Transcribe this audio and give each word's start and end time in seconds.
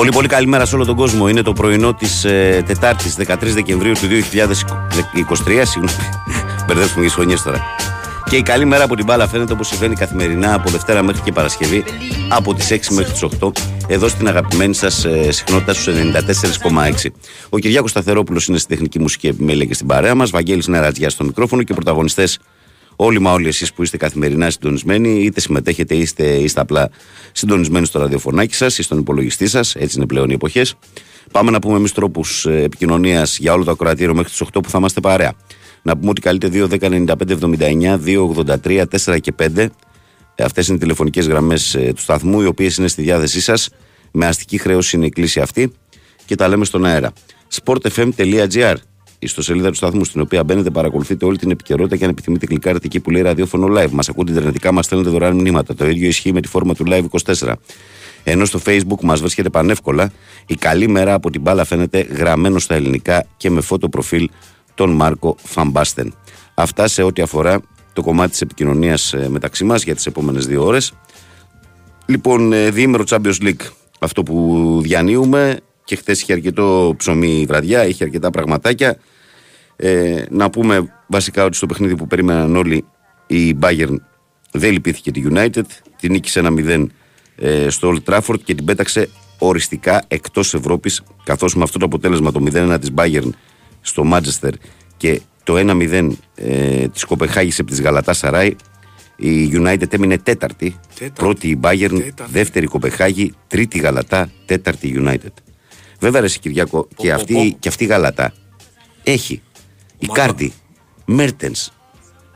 Πολύ 0.00 0.12
πολύ 0.12 0.28
καλημέρα 0.28 0.64
σε 0.66 0.74
όλο 0.74 0.84
τον 0.84 0.96
κόσμο. 0.96 1.28
Είναι 1.28 1.42
το 1.42 1.52
πρωινό 1.52 1.94
της 1.94 2.24
ε, 2.24 2.62
Τετάρτης 2.66 3.16
13 3.18 3.36
Δεκεμβρίου 3.40 3.92
του 3.92 4.00
2023. 4.00 4.06
Συγγνώμη, 5.62 5.98
μπερδεύουμε 6.66 7.06
τι 7.06 7.12
χρονιέ 7.12 7.36
τώρα. 7.44 7.60
Και 8.30 8.36
η 8.36 8.42
καλή 8.42 8.64
μέρα 8.64 8.84
από 8.84 8.96
την 8.96 9.04
μπάλα 9.04 9.28
φαίνεται 9.28 9.52
όπως 9.52 9.68
συμβαίνει 9.68 9.94
καθημερινά 9.94 10.54
από 10.54 10.70
Δευτέρα 10.70 11.02
μέχρι 11.02 11.20
και 11.20 11.32
Παρασκευή 11.32 11.84
από 12.28 12.54
τις 12.54 12.68
6 12.70 12.78
μέχρι 12.90 13.12
τις 13.12 13.24
8 13.40 13.50
εδώ 13.86 14.08
στην 14.08 14.28
αγαπημένη 14.28 14.74
σας 14.74 15.04
ε, 15.04 15.32
συχνότητα 15.32 15.72
στους 15.74 15.94
94,6. 17.02 17.10
Ο 17.48 17.58
Κυριάκος 17.58 17.90
Σταθερόπουλος 17.90 18.46
είναι 18.46 18.58
στη 18.58 18.68
τεχνική 18.68 18.98
μουσική 18.98 19.26
επιμέλεια 19.26 19.64
και 19.64 19.74
στην 19.74 19.86
παρέα 19.86 20.14
μας. 20.14 20.30
Βαγγέλης 20.30 20.66
Νερατζιά 20.66 21.10
στο 21.10 21.24
μικρόφωνο 21.24 21.62
και 21.62 21.74
πρωταγωνιστές 21.74 22.38
όλοι 23.02 23.20
μα 23.20 23.32
όλοι 23.32 23.48
εσείς 23.48 23.72
που 23.72 23.82
είστε 23.82 23.96
καθημερινά 23.96 24.50
συντονισμένοι, 24.50 25.22
είτε 25.22 25.40
συμμετέχετε 25.40 25.94
είστε, 25.94 26.24
είστε 26.24 26.60
απλά 26.60 26.90
συντονισμένοι 27.32 27.86
στο 27.86 27.98
ραδιοφωνάκι 27.98 28.54
σας 28.54 28.78
ή 28.78 28.82
στον 28.82 28.98
υπολογιστή 28.98 29.46
σας, 29.46 29.74
έτσι 29.74 29.96
είναι 29.96 30.06
πλέον 30.06 30.30
οι 30.30 30.32
εποχές. 30.32 30.74
Πάμε 31.32 31.50
να 31.50 31.58
πούμε 31.58 31.76
εμείς 31.76 31.92
τρόπους 31.92 32.46
ε, 32.46 32.62
επικοινωνίας 32.62 33.38
για 33.38 33.52
όλο 33.52 33.64
το 33.64 33.70
ακροατήριο 33.70 34.14
μέχρι 34.14 34.30
τις 34.30 34.42
8 34.44 34.62
που 34.62 34.70
θα 34.70 34.78
είμαστε 34.78 35.00
παρέα. 35.00 35.32
Να 35.82 35.96
πούμε 35.96 36.10
ότι 36.10 36.20
καλείτε 36.20 36.48
2, 36.52 36.68
10, 36.68 36.78
95, 36.78 37.14
79, 37.40 37.98
2, 38.04 38.18
83, 38.62 38.84
4 39.04 39.20
και 39.20 39.34
5. 39.38 39.66
Αυτές 40.38 40.66
είναι 40.66 40.76
οι 40.76 40.80
τηλεφωνικές 40.80 41.26
γραμμές 41.26 41.74
ε, 41.74 41.92
του 41.94 42.00
σταθμού, 42.00 42.40
οι 42.40 42.46
οποίες 42.46 42.76
είναι 42.76 42.88
στη 42.88 43.02
διάθεσή 43.02 43.40
σας. 43.40 43.68
Με 44.12 44.26
αστική 44.26 44.58
χρέωση 44.58 44.96
είναι 44.96 45.06
η 45.06 45.10
κλίση 45.10 45.40
αυτή 45.40 45.72
και 46.24 46.34
τα 46.34 46.48
λέμε 46.48 46.64
στον 46.64 46.84
αέρα. 46.84 47.12
sportfm.gr 47.62 48.74
η 49.22 49.26
ιστοσελίδα 49.26 49.68
του 49.68 49.74
σταθμού, 49.74 50.04
στην 50.04 50.20
οποία 50.20 50.44
μπαίνετε, 50.44 50.70
παρακολουθείτε 50.70 51.24
όλη 51.24 51.38
την 51.38 51.50
επικαιρότητα 51.50 51.96
και 51.96 52.04
αν 52.04 52.10
επιθυμείτε, 52.10 52.46
κλικάρετε 52.46 52.86
εκεί 52.86 53.00
που 53.00 53.10
λέει 53.10 53.22
ραδιόφωνο 53.22 53.66
live. 53.78 53.90
Μας 53.90 54.08
ακούτε 54.08 54.30
ιντερνετικά, 54.32 54.72
μας 54.72 54.84
στέλνετε 54.84 55.10
δωρεάν 55.10 55.34
μηνύματα. 55.34 55.74
Το 55.74 55.88
ίδιο 55.88 56.08
ισχύει 56.08 56.32
με 56.32 56.40
τη 56.40 56.48
φόρμα 56.48 56.74
του 56.74 56.84
live 56.86 57.04
24. 57.38 57.52
Ενώ 58.24 58.44
στο 58.44 58.60
facebook 58.66 59.00
μας 59.02 59.20
βρίσκεται 59.20 59.48
πανεύκολα, 59.48 60.12
η 60.46 60.54
καλή 60.54 60.88
μέρα 60.88 61.14
από 61.14 61.30
την 61.30 61.40
μπάλα 61.40 61.64
φαίνεται 61.64 62.00
γραμμένο 62.00 62.58
στα 62.58 62.74
ελληνικά 62.74 63.26
και 63.36 63.50
με 63.50 63.60
φώτο 63.60 63.88
προφίλ 63.88 64.28
τον 64.74 64.90
Μάρκο 64.90 65.36
Φαμπάστεν. 65.42 66.14
Αυτά 66.54 66.88
σε 66.88 67.02
ό,τι 67.02 67.22
αφορά 67.22 67.60
το 67.92 68.02
κομμάτι 68.02 68.30
της 68.30 68.40
επικοινωνίας 68.40 69.12
ε, 69.12 69.28
μεταξύ 69.28 69.64
μας 69.64 69.82
για 69.82 69.94
τις 69.94 70.06
επόμενες 70.06 70.46
δύο 70.46 70.64
ώρες. 70.64 70.92
Λοιπόν, 72.06 72.52
ε, 72.52 72.70
διήμερο 72.70 73.04
Champions 73.08 73.42
League, 73.42 73.68
αυτό 73.98 74.22
που 74.22 74.78
διανύουμε 74.82 75.58
και 75.84 75.96
χθες 75.96 76.22
είχε 76.22 76.32
αρκετό 76.32 76.94
ψωμί 76.96 77.44
βραδιά, 77.48 77.86
είχε 77.86 78.04
αρκετά 78.04 78.30
πραγματάκια. 78.30 78.98
Ε, 79.82 80.24
να 80.30 80.50
πούμε 80.50 80.92
βασικά 81.06 81.44
ότι 81.44 81.56
στο 81.56 81.66
παιχνίδι 81.66 81.96
που 81.96 82.06
περίμεναν 82.06 82.56
όλοι 82.56 82.84
η 83.26 83.56
Bayern 83.60 83.94
δεν 84.52 84.72
λυπήθηκε 84.72 85.10
τη 85.10 85.22
United, 85.30 85.62
την 86.00 86.12
νίκησε 86.12 86.38
ένα 86.38 86.50
0 86.56 86.86
ε, 87.36 87.68
στο 87.68 87.94
Old 87.94 88.12
Trafford 88.12 88.40
και 88.44 88.54
την 88.54 88.64
πέταξε 88.64 89.08
οριστικά 89.38 90.02
εκτός 90.08 90.54
Ευρώπης 90.54 91.02
καθώς 91.24 91.54
με 91.54 91.62
αυτό 91.62 91.78
το 91.78 91.84
αποτέλεσμα 91.84 92.32
το 92.32 92.42
0-1 92.52 92.76
της 92.80 92.90
Bayern 92.96 93.30
στο 93.80 94.10
Manchester 94.12 94.52
και 94.96 95.20
το 95.44 95.54
1-0 95.56 96.10
ε, 96.34 96.88
της 96.88 97.04
Κοπεχάγης 97.04 97.58
επί 97.58 97.70
της 97.70 97.80
Γαλατάς 97.80 98.18
Σαράι 98.18 98.56
η 99.16 99.50
United 99.52 99.92
έμεινε 99.92 100.18
τέταρτη, 100.18 100.76
πρώτη 101.14 101.48
η 101.48 101.60
Bayern, 101.62 102.08
δεύτερη 102.30 102.66
Κοπεχάγη, 102.66 103.32
τρίτη 103.46 103.78
Γαλατά, 103.78 104.30
τέταρτη 104.46 105.02
United. 105.04 105.32
Βέβαια, 106.00 106.20
ρε 106.20 106.28
Κυριακό, 106.28 106.88
και, 106.96 107.12
αυτή, 107.12 107.56
και 107.58 107.68
αυτή 107.68 107.84
η 107.84 107.86
Γαλατά 107.86 108.32
έχει 109.02 109.42
Ικάρντι, 110.00 110.52
Μέρτενς, 111.04 111.68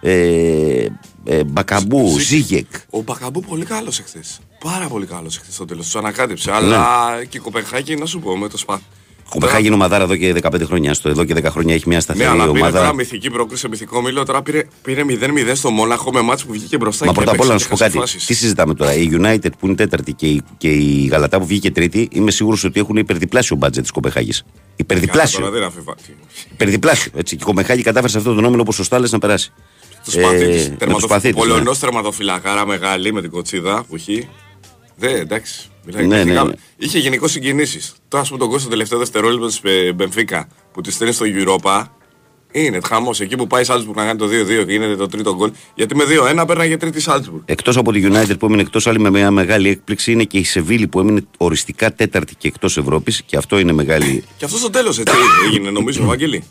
ε, 0.01 0.87
ε, 1.25 1.45
Μπακαμπού, 1.45 2.19
Ζίγεκ. 2.19 2.67
Ο 2.91 3.01
Μπακαμπού 3.01 3.41
πολύ 3.41 3.65
καλός 3.65 3.99
εχθές. 3.99 4.41
Πάρα 4.61 4.89
πολύ 4.89 5.07
καλός 5.07 5.37
εχθές 5.37 5.55
στο 5.55 5.65
τέλος. 5.65 5.85
Τους 5.85 5.97
ανακάτεψε. 5.97 6.51
Ναι. 6.51 6.57
Αλλά 6.57 7.25
και 7.25 7.37
η 7.37 7.41
Κοπεγχάγη, 7.41 7.95
να 7.95 8.07
σου 8.07 8.21
πω, 8.21 8.37
με 8.37 8.49
το 8.49 8.57
σπαθ. 8.57 8.81
Κοπεγχάγη 9.29 9.67
είναι 9.67 9.75
ομαδάρα 9.75 10.05
εδώ 10.05 10.17
και 10.17 10.35
15 10.43 10.63
χρόνια. 10.65 10.95
Στο 10.95 11.09
εδώ 11.09 11.25
και 11.25 11.35
10 11.37 11.45
χρόνια 11.45 11.75
έχει 11.75 11.89
μια 11.89 12.01
σταθερή 12.01 12.25
ναι, 12.25 12.31
αλλά 12.31 12.43
ομάδα. 12.49 12.67
Πήρε 12.67 12.79
τώρα 12.79 12.95
μυθική 12.95 13.31
πρόκληση, 13.31 13.69
μυθικό 13.69 14.03
όμιλο. 14.03 14.25
Τώρα 14.25 14.43
πήρε, 14.43 14.67
πήρε 14.83 15.05
0-0 15.09 15.53
στο 15.55 15.71
Μόναχο 15.71 16.13
με 16.13 16.21
ματς 16.21 16.47
που 16.47 16.53
βγήκε 16.53 16.77
μπροστά. 16.77 17.07
Μα 17.07 17.13
πρώτα 17.13 17.31
απ' 17.31 17.41
όλα 17.41 17.53
να 17.53 17.59
σου 17.59 17.69
πω 17.69 17.77
κάτι. 17.77 17.99
Τι 18.27 18.35
συζητάμε 18.35 18.75
τώρα. 18.75 18.95
Η 18.95 19.09
United 19.13 19.51
που 19.59 19.67
είναι 19.67 19.75
τέταρτη 19.75 20.13
και 20.13 20.27
η, 20.27 20.43
και 20.59 20.69
η 20.69 21.07
Γαλατά 21.07 21.39
που 21.39 21.47
βγήκε 21.47 21.71
τρίτη, 21.71 22.09
είμαι 22.13 22.31
σίγουρος 22.31 22.65
ότι 22.65 22.81
έχουν 22.81 22.97
υπερδιπλάσιο 22.97 23.57
budget 23.57 23.83
της 23.83 23.93
Κοπεγχάγης. 23.93 24.45
Υπερδιπλάσιο. 24.77 25.53
Υπερδιπλάσιο. 26.53 27.13
Έτσι. 27.15 27.37
Και 27.37 27.43
η 27.43 27.47
Κοπεχάγη 27.47 27.83
κατάφερε 27.83 28.11
σε 28.11 28.19
αυτό 28.19 28.35
το 28.35 28.41
νόμιλο 28.41 28.61
όπως 28.61 28.75
σωστά 28.75 28.99
λες 28.99 29.13
να 29.13 29.19
περάσει. 29.19 29.53
Το 30.05 30.11
σπαθί 31.01 31.29
της. 31.29 31.37
Πολωνό 31.37 31.73
τερματοφυλακάρα 31.81 32.67
μεγάλη 32.67 33.13
με 33.13 33.21
την 33.21 33.31
κοτσίδα 33.31 33.85
που 33.89 33.95
έχει. 33.95 34.29
Δεν, 34.97 35.17
εντάξει. 35.17 35.69
Ναι, 35.85 36.03
ναι, 36.03 36.25
ναι. 36.25 36.43
Είχε 36.77 36.99
γενικώς 36.99 37.31
συγκινήσεις. 37.31 37.95
Τώρα, 38.09 38.23
ας 38.23 38.29
πούμε, 38.29 38.41
τον 38.41 38.51
κόσμο 38.51 38.69
τελευταίο 38.69 38.99
δευτερόλεπτο 38.99 39.47
της 39.47 39.61
Μπενφίκα 39.95 40.49
που 40.73 40.81
τη 40.81 40.91
στέλνει 40.93 41.13
στο 41.13 41.27
Europa. 41.29 41.85
Είναι 42.53 42.81
χαμός. 42.87 43.21
Εκεί 43.21 43.37
που 43.37 43.47
πάει 43.47 43.63
η 43.63 43.65
Σάλτσμπουργκ 43.65 43.97
να 43.97 44.05
κάνει 44.05 44.19
το 44.19 44.27
2-2 44.27 44.65
και 44.67 44.73
γίνεται 44.73 44.97
το 44.97 45.07
τρίτο 45.07 45.35
γκολ. 45.35 45.53
Γιατί 45.75 45.97
με 45.97 46.05
2-1 46.41 46.45
πέρναγε 46.47 46.77
τρίτη 46.77 47.01
Σάλτσμπουργκ. 47.01 47.43
Εκτός 47.45 47.77
από 47.77 47.93
τη 47.93 48.03
United 48.05 48.39
που 48.39 48.47
έμεινε 48.47 48.63
εκτός, 48.63 48.87
άλλη 48.87 48.99
με 48.99 49.11
μια 49.11 49.31
μεγάλη 49.31 49.69
έκπληξη 49.69 50.13
είναι 50.13 50.25
και 50.25 50.39
η 50.39 50.45
Σεβίλη 50.45 50.87
που 50.87 51.01
έμεινε 51.01 51.27
οριστικά 51.37 51.93
τέταρτη 51.93 52.35
και 52.35 52.49
εκτός 52.49 52.77
Ευρώπης. 52.77 53.23
Και 53.23 53.37
αυτό 53.37 53.59
είναι 53.59 53.73
μεγάλη. 53.73 54.25
και 54.37 54.45
αυτό 54.45 54.57
στο 54.59 54.71
τέλος 54.71 54.99
έτσι 54.99 55.15
έγινε, 55.47 55.71
νομίζω, 55.71 56.05
Βαγγέλη. 56.05 56.45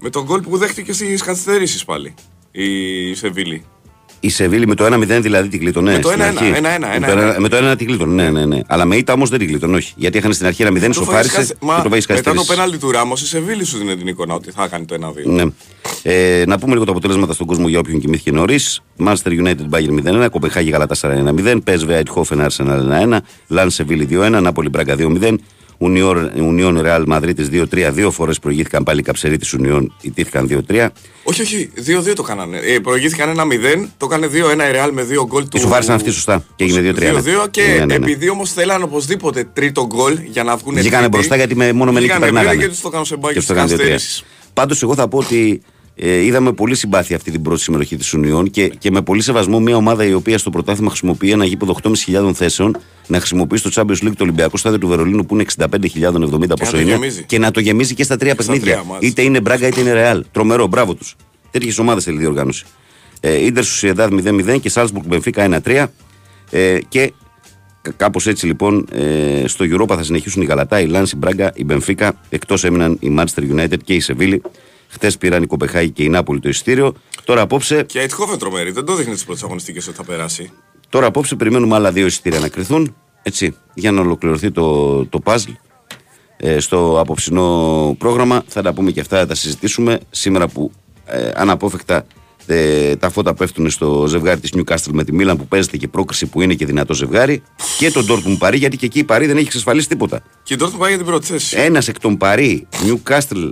Με 0.00 0.10
τον 0.10 0.24
γκολ 0.24 0.40
που 0.40 0.56
δέχτηκε 0.56 0.92
στι 0.92 1.18
καθυστερήσει 1.24 1.84
πάλι 1.84 2.14
η 2.52 3.14
Σεβίλη. 3.14 3.64
Η 4.24 4.28
Σεβίλη 4.28 4.66
με 4.66 4.74
το 4.74 4.86
1-0 4.86 5.18
δηλαδή 5.20 5.48
την 5.48 5.58
κλείτωνε. 5.58 5.92
Με 5.92 5.98
το 5.98 6.10
1-1. 6.10 6.14
Με 7.38 7.48
το 7.48 7.70
1 7.70 7.76
την 7.78 7.86
κλείτωνε, 7.86 8.22
ναι, 8.22 8.30
ναι, 8.30 8.46
ναι. 8.46 8.60
Αλλά 8.66 8.84
με 8.84 8.96
ήττα 8.96 9.12
όμως 9.12 9.28
δεν 9.28 9.38
την 9.38 9.48
κλείτωνε, 9.48 9.76
όχι. 9.76 9.92
Γιατί 9.96 10.18
είχαν 10.18 10.32
στην 10.32 10.46
αρχή 10.46 10.62
ένα 10.62 10.86
0, 10.86 10.90
σοφάρισε 10.92 11.42
και 11.44 11.54
το 11.82 11.88
πάει 11.88 12.00
Μετά 12.08 12.34
το 12.34 12.44
πέναλτι 12.44 12.78
του 12.78 12.90
Ράμος, 12.90 13.22
η 13.22 13.26
Σεβίλη 13.26 13.64
σου 13.64 13.78
δίνει 13.78 13.96
την 13.96 14.06
εικόνα 14.06 14.34
ότι 14.34 14.50
θα 14.50 14.68
κάνει 14.68 14.84
το 14.84 15.12
1-2. 15.24 15.24
Ναι. 15.24 15.42
Ε, 16.02 16.44
να 16.46 16.58
πούμε 16.58 16.72
λίγο 16.72 16.84
τα 16.84 16.90
αποτελέσματα 16.90 17.32
στον 17.32 17.46
κόσμο 17.46 17.68
για 17.68 17.78
όποιον 17.78 18.00
κοιμήθηκε 18.00 18.32
νωρίς. 18.32 18.82
Manchester 19.04 19.42
United 19.44 19.68
Bayern 19.70 20.24
0-1, 20.24 20.28
Κοπεχάγη 20.30 20.70
Γαλατά 20.70 20.96
1-0, 21.00 21.58
PSV 21.64 22.02
Eindhoven 22.02 22.46
Arsenal 22.46 23.08
1-1, 23.08 23.18
Lan 23.48 23.66
Σεβίλη 23.66 24.08
2-1, 24.10 24.40
Νάπολη 24.42 24.68
Μπράγκα 24.68 24.94
2-0, 24.98 25.34
Ουνιόν 25.78 26.80
Ρεάλ 26.80 27.04
Μαδρίτη 27.06 27.66
2-3. 27.72 27.90
Δύο 27.92 28.10
φορές 28.10 28.38
προηγήθηκαν 28.38 28.82
πάλι 28.82 29.00
οι 29.00 29.02
καψεροί 29.02 29.36
της 29.36 29.52
Ουνιόν, 29.52 29.94
ιτήθηκαν 30.00 30.64
2-3. 30.68 30.88
Όχι, 31.24 31.42
όχι, 31.42 31.70
2-2 32.10 32.12
το 32.14 32.22
κάνανε. 32.22 32.58
Ε, 32.58 32.78
προηγήθηκαν 32.78 33.28
ένα 33.28 33.44
0, 33.44 33.88
το 33.96 34.06
έκανε 34.10 34.26
2-1 34.26 34.68
η 34.68 34.72
Ρεάλ 34.72 34.92
με 34.92 35.02
2 35.02 35.26
γκολ 35.26 35.48
του. 35.48 35.58
Σου 35.58 35.68
βάρισαν 35.68 35.94
αυτή 35.94 36.10
σωστά 36.10 36.44
και 36.56 36.64
έγινε 36.64 36.92
2-3. 36.96 37.44
2-2 37.44 37.48
και 37.50 37.62
ναι, 37.62 37.74
ναι, 37.74 37.84
ναι. 37.84 37.94
επειδή 37.94 38.28
όμως 38.28 38.52
θέλαν 38.52 38.82
οπωσδήποτε 38.82 39.44
τρίτο 39.52 39.86
γκολ 39.86 40.18
για 40.24 40.44
να 40.44 40.56
βγουν 40.56 40.74
Βγήκανε 40.74 41.08
μπροστά 41.08 41.36
γιατί 41.36 41.56
με, 41.56 41.72
μόνο 41.72 41.92
με 41.92 42.00
νίκη 42.00 42.18
περνάγανε. 42.18 42.62
Και 42.62 42.68
τους 42.68 42.80
το 42.80 42.88
κάνουν 42.88 43.06
σε 43.06 43.16
μπάκι 43.16 43.40
Πάντως 44.54 44.82
εγώ 44.82 44.94
θα 44.94 45.08
πω 45.08 45.18
ότι 45.18 45.62
ε, 45.94 46.24
είδαμε 46.24 46.52
πολύ 46.52 46.74
συμπάθεια 46.74 47.16
αυτή 47.16 47.30
την 47.30 47.42
πρώτη 47.42 47.60
συμμετοχή 47.60 47.96
της 47.96 48.12
Ουνιών 48.14 48.50
και, 48.50 48.68
και 48.68 48.90
με 48.90 49.02
πολύ 49.02 49.22
σεβασμό 49.22 49.60
μια 49.60 49.76
ομάδα 49.76 50.04
η 50.04 50.12
οποία 50.12 50.38
στο 50.38 50.50
πρωτάθλημα 50.50 50.88
χρησιμοποιεί 50.90 51.30
ένα 51.30 51.44
γήπεδο 51.44 51.76
8.500 51.82 52.32
θέσεων 52.34 52.76
να 53.06 53.18
χρησιμοποιεί 53.18 53.56
στο 53.56 53.70
Champions 53.74 54.06
League 54.06 54.12
το 54.16 54.22
Ολυμπιακό 54.22 54.56
στάδιο 54.56 54.78
του 54.78 54.88
Βερολίνου 54.88 55.26
που 55.26 55.34
είναι 55.34 55.44
65.070 55.58 56.58
πόσο 56.58 56.80
είναι 56.80 56.98
και 57.26 57.38
να 57.38 57.50
το 57.50 57.60
γεμίζει 57.60 57.94
και 57.94 58.02
στα 58.04 58.16
τρία 58.16 58.34
παιχνίδια. 58.34 58.84
είτε 59.00 59.22
είναι 59.22 59.40
Μπράγκα 59.40 59.66
είτε 59.66 59.80
είναι 59.80 59.92
Ρεάλ. 59.92 60.24
Τρομερό, 60.32 60.66
μπράβο 60.66 60.94
τους. 60.94 61.16
Τέτοιες 61.50 61.78
ομάδες 61.78 62.04
θέλει 62.04 62.18
διοργάνωση. 62.18 62.64
Ε, 63.20 63.44
Ιντερ 63.44 63.64
Σουσιεδάδ 63.64 64.12
0-0 64.26 64.60
και 64.60 64.68
Σάλσμπουργκ 64.68 65.06
Μπενφίκα 65.06 65.60
1-3. 65.64 65.86
Ε, 66.50 66.78
και 66.88 67.12
κάπως 67.96 68.26
έτσι 68.26 68.46
λοιπόν 68.46 68.86
ε, 68.92 69.46
στο 69.46 69.64
Europa 69.68 69.94
θα 69.96 70.02
συνεχίσουν 70.02 70.42
η 70.42 70.44
Γαλατά, 70.44 70.80
η 70.80 70.86
Λάνση, 70.86 71.14
η 71.14 71.18
Μπράγκα, 71.18 71.52
η 71.54 71.64
Μπενφίκα. 71.64 72.20
Εκτός 72.28 72.64
έμειναν 72.64 72.96
η 73.00 73.16
Manchester 73.18 73.56
United 73.56 73.76
και 73.84 73.94
η 73.94 74.00
Σεβίλη. 74.00 74.42
Χθες 74.92 75.18
πήραν 75.18 75.42
η 75.42 75.46
Κοπεχάγη 75.46 75.90
και 75.90 76.02
η 76.02 76.08
Νάπολη 76.08 76.40
το 76.40 76.48
ειστήριο. 76.48 76.94
Τώρα 77.24 77.40
απόψε. 77.40 77.82
Και 77.82 77.98
η 77.98 78.02
Αιτχόφεν 78.02 78.38
τρομερή, 78.38 78.70
δεν 78.70 78.84
το 78.84 78.94
δείχνει 78.94 79.12
τις 79.12 79.24
πρώτες 79.24 79.42
αγωνιστικές 79.42 79.86
ότι 79.86 79.96
θα 79.96 80.04
περάσει. 80.04 80.52
Τώρα 80.88 81.06
απόψε 81.06 81.34
περιμένουμε 81.34 81.74
άλλα 81.74 81.92
δύο 81.92 82.06
εισιτήρια 82.06 82.38
να 82.38 82.48
κρυθούν. 82.48 82.96
Έτσι, 83.22 83.56
για 83.74 83.92
να 83.92 84.00
ολοκληρωθεί 84.00 84.50
το, 84.50 85.06
το 85.06 85.20
puzzle 85.24 85.54
ε, 86.36 86.60
στο 86.60 87.00
απόψινό 87.00 87.94
πρόγραμμα. 87.98 88.42
Θα 88.46 88.62
τα 88.62 88.72
πούμε 88.72 88.90
και 88.90 89.00
αυτά, 89.00 89.18
θα 89.18 89.26
τα 89.26 89.34
συζητήσουμε. 89.34 90.00
Σήμερα 90.10 90.48
που 90.48 90.72
ε, 91.06 91.30
αναπόφευκτα 91.34 92.06
ε, 92.46 92.96
τα 92.96 93.10
φώτα 93.10 93.34
πέφτουν 93.34 93.70
στο 93.70 94.06
ζευγάρι 94.08 94.40
της 94.40 94.52
Newcastle 94.56 94.92
με 94.92 95.04
τη 95.04 95.12
Μίλαν 95.12 95.36
που 95.36 95.46
παίζεται 95.46 95.76
και 95.76 95.88
πρόκριση 95.88 96.26
που 96.26 96.40
είναι 96.40 96.54
και 96.54 96.66
δυνατό 96.66 96.94
ζευγάρι. 96.94 97.42
Και 97.78 97.90
τον 97.90 98.06
Dortmund 98.08 98.36
Παρί, 98.38 98.56
γιατί 98.56 98.76
και 98.76 98.86
εκεί 98.86 98.98
η 98.98 99.04
Παρί 99.04 99.26
δεν 99.26 99.36
έχει 99.36 99.46
εξασφαλίσει 99.46 99.88
τίποτα. 99.88 100.22
Και 100.42 100.54
η 100.54 100.56
Dortmund 100.60 100.78
Παρί 100.78 100.88
για 100.88 100.96
την 100.96 101.06
πρώτη 101.06 101.26
θέση. 101.26 101.56
Ένας 101.58 101.88
εκ 101.88 101.98
των 101.98 102.16
Παρί, 102.16 102.66
Newcastle 102.72 103.50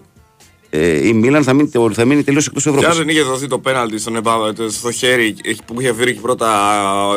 ε, 0.72 1.06
η 1.06 1.12
Μίλαν 1.12 1.43
θα 1.43 1.52
μείνει, 1.52 1.70
θα 1.93 2.05
μείνει 2.05 2.22
τελείως 2.22 2.46
εκτός 2.46 2.67
Ευρώπης. 2.67 2.87
Και 2.87 2.93
αν 2.93 2.99
δεν 2.99 3.08
είχε 3.08 3.22
δοθεί 3.22 3.46
το 3.46 3.58
πέναλτι 3.58 3.99
στον 3.99 4.22
στο 4.69 4.90
χέρι 4.90 5.37
που 5.67 5.81
είχε 5.81 5.93
βρει 5.93 6.14
πρώτα 6.14 6.50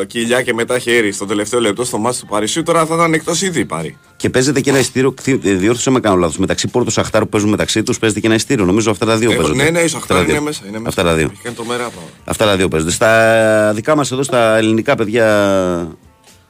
κοιλιά 0.07 0.41
και 0.41 0.53
μετά 0.53 0.79
χέρι 0.79 1.11
στο 1.11 1.25
τελευταίο 1.25 1.59
λεπτό 1.59 1.83
στο 1.83 1.97
μάτι 1.97 2.19
του 2.19 2.25
Παρισιού, 2.25 2.63
τώρα 2.63 2.85
θα 2.85 2.95
ήταν 2.95 3.13
εκτός 3.13 3.41
ήδη 3.41 3.65
πάρει. 3.65 3.97
Και 4.15 4.29
παίζεται 4.29 4.61
και 4.61 4.69
ένα 4.69 4.79
ειστήριο, 4.79 5.13
διόρθωσε 5.41 5.89
με 5.89 5.99
κάνω 5.99 6.15
λάθος. 6.15 6.37
Μεταξύ 6.37 6.67
Πόρτο 6.67 6.91
Σαχτάρου 6.91 7.23
που 7.23 7.29
παίζουν 7.29 7.49
μεταξύ 7.49 7.83
τους 7.83 7.99
παίζεται 7.99 8.19
και 8.19 8.27
ένα 8.27 8.35
ειστήριο. 8.35 8.65
Νομίζω 8.65 8.91
αυτά 8.91 9.05
τα 9.05 9.17
δύο 9.17 9.31
ε, 9.31 9.35
παίζονται. 9.35 9.63
Ναι, 9.63 9.69
ναι, 9.69 9.79
η 9.79 9.87
Σαχτάρου 9.87 10.29
είναι 10.29 10.39
μέσα. 10.39 10.61
Είναι 10.67 10.77
μέσα. 10.77 10.89
Αυτά 10.89 11.03
τα 11.03 11.13
δύο. 11.13 11.31
Αυτά 12.23 12.45
τα 12.45 12.55
δύο 12.55 12.67
παίζονται. 12.67 12.91
Στα 12.91 13.71
δικά 13.75 13.95
μας 13.95 14.11
εδώ 14.11 14.23
στα 14.23 14.57
ελληνικά 14.57 14.95
παιδιά 14.95 15.97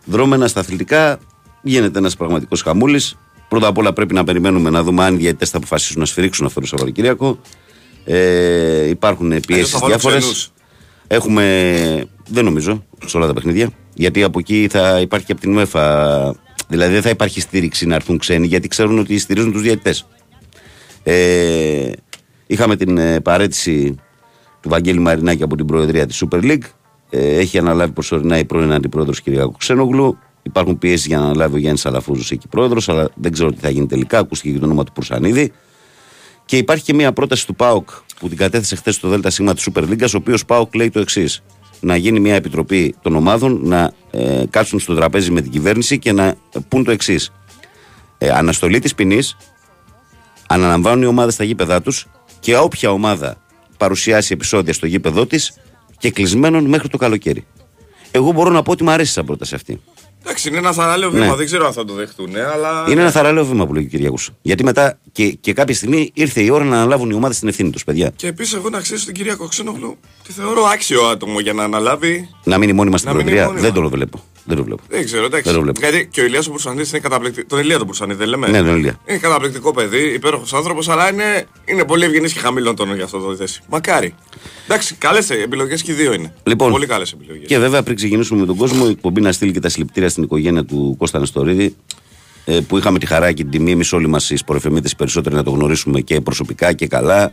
δρόμενα, 0.06 0.48
στα 0.48 0.60
αθλητικά 0.60 1.20
γίνεται 1.62 2.00
ένας 2.00 2.16
πραγματικός 2.16 2.62
χαμούλης. 2.62 3.18
Πρώτα 3.54 3.68
απ' 3.68 3.78
όλα 3.78 3.94
πρέπει 3.94 4.14
να 4.14 4.24
περιμένουμε 4.24 4.70
να 4.70 4.84
δούμε 4.84 5.04
αν 5.04 5.14
οι 5.14 5.18
διαιτητέ 5.18 5.46
θα 5.46 5.58
αποφασίσουν 5.58 6.00
να 6.00 6.06
σφυρίξουν 6.06 6.46
αυτό 6.46 6.60
το 6.60 6.66
Σαββατοκύριακο. 6.66 7.40
Ε, 8.06 8.90
υπάρχουν 8.90 9.40
πιέσεις 9.48 9.80
διάφορες. 9.86 10.52
Έχουμε, 11.08 12.06
δεν 12.30 12.44
νομίζω, 12.44 12.86
σε 13.06 13.18
όλα 13.18 13.28
τα 13.28 13.34
παιχνίδια. 13.34 13.70
Γιατί 13.94 14.24
από 14.24 14.40
εκεί 14.40 14.68
θα 14.72 15.00
υπάρχει 15.00 15.26
και 15.26 15.32
από 15.32 15.42
την 15.42 15.58
UEFA. 15.60 16.32
Δηλαδή 16.68 16.94
δεν 16.94 17.02
θα 17.02 17.10
υπάρχει 17.10 17.42
στήριξη 17.42 17.86
να 17.86 17.96
έρθουν 17.96 18.18
ξένοι 18.18 18.48
γιατί 18.48 18.68
ξέρουν 18.68 19.00
ότι 19.00 19.18
στηρίζουν 19.18 19.52
τους 19.52 19.62
διαιτητές. 19.62 20.08
Ε, 21.04 21.92
είχαμε 22.48 22.76
την 22.76 22.98
ε, 22.98 23.20
παρέτηση 23.20 23.96
του 24.62 24.70
Βαγγέλη 24.70 25.00
Μαρινάκη 25.00 25.44
από 25.44 25.56
την 25.56 25.66
Προεδρία 25.66 26.06
της 26.06 26.24
Super 26.26 26.44
League. 26.44 26.66
Ε, 27.10 27.38
έχει 27.38 27.58
αναλάβει 27.58 27.92
προσωρινά 27.92 28.38
η 28.38 28.46
πρώην 28.46 28.74
αντιπρόεδρος 28.74 29.22
κ. 29.22 29.24
Ξένογλου. 29.58 30.18
Υπάρχουν 30.44 30.78
πιέσεις 30.78 31.06
για 31.06 31.18
να 31.18 31.24
αναλάβει 31.24 31.56
ο 31.56 31.58
Γιάννης 31.58 31.86
Αλαφούζος 31.86 32.32
εκεί 32.32 32.48
πρόεδρος, 32.48 32.90
αλλά 32.90 33.10
δεν 33.16 33.32
ξέρω 33.32 33.52
τι 33.52 33.60
θα 33.60 33.70
γίνει 33.70 33.86
τελικά. 33.86 34.20
Ακούστηκε 34.20 34.54
και 34.54 34.60
το 34.60 34.66
όνομα 34.66 34.84
του 34.84 34.92
Πουρσανίδη. 34.92 35.52
Και 36.46 36.58
υπάρχει 36.58 36.84
και 36.84 36.94
μια 36.94 37.14
πρόταση 37.14 37.46
του 37.46 37.56
ΠΑΟΚ 37.56 37.90
που 38.20 38.30
την 38.30 38.38
κατέθεσε 38.38 38.76
χθες 38.76 38.96
στο 38.96 39.10
ΔΣ 39.10 39.36
της 39.36 39.68
Super 39.74 39.82
League, 39.82 40.02
ο 40.02 40.18
οποίος 40.18 40.46
ΠΑΟΚ 40.46 40.76
λέει 40.76 40.90
το 40.90 41.00
εξής. 41.00 41.44
Να 41.80 41.96
γίνει 41.96 42.20
μια 42.20 42.36
επιτροπή 42.36 42.96
των 43.02 43.16
ομάδων, 43.16 43.60
να 43.64 43.92
ε, 44.12 44.44
κάτσουν 44.50 44.80
στο 44.80 44.96
τραπέζι 44.96 45.32
με 45.32 45.42
την 45.42 45.52
κυβέρνηση 45.52 46.00
και 46.00 46.12
να 46.12 46.36
πούν 46.68 46.84
το 46.84 46.92
εξής. 46.92 47.32
Ε, 48.18 48.30
αναστολή 48.30 48.80
της 48.80 48.96
ποινής, 48.96 49.38
αναλαμβάνουν 50.48 51.04
οι 51.04 51.06
ομάδες 51.06 51.34
στα 51.34 51.44
γήπεδά 51.44 51.82
τους 51.82 52.08
και 52.40 52.58
όποια 52.58 52.92
ομάδα 52.92 53.38
παρουσιάσει 53.78 54.34
επεισόδια 54.34 54.74
στο 54.74 54.86
γήπεδό 54.86 55.26
της 55.26 55.54
και 55.98 56.12
κλεισμένων 56.12 56.66
μέχρι 56.66 56.88
το 56.88 56.98
καλοκαίρι. 56.98 57.46
Εγώ 58.12 58.32
μπορώ 58.32 58.50
να 58.50 58.62
πω 58.62 58.72
ότι 58.72 58.84
μου 58.84 58.92
αρέσει 58.92 59.12
σαν 59.12 59.26
πρόταση 59.26 59.56
αυτή. 59.56 59.82
Εντάξει, 60.26 60.48
είναι 60.48 60.58
ένα 60.58 60.72
θαραλέο 60.74 61.12
βήμα, 61.12 61.26
ναι. 61.26 61.36
δεν 61.36 61.46
ξέρω 61.46 61.66
αν 61.66 61.74
θα 61.74 61.86
το 61.86 61.94
δεχτούν. 61.94 62.36
Αλλά... 62.36 62.86
Είναι 62.90 63.02
ένα 63.02 63.12
θαραλέο 63.12 63.46
βήμα 63.46 63.68
που 63.68 63.74
λέει 63.74 63.84
ο 63.84 63.88
Κυριακό. 63.88 64.18
Γιατί 64.42 64.64
μετά 64.64 64.98
και, 65.12 65.30
και 65.30 65.54
κάποια 65.54 65.76
στιγμή 65.76 66.12
ήρθε 66.14 66.42
η 66.42 66.50
ώρα 66.50 66.64
να 66.64 66.76
αναλάβουν 66.76 67.10
οι 67.10 67.14
ομάδες 67.14 67.40
την 67.40 67.48
ευθύνη 67.48 67.70
τους, 67.70 67.84
παιδιά. 67.84 68.12
Και 68.16 68.28
επίσης, 68.28 68.54
εγώ 68.54 68.70
να 68.70 68.82
ξέρω 68.82 69.02
τον 69.06 69.14
Κυριακό 69.14 69.48
Ξένογλου, 69.48 69.98
τη 70.24 70.32
θεωρώ 70.32 70.64
άξιο 70.64 71.04
άτομο 71.04 71.40
για 71.40 71.54
να 71.54 71.64
αναλάβει. 71.64 72.30
Να 72.44 72.58
μείνει 72.58 72.74
μόνιμα 72.74 72.98
στην 72.98 73.12
Προεδρία, 73.12 73.50
δεν 73.50 73.74
το 73.74 73.90
βλέπω. 73.90 74.24
Δεν 74.46 74.58
το 74.58 74.64
βλέπω. 74.64 74.84
Δεν 74.90 75.06
ξέρω, 75.06 75.26
εντάξει. 75.26 75.44
Δεν 75.44 75.54
το 75.54 75.62
βλέπω. 75.62 75.80
Γιατί 75.80 76.08
και 76.12 76.22
ο 76.22 76.26
Ηλίας 76.26 76.48
ο 76.48 76.52
Μπουρσανίδης 76.52 76.90
είναι 76.90 77.00
καταπληκτικό. 77.00 77.48
Τον 77.48 77.60
Ηλία 77.60 77.78
τον 77.78 77.86
Μπουρσανίδη, 77.86 78.18
δεν 78.18 78.28
λέμε. 78.28 78.48
Ναι, 78.48 78.64
τον 78.64 78.76
Ηλία. 78.76 79.00
Είναι 79.06 79.18
καταπληκτικό 79.18 79.74
παιδί, 79.74 80.14
υπέροχος 80.14 80.54
άνθρωπος, 80.54 80.90
αλλά 80.90 81.12
είναι, 81.12 81.48
είναι 81.66 81.86
πολύ 81.86 82.06
ευγενής 82.06 82.34
και 82.34 82.40
χαμηλών 82.40 82.76
τόνων 82.76 82.96
για 82.96 83.04
αυτό 83.04 83.20
το 83.20 83.36
θέση. 83.36 83.62
Μακάρι. 83.70 84.16
Εντάξει, 84.66 84.96
καλές 84.96 85.30
επιλογές 85.30 85.82
και 85.82 85.92
οι 85.92 85.96
δύο 85.96 86.14
είναι. 86.14 86.34
Λοιπόν, 86.44 86.72
πολύ 86.72 86.86
καλές 86.86 87.12
επιλογές. 87.12 87.48
Και 87.48 87.58
βέβαια 87.58 87.84
πριν 87.84 87.96
ξεκινήσουμε 87.96 88.40
με 88.40 88.46
τον 88.46 88.56
κόσμο, 88.56 88.86
η 88.88 88.92
εκπομπή 88.92 89.22
να 89.22 89.32
στείλει 89.32 89.52
και 89.52 89.60
τα 89.60 89.70
συλληπιτήρια 89.70 90.10
στην 90.10 90.24
οικογένεια 90.24 90.66
του 90.66 90.96
Κώστα 90.98 91.20
Νεστορίδη 91.20 91.76
ε, 92.46 92.60
που 92.60 92.78
είχαμε 92.78 93.00
τη 93.00 93.06
χαρά 93.06 93.32
και 93.32 93.42
την 93.42 93.52
τιμή 93.52 93.72
εμείς 93.72 93.94
όλοι 93.94 94.08
μας 94.08 94.30
οι 94.30 94.36
σπορεφεμίτε 94.36 94.90
περισσότεροι 94.98 95.36
να 95.36 95.44
το 95.44 95.52
γνωρίσουμε 95.52 96.02
και 96.02 96.22
προσωπικά 96.22 96.74
και 96.74 96.88
καλά 96.88 97.32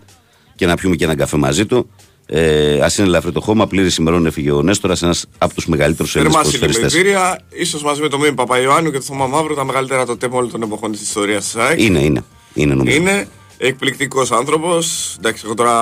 και 0.57 0.67
να 0.67 0.77
πιούμε 0.77 0.97
και 0.97 1.05
έναν 1.05 1.17
καφέ 1.17 1.37
μαζί 1.37 1.67
του. 1.67 1.91
Ε, 2.33 2.81
Α 2.81 2.91
είναι 2.99 3.07
ελαφρύ 3.07 3.33
το 3.33 3.41
χώμα, 3.41 3.67
πλήρης 3.67 3.97
ημερών 3.97 4.27
έφυγε 4.27 4.51
ο 4.51 4.63
Νέστορας, 4.63 5.03
ένας 5.03 5.27
από 5.39 5.55
τους 5.55 5.67
μεγαλύτερους 5.67 6.17
Έλληνες 6.17 6.37
ποδοσφαιριστές. 6.37 6.93
Συλληπιτήρια, 6.93 7.41
ίσως 7.49 7.83
μαζί 7.83 8.01
με 8.01 8.09
τον 8.09 8.21
Μίμη 8.21 8.35
Παπαϊωάννου 8.35 8.91
και 8.91 8.97
τον 8.97 9.07
Θωμά 9.07 9.27
Μαύρο, 9.27 9.55
τα 9.55 9.65
μεγαλύτερα 9.65 10.07
το 10.07 10.17
τέμα 10.17 10.37
όλων 10.37 10.51
των 10.51 10.63
εποχών 10.63 10.93
της 10.93 11.01
ιστορίας 11.01 11.51
τη 11.51 11.61
ΑΕΚ. 11.61 11.83
Είναι, 11.83 11.99
είναι. 11.99 12.25
Είναι, 12.55 12.75
νομίζω. 12.75 12.97
είναι 12.97 13.29
εκπληκτικός 13.59 14.33
άνθρωπος. 14.33 15.15
Εντάξει, 15.19 15.43
εγώ 15.45 15.55
τώρα 15.55 15.73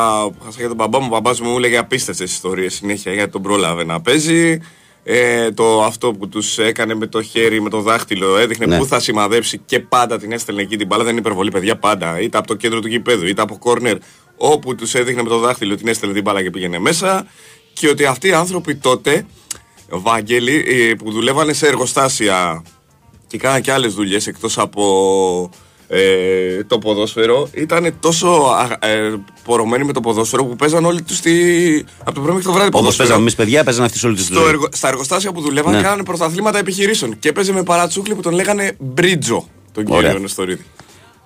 χάσα 0.45 0.59
για 0.59 0.69
τον 0.69 0.77
μπαμπά 0.77 0.99
μου. 0.99 1.07
Ο 1.07 1.15
μπαμπάς 1.15 1.41
μου 1.41 1.51
μου 1.51 1.57
έλεγε 1.57 1.77
απίστευτες 1.77 2.33
ιστορίες 2.33 2.75
συνέχεια 2.75 3.13
γιατί 3.13 3.31
τον 3.31 3.43
πρόλαβε 3.43 3.85
να 3.85 4.01
παίζει. 4.01 4.61
Ε, 5.05 5.51
το 5.51 5.83
αυτό 5.83 6.13
που 6.13 6.29
τους 6.29 6.59
έκανε 6.59 6.95
με 6.95 7.07
το 7.07 7.23
χέρι, 7.23 7.61
με 7.61 7.71
το 7.71 7.81
δάχτυλο, 7.81 8.37
έδειχνε 8.37 8.67
ναι. 8.67 8.79
πού 8.79 8.87
θα 8.87 9.01
σημαδέψει 9.01 9.61
και 9.65 9.81
πάντα 9.81 10.19
την 10.19 10.33
έστελνε 10.33 10.63
εκεί 10.63 10.77
την 10.77 10.87
μπάλα. 10.87 11.03
Δεν 11.03 11.13
είναι 11.13 11.21
υπερβολή, 11.21 11.51
παιδιά, 11.51 11.77
πάντα. 11.77 12.21
Είτε 12.21 12.39
από 12.39 12.47
το 12.47 12.55
κέντρο 12.55 12.81
του 12.81 12.89
γηπέδου, 12.89 13.27
είτε 13.27 13.43
από 13.43 13.59
κόρνερ 13.59 13.97
όπου 14.39 14.75
τους 14.75 14.95
έδειχνε 14.95 15.23
με 15.23 15.29
το 15.29 15.39
δάχτυλο 15.39 15.77
την 15.77 15.89
έστελνε 15.89 16.15
την 16.15 16.23
μπάλα 16.23 16.43
και 16.43 16.51
πήγαινε 16.51 16.79
μέσα. 16.79 17.27
Και 17.73 17.89
ότι 17.89 18.05
αυτοί 18.05 18.29
οι 18.29 18.33
άνθρωποι 18.33 18.77
τότε, 18.77 19.27
Βάγγελοι, 19.89 20.65
ε, 20.69 20.95
που 20.95 21.11
δουλεύανε 21.11 21.53
σε 21.53 21.67
εργοστάσια 21.67 22.63
και 23.27 23.39
κάνανε 23.39 23.61
και 23.61 23.73
άλλες 23.73 23.95
δουλειές 23.95 24.27
εκτός 24.27 24.59
από 24.59 25.51
ε, 25.89 26.65
το 26.65 26.79
ποδόσφαιρο, 26.79 27.49
ήταν 27.53 27.95
τόσο 28.01 28.57
ε, 28.79 29.15
πορωμένοι 29.45 29.85
με 29.85 29.93
το 29.93 30.01
ποδόσφαιρο 30.01 30.45
που 30.45 30.57
παίζαν 30.57 30.85
όλοι 30.85 31.03
τους 31.03 31.17
στη... 31.17 31.85
από 31.99 32.13
το 32.13 32.21
πρωί 32.21 32.35
μέχρι 32.35 32.47
το 32.47 32.53
βράδυ. 32.53 32.71
Όπως 32.73 32.97
παίζαμε 32.97 33.21
εμείς, 33.21 33.35
παιδιά, 33.35 33.65
παίζαν 33.65 33.85
αυτοί 33.85 34.07
όλη 34.07 34.17
τη 34.17 34.23
ζωή. 34.23 34.49
Εργο... 34.49 34.69
Στα 34.73 34.89
εργοστάσια 34.89 35.33
που 35.33 35.41
δουλεύαν, 35.41 35.75
ναι. 35.75 35.83
κάνανε 35.83 36.03
πρωταθλήματα 36.03 36.59
επιχειρήσεων 36.59 37.19
και 37.19 37.33
παίζε 37.33 37.53
με 37.53 37.63
παρατσούκλι 37.63 38.15
που 38.15 38.23
τον 38.23 38.33
λέγανε 38.33 38.77
Μπρίτζο, 38.79 39.49
τον 39.73 39.85
κύριο 39.85 40.19
Νεστορίδη. 40.19 40.65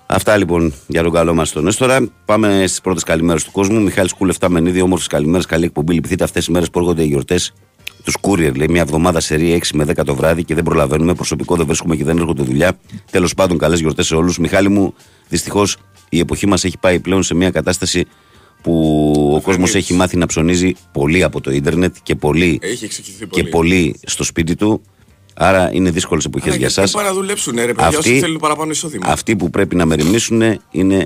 Αυτά 0.05 0.37
λοιπόν 0.37 0.73
για 0.87 1.03
τον 1.03 1.11
καλό 1.11 1.33
μας 1.33 1.51
τον 1.51 1.67
Έστωρα. 1.67 2.11
Πάμε 2.25 2.63
στις 2.67 2.81
πρώτες 2.81 3.03
καλημέρες 3.03 3.43
του 3.43 3.51
κόσμου. 3.51 3.81
Μιχάλη 3.81 4.09
Κούλεφτα 4.17 4.49
Μενίδη, 4.49 4.81
όμορφες 4.81 5.07
καλημέρες, 5.07 5.45
καλή 5.45 5.65
εκπομπή. 5.65 5.93
Λυπηθείτε 5.93 6.23
αυτές 6.23 6.45
τι 6.45 6.51
μέρες 6.51 6.69
που 6.69 6.79
έρχονται 6.79 7.03
οι 7.03 7.07
γιορτές. 7.07 7.53
Τους 8.03 8.17
courier 8.21 8.55
λέει 8.55 8.67
μια 8.69 8.81
εβδομάδα 8.81 9.19
σε 9.19 9.35
6 9.35 9.73
με 9.73 9.83
10 9.83 10.03
το 10.05 10.15
βράδυ 10.15 10.43
και 10.43 10.55
δεν 10.55 10.63
προλαβαίνουμε. 10.63 11.13
Προσωπικό 11.13 11.55
δεν 11.55 11.65
βρίσκουμε 11.65 11.95
και 11.95 12.03
δεν 12.03 12.17
έρχονται 12.17 12.43
δουλειά. 12.43 12.79
Τέλος 13.11 13.33
πάντων, 13.33 13.57
καλές 13.57 13.79
γιορτές 13.79 14.05
σε 14.07 14.15
όλους. 14.15 14.37
Μιχάλη 14.37 14.69
μου, 14.69 14.93
δυστυχώς 15.29 15.77
η 16.09 16.19
εποχή 16.19 16.47
μας 16.47 16.63
έχει 16.63 16.77
πάει 16.77 16.99
πλέον 16.99 17.23
σε 17.23 17.35
μια 17.35 17.49
κατάσταση 17.49 18.05
που 18.61 19.33
ο 19.35 19.41
κόσμος 19.41 19.75
έχει 19.75 19.93
μάθει 19.93 20.17
να 20.17 20.25
ψωνίζει 20.25 20.73
πολύ 20.91 21.23
από 21.23 21.41
το 21.41 21.51
ίντερνετ 21.51 21.95
και 22.03 22.15
πολύ, 22.15 22.59
και 23.29 23.43
πολύ 23.43 23.99
στο 24.03 24.23
σπίτι 24.23 24.55
του. 24.55 24.81
Άρα 25.33 25.69
είναι 25.73 25.89
δύσκολες 25.89 26.25
εποχές 26.25 26.55
για 26.55 26.65
εσάς. 26.65 26.91
παραδουλέψουν, 26.91 27.55
ρε 27.55 27.65
παιδιά, 27.65 27.87
αυτοί, 27.87 28.19
θέλουν 28.19 28.37
παραπάνω 28.37 28.71
εισόδημα. 28.71 29.07
Αυτοί 29.07 29.35
που 29.35 29.49
πρέπει 29.49 29.75
να 29.75 29.85
μεριμνήσουν 29.85 30.41
είναι 30.71 31.05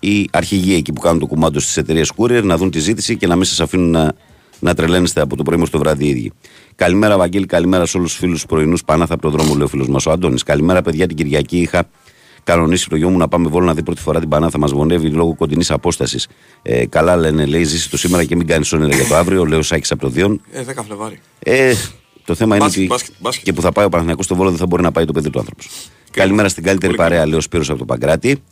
οι 0.00 0.28
αρχηγοί 0.32 0.74
εκεί 0.74 0.92
που 0.92 1.00
κάνουν 1.00 1.18
το 1.18 1.26
κουμάντο 1.26 1.60
στις 1.60 1.76
εταιρείες 1.76 2.12
courier 2.16 2.42
να 2.42 2.56
δουν 2.56 2.70
τη 2.70 2.78
ζήτηση 2.78 3.16
και 3.16 3.26
να 3.26 3.36
μην 3.36 3.44
σας 3.44 3.60
αφήνουν 3.60 3.90
να, 3.90 4.12
να 4.58 4.74
τρελαίνεστε 4.74 5.20
από 5.20 5.36
το 5.36 5.42
πρωί 5.42 5.56
μέχρι 5.56 5.72
το 5.72 5.78
βράδυ 5.78 6.04
οι 6.04 6.08
ίδιοι. 6.08 6.32
Καλημέρα, 6.74 7.16
Βαγγέλη, 7.16 7.46
καλημέρα 7.46 7.86
σε 7.86 7.96
όλους 7.96 8.10
τους 8.10 8.18
φίλους 8.18 8.34
τους 8.34 8.46
πρωινούς. 8.46 8.84
Πανάθα 8.84 9.14
από 9.14 9.22
το 9.22 9.30
δρόμο, 9.30 9.54
λέει 9.54 9.62
ο 9.62 9.68
φίλος 9.68 9.88
μας 9.88 10.06
ο 10.06 10.10
Αντώνη. 10.10 10.38
Καλημέρα, 10.38 10.82
παιδιά, 10.82 11.06
την 11.06 11.16
Κυριακή 11.16 11.58
είχα 11.58 11.88
κανονίσει 12.44 12.88
το 12.88 12.96
γιο 12.96 13.10
μου 13.10 13.18
να 13.18 13.28
πάμε 13.28 13.48
βόλο 13.48 13.66
να 13.66 13.74
δει 13.74 13.82
πρώτη 13.82 14.00
φορά 14.00 14.20
την 14.20 14.28
Πανάθα. 14.28 14.58
Μας 14.58 14.72
βολεύει 14.72 15.08
λόγω 15.10 15.34
κοντινής 15.34 15.70
απόστασης. 15.70 16.26
Ε, 16.62 16.86
καλά 16.86 17.16
λένε, 17.16 17.46
λέει, 17.46 17.64
ζήσει 17.64 17.90
το 17.90 17.96
σήμερα 17.96 18.24
και 18.24 18.36
μην 18.36 18.46
κάνεις 18.46 18.72
όνειρα 18.72 18.94
για 18.94 19.06
το 19.06 19.16
αύριο. 19.16 19.44
Λέω 19.44 19.62
Σάκης 19.62 19.90
από 19.90 20.00
το 20.00 20.08
Διόν. 20.08 20.40
Ε, 20.52 20.62
10 20.62 20.82
Φλεβάρι. 20.86 21.20
Ε, 21.38 21.74
το 22.24 22.34
θέμα 22.34 22.56
είναι 22.56 22.64
ότι 22.64 22.90
και 23.42 23.52
που 23.52 23.60
θα 23.60 23.72
πάει 23.72 23.84
ο 23.84 23.88
Παναθυνιακό 23.88 24.22
στο 24.22 24.34
Βόλο 24.34 24.48
δεν 24.50 24.58
θα 24.58 24.66
μπορεί 24.66 24.82
να 24.82 24.92
πάει 24.92 25.04
το 25.04 25.12
παιδί 25.12 25.30
του 25.30 25.38
άνθρωπος. 25.38 25.90
Καλημέρα 26.10 26.48
στην 26.48 26.62
καλύτερη 26.64 26.94
παρέα, 26.94 27.26
λέω 27.26 27.40
Σπύρος 27.40 27.70
από 27.70 27.78
το 27.78 27.84
Παγκράτη. 27.84 28.42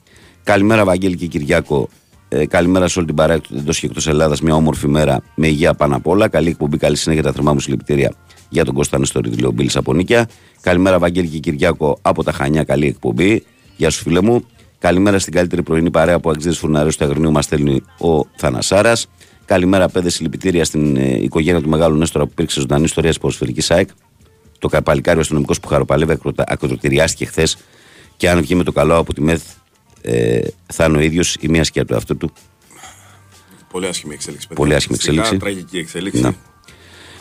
Καλημέρα, 0.42 0.84
Βαγγέλη 0.84 1.16
και 1.16 1.26
Κυριάκο. 1.26 1.88
Ε, 2.28 2.46
καλημέρα 2.46 2.88
σε 2.88 2.98
όλη 2.98 3.06
την 3.06 3.16
παρέα 3.16 3.40
του 3.40 3.54
εντός 3.56 3.78
και 3.78 3.86
εκτός 3.86 4.06
Ελλάδας. 4.06 4.40
Μια 4.40 4.54
όμορφη 4.54 4.88
μέρα 4.88 5.22
με 5.34 5.46
υγεία 5.46 5.74
πάνω 5.74 5.96
απ' 5.96 6.06
όλα. 6.06 6.28
Καλή 6.28 6.48
εκπομπή, 6.48 6.76
καλή 6.76 6.96
συνέχεια 6.96 7.22
τα 7.22 7.32
θερμά 7.32 7.52
μου 7.52 7.60
συλληπιτήρια 7.60 8.14
για 8.48 8.64
τον 8.64 8.74
Κώστα 8.74 8.98
Νεστορίδη, 8.98 9.36
λέω 9.36 9.50
Μπίλης 9.50 9.76
από 9.76 9.94
Νίκια. 9.94 10.28
Καλημέρα, 10.60 10.98
Βαγγέλη 10.98 11.28
και 11.28 11.38
Κυριάκο 11.38 11.98
από 12.02 12.24
τα 12.24 12.32
Χανιά. 12.32 12.64
Καλή 12.64 12.86
εκπομπή. 12.86 13.44
Γεια 13.76 13.90
σου, 13.90 14.02
φίλε 14.02 14.20
μου. 14.20 14.44
Καλημέρα 14.78 15.18
στην 15.18 15.32
καλύτερη 15.32 15.62
πρωινή 15.62 15.90
παρέα 15.90 16.20
που 16.20 16.30
αξίζει 16.30 16.56
φουρναρίου 16.58 16.90
του 16.98 17.04
Αγρινίου 17.04 17.32
μας 17.32 17.44
στέλνει 17.44 17.82
ο 17.98 18.24
Θανασάρας. 18.36 19.06
Καλημέρα, 19.44 19.88
πέντε 19.88 20.10
συλληπιτήρια 20.10 20.64
στην 20.64 20.96
ε, 20.96 21.22
οικογένεια 21.22 21.62
του 21.62 21.68
Μεγάλου 21.68 21.96
Νέστορα 21.96 22.24
που 22.24 22.30
υπήρξε 22.32 22.60
ζωντανή 22.60 22.84
ιστορία 22.84 23.10
της 23.10 23.18
ποδοσφαιρικής 23.18 23.64
ΣΑΕΚ. 23.64 23.88
Το 24.58 24.68
καπαλικάριο 24.68 25.20
αστυνομικός 25.20 25.60
που 25.60 25.68
χαροπαλεύει 25.68 26.18
ακροτηριάστηκε 26.36 27.24
χθες 27.24 27.56
και 28.16 28.30
αν 28.30 28.40
βγει 28.40 28.54
με 28.54 28.64
το 28.64 28.72
καλό 28.72 28.96
από 28.96 29.14
τη 29.14 29.20
ΜΕΘ 29.20 29.42
ε, 30.02 30.40
θα 30.66 30.84
είναι 30.84 30.96
ο 30.96 31.00
ίδιος 31.00 31.36
ή 31.40 31.48
μία 31.48 31.64
σκιά 31.64 31.84
του 31.84 31.96
αυτού 31.96 32.16
του. 32.16 32.32
Πολύ 33.70 33.86
άσχημη 33.86 34.14
εξέλιξη. 34.14 34.46
Παιδιά. 34.46 34.62
Πολύ 34.64 34.74
άσχημη 34.74 34.96
εξέλιξη. 35.00 35.36
Τραγική 35.36 35.78
εξέλιξη. 35.78 36.20
Να. 36.20 36.34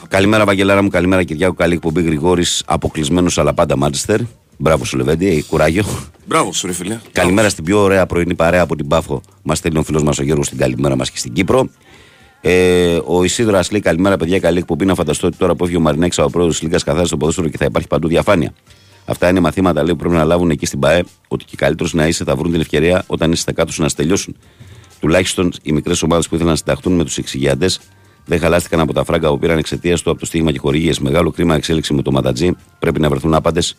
Καλημέρα, 0.08 0.46
Βαγγελάρα 0.46 0.82
μου. 0.82 0.90
Καλημέρα, 0.90 1.24
Κυριάκου. 1.24 1.56
Καλή 1.56 1.74
εκπομπή. 1.74 2.02
Γρηγόρης, 2.02 2.64
αποκλεισμένος 2.66 3.38
αλλά 3.38 3.54
πάντα 3.54 3.78
Μάντσεστερ. 3.78 4.20
Μπράβο 4.58 4.86
σου, 4.86 4.98
Λεβέντι, 4.98 5.46
κουράγιο. 5.48 5.84
Μπράβο 6.26 6.54
σου, 6.54 6.68
ρε 6.68 6.74
φίλε. 6.74 7.00
Καλημέρα 7.12 7.50
στην 7.50 7.64
πιο 7.64 7.82
ωραία 7.82 8.06
πρωινή 8.06 8.36
παρέα 8.36 8.62
από 8.62 8.76
την 8.76 8.88
Πάφο. 8.88 9.22
Μας 9.44 9.58
στέλνει 9.58 9.78
ο 9.78 9.84
φίλος 9.84 10.04
μας 10.04 10.20
ο 10.20 10.24
Γιώργος 10.24 10.46
στην 10.46 10.58
καλημέρα 10.58 10.96
μας 10.96 11.12
και 11.12 11.18
στην 11.18 11.34
Κύπρο. 11.34 11.70
Ε, 12.42 13.00
ο 13.06 13.24
Ισίδρα 13.24 13.64
λέει 13.72 13.82
καλημέρα, 13.82 14.18
παιδιά. 14.18 14.40
Καλή 14.40 14.58
εκπομπή. 14.58 14.86
Να 14.86 14.96
φανταστώ 14.96 15.28
ότι 15.28 15.38
τώρα 15.38 15.56
που 15.56 15.64
έφυγε 15.64 15.78
ο 15.78 15.82
Μαρινέξα, 15.82 16.24
ο 16.24 16.30
πρόεδρος 16.30 16.56
της 16.56 16.64
Λίγκας 16.64 16.84
καθάρισε 16.84 17.08
στο 17.08 17.18
ποδόσφαιρο 17.18 17.50
και 17.50 17.58
θα 17.58 17.66
υπάρχει 17.66 17.88
παντού 17.88 18.08
διαφάνεια. 18.08 18.54
Αυτά 19.06 19.30
είναι 19.30 19.40
μαθήματα 19.40 19.84
λέει, 19.84 19.92
που 19.92 20.00
πρέπει 20.00 20.16
να 20.16 20.24
λάβουν 20.24 20.50
εκεί 20.50 20.66
στην 20.66 20.80
ΠαΕ. 20.80 21.04
Ότι 21.28 21.46
και 21.46 21.56
καλύτερος 21.56 21.94
να 21.94 22.08
είσαι 22.08 22.24
θα 22.24 22.36
βρουν 22.36 22.52
την 22.52 22.62
ευκαιρία 22.62 23.04
όταν 23.08 23.32
είστε 23.32 23.52
κάτω 23.52 23.74
να 23.78 23.90
τελειώσουν. 23.90 24.36
Τουλάχιστον 25.00 25.52
οι 25.64 25.72
μικρές 25.72 26.04
ομάδες 26.04 26.28
που 26.28 26.36
ήθελαν 26.36 26.52
να 26.52 26.58
συνταχθούν 26.58 26.94
με 26.94 27.04
τους 27.04 27.18
εξηγιάντε 27.18 27.68
δεν 28.26 28.40
χαλάστηκαν 28.40 28.80
από 28.80 28.94
τα 28.94 29.04
φράγκα 29.04 29.30
που 29.30 29.40
πήραν 29.40 29.58
εξαιτίας 29.58 30.02
του 30.02 30.12
από 30.12 30.20
το 30.20 30.26
στίγμα 30.26 30.52
και 30.52 30.60
χορηγίες. 30.60 31.00
Μεγάλο 31.00 31.32
κρίμα 31.32 31.56
εξέλιξη 31.56 31.94
με 31.94 32.02
το 32.02 32.12
Ματατζή. 32.12 32.52
Πρέπει 32.80 33.00
να 33.00 33.10
βρεθούν 33.10 33.34
άπαντες 33.34 33.76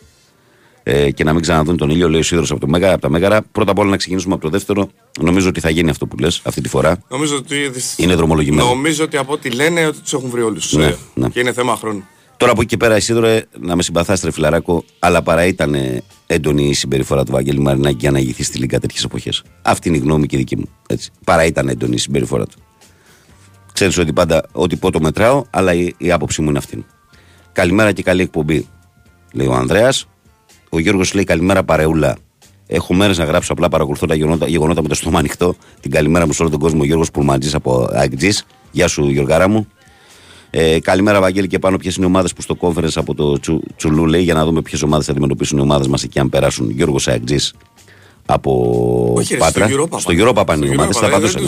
ε, 0.83 1.11
και 1.11 1.23
να 1.23 1.33
μην 1.33 1.41
ξαναδούν 1.41 1.77
τον 1.77 1.89
ήλιο, 1.89 2.09
λέει 2.09 2.19
ο 2.19 2.23
Σίδρο 2.23 2.45
από, 2.49 2.59
το 2.59 2.67
Μέγα, 2.67 2.91
από 2.91 3.01
τα 3.01 3.09
Μέγαρα. 3.09 3.41
Πρώτα 3.51 3.71
απ' 3.71 3.79
όλα 3.79 3.89
να 3.89 3.97
ξεκινήσουμε 3.97 4.33
από 4.33 4.43
το 4.43 4.49
δεύτερο. 4.49 4.89
Νομίζω 5.19 5.47
ότι 5.47 5.59
θα 5.59 5.69
γίνει 5.69 5.89
αυτό 5.89 6.07
που 6.07 6.17
λες 6.17 6.41
αυτή 6.43 6.61
τη 6.61 6.69
φορά. 6.69 6.97
Νομίζω 7.09 7.35
ότι 7.35 7.71
είναι 7.97 8.15
δρομολογημένο. 8.15 8.67
Νομίζω 8.67 9.03
ότι 9.03 9.17
από 9.17 9.33
ό,τι 9.33 9.49
λένε 9.49 9.85
ότι 9.85 9.99
τους 9.99 10.13
έχουν 10.13 10.29
βρει 10.29 10.41
όλους. 10.41 10.73
Ναι, 10.73 10.95
ναι. 11.13 11.29
Και 11.29 11.39
είναι 11.39 11.53
θέμα 11.53 11.75
χρόνου. 11.75 12.03
Τώρα 12.37 12.51
από 12.51 12.61
εκεί 12.61 12.69
και 12.69 12.77
πέρα, 12.77 12.97
Ισίδωρε, 12.97 13.45
να 13.59 13.75
με 13.75 13.83
συμπαθάς 13.83 14.23
φιλαράκο, 14.31 14.83
αλλά 14.99 15.21
παρά 15.21 15.45
ήταν 15.45 15.75
έντονη 16.27 16.63
η 16.63 16.73
συμπεριφορά 16.73 17.23
του 17.23 17.31
Βαγγέλη 17.31 17.59
Μαρινάκη 17.59 17.97
για 17.99 18.11
να 18.11 18.19
ηγηθεί 18.19 18.43
στη 18.43 18.57
Λίγκα 18.57 18.79
τέτοιες 18.79 19.03
εποχές. 19.03 19.43
Αυτή 19.61 19.87
είναι 19.87 19.97
η 19.97 19.99
γνώμη 19.99 20.27
και 20.27 20.37
δική 20.37 20.57
μου. 20.57 20.69
Έτσι. 20.87 21.11
Παρά 21.23 21.45
ήταν 21.45 21.67
έντονη 21.67 21.95
η 21.95 21.97
συμπεριφορά 21.97 22.45
του. 22.45 22.57
Ξέρεις 23.73 23.97
ότι 23.97 24.13
πάντα 24.13 24.45
ό,τι 24.51 24.75
πω 24.75 24.91
το 24.91 24.99
μετράω, 24.99 25.43
αλλά 25.49 25.73
η, 25.73 25.93
η 25.97 26.11
άποψή 26.11 26.41
μου 26.41 26.49
είναι 26.49 26.57
αυτή. 26.57 26.85
Καλημέρα 27.51 27.91
και 27.91 28.03
καλή 28.03 28.21
εκπομπή, 28.21 28.67
λέει 29.33 29.47
ο 29.47 29.53
Ανδρέας. 29.53 30.07
Ο 30.73 30.79
Γιώργος 30.79 31.13
λέει 31.13 31.23
καλημέρα 31.23 31.63
παρεούλα. 31.63 32.17
Έχω 32.67 32.93
μέρες 32.93 33.17
να 33.17 33.23
γράψω, 33.23 33.53
απλά 33.53 33.69
παρακολουθώ 33.69 34.05
τα 34.05 34.15
γεγονότα, 34.15 34.47
γεγονότα 34.47 34.81
με 34.81 34.87
το 34.87 34.95
στόμα 34.95 35.19
ανοιχτό. 35.19 35.55
Την 35.79 35.91
καλημέρα 35.91 36.25
μου 36.25 36.33
σε 36.33 36.41
όλο 36.41 36.51
τον 36.51 36.59
κόσμο, 36.59 36.83
Γιώργος 36.83 37.11
Πουρμαντζή 37.11 37.55
από 37.55 37.89
Αγκτζή. 37.91 38.29
Γεια 38.71 38.87
σου, 38.87 39.09
Γιωργάρα 39.09 39.47
μου. 39.47 39.67
Ε, 40.49 40.79
καλημέρα, 40.79 41.19
Βαγγέλη, 41.19 41.47
και 41.47 41.59
πάνω 41.59 41.77
ποιες 41.77 41.95
είναι 41.95 42.05
οι 42.05 42.07
ομάδες 42.07 42.33
που 42.33 42.41
στο 42.41 42.57
conference 42.59 42.95
από 42.95 43.13
το 43.13 43.39
Τσου, 43.39 43.61
Τσουλού 43.75 44.05
λέει 44.05 44.21
για 44.21 44.33
να 44.33 44.45
δούμε 44.45 44.61
ποιες 44.61 44.81
ομάδες 44.81 45.05
θα 45.05 45.11
αντιμετωπίσουν 45.11 45.57
οι 45.57 45.61
ομάδες 45.61 45.87
μας 45.87 46.03
εκεί 46.03 46.19
αν 46.19 46.29
περάσουν. 46.29 46.69
Γιώργος 46.69 47.07
Αγκτζή 47.07 47.37
από 48.25 49.13
Όχι, 49.15 49.37
Πάτρα. 49.37 49.67
Στο 49.67 49.81
Europa, 49.81 49.99
στο 49.99 50.13
Europa 50.17 50.43
πάνε 50.45 50.65
οι 50.65 50.69
ομάδες. 50.69 50.97
Θα 50.97 51.19
δεν, 51.19 51.29
στο 51.29 51.41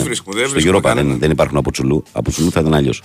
Europa 0.56 0.92
δεν, 0.94 1.18
δεν 1.18 1.30
υπάρχουν 1.30 1.56
από 1.56 1.70
Τσουλού. 1.70 2.02
Από 2.12 2.30
Τσουλού 2.30 2.50
θα 2.50 2.60
ήταν 2.60 2.74
αλλιώς. 2.74 3.02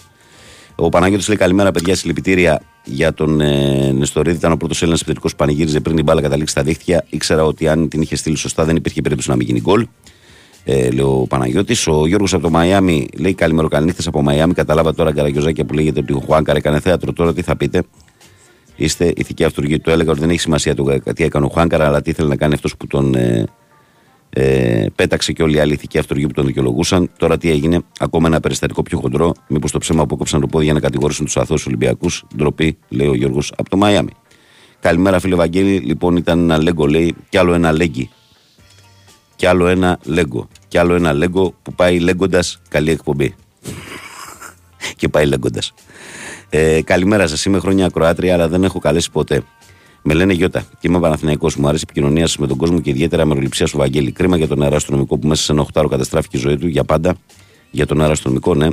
Ο 0.83 0.89
Παναγιώτης 0.89 1.27
λέει 1.27 1.38
καλημέρα, 1.38 1.71
παιδιά. 1.71 1.95
Συλληπιτήρια 1.95 2.61
για 2.83 3.13
τον 3.13 3.41
ε, 3.41 3.91
Νεστορίδη. 3.91 4.38
Ήταν 4.38 4.51
ο 4.51 4.57
πρώτος 4.57 4.81
Έλληνας 4.81 5.01
επιθετικός 5.01 5.31
που 5.31 5.38
πανηγύριζε 5.38 5.79
πριν 5.79 5.95
την 5.95 6.05
μπάλα 6.05 6.21
καταλήξει 6.21 6.53
στα 6.53 6.63
δίχτυα. 6.63 7.05
Ήξερα 7.09 7.43
ότι 7.43 7.67
αν 7.67 7.88
την 7.88 8.01
είχε 8.01 8.15
στείλει 8.15 8.35
σωστά 8.35 8.65
δεν 8.65 8.75
υπήρχε 8.75 9.01
περίπτωση 9.01 9.29
να 9.29 9.35
μην 9.35 9.47
γίνει 9.47 9.59
γκολ. 9.59 9.88
Ε, 10.63 10.89
λέει 10.89 11.05
ο 11.05 11.25
Παναγιώτης. 11.29 11.88
Ο 11.88 12.07
Γιώργος 12.07 12.33
από 12.33 12.43
το 12.43 12.50
Μαϊάμι 12.50 13.07
λέει 13.17 13.33
καλημέρα 13.33 13.67
καληνύχτες 13.67 14.07
από 14.07 14.21
Μαϊάμι. 14.21 14.53
Καταλάβα 14.53 14.93
τώρα 14.93 15.13
καραγκιόζάκια 15.13 15.65
που 15.65 15.73
λέγεται 15.73 16.00
ότι 16.00 16.13
ο 16.13 16.19
Χουάνκαρ 16.25 16.55
έκανε 16.55 16.79
θέατρο. 16.79 17.13
Τώρα 17.13 17.33
τι 17.33 17.41
θα 17.41 17.55
πείτε; 17.55 17.83
Είστε 18.75 19.13
ηθική 19.15 19.43
αυτούργοι. 19.43 19.79
Του 19.79 19.89
έλεγα 19.89 20.11
ότι 20.11 20.19
δεν 20.19 20.29
έχει 20.29 20.39
σημασία 20.39 20.75
το 20.75 21.00
τι 21.15 21.23
έκανε 21.23 21.45
ο 21.45 21.50
Χουάνκαρ, 21.50 21.81
αλλά 21.81 22.01
τι 22.01 22.09
ήθελε 22.09 22.27
να 22.27 22.35
κάνει 22.35 22.53
αυτός 22.53 22.77
που 22.77 22.88
τον 22.88 23.15
ε, 23.15 23.45
ε, 24.33 24.85
πέταξε 24.95 25.31
και 25.31 25.43
όλοι 25.43 25.55
οι 25.55 25.59
άλλοι 25.59 25.73
ηθικοί 25.73 25.97
αυτοργοί 25.97 26.27
που 26.27 26.33
τον 26.33 26.45
δικαιολογούσαν. 26.45 27.09
Τώρα 27.17 27.38
τι 27.38 27.50
έγινε, 27.50 27.81
ακόμα 28.00 28.27
ένα 28.27 28.39
περιστατικό 28.39 28.83
πιο 28.83 29.00
χοντρό. 29.00 29.33
Μήπως 29.47 29.71
το 29.71 29.77
ψέμα 29.77 30.05
που 30.05 30.17
κόψαν 30.17 30.41
το 30.41 30.47
πόδι 30.47 30.63
για 30.63 30.73
να 30.73 30.79
κατηγορήσουν 30.79 31.25
τους 31.25 31.38
αθώους 31.38 31.65
Ολυμπιακούς. 31.65 32.23
Ντροπή, 32.35 32.77
λέει 32.89 33.07
ο 33.07 33.15
Γιώργος 33.15 33.53
από 33.57 33.69
το 33.69 33.77
Μαϊάμι. 33.77 34.11
Καλημέρα, 34.79 35.19
φίλε 35.19 35.35
Βαγγέλη. 35.35 35.77
Λοιπόν, 35.77 36.15
ήταν 36.15 36.39
ένα 36.39 36.61
λέγκο, 36.61 36.88
λέει, 36.88 37.15
κι 37.29 37.38
άλλο 37.38 37.53
ένα 37.53 37.71
λέγκι. 37.71 38.09
Κι 39.35 39.45
άλλο 39.45 39.67
ένα 39.67 40.00
λέγκο. 40.03 40.47
Κι 40.67 40.77
άλλο 40.77 40.93
ένα 40.93 41.13
λέγκο 41.13 41.53
που 41.61 41.73
πάει 41.73 42.00
λέγκοντα. 42.00 42.43
Καλή 42.69 42.91
εκπομπή. 42.91 43.35
και 44.97 45.07
πάει 45.07 45.25
λέγκοντα. 45.25 45.61
Ε, 46.50 46.81
καλημέρα 46.81 47.27
σας. 47.27 47.45
Είμαι 47.45 47.59
χρόνια 47.59 47.85
ακροάτρια, 47.85 48.33
αλλά 48.33 48.47
δεν 48.47 48.63
έχω 48.63 48.79
καλέσει 48.79 49.11
ποτέ. 49.11 49.43
Με 50.01 50.13
λένε 50.13 50.34
Γιώτα 50.34 50.60
και 50.60 50.88
είμαι 50.88 51.00
Παναθυναϊκό. 51.00 51.50
Μου 51.58 51.67
άρεσε 51.67 51.84
η 51.88 51.88
επικοινωνία 51.91 52.27
σας 52.27 52.38
με 52.38 52.48
τον 52.48 52.58
κόσμο 52.58 52.79
και 52.81 52.89
ιδιαίτερα 52.89 53.25
μεροληψία 53.25 53.65
σου, 53.65 53.77
Βαγγέλη. 53.77 54.12
Κρίμα 54.12 54.38
για 54.38 54.48
τον 54.48 54.62
αεραστρονομικό 54.62 55.17
που 55.17 55.27
μέσα 55.27 55.43
σε 55.43 55.51
ένα 55.51 55.62
οχτάρο 55.62 55.88
καταστράφηκε 55.88 56.38
η 56.38 56.39
ζωή 56.39 56.58
του 56.58 56.67
για 56.67 56.84
πάντα. 56.84 57.15
Για 57.72 57.86
τον 57.86 58.01
αεραστρονομικό, 58.01 58.55
ναι. 58.55 58.67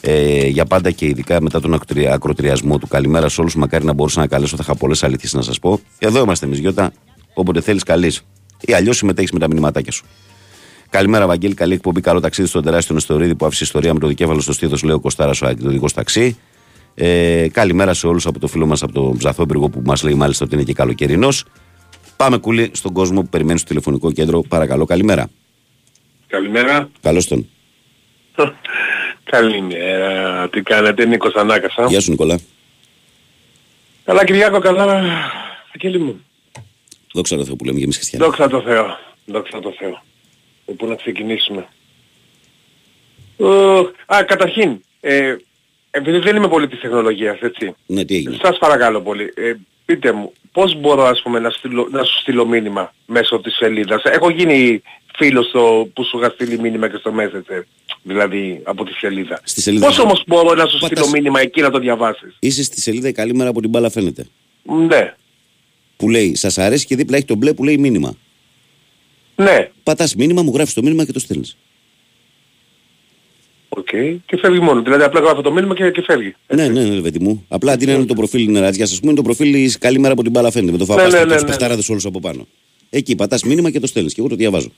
Ε, 0.00 0.46
για 0.46 0.64
πάντα 0.64 0.90
και 0.90 1.06
ειδικά 1.06 1.40
μετά 1.40 1.60
τον 1.60 1.74
ακροτηριασμό 2.12 2.78
του. 2.78 2.88
Καλημέρα 2.88 3.28
σε 3.28 3.40
όλους. 3.40 3.56
Μακάρι 3.56 3.84
να 3.84 3.92
μπορούσα 3.92 4.20
να 4.20 4.26
καλέσω. 4.26 4.56
Θα 4.56 4.62
είχα 4.64 4.74
πολλές 4.74 5.02
αλήθειες 5.02 5.32
να 5.32 5.42
σας 5.42 5.58
πω. 5.58 5.80
Εδώ 5.98 6.22
είμαστε 6.22 6.46
εμείς, 6.46 6.58
Γιώτα. 6.58 6.92
Όποτε 7.34 7.60
θέλεις, 7.60 7.82
καλή. 7.82 8.12
Ή 8.60 8.72
αλλιώς 8.72 8.96
συμμετέχεις 8.96 9.30
με 9.32 9.38
τα 9.38 9.48
μηνυματάκια 9.48 9.92
σου. 9.92 10.04
Καλημέρα, 10.90 11.26
Βαγγέλη. 11.26 11.54
Καλή 11.54 11.74
εκπομπή. 11.74 12.00
Καλό 12.00 12.20
ταξίδι 12.20 12.48
στον 12.48 12.62
τεράστιο 12.62 12.94
Νεστορίδη 12.94 13.34
που 13.34 13.46
άφησε 13.46 13.64
ιστορία 13.64 13.94
με 13.94 14.00
το 14.00 14.06
δικέφαλο 14.06 14.40
στο 14.40 14.52
στήθος, 14.52 14.82
λέω 14.82 15.00
Κοστάρα 15.00 15.32
ο 15.42 15.46
εκδοτικό 15.48 15.86
ταξί. 15.94 16.36
Ε, 16.98 17.48
καλημέρα 17.52 17.94
σε 17.94 18.06
όλους 18.06 18.26
από 18.26 18.38
το 18.38 18.46
φίλο 18.46 18.66
μας 18.66 18.82
από 18.82 18.92
το 18.92 19.14
Ψαθόπυργο 19.18 19.68
που 19.68 19.82
μας 19.84 20.02
λέει 20.02 20.14
μάλιστα 20.14 20.44
ότι 20.44 20.54
είναι 20.54 20.64
και 20.64 20.72
καλοκαιρινός. 20.72 21.44
Πάμε 22.16 22.38
κούλι 22.38 22.70
στον 22.72 22.92
κόσμο 22.92 23.22
που 23.22 23.28
περιμένει 23.28 23.58
στο 23.58 23.68
τηλεφωνικό 23.68 24.12
κέντρο. 24.12 24.40
Παρακαλώ, 24.40 24.84
καλημέρα. 24.84 25.28
Καλημέρα. 26.26 26.88
Καλώς 27.00 27.26
τον. 27.26 27.46
Καλημέρα. 29.30 30.48
Τι 30.48 30.62
κάνετε, 30.62 31.04
Νίκος 31.04 31.34
Ανάκασα; 31.34 31.86
Γεια 31.86 32.00
σου, 32.00 32.10
Νικολά. 32.10 32.38
Καλά, 34.04 34.24
Κυριάκο, 34.24 34.58
καλά. 34.58 35.04
Αγγέλη 35.74 35.98
μου. 35.98 36.20
Δόξα 37.12 37.36
τω 37.36 37.44
Θεώ 37.44 37.56
που 37.56 37.64
λέμε 37.64 37.76
για 37.76 37.84
εμείς 37.84 37.96
χριστιανοί. 37.96 38.24
Δόξα 38.24 38.48
τω 38.48 38.62
Θεώ. 38.62 38.98
Δόξα 39.24 39.58
τω 39.60 39.74
Θεώ. 39.78 40.02
Πού 40.76 40.86
να 40.86 40.94
ξεκινήσουμε. 40.94 41.68
α, 44.06 44.24
καταρχήν, 44.24 44.80
ε, 45.00 45.36
επειδή 45.96 46.18
δεν 46.18 46.36
είμαι 46.36 46.48
πολύ 46.48 46.68
της 46.68 46.80
τεχνολογίας, 46.80 47.38
έτσι. 47.40 47.74
Ναι, 47.86 48.04
τι 48.04 48.14
έγινε. 48.14 48.36
Σας 48.42 48.58
παρακαλώ 48.58 49.00
πολύ. 49.00 49.32
Ε, 49.34 49.54
πείτε 49.84 50.12
μου, 50.12 50.32
πώς 50.52 50.80
μπορώ 50.80 51.02
ας 51.02 51.22
πούμε 51.22 51.38
να, 51.38 51.50
στείλω, 51.50 51.88
να 51.90 52.04
σου 52.04 52.18
στείλω 52.20 52.46
μήνυμα 52.46 52.94
μέσω 53.06 53.40
της 53.40 53.54
σελίδας. 53.56 54.02
Έχω 54.04 54.30
γίνει 54.30 54.82
φίλος 55.16 55.46
στο, 55.46 55.88
που 55.94 56.04
σου 56.04 56.18
είχα 56.18 56.30
στείλει 56.30 56.58
μήνυμα 56.58 56.88
και 56.88 56.96
στο 56.96 57.14
Messenger. 57.18 57.62
Δηλαδή 58.02 58.60
από 58.62 58.84
τη 58.84 58.92
σελίδα. 58.92 59.40
Στη 59.44 59.60
σελίδα 59.60 59.86
Πώς 59.86 59.98
όμως 59.98 60.22
μπορώ 60.26 60.54
να 60.54 60.66
σου 60.66 60.78
στείλω 60.78 61.08
μήνυμα 61.08 61.40
εκεί 61.40 61.60
να 61.60 61.70
το 61.70 61.78
διαβάσεις; 61.78 62.36
Είσαι 62.38 62.62
στη 62.62 62.80
σελίδα 62.80 63.12
καλή 63.12 63.34
μέρα 63.34 63.50
από 63.50 63.60
την 63.60 63.70
μπάλα 63.70 63.90
φαίνεται. 63.90 64.26
Ναι. 64.62 65.14
Που 65.96 66.10
λέει, 66.10 66.34
σας 66.34 66.58
αρέσει 66.58 66.86
και 66.86 66.96
δίπλα 66.96 67.16
έχει 67.16 67.26
το 67.26 67.34
μπλε 67.34 67.54
που 67.54 67.64
λέει 67.64 67.78
μήνυμα. 67.78 68.14
Ναι. 69.36 69.70
Πατάς 69.82 70.14
μήνυμα, 70.14 70.42
μου 70.42 70.52
γράφεις 70.54 70.74
το 70.74 70.82
μήνυμα 70.82 71.04
και 71.04 71.12
το 71.12 71.18
στέλνεις. 71.18 71.56
Οκ. 73.76 73.88
Okay. 73.92 74.16
Και 74.26 74.36
φεύγει 74.36 74.60
μόνο. 74.60 74.82
Δηλαδή 74.82 75.02
απλά 75.02 75.20
γράφω 75.20 75.42
το 75.42 75.52
μήνυμα 75.52 75.74
και, 75.74 75.90
και 75.90 76.02
φεύγει. 76.02 76.34
Ναι, 76.54 76.68
ναι, 76.68 76.82
ναι, 76.82 77.00
παιδί 77.00 77.18
μου. 77.18 77.44
Απλά 77.48 77.72
αντί 77.72 77.86
να 77.86 77.92
είναι 77.92 78.04
το 78.04 78.14
προφίλ 78.14 78.42
είναι 78.42 78.60
ρατζιά, 78.60 78.84
ας 78.84 78.98
πούμε, 78.98 79.12
είναι 79.12 79.20
το 79.20 79.22
προφίλ 79.22 79.72
καλή 79.78 79.98
μέρα 79.98 80.12
από 80.12 80.22
την 80.22 80.30
μπάλα 80.30 80.50
φαίνεται. 80.50 80.72
Με 80.72 80.78
το 80.78 80.84
φαβάστι 80.84 81.10
ναι, 81.10 81.18
ναι, 81.18 81.34
και 81.34 81.44
ναι, 81.44 81.56
του 81.56 81.64
ναι. 81.64 81.84
όλους 81.88 82.04
από 82.04 82.20
πάνω. 82.20 82.46
Εκεί 82.90 83.14
πατάς 83.14 83.42
μήνυμα 83.42 83.70
και 83.70 83.80
το 83.80 83.86
στέλνεις 83.86 84.14
και 84.14 84.20
εγώ 84.20 84.28
το 84.28 84.36
διαβάζω. 84.36 84.68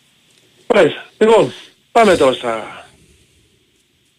Μάλιστα. 0.74 1.06
Λοιπόν, 1.18 1.52
πάμε 1.92 2.16
τώρα 2.16 2.32
στα. 2.32 2.86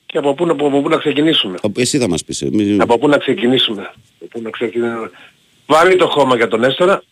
Και 0.05 0.17
από 0.17 0.33
πού, 0.33 0.43
από, 0.49 0.67
από 0.67 0.81
πού 0.81 0.89
να 0.89 0.97
ξεκινήσουμε; 0.97 1.57
Εσύ 1.75 1.97
θα 1.97 2.09
μας 2.09 2.23
πεις. 2.23 2.41
Μη... 2.51 2.77
Από 2.79 2.97
πού 2.97 3.07
να 3.07 3.17
ξεκινήσουμε; 3.17 3.81
Από 3.81 4.27
πού 4.29 4.41
να 4.41 4.49
ξεκινήσουμε; 4.49 5.11
Βάλει 5.65 5.95
το 5.95 6.07
χώμα 6.07 6.35
για 6.35 6.47
τον 6.47 6.63
Έστορα. 6.63 7.03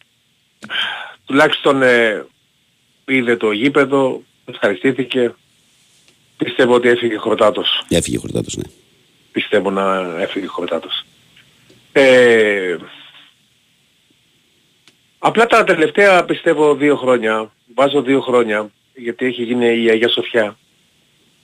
Τουλάχιστον 1.25 1.81
ε, 1.81 2.25
είδε 3.05 3.36
το 3.36 3.51
γήπεδο, 3.51 4.21
ευχαριστήθηκε, 4.45 5.33
Πιστεύω 6.38 6.74
ότι 6.74 6.88
έφυγε 6.88 7.15
χορτάτος. 7.15 7.84
Έφυγε 7.89 8.17
χορτάτος, 8.17 8.56
ναι. 8.56 8.63
Πιστεύω 9.32 9.72
να 9.72 10.15
έφυγε 10.22 10.46
χορτάτος. 10.46 11.06
Ε, 11.91 12.77
απλά 15.20 15.46
τα 15.46 15.63
τελευταία 15.63 16.25
πιστεύω 16.25 16.75
δύο 16.75 16.96
χρόνια, 16.96 17.51
βάζω 17.75 18.01
δύο 18.01 18.22
χρόνια, 18.22 18.70
γιατί 18.96 19.25
έχει 19.25 19.44
γίνει 19.44 19.84
η 19.84 19.89
Αγία 19.89 20.10
Σοφιά, 20.10 20.58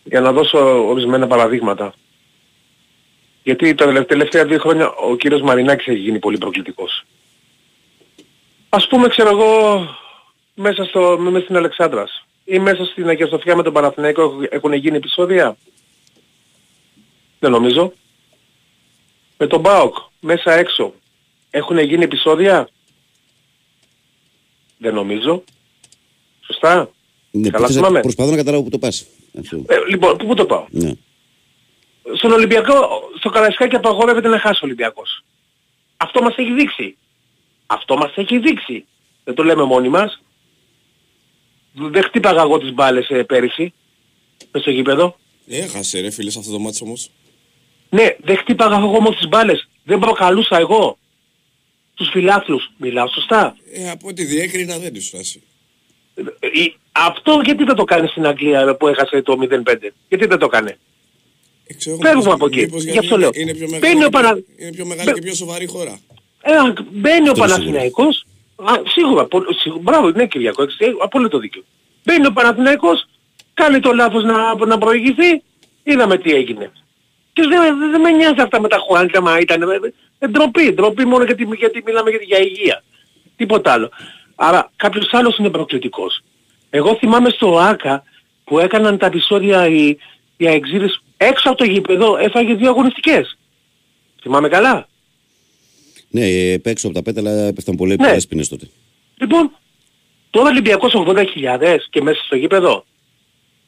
για 0.03 0.21
να 0.21 0.31
δώσω 0.31 0.87
ορισμένα 0.87 1.27
παραδείγματα. 1.27 1.93
Γιατί 3.43 3.75
τα 3.75 4.05
τελευταία 4.05 4.45
δύο 4.45 4.59
χρόνια 4.59 4.89
ο 4.89 5.15
κύριος 5.15 5.41
Μαρινάκης 5.41 5.87
έχει 5.87 5.99
γίνει 5.99 6.19
πολύ 6.19 6.37
προκλητικός. 6.37 7.05
Ας 8.69 8.87
πούμε 8.87 9.07
ξέρω 9.07 9.29
εγώ 9.29 9.87
μέσα, 10.53 10.85
στο, 10.85 11.17
μέσα 11.19 11.43
στην 11.43 11.55
Αλεξάνδρας 11.55 12.25
ή 12.43 12.59
μέσα 12.59 12.85
στην 12.85 13.07
Αγία 13.07 13.27
Σοφιά 13.27 13.55
με 13.55 13.63
τον 13.63 13.73
Παναθηναϊκό 13.73 14.39
έχουν 14.49 14.73
γίνει 14.73 14.97
επεισόδια; 14.97 15.57
Δεν 17.39 17.51
νομίζω. 17.51 17.93
Με 19.37 19.47
τον 19.47 19.61
ΠΑΟΚ 19.61 19.95
μέσα 20.19 20.53
έξω 20.53 20.93
έχουν 21.49 21.77
γίνει 21.77 22.03
επεισόδια; 22.03 22.69
Δεν 24.77 24.93
νομίζω. 24.93 25.43
Σωστά. 26.45 26.89
Ναι, 27.31 27.49
Καλά 27.49 27.67
θυμάμαι. 27.67 27.99
Προσπαθώ 27.99 28.29
να 28.31 28.37
καταλάβω 28.37 28.63
που 28.63 28.69
το 28.69 28.77
πας. 28.77 29.05
Ε, 29.65 29.77
λοιπόν, 29.89 30.17
πού, 30.17 30.25
πού 30.25 30.33
το 30.33 30.45
πάω; 30.45 30.65
Ναι. 30.69 30.91
Στον 32.15 32.31
Ολυμπιακό, 32.31 32.73
στο 33.17 33.29
Καραϊσκάκι 33.29 33.75
απαγορεύεται 33.75 34.27
να 34.27 34.39
χάσει 34.39 34.59
ο 34.63 34.65
Ολυμπιακός. 34.65 35.23
Αυτό 35.97 36.21
μας 36.21 36.35
έχει 36.37 36.53
δείξει. 36.53 36.97
Αυτό 37.65 37.97
μας 37.97 38.13
έχει 38.15 38.39
δείξει. 38.39 38.85
Δεν 39.23 39.33
το 39.33 39.43
λέμε 39.43 39.63
μόνοι 39.63 39.89
μας. 39.89 40.21
Δεν 41.73 42.03
χτύπαγα 42.03 42.41
εγώ 42.41 42.57
τις 42.57 42.73
μπάλες 42.73 43.09
ε, 43.09 43.23
πέρυσι. 43.23 43.73
Μες 44.51 44.61
στο 44.61 44.71
γήπεδο. 44.71 45.15
Έχασε 45.47 45.99
ρε 45.99 46.09
φίλε 46.09 46.29
σε 46.29 46.39
αυτό 46.39 46.51
το 46.51 46.59
μάτσο 46.59 46.85
όμως. 46.85 47.09
Ναι, 47.89 48.15
δεν 48.23 48.37
χτύπαγα 48.37 48.77
εγώ 48.77 48.95
όμως 48.95 49.17
τις 49.17 49.27
μπάλες. 49.27 49.69
Δεν 49.83 49.99
προκαλούσα 49.99 50.57
εγώ. 50.57 50.97
Τους 51.93 52.09
φιλάθλους. 52.09 52.71
Μιλάω 52.77 53.07
σωστά; 53.07 53.55
Ε, 53.73 53.89
από 53.89 54.07
ό,τι 54.07 54.23
διέκρινα 54.23 54.77
δεν 54.77 54.93
τους 54.93 55.07
φτάσει. 55.07 55.43
Ε, 56.15 56.49
αυτό 56.91 57.41
γιατί 57.45 57.63
δεν 57.63 57.75
το 57.75 57.83
κάνει 57.83 58.07
στην 58.07 58.25
Αγγλία 58.25 58.75
που 58.75 58.87
έχασε 58.87 59.21
το 59.21 59.37
0-5. 59.41 59.93
Γιατί 60.07 60.25
δεν 60.25 60.37
το 60.39 60.47
κάνει; 60.47 60.71
Ε, 61.67 61.73
Φεύγουμε 62.01 62.31
από 62.31 62.45
εκεί. 62.45 62.67
Γι' 62.77 62.97
αυτό 62.97 63.17
λέω. 63.17 63.29
Είναι 63.33 63.53
πιο 63.53 63.69
μεγάλη, 63.69 64.03
και, 64.03 64.09
παρα... 64.09 64.39
είναι 64.57 64.71
πιο 64.71 64.85
μεγάλη 64.85 65.13
και 65.13 65.21
πιο 65.21 65.33
σοβαρή 65.33 65.65
χώρα. 65.65 65.99
Ε, 66.41 66.51
μπαίνει 66.91 67.29
ο 67.29 67.33
Παναθηναϊκός 67.33 68.25
Α, 68.63 68.81
σίγουρα, 68.85 69.27
σίγουρα, 69.59 69.81
μπράβο, 69.81 70.09
ναι 70.09 70.27
Κυριακό, 70.27 70.63
έχεις 70.63 70.77
απόλυτο 71.01 71.39
δίκιο. 71.39 71.63
Μπαίνει 72.03 72.25
ο 72.25 72.31
Παναθηναϊκός, 72.31 73.05
κάνει 73.53 73.79
το 73.79 73.93
λάθος 73.93 74.23
να, 74.23 74.65
να 74.65 74.77
προηγηθεί, 74.77 75.43
είδαμε 75.83 76.17
τι 76.17 76.33
έγινε. 76.33 76.71
Και 77.33 77.41
δεν, 77.47 77.91
δεν 77.91 78.01
με 78.01 78.09
νοιάζει 78.09 78.41
αυτά 78.41 78.61
με 78.61 78.67
τα 78.67 78.77
Χουάνκα, 78.77 79.21
μα 79.21 79.39
ήταν, 79.39 79.61
Ε, 80.19 80.27
ντροπή, 80.27 80.73
ντροπή 80.73 81.05
μόνο 81.05 81.23
γιατί, 81.23 81.47
γιατί 81.57 81.83
μιλάμε 81.85 82.09
για 82.09 82.39
υγεία. 82.39 82.83
Τίποτα 83.35 83.71
άλλο. 83.71 83.89
Άρα 84.35 84.71
κάποιος 84.75 85.13
άλλος 85.13 85.37
είναι 85.37 85.49
προκλητικός. 85.49 86.21
Εγώ 86.69 86.95
θυμάμαι 86.95 87.29
στο 87.29 87.57
ΆΚΑ 87.57 88.03
που 88.43 88.59
έκαναν 88.59 88.97
τα 88.97 89.05
επεισόδια 89.05 89.67
οι, 89.67 89.97
οι 90.37 90.47
αεξίδες 90.47 91.03
έξω 91.17 91.49
από 91.49 91.57
το 91.57 91.63
γήπεδο 91.63 92.17
έφαγε 92.17 92.53
δύο 92.53 92.69
αγωνιστικές. 92.69 93.37
Θυμάμαι 94.21 94.47
καλά. 94.47 94.87
Ναι, 96.13 96.25
έξω 96.63 96.87
από 96.87 96.95
τα 96.95 97.01
πέταλα 97.01 97.31
έπεφταν 97.31 97.75
πολλές 97.75 97.97
ναι. 97.97 98.07
έσπινες 98.07 98.47
τότε. 98.47 98.67
Λοιπόν, 99.17 99.51
τώρα 100.29 100.49
Ολυμπιακός 100.49 100.93
80.000 100.95 101.77
και 101.89 102.01
μέσα 102.01 102.23
στο 102.23 102.35
γήπεδο. 102.35 102.85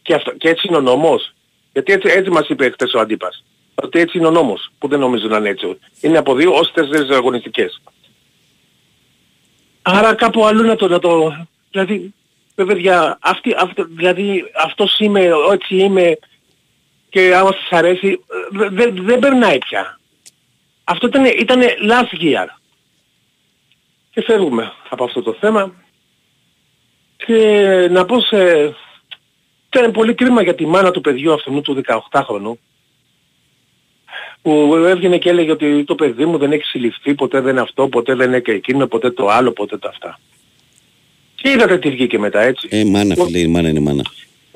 Και, 0.02 0.14
αυτό, 0.14 0.32
και 0.32 0.50
έτσι 0.50 0.68
είναι 0.68 0.78
ο 0.78 0.82
νόμος. 0.82 1.34
Γιατί 1.74 1.94
έτσι, 1.94 2.10
έτσι 2.12 2.30
μας 2.30 2.48
είπε 2.48 2.70
χτες 2.70 2.94
ο 2.94 3.00
Αντίπας. 3.00 3.44
Ότι 3.76 4.00
έτσι 4.00 4.18
είναι 4.18 4.28
ο 4.28 4.32
νόμος, 4.32 4.72
που 4.78 4.88
δεν 4.88 5.00
νομίζω 5.00 5.28
να 5.28 5.38
είναι 5.38 5.50
έτσι. 5.50 5.78
Είναι 6.02 6.18
από 6.18 6.36
δύο 6.36 6.54
ως 6.54 6.72
τέσσερις 6.72 7.10
αγωνιστικές. 7.10 7.82
Άρα 9.82 10.14
κάπου 10.14 10.46
αλλού 10.46 10.64
να 10.64 10.76
το... 10.76 10.88
Να 10.88 11.00
το 11.00 11.34
δηλαδή, 11.72 12.14
παιδιά, 12.56 13.18
αυτή, 13.22 13.56
αυτή, 13.58 13.84
δηλαδή 13.84 14.44
αυτός 14.66 15.00
είμαι, 15.00 15.30
έτσι 15.52 15.76
είμαι 15.76 16.18
και 17.10 17.36
άμα 17.36 17.52
σας 17.52 17.68
αρέσει, 17.70 18.20
δεν 18.52 18.96
δε, 19.06 19.18
περνάει 19.18 19.58
πια. 19.58 20.00
Αυτό 20.88 21.08
ήταν, 21.08 21.26
ήταν 21.26 21.62
last 21.62 22.24
year. 22.24 22.48
Και 24.12 24.22
φεύγουμε 24.22 24.72
από 24.90 25.04
αυτό 25.04 25.22
το 25.22 25.36
θέμα. 25.40 25.74
Και 27.18 27.38
να 27.92 28.06
πω 28.06 28.22
σε... 28.22 28.74
Ήταν 29.76 29.92
πολύ 29.92 30.14
κρίμα 30.14 30.42
για 30.42 30.56
τη 30.56 30.66
μάνα 30.66 30.92
του 30.92 31.02
παιδιού 31.02 31.34
αυτού 31.34 31.62
του 31.62 31.82
18χρονου 31.88 32.58
που 34.42 34.76
έβγαινε 34.76 35.18
και 35.18 35.30
έλεγε 35.30 35.52
ότι 35.52 35.84
το 35.84 35.96
παιδί 35.96 36.26
μου 36.26 36.38
δεν 36.38 36.52
έχει 36.52 36.64
συλληφθεί, 36.64 37.16
ποτέ 37.16 37.42
δεν 37.42 37.60
αυτό, 37.60 37.88
ποτέ 37.88 38.16
δεν 38.16 38.28
είναι 38.28 38.42
εκείνο, 38.46 38.88
ποτέ 38.88 39.12
το 39.12 39.28
άλλο, 39.28 39.52
ποτέ 39.52 39.78
το 39.78 39.88
αυτά. 39.88 40.20
Και 41.36 41.50
είδατε 41.50 41.78
τι 41.78 41.90
βγήκε 41.90 42.20
μετά 42.20 42.42
έτσι. 42.42 42.68
Ε, 42.72 42.86
μάνα 42.86 43.16
φίλε, 43.16 43.40
η 43.40 43.48
μάνα 43.48 43.70
είναι 43.70 43.80
μάνα. 43.80 44.04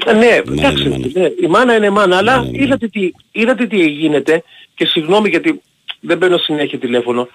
Ε, 0.06 0.14
ναι, 0.14 0.42
εντάξει, 0.48 1.12
ναι, 1.14 1.30
η 1.42 1.48
μάνα 1.48 1.76
είναι 1.76 1.90
μάνα, 1.90 2.18
αλλά 2.18 2.42
ναι, 2.42 2.50
ναι, 2.50 2.64
είδατε, 2.64 2.88
τι, 2.88 3.12
είδατε 3.32 3.68
τι 3.68 3.90
γίνεται 3.90 4.44
και 4.76 4.86
συγγνώμη 4.86 5.30
γιατί 5.30 5.62
δεν 6.00 6.18
παίρνω 6.18 6.38
συνέχεια 6.38 6.80
τηλέφωνο. 6.80 7.28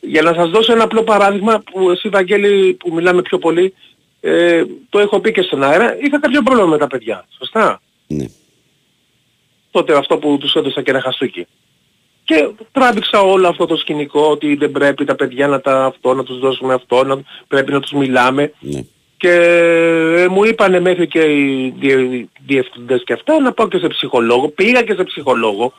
Για 0.00 0.22
να 0.22 0.34
σας 0.34 0.50
δώσω 0.50 0.72
ένα 0.72 0.84
απλό 0.84 1.02
παράδειγμα 1.02 1.62
που 1.72 1.90
εσύ 1.90 2.08
Βαγγέλη 2.08 2.74
που 2.74 2.94
μιλάμε 2.94 3.22
πιο 3.22 3.38
πολύ, 3.38 3.74
ε, 4.20 4.64
το 4.88 4.98
έχω 4.98 5.20
πει 5.20 5.32
και 5.32 5.42
στον 5.42 5.62
αέρα, 5.62 5.96
είχα 6.00 6.20
κάποιο 6.20 6.42
πρόβλημα 6.42 6.68
με 6.68 6.78
τα 6.78 6.86
παιδιά. 6.86 7.26
Σωστά; 7.38 7.82
Ναι. 8.06 8.26
Τότε 9.70 9.96
αυτό 9.96 10.18
που 10.18 10.38
τους 10.38 10.54
έδωσα 10.54 10.82
και 10.82 10.90
ένα 10.90 11.00
χαστούκι. 11.00 11.46
Και 12.24 12.50
τράβηξα 12.72 13.20
όλο 13.20 13.48
αυτό 13.48 13.66
το 13.66 13.76
σκηνικό 13.76 14.20
ότι 14.20 14.54
δεν 14.54 14.70
πρέπει 14.70 15.04
τα 15.04 15.14
παιδιά 15.14 15.46
να 15.46 15.60
τα 15.60 15.84
αυτό, 15.84 16.14
να 16.14 16.22
τους 16.22 16.38
δώσουμε 16.38 16.74
αυτό, 16.74 17.04
να, 17.04 17.22
πρέπει 17.48 17.72
να 17.72 17.80
τους 17.80 17.92
μιλάμε. 17.92 18.52
Ναι. 18.60 18.84
Και 19.16 19.32
ε, 20.16 20.28
μου 20.28 20.44
είπανε 20.44 20.80
μέχρι 20.80 21.06
και 21.06 21.20
οι 21.20 21.74
διευθυντές 22.46 23.02
και 23.04 23.12
αυτά 23.12 23.40
να 23.40 23.52
πάω 23.52 23.68
και 23.68 23.78
σε 23.78 23.86
ψυχολόγο. 23.86 24.48
Πήγα 24.48 24.82
και 24.82 24.94
σε 24.94 25.04
ψυχολόγο. 25.04 25.72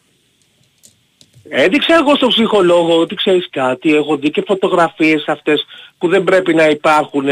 Έδειξα 1.53 1.95
εγώ 1.95 2.15
στον 2.15 2.29
ψυχολόγο 2.29 2.99
ότι 2.99 3.15
ξέρεις 3.15 3.49
κάτι, 3.49 3.95
έχω 3.95 4.17
δει 4.17 4.31
και 4.31 4.43
φωτογραφίες 4.47 5.23
αυτές 5.27 5.65
που 5.97 6.07
δεν 6.07 6.23
πρέπει 6.23 6.53
να 6.53 6.67
υπάρχουν 6.67 7.27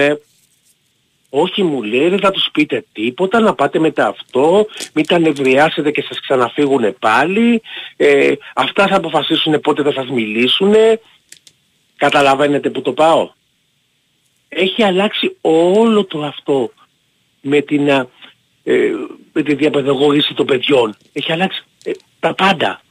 όχι 1.29 1.63
μου 1.63 1.83
λέει, 1.83 2.09
δεν 2.09 2.19
θα 2.19 2.31
τους 2.31 2.49
πείτε 2.53 2.85
τίποτα, 2.91 3.39
να 3.39 3.53
πάτε 3.53 3.79
μετά 3.79 4.07
αυτό, 4.07 4.65
μην 4.93 5.05
τα 5.05 5.19
νευριάσετε 5.19 5.91
και 5.91 6.01
σας 6.01 6.19
ξαναφύγουν 6.19 6.95
πάλι, 6.99 7.61
ε, 7.97 8.33
αυτά 8.55 8.87
θα 8.87 8.95
αποφασίσουν 8.95 9.59
πότε 9.59 9.83
θα 9.83 9.91
σας 9.91 10.09
μιλήσουν. 10.09 10.73
Καταλαβαίνετε 11.95 12.69
που 12.69 12.81
το 12.81 12.93
πάω. 12.93 13.29
Έχει 14.49 14.83
αλλάξει 14.83 15.37
όλο 15.41 16.05
το 16.05 16.23
αυτό 16.23 16.71
με 17.41 17.61
την, 17.61 17.87
ε, 17.87 18.07
με 19.33 19.41
τη 19.43 19.55
διαπαιδαγώγηση 19.55 20.33
των 20.33 20.45
παιδιών. 20.45 20.95
Έχει 21.13 21.31
αλλάξει 21.31 21.63
ε, 21.83 21.91
τα 22.19 22.33
πάντα. 22.33 22.81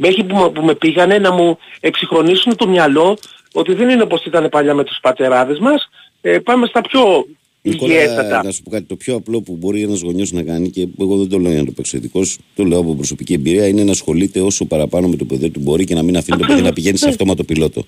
Μέχρι 0.00 0.24
που, 0.24 0.52
που 0.52 0.62
με 0.62 0.74
πήγανε 0.74 1.18
να 1.18 1.32
μου 1.32 1.58
εξυγχρονίσουν 1.80 2.56
το 2.56 2.68
μυαλό 2.68 3.18
ότι 3.52 3.74
δεν 3.74 3.88
είναι 3.88 4.02
όπως 4.02 4.24
ήταν 4.24 4.48
παλιά 4.48 4.74
με 4.74 4.84
τους 4.84 4.98
πατεράδες 5.02 5.58
μας, 5.58 5.88
ε, 6.20 6.38
πάμε 6.38 6.66
στα 6.66 6.80
πιο 6.80 7.26
Νικόλα, 7.62 8.42
να 8.42 8.50
σου 8.50 8.62
πω 8.62 8.70
κάτι 8.70 8.84
το 8.84 8.96
πιο 8.96 9.14
απλό 9.14 9.40
που 9.40 9.56
μπορεί 9.56 9.82
ένας 9.82 10.00
γονιός 10.00 10.32
να 10.32 10.42
κάνει 10.42 10.70
και 10.70 10.86
εγώ 11.00 11.16
δεν 11.16 11.28
το 11.28 11.38
λέω 11.38 11.50
για 11.50 11.60
να 11.60 11.66
το 11.66 11.72
παίξω 11.72 11.96
ειδικό, 11.96 12.20
το 12.54 12.64
λέω 12.64 12.78
από 12.78 12.94
προσωπική 12.94 13.32
εμπειρία, 13.32 13.66
είναι 13.66 13.84
να 13.84 13.90
ασχολείται 13.90 14.40
όσο 14.40 14.64
παραπάνω 14.64 15.08
με 15.08 15.16
το 15.16 15.24
παιδί 15.24 15.50
του 15.50 15.60
μπορεί 15.60 15.84
και 15.84 15.94
να 15.94 16.02
μην 16.02 16.16
αφήνει 16.16 16.38
το 16.38 16.46
παιδί 16.46 16.62
να 16.62 16.72
πηγαίνει 16.72 16.96
σε 16.96 17.08
αυτόματο 17.08 17.44
πιλότο. 17.44 17.84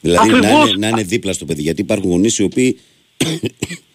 Δηλαδή 0.00 0.30
να 0.30 0.36
είναι, 0.36 0.74
να 0.76 0.88
είναι, 0.88 1.02
δίπλα 1.02 1.32
στο 1.32 1.44
παιδί. 1.44 1.62
Γιατί 1.62 1.80
υπάρχουν 1.80 2.10
γονείς 2.10 2.38
οι 2.38 2.42
οποίοι 2.42 2.78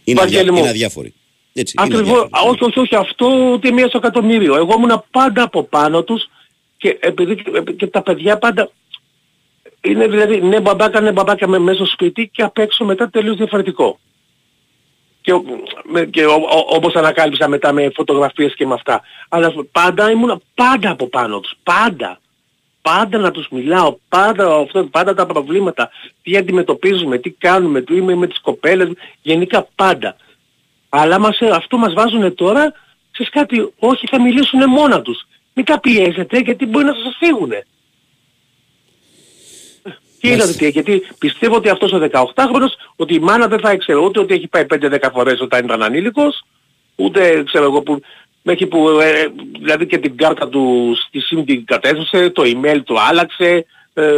είναι, 0.04 0.22
αδιά, 0.22 0.42
είναι 0.42 0.70
αδιάφοροι. 0.70 1.14
Έτσι, 1.54 1.74
Ακριβώς, 1.78 2.28
όχι, 2.50 2.64
όχι, 2.64 2.80
όχι, 2.80 2.96
αυτό 2.96 3.52
ούτε 3.54 3.72
μία 3.72 3.88
στο 3.88 3.98
εκατομμύριο. 3.98 4.56
Εγώ 4.56 4.74
ήμουν 4.78 5.04
πάντα 5.12 5.44
από 5.44 5.64
πάνω 5.64 6.04
τους 6.04 6.30
και 6.78 6.98
επειδή 7.00 7.44
και 7.78 7.88
τα 7.88 8.02
παιδιά 8.02 8.38
πάντα 8.38 8.70
είναι 9.82 10.08
δηλαδή 10.08 10.42
ναι 10.42 10.60
μπαμπάκα, 10.60 11.02
ναι 11.02 11.12
μπαμπάκα 11.12 11.48
με 11.48 11.58
μέσα 11.58 11.78
στο 11.78 11.86
σπίτι 11.86 12.30
και 12.34 12.44
απ' 12.44 12.58
έξω 12.58 12.86
μετά 12.86 13.10
τελείως 13.10 13.38
διαφορετικό 13.38 14.00
και, 15.28 16.06
και 16.10 16.26
όπως 16.70 16.94
ανακάλυψα 16.94 17.48
μετά 17.48 17.72
με 17.72 17.92
φωτογραφίες 17.96 18.56
και 18.56 18.66
με 18.66 18.74
αυτά. 18.74 19.02
Αλλά 19.30 19.54
πάντα 19.72 20.12
ήμουν 20.12 20.42
πάντα 20.56 20.90
από 20.90 21.08
πάνω 21.08 21.40
τους. 21.40 21.54
Πάντα. 21.63 22.20
Πάντα 22.82 23.18
να 23.18 23.32
τους 23.32 23.48
μιλάω. 23.50 23.98
Πάντα, 24.10 24.56
αυτό, 24.56 24.84
πάντα 24.84 25.13
τα 25.13 25.26
προβλήματα. 25.26 25.90
Τι 26.24 26.38
αντιμετωπίζουμε, 26.38 27.18
τι 27.18 27.30
κάνουμε, 27.30 27.82
τι 27.82 27.96
είμαι 27.96 28.16
με 28.16 28.28
τις 28.28 28.40
κοπέλες. 28.40 28.90
Γενικά 29.22 29.68
πάντα. 29.76 30.16
Αλλά 30.90 31.20
μας, 31.20 31.42
αυτό 31.42 31.78
μας 31.78 31.94
βάζουν 31.94 32.36
τώρα, 32.36 32.74
ξέρεις 33.12 33.32
κάτι, 33.32 33.74
όχι 33.80 34.08
θα 34.08 34.22
μιλήσουν 34.22 34.70
μόνα 34.70 35.02
τους. 35.02 35.28
Μην 35.58 35.65
τα 35.65 35.80
πιέζετε 35.80 36.39
γιατί 36.39 36.65
μπορεί 36.65 36.86
να 36.86 36.93
σας 36.93 37.15
φύγουνε. 37.20 37.65
Και 40.20 40.30
είδατε 40.30 40.54
τι, 40.54 40.70
γιατί 40.70 41.02
πιστεύω 41.17 41.56
ότι 41.56 41.70
αυτός 41.70 41.91
ο 41.91 42.10
18χρονος, 42.12 42.74
ότι 42.96 43.13
η 43.13 43.20
μάνα 43.20 43.48
δεν 43.48 43.60
θα 43.60 43.72
ήξερε 43.72 44.00
ούτε 44.00 44.20
ότι 44.20 44.34
έχει 44.34 44.48
πάει 44.48 44.65
5-10 44.70 44.98
φορές 45.13 45.41
όταν 45.41 45.65
ήταν 45.65 45.84
ανήλικος, 45.84 46.43
ούτε 46.96 47.43
ξέρω 47.43 47.65
εγώ 47.65 47.82
που, 47.82 48.02
μέχρι 48.41 48.67
που, 48.67 48.89
ε, 48.89 49.28
δηλαδή 49.60 49.86
και 49.86 49.98
την 49.98 50.17
κάρτα 50.17 50.50
του 50.50 50.93
στη 51.08 51.20
ΣΥΜ 51.20 51.43
την 51.43 51.65
κατέθεσε, 51.65 52.30
το 52.30 52.43
email 52.46 52.82
το 52.84 52.96
άλλαξε, 53.10 53.65
ε, 53.93 54.12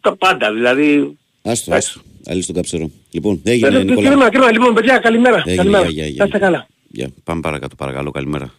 τα 0.00 0.16
πάντα 0.16 0.52
δηλαδή. 0.52 1.18
Άστο, 1.42 1.74
άστο. 1.74 2.00
Άλλη 2.26 2.42
στον 2.42 2.54
καψερό. 2.54 2.90
Λοιπόν, 3.10 3.40
έγινε 3.44 3.78
ε, 3.78 3.82
Νικόλα. 3.82 4.08
Κρίμα, 4.08 4.28
κρίμα. 4.28 4.52
Λοιπόν, 4.52 4.74
παιδιά, 4.74 4.98
καλημέρα. 4.98 5.36
Έγινε, 5.36 5.56
καλημέρα. 5.56 5.88
Για, 5.88 6.06
για, 6.06 6.24
για. 6.24 6.38
καλά. 6.38 6.66
Για. 6.88 7.10
Πάμε 7.24 7.40
παρακάτω, 7.40 7.76
παρακαλώ. 7.76 8.10
Καλημέρα. 8.10 8.52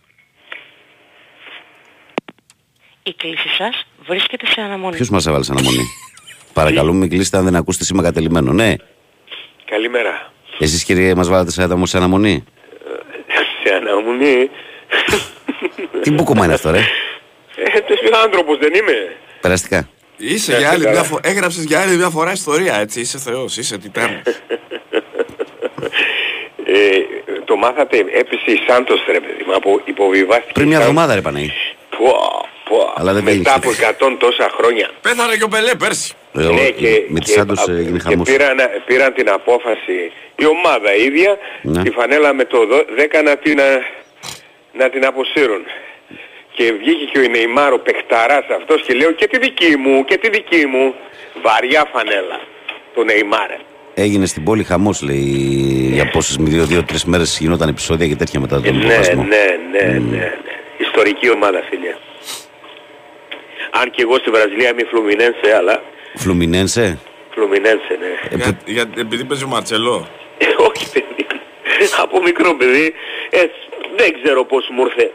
Η 3.08 3.14
κλήση 3.14 3.48
σας 3.58 3.86
βρίσκεται 4.08 4.46
σε 4.46 4.62
αναμονή. 4.62 4.96
Ποιος 4.96 5.10
μας 5.10 5.26
έβαλε 5.26 5.44
σε 5.44 5.52
αναμονή; 5.52 5.84
Παρακαλούμε, 6.54 7.08
κλείστε 7.08 7.38
αν 7.38 7.44
δεν 7.44 7.56
ακούστε 7.56 7.84
σήμα 7.84 8.04
κατελημένο. 8.04 8.54
Ναι. 8.54 8.74
Καλημέρα. 9.66 10.32
Εσείς 10.60 10.84
κύριε 10.84 11.16
μας 11.16 11.30
βάλατε 11.30 11.52
σε 11.52 11.64
άτομο 11.64 11.86
σε 11.86 11.98
αναμονή; 11.98 12.44
σε 13.64 13.74
αναμονή. 13.74 14.50
Τι 16.02 16.12
μπουκωμά 16.12 16.46
είναι 16.46 16.54
αυτό 16.54 16.72
ρε; 16.72 16.78
Ε, 16.78 16.84
είμαι 18.06 18.18
άνθρωπος 18.24 18.58
δεν 18.58 18.74
είμαι. 18.74 19.16
Περαστικά. 19.42 19.90
Είσαι 20.18 20.58
για 20.58 20.70
άλλη 20.70 20.90
μια 20.90 21.04
φορά, 21.04 21.22
έγραψες 21.30 21.64
για 21.64 21.82
άλλη 21.82 21.96
μια 21.96 22.10
φορά 22.10 22.32
ιστορία 22.32 22.76
έτσι, 22.76 23.00
είσαι 23.00 23.18
θεός, 23.18 23.58
είσαι 23.58 23.78
τιτάνος. 23.78 24.22
ε, 26.66 27.00
το 27.46 27.56
μάθατε, 27.56 27.98
έπεσε 27.98 28.52
η 28.52 28.60
Σάντος 28.68 29.04
ρε 29.12 29.20
παιδί 29.20 29.44
μου, 29.48 29.56
από 29.56 29.82
υποβιβάστηκε. 29.86 30.52
Πριν 30.54 30.68
μια 30.68 30.80
εβδομάδα 30.80 31.16
ρε 31.16 31.22
Παναγή. 31.22 31.52
Αλλά 32.96 33.14
δεν 33.14 33.24
μετά 33.24 33.54
από 33.56 33.70
100 33.70 34.16
τόσα 34.20 34.50
χρόνια. 34.58 34.90
Πέθανε 35.02 35.36
και 35.36 35.44
ο 35.44 35.48
Πελέ 35.48 35.76
πέρσι. 35.76 36.14
Ε, 36.34 36.44
ναι, 36.44 36.70
και, 36.70 37.06
με 37.08 37.20
τη 37.20 37.30
Σάντος 37.30 37.68
έγινε 37.68 38.00
χαμός. 38.00 38.28
Και 38.28 38.32
πήραν, 38.32 38.58
πήραν 38.86 39.14
την 39.14 39.30
απόφαση 39.30 40.12
η 40.36 40.46
ομάδα 40.46 40.96
ίδια, 40.96 41.38
ναι. 41.62 41.84
τη 41.84 41.90
φανέλα 41.90 42.34
με 42.34 42.46
το 42.46 42.58
10 43.20 43.24
να 43.24 43.38
την, 43.38 43.60
να 44.74 44.90
την 44.90 45.06
αποσύρουν. 45.06 45.64
Και 46.52 46.74
βγήκε 46.80 47.06
και 47.12 47.20
ο 47.20 47.22
Νεϊμάρο 47.30 47.80
παιχταράς 47.80 48.46
αυτός 48.60 48.82
και 48.86 48.94
λέω 48.94 49.12
και 49.12 49.28
τη 49.28 49.38
δική 49.38 49.76
μου 49.78 50.06
και 50.06 50.18
τη 50.18 50.30
δική 50.30 50.66
μου 50.66 50.94
βαριά 51.44 51.90
φανέλα. 51.94 52.40
Το 52.96 53.04
Νεϊμάρε. 53.04 53.58
Έγινε 53.94 54.26
στην 54.26 54.44
πόλη 54.44 54.64
χαμός 54.64 55.02
λέει 55.02 55.90
για 55.94 56.10
πόσες 56.10 56.38
με 56.38 56.50
δύο-τρεις 56.50 57.06
μέρες 57.06 57.38
γινόταν 57.40 57.70
επεισόδια 57.70 58.08
και 58.08 58.16
τέτοια 58.16 58.40
μετά 58.40 58.62
τον 58.62 58.78
ναι, 58.78 58.86
ναι, 58.86 59.24
ναι, 59.24 59.82
ναι, 59.82 60.00
ναι. 60.00 60.34
Ιστορική 60.78 61.30
ομάδα 61.30 61.64
φίλια. 61.70 61.98
Αν 63.82 63.92
και 63.92 64.02
εγώ 64.02 64.16
στη 64.18 64.30
Βραζιλία 64.30 64.70
είμαι 64.70 64.84
Φλουμινένσε, 64.90 65.56
αλλά... 65.58 65.84
Φλουμινένσε; 66.16 67.00
Φλουμινένσε, 67.34 67.98
ναι. 68.00 68.38
Για, 68.38 68.60
για, 68.66 68.86
επειδή 68.98 69.24
παίζει 69.24 69.44
ο 69.44 69.48
Μαρτσελό. 69.48 70.08
όχι 70.70 70.92
παιδί. 70.94 71.26
Από 72.02 72.22
μικρό 72.22 72.56
παιδί. 72.56 72.94
Ε, 73.30 73.40
δεν 73.98 74.14
ξέρω 74.24 74.46
πώς 74.46 74.68
μου 74.72 74.86
ήρθε. 74.86 75.12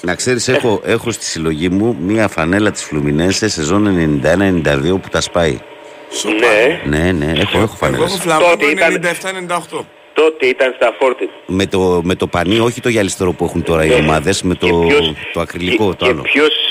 Να 0.00 0.14
ξέρεις 0.14 0.48
έχω, 0.48 0.80
έχω 0.84 1.10
στη 1.10 1.24
συλλογή 1.24 1.68
μου 1.68 1.96
μία 2.00 2.28
φανέλα 2.28 2.70
της 2.70 2.84
Φλουμινένσε 2.84 3.48
σεζόν 3.48 4.20
91-92 4.24 5.00
που 5.02 5.08
τα 5.10 5.20
σπάει. 5.20 5.58
Ναι. 6.40 6.80
Ναι, 6.98 7.12
ναι, 7.12 7.32
έχω, 7.40 7.40
έχω 7.40 7.58
Εγώ 7.58 7.66
φανέλες. 7.66 8.06
έχω 8.12 8.16
φλαμάγκο 8.22 8.50
Τότε 8.50 8.66
ήταν- 8.66 8.92
97-98. 9.72 9.84
Τότε 10.12 10.46
ήταν 10.46 10.72
στα 10.76 10.96
φόρτη. 10.98 11.30
Με 11.46 11.66
το, 11.66 12.00
με 12.04 12.14
το 12.14 12.26
πανί, 12.26 12.58
όχι 12.58 12.80
το 12.80 12.88
γυαλιστερό 12.88 13.32
που 13.32 13.44
έχουν 13.44 13.62
τώρα 13.62 13.84
οι 13.84 13.88
Ναι. 13.88 13.94
ομάδες, 13.94 14.42
με 14.42 14.54
το, 14.54 14.66
Και 14.66 14.86
ποιος- 14.94 15.14
το 15.32 15.40
ακριλικό, 15.40 15.88
και, 15.90 15.96
το 15.96 16.04
και 16.04 16.10
άλλο. 16.10 16.22
ποιος, 16.22 16.69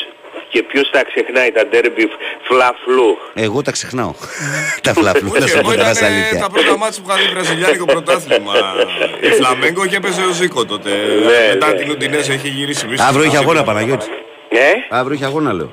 και 0.49 0.63
ποιος 0.63 0.89
τα 0.89 1.01
ξεχνάει 1.09 1.51
τα 1.51 1.63
ντέρμπι 1.67 2.05
φλαφλού; 2.47 3.17
Εγώ 3.33 3.62
τα 3.62 3.71
ξεχνάω. 3.71 4.12
τα 4.88 4.93
φλαφλού, 4.93 5.29
Όχι, 5.31 5.39
να 5.41 5.47
σου 5.47 5.57
εγώ 5.57 5.67
πω 5.67 5.73
ήταν 5.73 5.85
τώρα 5.93 6.05
ε, 6.05 6.09
αλήθεια. 6.12 6.39
τα 6.39 6.49
πρώτα 6.49 6.77
μάτια 6.77 7.01
που 7.01 7.07
είχα 7.09 7.17
δει 7.21 7.27
βραζιλιάνικο 7.33 7.85
πρωτάθλημα. 7.85 8.53
Η 9.27 9.29
Φλαμέγκο 9.39 9.85
και 9.85 9.95
έπαιζε 9.95 10.21
ο 10.21 10.31
Ζήκο 10.31 10.65
τότε. 10.65 10.89
Ναι, 10.89 11.53
Μετά 11.53 11.67
ναι. 11.67 11.73
την 11.79 11.89
Ουντινέζα 11.91 12.33
είχε 12.33 12.47
γυρίσει 12.47 12.85
πίσω. 12.88 13.03
Αύριο 13.07 13.23
είχε 13.25 13.35
Στα 13.35 13.39
αγώνα 13.45 13.59
σύνολα. 13.59 13.73
Παναγιώτη. 13.73 14.05
Ε; 14.49 14.71
Αύριο 14.99 15.15
είχε 15.15 15.25
αγώνα 15.25 15.53
λέω. 15.53 15.71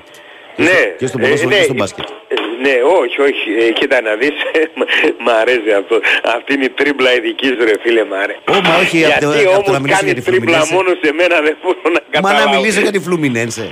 Ναι. 0.57 0.79
Και 0.99 1.07
στο 1.07 1.19
Ε, 1.21 1.23
ποδόσφαιρο 1.23 1.51
ναι. 1.51 1.57
και 1.57 1.63
στο 1.63 1.75
μπάσκετ. 1.75 2.05
Ε, 2.09 2.35
Ναι, 2.65 2.75
όχι, 3.01 3.19
όχι. 3.29 3.49
Ε, 3.69 3.73
κοίτα 3.79 4.01
να 4.09 4.13
δεις, 4.21 4.37
μ' 5.25 5.33
αρέσει 5.41 5.71
αυτό. 5.81 5.95
Αυτή 6.37 6.51
είναι 6.55 6.65
η 6.65 6.73
τρίμπλα 6.79 7.11
ειδικής 7.17 7.49
σου 7.57 7.65
ρε 7.71 7.77
φίλε 7.83 8.05
μ' 8.11 8.15
αρέσει. 8.25 8.41
Ω, 8.55 8.61
μα 8.69 8.75
όχι, 8.83 8.97
απ' 9.05 9.21
το- 9.21 9.33
Γιατί 9.33 9.47
απ' 9.47 9.65
το 9.67 9.71
να 9.71 9.77
όμως 9.77 9.79
μιλήσω 9.83 9.99
κάνει 10.01 10.13
για 10.13 10.15
τη 10.23 10.23
τρίμπλα 10.31 10.59
Fluminense. 10.63 10.75
μόνο 10.77 10.91
σε 11.03 11.11
μένα 11.19 11.37
δεν 11.47 11.57
μπορώ 11.63 11.79
να 11.85 11.91
Μα 11.91 12.01
καταλάβω. 12.11 12.51
να 12.51 12.57
μιλήσω 12.57 12.81
για 12.87 12.93
τη 12.97 13.01
Φλουμινένσε. 13.07 13.65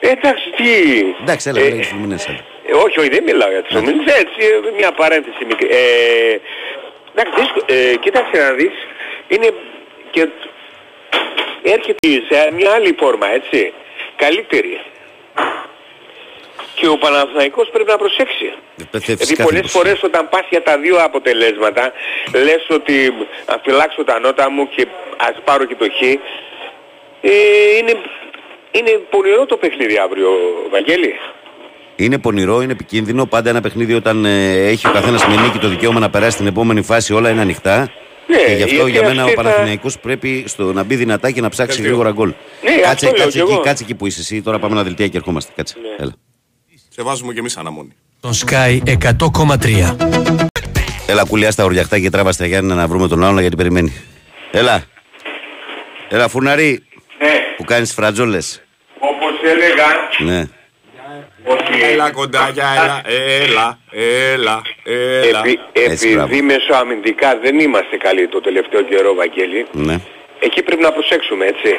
Ε, 0.00 0.08
Εντάξει, 0.10 0.50
τι; 0.56 0.68
Εντάξει, 1.22 1.48
έλα, 1.48 1.60
Ε, 1.60 1.62
λέγε 1.62 1.76
τη 1.80 1.86
Φλουμινένσε. 1.86 2.44
Ε, 2.66 2.72
όχι, 2.72 2.98
όχι, 3.00 3.08
δεν 3.08 3.22
μιλάω 3.22 3.50
για 3.50 3.62
τις 3.62 3.76
ομίλες. 3.76 4.14
Έτσι, 4.14 4.38
ε, 4.66 4.70
μια 4.76 4.92
παρένθεση 4.92 5.44
μικρή. 5.44 5.68
Ε, 5.70 6.38
εντάξει, 7.14 7.40
δύσκο- 7.40 7.64
ε, 7.66 7.96
κοίταξε 8.00 8.36
να 8.42 8.52
δεις, 8.52 8.72
είναι 9.28 9.48
και 10.10 10.28
έρχεται 11.62 12.08
σε 12.30 12.52
μια 12.52 12.70
άλλη 12.70 12.94
φόρμα, 12.98 13.26
έτσι, 13.32 13.72
καλύτερη. 14.16 14.80
Και 16.74 16.88
ο 16.88 16.98
Παναθηναϊκός 16.98 17.68
πρέπει 17.72 17.90
να 17.90 17.96
προσέξει. 17.96 18.52
Ε, 18.80 18.84
Γιατί 18.98 19.16
φυσικά 19.16 19.44
πολλές 19.44 19.60
θα 19.60 19.68
φορές 19.68 20.02
όταν 20.02 20.28
πας 20.28 20.46
για 20.50 20.62
τα 20.62 20.78
δύο 20.78 20.96
αποτελέσματα, 21.04 21.92
λες 22.32 22.66
ότι 22.68 23.14
να 23.46 23.60
φυλάξω 23.64 24.04
τα 24.04 24.18
νότα 24.20 24.50
μου 24.50 24.68
και 24.68 24.86
ας 25.16 25.34
πάρω 25.44 25.64
και 25.64 25.74
το 25.74 25.86
χ. 25.98 26.02
Ε, 26.02 26.16
είναι, 27.78 27.92
είναι 28.70 28.90
πονηρό 29.10 29.46
το 29.46 29.56
παιχνίδι 29.56 29.96
αύριο, 29.98 30.28
Βαγγέλη. 30.70 31.12
Είναι 31.96 32.18
πονηρό, 32.18 32.62
είναι 32.62 32.72
επικίνδυνο. 32.72 33.26
Πάντα 33.26 33.50
ένα 33.50 33.60
παιχνίδι 33.60 33.94
όταν 33.94 34.24
ε, 34.24 34.54
έχει 34.66 34.86
ο 34.86 34.90
καθένας 34.92 35.26
με 35.26 35.36
νίκη 35.36 35.58
το 35.58 35.68
δικαίωμα 35.68 36.00
να 36.00 36.10
περάσει 36.10 36.30
στην 36.32 36.46
επόμενη 36.46 36.82
φάση, 36.82 37.12
όλα 37.12 37.30
είναι 37.30 37.40
ανοιχτά. 37.40 37.90
Ναι, 38.26 38.36
και 38.36 38.52
γι' 38.52 38.62
αυτό 38.62 38.74
γιατί 38.74 38.90
για 38.90 39.02
μένα 39.02 39.22
αυτή 39.22 39.32
ο 39.32 39.36
θα- 39.36 39.42
Παναθηναϊκός 39.42 39.98
πρέπει 39.98 40.44
στο, 40.46 40.72
να 40.72 40.82
μπει 40.82 40.94
δυνατά 40.96 41.30
και 41.30 41.40
να 41.40 41.48
ψάξει 41.48 41.76
Κάτι 41.76 41.88
γρήγορα 41.88 42.10
γκολ. 42.10 42.32
Ναι, 42.64 42.70
κάτσε, 42.70 42.88
αυτό 42.90 43.06
λέω 43.06 43.14
κάτσε, 43.16 43.30
κι 43.30 43.38
εκεί, 43.44 43.52
εγώ. 43.52 43.60
κάτσε 43.60 43.82
εκεί 43.82 43.94
που 43.94 44.06
είσαι 44.06 44.20
εσύ. 44.20 44.42
Τώρα 44.42 44.58
πάμε 44.58 44.74
να 44.74 44.82
δελτία 44.82 45.08
και 45.08 45.16
ερχόμαστε. 45.16 45.52
Κάτσε. 45.56 45.74
Ναι. 45.82 46.02
Έλα. 46.04 46.12
Σε 46.88 47.02
βάζουμε 47.02 47.32
κι 47.32 47.38
εμείς 47.38 47.56
αναμονή. 47.56 47.92
Τον 48.20 48.32
Sky 48.46 48.80
100,3. 48.86 49.96
Έλα 51.06 51.24
κουλιά 51.28 51.50
στα 51.50 51.64
οριακτά 51.64 51.98
και 51.98 52.10
τράβα 52.10 52.32
στα 52.32 52.46
Γιάννη 52.46 52.74
να 52.74 52.86
βρούμε 52.86 53.08
τον 53.08 53.24
άλλον 53.24 53.40
γιατί 53.40 53.56
περιμένει. 53.56 53.92
Έλα. 54.50 54.82
Έλα 56.08 56.28
φουναρί 56.28 56.70
Ναι, 56.70 56.78
που 57.60 57.66
κάνεις 57.66 57.92
φρατζόλε. 57.92 58.38
όπως 58.98 59.34
έλεγα, 59.52 59.88
Ναι. 60.18 60.40
ότι 61.44 61.82
Έλα 61.92 62.10
κοντάκια, 62.10 62.66
έλα, 62.76 63.02
έλα, 63.06 63.78
έλα, 64.32 64.62
έλα. 64.84 65.38
επει, 65.40 65.58
Έτσι, 65.72 66.08
μπράβο. 66.12 66.26
επειδή 66.26 66.42
μεσοαμυντικά 66.42 67.38
δεν 67.42 67.58
είμαστε 67.58 67.96
καλοί 67.96 68.28
το 68.28 68.40
τελευταίο 68.40 68.82
καιρό, 68.82 69.14
Βαγγέλη, 69.14 69.66
ναι. 69.72 69.96
εκεί 70.40 70.62
πρέπει 70.62 70.82
να 70.82 70.92
προσέξουμε, 70.92 71.44
έτσι. 71.46 71.74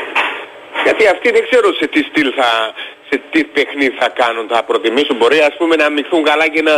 Γιατί 0.83 1.07
αυτοί 1.07 1.31
δεν 1.31 1.43
ξέρω 1.49 1.73
σε 1.73 1.87
τι 1.87 1.99
στυλ 2.03 2.33
θα, 2.35 2.73
σε 3.09 3.21
τι 3.31 3.43
παιχνίδι 3.43 3.95
θα 3.99 4.09
κάνουν, 4.09 4.47
θα 4.49 4.63
προτιμήσουν. 4.63 5.15
Μπορεί 5.17 5.39
ας 5.39 5.55
πούμε 5.57 5.75
να 5.75 5.89
μειχθούν 5.89 6.23
καλά 6.23 6.47
και 6.47 6.61
να, 6.61 6.75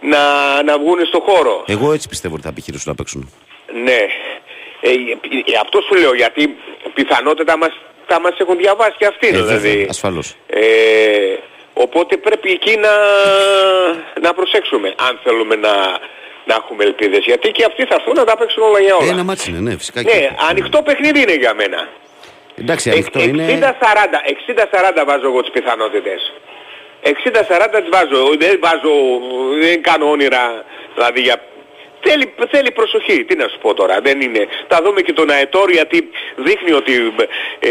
να, 0.00 0.20
να 0.62 0.78
βγουν 0.78 1.06
στο 1.06 1.20
χώρο. 1.28 1.64
Εγώ 1.66 1.92
έτσι 1.92 2.08
πιστεύω 2.08 2.34
ότι 2.34 2.42
θα 2.42 2.48
επιχειρήσουν 2.48 2.88
να 2.90 2.94
παίξουν. 2.94 3.30
Ναι. 3.84 4.00
Ε, 4.80 4.88
ε, 4.90 5.52
ε, 5.52 5.58
αυτό 5.64 5.80
σου 5.80 5.94
λέω 6.00 6.14
γιατί 6.14 6.56
πιθανότατα 6.94 7.56
μας, 7.58 7.72
θα 8.06 8.20
μας 8.20 8.34
έχουν 8.38 8.56
διαβάσει 8.56 8.94
και 8.98 9.06
αυτοί 9.06 9.26
Ε, 9.26 9.30
δηλαδή. 9.30 9.68
βέβαια, 9.68 9.86
ασφαλώς. 9.88 10.34
Ε, 10.46 10.64
οπότε 11.74 12.16
πρέπει 12.16 12.50
εκεί 12.50 12.76
να, 12.76 12.92
να 14.20 14.34
προσέξουμε 14.34 14.94
αν 15.08 15.20
θέλουμε 15.24 15.54
να, 15.56 15.72
να 16.44 16.54
έχουμε 16.54 16.84
ελπίδες. 16.84 17.24
Γιατί 17.24 17.50
και 17.50 17.64
αυτοί 17.64 17.84
θα 17.84 17.94
έρθουν 17.94 18.14
να 18.14 18.24
τα 18.24 18.36
παίξουν 18.36 18.62
όλα 18.62 18.80
για 18.80 18.94
όλα. 18.96 19.06
Ε, 19.06 19.10
ένα 19.10 19.22
ματς 19.24 19.50
είναι, 19.50 19.60
ναι, 19.60 19.76
φυσικά. 19.76 20.02
ναι, 20.02 20.10
και- 20.10 20.30
ανοιχτό 20.50 20.82
παιχνίδι 20.82 21.20
είναι 21.20 21.34
για 21.34 21.54
μένα. 21.54 21.88
Εντάξει, 22.60 22.88
Ε, 22.90 22.92
ανοιχτό 22.92 23.20
είναι. 23.20 23.44
60-40, 23.44 24.20
60-40 24.24 25.04
βάζω 25.06 25.26
εγώ 25.26 25.40
τις 25.40 25.50
πιθανότητες. 25.50 26.32
60-40 27.02 27.80
τις 27.80 27.88
βάζω, 27.90 28.20
δεν 28.38 28.58
βάζω, 28.62 28.92
δεν 29.60 29.82
κάνω 29.82 30.10
όνειρα, 30.10 30.64
δηλαδή 30.94 31.20
για... 31.20 31.36
Θέλει, 32.06 32.26
θέλει 32.50 32.70
προσοχή, 32.70 33.24
τι 33.24 33.36
να 33.36 33.46
σου 33.48 33.58
πω 33.62 33.74
τώρα, 33.74 34.00
δεν 34.02 34.20
είναι... 34.20 34.46
Θα 34.68 34.78
δούμε 34.84 35.00
και 35.00 35.12
τον 35.12 35.30
Αετόρ 35.30 35.70
γιατί 35.70 36.08
δείχνει 36.36 36.72
ότι 36.72 36.92
ε, 37.58 37.70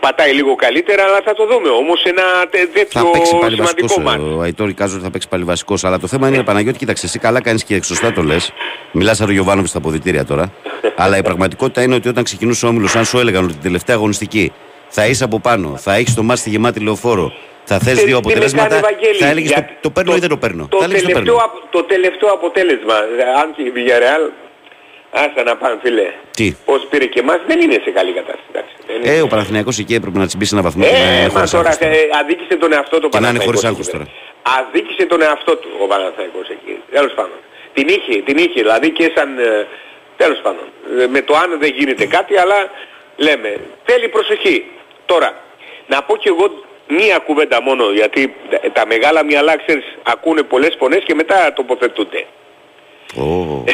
πατάει 0.00 0.32
λίγο 0.32 0.54
καλύτερα, 0.54 1.02
αλλά 1.04 1.20
θα 1.24 1.34
το 1.34 1.46
δούμε 1.46 1.68
όμως 1.68 2.02
ένα 2.04 2.22
τε- 2.50 2.60
Θα 2.60 2.72
τέτοιο 2.72 3.10
παίξει 3.10 3.36
πάλι 3.40 3.54
σημαντικό 3.54 3.86
βασικός. 3.86 4.04
μάτι. 4.04 4.34
Ο 4.38 4.40
Αϊτόρ 4.40 4.72
Κάζο 4.74 4.98
θα 4.98 5.10
παίξει 5.10 5.28
πάλι 5.28 5.44
βασικός. 5.44 5.84
Αλλά 5.84 5.98
το 5.98 6.06
θέμα 6.06 6.28
είναι, 6.28 6.42
Παναγιώτη, 6.42 6.78
κοίταξε, 6.78 7.06
εσύ 7.06 7.18
καλά 7.18 7.40
κάνεις 7.42 7.64
και 7.64 7.82
σωστά 7.82 8.12
το 8.12 8.22
λες. 8.22 8.52
Μιλάς 8.92 9.16
σαν 9.16 9.28
ο 9.28 9.32
Γιωβάνοβιτς 9.32 9.70
στα 9.70 9.78
αποδητήρια 9.78 10.24
τώρα. 10.24 10.52
αλλά 10.96 11.16
η 11.18 11.22
πραγματικότητα 11.22 11.82
είναι 11.82 11.94
ότι 11.94 12.08
όταν 12.08 12.24
ξεκινούσε 12.24 12.66
ο 12.66 12.68
όμιλος, 12.68 12.96
αν 12.96 13.04
σου 13.04 13.18
έλεγαν 13.18 13.44
ότι 13.44 13.52
την 13.52 13.62
τελευταία 13.62 13.96
αγωνιστική 13.96 14.52
θα 14.88 15.06
είσαι 15.06 15.24
από 15.24 15.40
πάνω, 15.40 15.76
θα 15.76 15.94
έχεις 15.94 16.14
το 16.14 16.22
μάτι 16.22 16.40
στη 16.40 16.50
γεμάτη 16.50 16.80
λεωφόρο, 16.80 17.32
θα 17.64 17.78
θες 17.78 17.98
Ε, 17.98 18.04
δύο 18.04 18.04
τι 18.04 18.10
με 18.10 18.16
αποτελέσματα, 18.16 18.68
κάνει, 18.68 18.80
Βαγγέλη, 18.82 19.18
θα 19.18 19.26
έλεγες 19.32 19.50
το, 19.50 19.54
γιατί 19.58 19.72
το 19.80 19.90
παίρνω 19.90 20.14
ή 20.14 20.18
δεν 20.18 20.28
το 20.28 20.36
παίρνω; 20.36 20.66
Το, 20.70 20.78
θα 20.78 20.84
έλεγες 20.84 21.02
το 21.02 21.08
τελευταίο, 21.08 21.34
παίρνω. 21.36 21.50
απ- 21.56 21.70
το 21.76 21.82
τελευταίο 21.92 22.30
αποτέλεσμα, 22.38 22.96
ε, 23.18 23.22
αν 23.40 23.46
και 23.56 23.62
η 23.68 23.72
Villarreal, 23.76 24.24
άστα 25.24 25.42
να 25.42 25.56
πάνε 25.56 25.76
φίλε, 25.82 26.06
Τι; 26.38 26.56
πώς 26.64 26.86
πήρε 26.90 27.06
και 27.06 27.20
εμάς, 27.20 27.38
δεν 27.46 27.60
είναι 27.60 27.78
σε 27.84 27.90
καλή 27.98 28.12
κατάσταση. 28.18 28.48
εντάξει. 28.52 28.74
Δεν 28.86 28.96
είναι. 28.96 29.16
Ε, 29.16 29.20
ο 29.20 29.26
Παναθηναϊκός 29.26 29.78
εκεί 29.78 29.94
έπρεπε 29.94 30.18
να 30.18 30.26
τσιμπήσει 30.26 30.50
ένα 30.56 30.62
βαθμό. 30.62 30.82
και 30.84 30.90
να 30.90 30.96
Ε, 30.96 31.00
είναι 31.18 31.22
μα 31.26 31.32
χωρίς 31.34 31.50
τώρα 31.50 31.68
άγχος 31.68 31.78
τώρα. 31.84 31.94
ε, 31.94 32.08
αδίκησε 32.20 32.54
τον 32.62 32.70
εαυτό 32.76 32.96
του 33.00 33.08
Και 33.08 33.18
να 33.24 33.28
είναι 33.28 33.38
Παναθηναϊκός 33.38 33.44
χωρίς 33.46 33.60
εκεί 33.62 33.68
άγχος 33.70 33.86
πέρα. 33.92 34.04
τώρα. 34.04 34.58
Αδίκησε 34.58 35.04
τον 35.12 35.20
εαυτό 35.26 35.52
του 35.60 35.68
ο 35.84 35.86
Παναθηναϊκός 35.92 36.46
εκεί. 36.56 36.74
Τέλος 36.96 37.12
πάντων. 37.18 37.38
Την 37.76 37.86
είχε, 37.96 38.14
την 38.28 38.36
είχε, 38.44 38.58
δηλαδή 38.66 38.88
και 38.98 39.06
σαν... 39.16 39.28
ε, 39.38 39.66
τέλος 40.22 40.38
πάντων. 40.44 40.66
Ε, 41.02 41.06
με 41.14 41.20
το 41.28 41.32
αν 41.42 41.48
δεν 41.62 41.70
γίνεται 41.78 42.04
κάτι, 42.16 42.32
αλλά 42.42 42.58
λέμε, 43.26 43.50
θέλει 43.88 44.06
προσοχή. 44.16 44.56
Τώρα, 45.10 45.30
να 45.92 45.98
πω 46.06 46.16
κι 46.22 46.28
εγώ 46.34 46.46
μία 46.98 47.18
κουβέντα 47.18 47.62
μόνο, 47.62 47.84
γιατί 47.90 48.34
τα 48.72 48.86
μεγάλα 48.86 49.24
μυαλά, 49.24 49.56
ξέρεις, 49.56 49.84
ακούνε 50.02 50.42
πολλές 50.42 50.76
φωνές 50.78 51.02
και 51.04 51.14
μετά 51.14 51.52
τοποθετούνται. 51.52 52.24
Ω, 53.16 53.22
ω. 53.22 53.64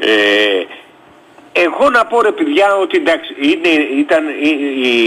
ε, 0.10 0.64
εγώ 1.52 1.90
να 1.90 2.06
πω 2.06 2.20
ρε 2.20 2.32
παιδιά 2.32 2.76
ότι 2.76 2.96
εντάξει, 2.96 3.34
είναι, 3.40 3.68
ήταν, 4.02 4.28
η, 4.28 4.50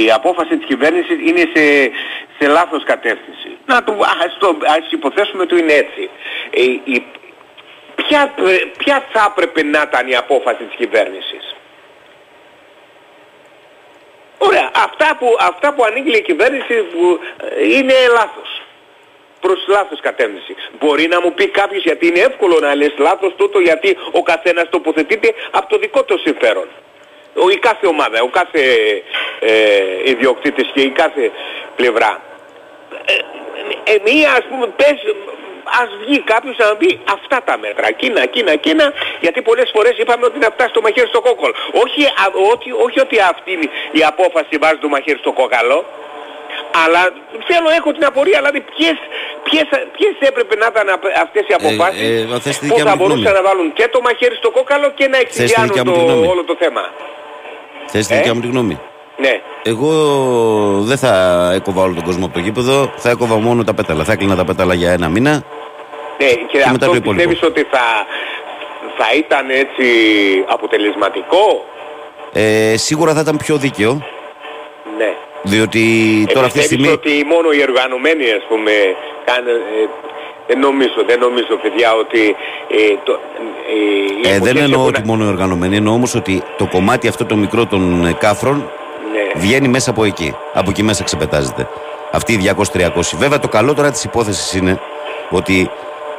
η 0.04 0.12
απόφαση 0.12 0.58
της 0.58 0.66
κυβέρνησης 0.66 1.18
είναι 1.28 1.44
σε, 1.54 1.92
σε 2.40 2.48
λάθος 2.48 2.84
κατεύθυνση. 2.84 3.50
Να 3.66 3.84
το, 3.84 3.92
ας, 4.26 4.38
το, 4.40 4.58
ας 4.78 4.92
υποθέσουμε 4.92 5.44
ότι 5.44 5.60
είναι 5.60 5.74
έτσι. 5.74 6.10
Ε, 6.50 6.62
η, 6.94 7.04
ποια, 7.96 8.34
πρε- 8.36 8.68
ποια 8.78 9.06
θα 9.12 9.24
έπρεπε 9.32 9.64
να 9.64 9.82
ήταν 9.82 10.08
η 10.08 10.16
απόφαση 10.16 10.64
της 10.64 10.76
κυβέρνησης; 10.76 11.43
Ωραία, 14.38 14.72
αυτά 14.76 15.16
που, 15.20 15.28
αυτά 15.40 15.74
που 15.74 15.84
ανοίγει 15.84 16.18
η 16.18 16.22
κυβέρνηση 16.22 16.74
που, 16.74 17.20
ε, 17.38 17.74
είναι 17.76 17.94
λάθος 18.12 18.62
προς 19.44 19.66
λάθος 19.68 20.00
κατεύθυνση. 20.00 20.56
Μπορεί 20.80 21.08
να 21.08 21.22
μου 21.22 21.34
πει 21.34 21.48
κάποιος 21.48 21.84
γιατί 21.84 22.08
είναι 22.08 22.20
εύκολο 22.20 22.60
να 22.60 22.76
λες 22.76 22.94
λάθος 22.98 23.34
τούτο 23.36 23.60
γιατί 23.60 23.98
ο 24.12 24.22
καθένας 24.24 24.70
τοποθετείται 24.70 25.34
από 25.52 25.68
το 25.70 25.78
δικό 25.78 26.04
του 26.04 26.20
συμφέρον. 26.20 26.68
Ο, 27.44 27.50
η 27.50 27.58
κάθε 27.58 27.88
ομάδα, 27.88 28.22
ο 28.22 28.30
κάθε 28.40 28.62
ε, 29.40 29.54
ιδιοκτήτης 30.12 30.68
και 30.74 30.82
η 30.82 30.90
κάθε 30.90 31.32
πλευρά. 31.76 32.22
Ε, 33.06 33.14
ε, 33.94 33.98
μία 34.06 34.32
ας 34.32 34.46
πούμε 34.50 34.68
πες, 34.68 34.98
ας 35.82 35.90
βγει 36.06 36.20
κάποιος 36.34 36.56
να 36.58 36.76
πει 36.76 36.90
αυτά 37.16 37.38
τα 37.48 37.58
μέτρα, 37.64 37.86
εκείνα, 37.88 38.22
εκείνα, 38.22 38.52
εκείνα, 38.52 38.86
γιατί 39.26 39.42
πολλές 39.42 39.70
φορές 39.76 39.96
είπαμε 40.02 40.26
ότι 40.26 40.38
να 40.40 40.50
φτάσει 40.56 40.74
το 40.78 40.82
μαχαίρι 40.82 41.08
στο 41.08 41.22
κόκκαλο. 41.22 41.54
Όχι, 41.84 42.02
α, 42.24 42.26
ότι, 42.54 42.70
όχι 42.86 43.00
ότι 43.06 43.16
αυτή 43.20 43.52
είναι 43.56 43.68
η 43.92 44.02
απόφαση 44.12 44.54
βάζει 44.64 44.78
το 44.86 44.88
μαχαίρι 44.88 45.20
στο 45.20 45.32
κόκκαλο, 45.40 45.86
αλλά 46.84 47.02
θέλω, 47.50 47.70
έχω 47.80 47.90
την 47.92 48.06
απορία, 48.06 48.38
δηλαδή 48.42 48.60
ποιες, 48.76 48.98
ποιες, 49.48 49.68
ποιες 49.98 50.14
έπρεπε 50.30 50.56
να 50.56 50.66
ήταν 50.74 50.90
απ- 50.90 51.16
αυτές 51.26 51.44
οι 51.50 51.54
αποφάσεις 51.60 52.02
ε, 52.02 52.36
ε, 52.36 52.40
θες 52.46 52.58
τη 52.60 52.68
που 52.68 52.76
δικιά 52.76 52.84
θα 52.90 52.90
μου 52.90 52.98
τη 52.98 53.02
μπορούσαν 53.02 53.22
γνώμη. 53.32 53.38
να 53.40 53.42
βάλουν 53.48 53.74
και 53.74 53.88
το 53.88 54.00
μαχαίρι 54.02 54.36
στο 54.36 54.50
κόκκαλο 54.52 54.88
και 54.98 55.08
να 55.08 55.18
τη 55.18 55.24
εξηγιάνουν 55.26 55.68
δικιά 55.68 55.84
μου 55.86 55.92
τη 55.94 56.00
το, 56.00 56.06
γνώμη. 56.06 56.28
όλο 56.28 56.44
το 56.44 56.56
θέμα. 56.60 56.84
Θες 57.92 58.08
τη 58.08 58.14
Ε; 58.14 58.18
δικιά 58.18 58.34
μου 58.36 58.42
τη 58.42 58.48
γνώμη. 58.48 58.80
Ναι. 59.18 59.42
Εγώ 59.64 59.92
δεν 60.80 60.98
θα 60.98 61.52
έκοβα 61.54 61.82
όλο 61.82 61.94
τον 61.94 62.04
κόσμο 62.04 62.26
από 62.26 62.34
το 62.34 62.40
γήπεδο, 62.40 62.94
θα 62.96 63.10
έκοβα 63.10 63.36
μόνο 63.36 63.64
τα 63.64 63.74
πέταλα. 63.74 64.04
Θα 64.04 64.12
έκλεινα 64.12 64.36
τα 64.36 64.46
πέταλα 64.46 64.74
για 64.74 64.92
ένα 64.92 65.10
μήνα. 65.10 65.44
Ναι, 66.18 66.28
και, 66.28 66.58
μετά 66.58 66.70
αυτό 66.70 66.86
το 66.86 66.96
υπόλοιπο. 66.96 67.30
πιστεύεις 67.30 67.44
ότι 67.44 67.68
θα, 67.72 68.06
θα 68.98 69.06
ήταν 69.18 69.50
έτσι 69.50 69.86
αποτελεσματικό; 70.48 71.66
Ε, 72.34 72.78
σίγουρα 72.78 73.14
θα 73.14 73.20
ήταν 73.20 73.38
πιο 73.38 73.58
δίκαιο. 73.58 74.02
Ναι. 74.98 75.14
Διότι 75.44 75.82
τώρα 76.34 76.46
αυτή 76.46 76.60
τη 76.60 76.66
στιγμή... 76.66 76.88
ότι 76.88 77.26
μόνο 77.28 77.52
οι 77.52 77.62
οργανωμένοι 77.62 78.24
ας 78.24 78.46
πούμε 78.50 78.72
κάνουν, 79.26 79.56
ε, 79.56 79.90
δεν 80.48 80.60
νομίζω, 80.60 81.04
δεν 81.08 81.20
νομίζω 81.20 81.56
παιδιά 81.62 81.94
ότι... 81.94 82.36
Ε, 82.70 82.96
το, 83.04 83.20
ε, 84.24 84.36
ε 84.36 84.40
δεν 84.40 84.58
εννοώ 84.58 84.86
ότι 84.86 85.02
μόνο 85.06 85.24
οι 85.26 85.28
οργανωμένοι, 85.28 85.76
εννοώ 85.76 85.94
όμως 85.94 86.16
ότι 86.16 86.44
το 86.58 86.68
κομμάτι 86.72 87.08
αυτό 87.08 87.26
το 87.26 87.36
μικρό 87.36 87.66
των 87.66 88.06
ε, 88.06 88.14
κάφρων 88.14 88.72
ναι. 89.14 89.40
βγαίνει 89.42 89.68
μέσα 89.68 89.90
από 89.90 90.04
εκεί. 90.04 90.36
Από 90.54 90.70
εκεί 90.70 90.84
μέσα 90.84 91.04
ξεπετάζεται. 91.04 91.68
Αυτή 92.12 92.34
η 92.34 92.54
200-300. 92.74 92.90
Βέβαια 93.18 93.40
το 93.40 93.48
καλό 93.48 93.74
τώρα 93.74 93.92
της 93.92 94.04
υπόθεσης 94.04 94.54
είναι 94.54 94.80
ότι 95.30 95.70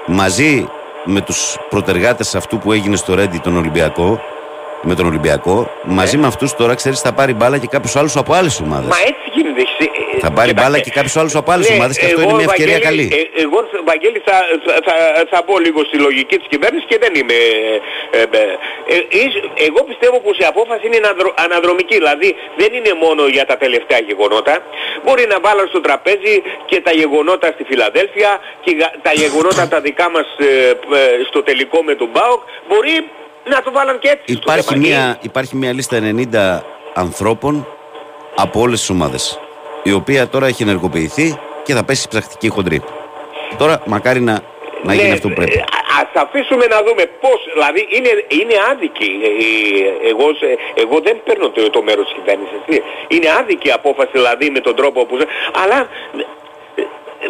μαζί 0.07 0.68
με 1.04 1.20
τους 1.20 1.57
προτεργάτες 1.68 2.35
αυτού 2.35 2.59
που 2.59 2.72
έγινε 2.72 2.96
στο 2.96 3.14
Ρέντι 3.14 3.38
τον 3.38 3.57
Ολυμπιακό 3.57 4.20
με 4.85 4.94
τον 4.94 5.07
Ολυμπιακό. 5.07 5.70
Μαζί 5.85 6.16
με 6.16 6.27
αυτούς 6.27 6.55
τώρα 6.55 6.75
ξέρεις 6.75 7.01
θα 7.01 7.12
πάρει 7.12 7.35
μπάλα 7.35 7.59
και 7.59 7.66
κάποιο 7.66 8.01
άλλο 8.01 8.11
από 8.14 8.33
άλλες 8.33 8.61
ομάδες. 8.61 8.88
Μα 8.88 8.97
έτσι 9.01 9.31
γίνεται. 9.35 9.55
Θα 10.20 10.31
πάρει 10.33 10.53
μπάλα 10.53 10.79
και 10.79 10.90
κάποιο 10.90 11.20
άλλο 11.20 11.31
από 11.35 11.53
άλλες 11.53 11.68
ναι, 11.68 11.75
ομάδες 11.77 11.99
και 11.99 12.07
αυτό 12.07 12.20
είναι 12.23 12.33
μια 12.33 12.47
ευκαιρία 12.51 12.79
καλή. 12.79 13.07
Ε, 13.12 13.42
εγώ, 13.44 13.59
Βαγγέλη, 13.85 14.23
θα, 14.29 14.37
θα, 14.87 14.94
θα, 15.31 15.38
πω 15.47 15.59
λίγο 15.59 15.85
στη 15.85 15.97
λογική 16.07 16.37
της 16.40 16.49
κυβέρνησης 16.53 16.87
και 16.90 16.99
δεν 17.05 17.12
είμαι. 17.14 17.38
Ε, 18.11 18.20
ε, 18.20 18.97
ε 19.20 19.25
εγώ 19.68 19.81
πιστεύω 19.90 20.16
πως 20.20 20.38
η 20.38 20.44
απόφαση 20.44 20.87
είναι 20.87 21.01
αναδρομική. 21.44 21.94
Δηλαδή 21.94 22.37
δεν 22.57 22.70
είναι 22.73 22.92
μόνο 23.05 23.23
για 23.27 23.44
τα 23.51 23.57
τελευταία 23.57 24.01
γεγονότα. 24.09 24.55
Μπορεί 25.05 25.25
να 25.33 25.38
βάλω 25.40 25.66
στο 25.66 25.81
τραπέζι 25.81 26.35
και 26.64 26.81
τα 26.81 26.92
γεγονότα 27.01 27.49
στη 27.55 27.64
Φιλαδέλφια 27.64 28.31
και 28.64 28.70
τα 29.03 29.12
γεγονότα 29.12 29.68
τα 29.68 29.81
δικά 29.81 30.11
μας 30.11 30.27
στο 31.29 31.42
τελικό 31.42 31.83
με 31.83 31.94
τον 31.94 32.09
Μπάουκ. 32.12 32.40
Μπορεί 32.68 32.94
να 33.44 33.62
το 33.62 33.72
βάλαν 33.72 33.98
και 33.98 34.09
έτσι. 34.09 34.33
Υπάρχει, 34.33 34.78
μια, 34.78 35.18
υπάρχει 35.20 35.57
μια 35.57 35.72
λίστα 35.72 35.98
90 36.02 36.61
ανθρώπων 36.94 37.66
από 38.37 38.61
όλες 38.61 38.78
τις 38.78 38.90
ομάδες. 38.90 39.38
Η 39.83 39.92
οποία 39.92 40.28
τώρα 40.28 40.46
έχει 40.46 40.62
ενεργοποιηθεί 40.62 41.38
και 41.62 41.74
θα 41.74 41.85
πέσει 41.85 42.09
ψαχτική 42.09 42.48
χοντρή. 42.48 42.83
Τώρα 43.59 43.83
μακάρι 43.87 44.20
να, 44.20 44.40
να 44.83 44.94
γίνει 44.94 45.07
ναι, 45.09 45.12
αυτό 45.12 45.28
που 45.28 45.35
πρέπει. 45.35 45.64
Ας 46.00 46.22
αφήσουμε 46.22 46.66
να 46.66 46.78
δούμε 46.87 47.04
πώς, 47.20 47.40
δηλαδή 47.52 47.88
είναι, 47.96 48.11
είναι 48.28 48.54
άδικη. 48.70 49.11
Ε, 49.22 49.28
ε, 50.07 50.11
εγώ, 50.11 50.26
εγώ 50.74 51.00
δεν 51.00 51.16
παίρνω 51.24 51.48
το, 51.50 51.70
το 51.70 51.83
μέρος 51.83 52.04
της 52.04 52.14
κυβέρνησης. 52.14 52.61
Είναι 53.09 53.28
άδικη 53.40 53.68
η 53.68 53.70
απόφαση 53.70 54.11
δηλαδή 54.12 54.50
με 54.50 54.61
τον 54.61 54.74
τρόπο 54.76 55.04
που... 55.04 55.16
Αλλά 55.62 55.88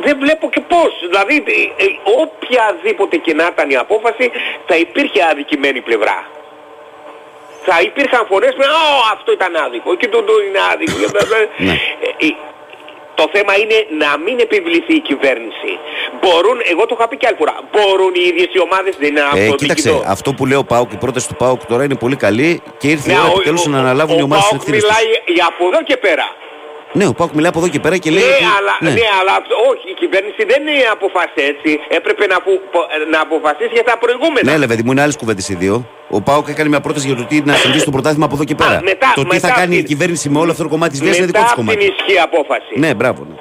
δεν 0.04 0.18
βλέπω 0.18 0.50
και 0.50 0.60
πώς. 0.60 0.92
Δηλαδή 1.08 1.36
ε, 1.76 1.84
οποιαδήποτε 2.22 3.16
και 3.16 3.34
να 3.34 3.46
ήταν 3.52 3.70
η 3.70 3.76
απόφαση 3.76 4.30
θα 4.66 4.76
υπήρχε 4.76 5.20
αδικημένη 5.30 5.80
πλευρά. 5.80 6.26
Θα 7.66 7.80
υπήρχαν 7.80 8.26
φωνές 8.30 8.54
που 8.54 8.62
αυτό 9.12 9.32
ήταν 9.32 9.56
άδικο 9.56 9.94
και 9.94 10.08
το, 10.08 10.22
το 10.22 10.32
είναι 10.48 10.60
άδικο. 10.72 10.96
Ναι. 11.56 11.72
Ε, 11.72 12.26
ε, 12.26 12.28
το 13.14 13.28
θέμα 13.32 13.52
είναι 13.62 13.78
να 14.04 14.18
μην 14.24 14.36
επιβληθεί 14.38 14.94
η 14.94 15.00
κυβέρνηση. 15.00 15.72
Μπορούν, 16.20 16.58
εγώ 16.72 16.86
το 16.86 16.94
είχα 16.98 17.08
πει 17.08 17.16
και 17.16 17.26
άλλη 17.26 17.36
φορά, 17.36 17.54
μπορούν 17.72 18.12
οι 18.14 18.24
ίδιες 18.30 18.48
οι 18.54 18.60
ομάδες 18.60 18.96
δεν 18.98 19.08
είναι 19.08 19.22
ε, 19.34 19.50
Κοίταξε, 19.50 20.02
αυτό 20.06 20.32
που 20.32 20.46
λέει 20.46 20.58
ο 20.58 20.64
Πάουκ, 20.64 20.92
η 20.92 20.96
πρόταση 20.96 21.28
του 21.28 21.34
Πάουκ 21.34 21.64
τώρα 21.64 21.84
είναι 21.84 21.94
πολύ 21.94 22.16
καλή 22.16 22.62
και 22.78 22.88
ήρθε 22.88 23.12
η 23.12 23.14
ώρα 23.14 23.30
επιτέλους 23.30 23.66
να 23.66 23.78
αναλάβουν 23.78 24.18
οι 24.18 24.22
ομάδες 24.22 24.44
Ο 24.44 24.48
Πάουκ 24.50 24.68
μιλάει 24.68 25.06
για 25.26 25.46
από 25.46 25.66
εδώ 25.66 25.82
και 25.82 25.96
πέρα. 25.96 26.26
Ναι, 26.98 27.06
ο 27.06 27.14
Πάουκ 27.18 27.32
μιλάει 27.32 27.50
από 27.54 27.58
εδώ 27.58 27.68
και 27.68 27.80
πέρα 27.80 27.96
και 27.96 28.10
λέει. 28.10 28.22
Ναι, 28.22 28.28
ότι... 28.28 28.44
αλλά, 28.58 28.74
ναι. 28.80 28.90
ναι. 28.90 29.06
αλλά 29.20 29.34
όχι, 29.70 29.86
η 29.94 29.96
κυβέρνηση 30.02 30.44
δεν 30.50 30.60
είναι 30.60 30.86
αποφάσισε 30.96 31.42
έτσι. 31.52 31.70
Έπρεπε 31.88 32.26
να, 32.26 32.38
να 33.10 33.20
αποφασίσει 33.26 33.74
για 33.78 33.84
τα 33.90 33.98
προηγούμενα. 33.98 34.50
Ναι, 34.50 34.56
λεβέντι 34.58 34.82
μου 34.84 34.92
είναι 34.92 35.02
άλλες 35.02 35.16
κουβέντες 35.16 35.48
οι 35.48 35.54
δύο. 35.54 35.74
Ο 36.08 36.20
Πάουκ 36.20 36.48
έκανε 36.48 36.68
μια 36.68 36.80
πρόταση 36.80 37.06
για 37.06 37.16
το 37.16 37.24
τι 37.24 37.40
να 37.40 37.54
συμβεί 37.54 37.78
στο 37.78 37.90
πρωτάθλημα 37.90 38.24
από 38.24 38.34
εδώ 38.34 38.44
και 38.44 38.54
πέρα. 38.54 38.76
Α, 38.76 38.80
μετά, 38.82 39.12
το 39.14 39.24
τι 39.24 39.38
θα 39.38 39.50
κάνει 39.50 39.76
η 39.76 39.82
κυβέρνηση 39.82 40.28
με 40.28 40.38
όλο 40.38 40.50
αυτό 40.50 40.62
το 40.62 40.68
κομμάτι 40.68 40.90
της 40.90 41.00
βίας 41.02 41.16
είναι 41.16 41.26
δικό 41.26 41.42
της 41.42 41.52
κομμάτι. 41.52 41.76
Μετά 41.78 41.94
την 41.94 42.06
ισχύ 42.06 42.20
απόφαση. 42.20 42.72
Ναι, 42.74 42.94
μπράβο. 42.94 43.26
Ναι. 43.28 43.34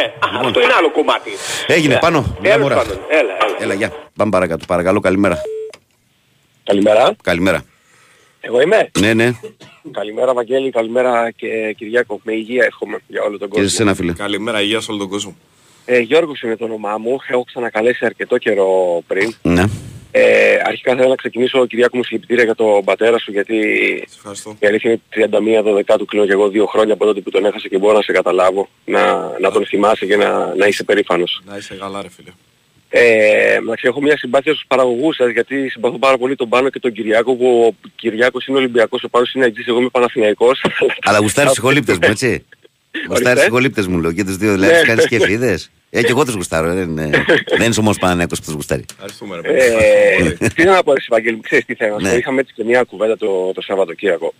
Ε, 0.00 0.12
λοιπόν. 0.32 0.46
Αυτό 0.46 0.60
είναι 0.60 0.74
άλλο 0.78 0.90
κομμάτι. 0.90 1.30
Έγινε, 1.66 1.94
ε, 1.94 1.98
πάνω. 2.00 2.36
Έλα, 2.42 2.54
έλα, 2.54 2.82
έλα. 3.08 3.34
έλα, 3.58 3.74
γεια. 3.74 3.92
Πάμε 4.16 4.30
παρακάτω. 4.30 4.64
Παρακαλώ, 4.68 5.00
καλημέρα. 5.00 5.38
Καλημέρα. 6.64 7.16
Καλημέρα. 7.22 7.64
Εγώ 8.46 8.60
είμαι. 8.60 8.90
Ναι, 9.00 9.14
ναι. 9.14 9.32
Καλημέρα 9.90 10.34
Βαγγέλη, 10.34 10.70
καλημέρα 10.70 11.30
και 11.30 11.74
Κυριάκο. 11.76 12.20
Με 12.24 12.32
υγεία 12.32 12.64
εύχομαι 12.64 12.98
για 13.06 13.22
όλο 13.22 13.38
τον 13.38 13.48
κόσμο. 13.48 13.64
Και 13.64 13.70
εσένα 13.70 13.94
φίλε. 13.94 14.12
Καλημέρα, 14.12 14.62
υγεία 14.62 14.80
σε 14.80 14.90
όλο 14.90 15.00
τον 15.00 15.08
κόσμο. 15.08 15.36
Ε, 15.84 15.98
Γιώργος 15.98 16.42
είναι 16.42 16.56
το 16.56 16.64
όνομά 16.64 16.98
μου. 16.98 17.18
Έχω 17.28 17.44
ξανακαλέσει 17.44 18.04
αρκετό 18.04 18.38
καιρό 18.38 19.02
πριν. 19.06 19.34
Ναι. 19.42 19.64
Ε, 20.10 20.56
αρχικά 20.64 20.94
θέλω 20.96 21.08
να 21.08 21.14
ξεκινήσω 21.14 21.66
Κυριάκο 21.66 21.96
μου 21.96 22.04
συλληπιτήρια 22.04 22.44
για 22.44 22.54
τον 22.54 22.84
πατέρα 22.84 23.18
σου 23.18 23.30
γιατί 23.30 23.56
η 24.58 24.66
αλήθεια 24.66 24.90
είναι 24.90 25.28
31 25.86 25.94
12 25.96 26.00
κλείνω 26.06 26.26
και 26.26 26.32
εγώ 26.32 26.48
δύο 26.48 26.66
χρόνια 26.66 26.94
από 26.94 27.04
τότε 27.04 27.20
που 27.20 27.30
τον 27.30 27.44
έχασα 27.44 27.68
και 27.68 27.78
μπορώ 27.78 27.96
να 27.96 28.02
σε 28.02 28.12
καταλάβω 28.12 28.68
να, 28.84 29.32
να 29.40 29.50
τον 29.50 29.66
θυμάσαι 29.66 30.06
και 30.06 30.16
να, 30.16 30.54
να 30.54 30.66
είσαι 30.66 30.84
περήφανος. 30.84 31.42
Να 31.46 31.56
είσαι 31.56 31.74
καλά 31.74 32.02
ρε 32.02 32.10
φίλε. 32.10 32.30
Ε, 32.96 33.58
έχω 33.80 34.00
μια 34.00 34.16
συμπάθεια 34.18 34.52
στους 34.52 34.64
παραγωγούς 34.66 35.16
σας 35.16 35.30
γιατί 35.30 35.68
συμπαθώ 35.68 35.98
πάρα 35.98 36.18
πολύ 36.18 36.36
τον 36.36 36.48
Πάνο 36.48 36.70
και 36.70 36.78
τον 36.78 36.92
Κυριάκο 36.92 37.34
που 37.34 37.64
ο 37.66 37.88
Κυριάκος 37.94 38.46
είναι 38.46 38.58
Ολυμπιακός, 38.58 39.02
ο 39.02 39.08
Πάνος 39.08 39.34
είναι 39.34 39.44
Αγγής, 39.44 39.66
εγώ 39.66 39.78
είμαι 39.78 39.88
Παναθηναϊκός. 39.88 40.64
Αλλά 41.06 41.18
γουστάρεις 41.18 41.50
ψυχολήπτες 41.52 41.98
μου, 41.98 42.08
έτσι. 42.10 42.44
Γουστάρεις 43.08 43.40
ψυχολήπτες 43.40 43.86
μου 43.86 44.00
λέω 44.00 44.12
και 44.12 44.24
τους 44.24 44.36
δύο, 44.36 44.52
δηλαδή 44.52 44.72
ναι. 44.72 44.82
κάνεις 44.82 45.06
και 45.06 45.16
είδες. 45.32 45.70
Ε, 45.90 46.02
και 46.02 46.10
εγώ 46.10 46.24
τους 46.24 46.34
γουστάρω, 46.34 46.74
δεν 46.74 46.88
είναι, 46.88 47.10
δεν 47.58 47.70
είσαι 47.70 47.80
όμως 47.80 47.98
Παναθηναϊκός 47.98 48.38
που 48.38 48.44
τους 48.44 48.54
γουστάρει. 48.54 48.84
Ευχαριστούμε 48.92 49.40
ρε 49.40 49.56
ε, 49.56 50.48
Τι 50.54 50.64
να 50.64 50.82
πω 50.82 50.92
εσύ 50.92 51.06
Βαγγέλη, 51.10 51.40
ξέρεις 51.40 51.64
τι 51.64 51.74
θέλω, 51.74 51.98
ναι. 52.00 52.10
είχαμε 52.10 52.40
έτσι 52.40 52.52
και 52.54 52.64
μια 52.64 52.82
κουβέντα 52.82 53.16
το, 53.16 53.52
το 53.52 53.60
Σαββατοκύριακο. 53.60 54.34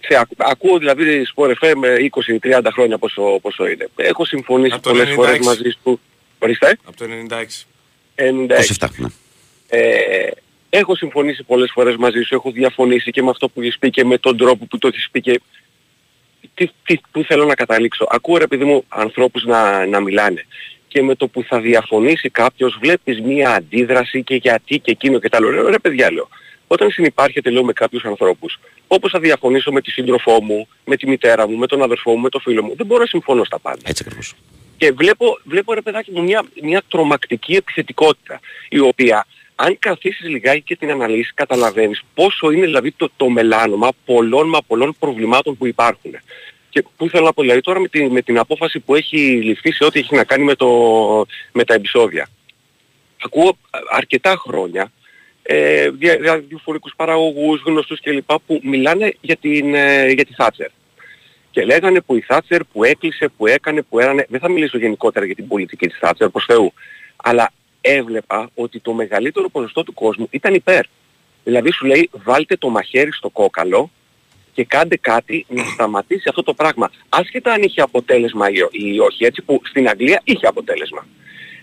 Σε, 0.00 0.26
ακούω 0.36 0.78
δηλαδή 0.78 1.24
σπορ 1.24 1.56
FM 1.60 2.48
20-30 2.50 2.60
χρόνια 2.72 2.98
πόσο, 2.98 3.38
πόσο 3.42 3.66
είναι. 3.66 3.88
Έχω 3.96 4.24
συμφωνήσει 4.24 4.78
πολλές 4.80 5.08
φορές 5.10 5.38
μαζί 5.38 5.76
σου. 5.82 6.00
Ορίστε. 6.38 6.78
Από 6.84 6.96
το 6.96 7.04
96. 7.28 7.64
97. 8.18 8.88
Ναι. 8.96 9.08
Ε, 9.68 10.30
έχω 10.70 10.96
συμφωνήσει 10.96 11.42
πολλές 11.42 11.70
φορές 11.72 11.96
μαζί 11.96 12.22
σου, 12.22 12.34
έχω 12.34 12.50
διαφωνήσει 12.50 13.10
και 13.10 13.22
με 13.22 13.30
αυτό 13.30 13.48
που 13.48 13.60
έχεις 13.60 13.78
πει 13.78 13.90
και 13.90 14.04
με 14.04 14.18
τον 14.18 14.36
τρόπο 14.36 14.66
που 14.66 14.78
το 14.78 14.88
έχεις 14.88 15.08
πει 15.10 15.20
και 15.20 15.40
τι, 16.54 16.70
τι, 16.84 17.00
που 17.10 17.22
θέλω 17.22 17.44
να 17.44 17.54
καταλήξω. 17.54 18.06
Ακούω 18.10 18.36
ρε 18.36 18.46
παιδί 18.46 18.64
μου 18.64 18.84
ανθρώπους 18.88 19.44
να, 19.44 19.86
να 19.86 20.00
μιλάνε 20.00 20.46
και 20.88 21.02
με 21.02 21.14
το 21.14 21.28
που 21.28 21.42
θα 21.42 21.60
διαφωνήσει 21.60 22.30
κάποιος 22.30 22.78
βλέπεις 22.80 23.20
μία 23.20 23.50
αντίδραση 23.50 24.22
και 24.22 24.34
γιατί 24.34 24.78
και 24.78 24.90
εκείνο 24.90 25.18
και 25.18 25.28
τα 25.28 25.36
άλλο. 25.36 25.68
Ρε 25.68 25.78
παιδιά 25.78 26.12
λέω, 26.12 26.28
όταν 26.66 26.90
συνυπάρχεται 26.90 27.50
λέω 27.50 27.64
με 27.64 27.72
κάποιους 27.72 28.04
ανθρώπους, 28.04 28.58
όπως 28.86 29.10
θα 29.10 29.20
διαφωνήσω 29.20 29.72
με 29.72 29.80
τη 29.80 29.90
σύντροφό 29.90 30.42
μου, 30.42 30.68
με 30.84 30.96
τη 30.96 31.06
μητέρα 31.06 31.48
μου, 31.48 31.56
με 31.56 31.66
τον 31.66 31.82
αδερφό 31.82 32.10
μου, 32.10 32.20
με 32.20 32.28
τον 32.28 32.40
φίλο 32.40 32.62
μου, 32.62 32.74
δεν 32.76 32.86
μπορώ 32.86 33.00
να 33.00 33.06
συμφωνώ 33.06 33.44
στα 33.44 33.58
πάντα. 33.58 33.80
Έτσι 33.84 34.02
ακριβώς. 34.06 34.34
Και 34.78 34.92
βλέπω, 34.92 35.38
βλέπω 35.44 35.72
ρε 35.72 35.80
παιδάκι 35.80 36.10
μου 36.10 36.22
μια, 36.22 36.44
μια 36.62 36.82
τρομακτική 36.88 37.54
επιθετικότητα 37.54 38.40
η 38.68 38.78
οποία 38.78 39.26
αν 39.54 39.78
καθίσεις 39.78 40.28
λιγάκι 40.28 40.62
και 40.62 40.76
την 40.76 40.90
αναλύσεις 40.90 41.34
καταλαβαίνεις 41.34 42.02
πόσο 42.14 42.50
είναι 42.50 42.64
δηλαδή 42.64 42.92
το, 42.92 43.10
το 43.16 43.28
μελάνομα 43.28 43.88
πολλών 44.04 44.48
μα 44.48 44.58
πολλών 44.62 44.96
προβλημάτων 44.98 45.56
που 45.56 45.66
υπάρχουν. 45.66 46.12
Και 46.68 46.84
πού 46.96 47.08
θέλω 47.08 47.24
να 47.24 47.32
πω 47.32 47.42
δηλαδή 47.42 47.60
τώρα 47.60 47.80
με 47.80 47.88
την, 47.88 48.12
με 48.12 48.22
την 48.22 48.38
απόφαση 48.38 48.80
που 48.80 48.94
έχει 48.94 49.16
ληφθεί 49.18 49.72
σε 49.72 49.84
ό,τι 49.84 49.98
έχει 49.98 50.14
να 50.14 50.24
κάνει 50.24 50.44
με, 50.44 50.54
το, 50.54 50.68
με 51.52 51.64
τα 51.64 51.74
επεισόδια. 51.74 52.28
Ακούω 53.22 53.58
αρκετά 53.90 54.36
χρόνια 54.36 54.92
ε, 55.42 55.90
διαφορετικούς 56.48 56.92
παραγωγούς, 56.96 57.62
γνωστούς 57.66 58.00
κλπ. 58.00 58.30
που 58.46 58.60
μιλάνε 58.62 59.14
για, 59.20 59.36
την, 59.36 59.74
ε, 59.74 60.10
για 60.10 60.24
τη 60.24 60.34
Θάτσερ 60.34 60.68
και 61.58 61.64
λέγανε 61.64 62.00
που 62.00 62.16
η 62.16 62.20
Θάτσερ 62.20 62.64
που 62.64 62.84
έκλεισε, 62.84 63.28
που 63.36 63.46
έκανε, 63.46 63.82
που 63.82 63.98
έρανε. 63.98 64.26
Δεν 64.28 64.40
θα 64.40 64.50
μιλήσω 64.50 64.78
γενικότερα 64.78 65.26
για 65.26 65.34
την 65.34 65.48
πολιτική 65.48 65.86
της 65.86 65.98
Θάτσερ, 65.98 66.28
προς 66.28 66.44
Θεού. 66.44 66.72
Αλλά 67.16 67.50
έβλεπα 67.80 68.50
ότι 68.54 68.80
το 68.80 68.92
μεγαλύτερο 68.92 69.48
ποσοστό 69.48 69.82
του 69.82 69.94
κόσμου 69.94 70.26
ήταν 70.30 70.54
υπέρ. 70.54 70.84
Δηλαδή 71.44 71.72
σου 71.72 71.86
λέει 71.86 72.10
βάλτε 72.12 72.56
το 72.56 72.68
μαχαίρι 72.68 73.12
στο 73.12 73.28
κόκαλο 73.28 73.90
και 74.52 74.64
κάντε 74.64 74.96
κάτι 74.96 75.46
να 75.48 75.64
σταματήσει 75.64 76.28
αυτό 76.28 76.42
το 76.42 76.54
πράγμα. 76.54 76.90
Άσχετα 77.08 77.52
αν 77.52 77.62
είχε 77.62 77.80
αποτέλεσμα 77.80 78.46
ή 78.70 78.98
όχι, 78.98 79.24
έτσι 79.24 79.42
που 79.42 79.60
στην 79.64 79.88
Αγγλία 79.88 80.20
είχε 80.24 80.46
αποτέλεσμα. 80.46 81.06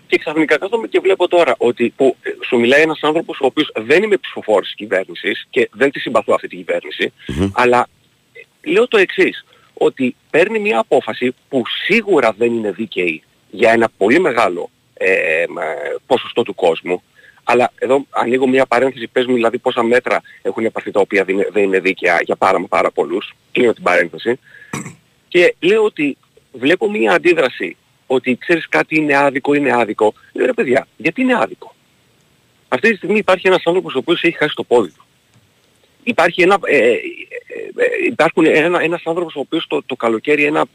Και 0.08 0.17
ξαφνικά 0.17 0.58
κάθομαι 0.58 0.88
και 0.88 0.99
βλέπω 0.99 1.27
τώρα 1.27 1.55
ότι 1.58 1.93
που 1.95 2.15
ε, 2.21 2.29
σου 2.47 2.60
μιλάει 2.60 2.81
ένας 2.81 2.99
άνθρωπος 3.01 3.39
ο 3.41 3.45
οποίος 3.45 3.71
δεν 3.75 4.03
είμαι 4.03 4.17
ψηφοφόρος 4.17 4.65
της 4.65 4.75
κυβέρνησης 4.75 5.47
και 5.49 5.69
δεν 5.73 5.91
τη 5.91 5.99
συμπαθώ 5.99 6.34
αυτή 6.34 6.47
την 6.47 6.58
κυβέρνηση, 6.58 7.13
αλλά 7.53 7.88
ε, 8.34 8.69
λέω 8.71 8.88
το 8.88 8.97
εξής 8.97 9.43
ότι 9.77 10.15
παίρνει 10.29 10.59
μια 10.59 10.79
απόφαση 10.79 11.35
που 11.49 11.63
σίγουρα 11.85 12.33
δεν 12.38 12.53
είναι 12.53 12.71
δίκαιη 12.71 13.23
για 13.49 13.71
ένα 13.71 13.89
πολύ 13.97 14.19
μεγάλο 14.19 14.69
ε, 14.93 15.43
ποσοστό 16.05 16.43
του 16.43 16.55
κόσμου, 16.55 17.03
αλλά 17.43 17.71
εδώ 17.77 18.05
ανοίγω 18.09 18.47
μια 18.47 18.65
παρένθεση, 18.65 19.07
πες 19.07 19.25
μου 19.25 19.33
δηλαδή 19.33 19.57
πόσα 19.57 19.83
μέτρα 19.83 20.21
έχουν 20.41 20.65
επαρθεί 20.65 20.91
τα 20.91 20.99
οποία 20.99 21.23
δεν 21.23 21.63
είναι 21.63 21.79
δίκαια 21.79 22.19
για 22.23 22.35
πάρα 22.35 22.59
μα 22.59 22.67
πάρα 22.67 22.91
πολλούς, 22.91 23.35
κλείνω 23.51 23.73
την 23.73 23.83
παρένθεση, 23.83 24.39
και 25.27 25.55
λέω 25.59 25.83
ότι 25.83 26.17
βλέπω 26.51 26.89
μια 26.89 27.13
αντίδραση 27.13 27.77
ότι 28.07 28.38
ξέρεις 28.38 28.67
κάτι 28.69 28.95
είναι 28.95 29.15
άδικο, 29.15 29.53
είναι 29.53 29.73
άδικο. 29.73 30.13
Λέω 30.33 30.45
ρε 30.45 30.53
παιδιά, 30.53 30.88
γιατί 30.97 31.21
είναι 31.21 31.38
άδικο; 31.38 31.75
Αυτή 32.67 32.89
τη 32.89 32.95
στιγμή 32.95 33.17
υπάρχει 33.17 33.47
ένας 33.47 33.61
άνθρωπος 33.65 33.95
ο 33.95 33.97
οποίος 33.97 34.23
έχει 34.23 34.38
χάσει 34.38 34.55
το 34.55 34.63
πόδι 34.63 34.91
του 34.91 35.04
υπάρχει 36.05 36.41
ένα, 36.41 36.57
ε, 36.63 36.77
ε, 36.77 36.91
ε, 36.91 36.97
υπάρχουν 38.07 38.45
ένα, 38.45 38.81
ένας 38.81 39.01
άνθρωπος 39.05 39.35
ο 39.35 39.39
οποίος 39.39 39.67
το, 39.67 39.83
το 39.85 39.95
καλοκαίρι 39.95 40.43
ένα 40.43 40.65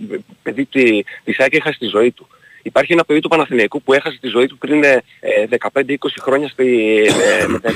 παιδί 0.43 0.65
τη, 0.65 1.03
της 1.25 1.39
ΑΕΚ 1.39 1.55
έχασε 1.55 1.79
τη 1.79 1.87
ζωή 1.87 2.11
του. 2.11 2.29
Υπάρχει 2.63 2.93
ένα 2.93 3.05
παιδί 3.05 3.21
του 3.21 3.29
Παναθηναϊκού 3.29 3.83
που 3.83 3.93
έχασε 3.93 4.19
τη 4.21 4.29
ζωή 4.29 4.47
του 4.47 4.59
πριν 4.59 4.83
15-20 5.73 5.95
χρόνια 6.21 6.49
στη, 6.49 6.65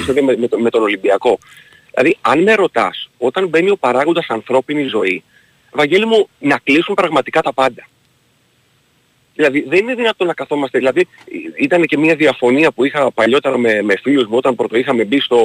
με, 0.07 0.23
με, 0.23 0.37
με, 0.37 0.49
με 0.57 0.71
τον 0.71 0.83
Ολυμπιακό. 0.83 1.39
Δηλαδή, 1.91 2.17
αν 2.21 2.43
με 2.43 2.55
ρωτάς, 2.55 3.11
όταν 3.19 3.49
μπαίνει 3.49 3.71
ο 3.71 3.77
παράγοντας 3.77 4.27
ανθρώπινη 4.29 4.83
ζωή, 4.83 5.25
Βαγγέλη 5.73 6.07
μου, 6.07 6.29
να 6.39 6.59
κλείσουν 6.59 6.95
πραγματικά 6.95 7.43
τα 7.43 7.53
πάντα. 7.53 7.87
Δηλαδή 9.35 9.65
δεν 9.69 9.79
είναι 9.79 9.95
δυνατόν 9.95 10.27
να 10.27 10.35
καθόμαστε. 10.35 10.79
Δηλαδή 10.79 11.09
ήταν 11.59 11.85
και 11.85 11.99
μια 11.99 12.15
διαφωνία 12.15 12.73
που 12.73 12.85
είχα 12.85 13.11
παλιότερα 13.11 13.59
με, 13.59 13.83
με 13.83 13.97
φίλους 14.03 14.27
μου 14.27 14.37
όταν 14.37 14.55
πρώτο 14.55 14.77
είχαμε 14.77 15.05
μπει 15.05 15.21
στο, 15.21 15.39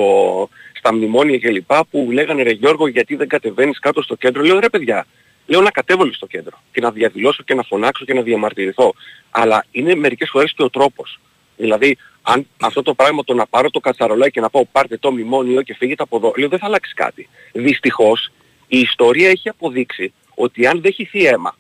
στα 0.74 0.94
μνημόνια 0.94 1.40
κλπ. 1.40 1.72
που 1.90 2.10
λέγανε 2.12 2.44
ρε 2.44 2.52
Γιώργο 2.52 2.88
γιατί 2.88 3.16
δεν 3.16 3.28
κατεβαίνεις 3.28 3.80
κάτω 3.80 4.02
στο 4.02 4.16
κέντρο. 4.16 4.44
Λέω 4.44 4.60
ρε 4.60 4.70
παιδιά, 4.70 5.06
λέω 5.46 5.62
να 5.62 5.72
κατέβω 5.72 6.14
στο 6.14 6.28
κέντρο 6.28 6.62
και 6.72 6.82
να 6.82 6.92
διαδηλώσω 6.92 7.44
και 7.44 7.54
να 7.54 7.64
φωνάξω 7.64 8.06
και 8.06 8.14
να 8.14 8.22
διαμαρτυρηθώ. 8.22 8.94
Αλλά 9.32 9.66
είναι 9.72 9.96
μερικές 9.96 10.30
φορές 10.30 10.54
και 10.54 10.64
ο 10.64 10.70
τρόπος. 10.70 11.20
Δηλαδή 11.58 11.98
αν 12.22 12.48
αυτό 12.62 12.82
το 12.82 12.94
πράγμα 12.94 13.24
το 13.24 13.34
να 13.34 13.46
πάρω 13.46 13.70
το 13.70 13.80
κατσαρολάκι 13.80 14.32
και 14.32 14.42
να 14.42 14.50
πω 14.50 14.68
πάρτε 14.72 14.98
το 14.98 15.12
μνημόνιο 15.12 15.62
και 15.62 15.76
φύγετε 15.76 16.04
από 16.04 16.18
εδώ, 16.18 16.34
λέω 16.38 16.50
δεν 16.50 16.60
θα 16.60 16.66
αλλάξει 16.66 16.94
κάτι. 16.94 17.30
Δυστυχώς 17.52 18.32
η 18.68 18.80
ιστορία 18.80 19.30
έχει 19.30 19.50
αποδείξει 19.50 20.14
ότι 20.36 20.68
αν 20.68 20.82
δεν 20.82 20.94
χυθεί 20.94 21.26
αίμα, 21.26 21.56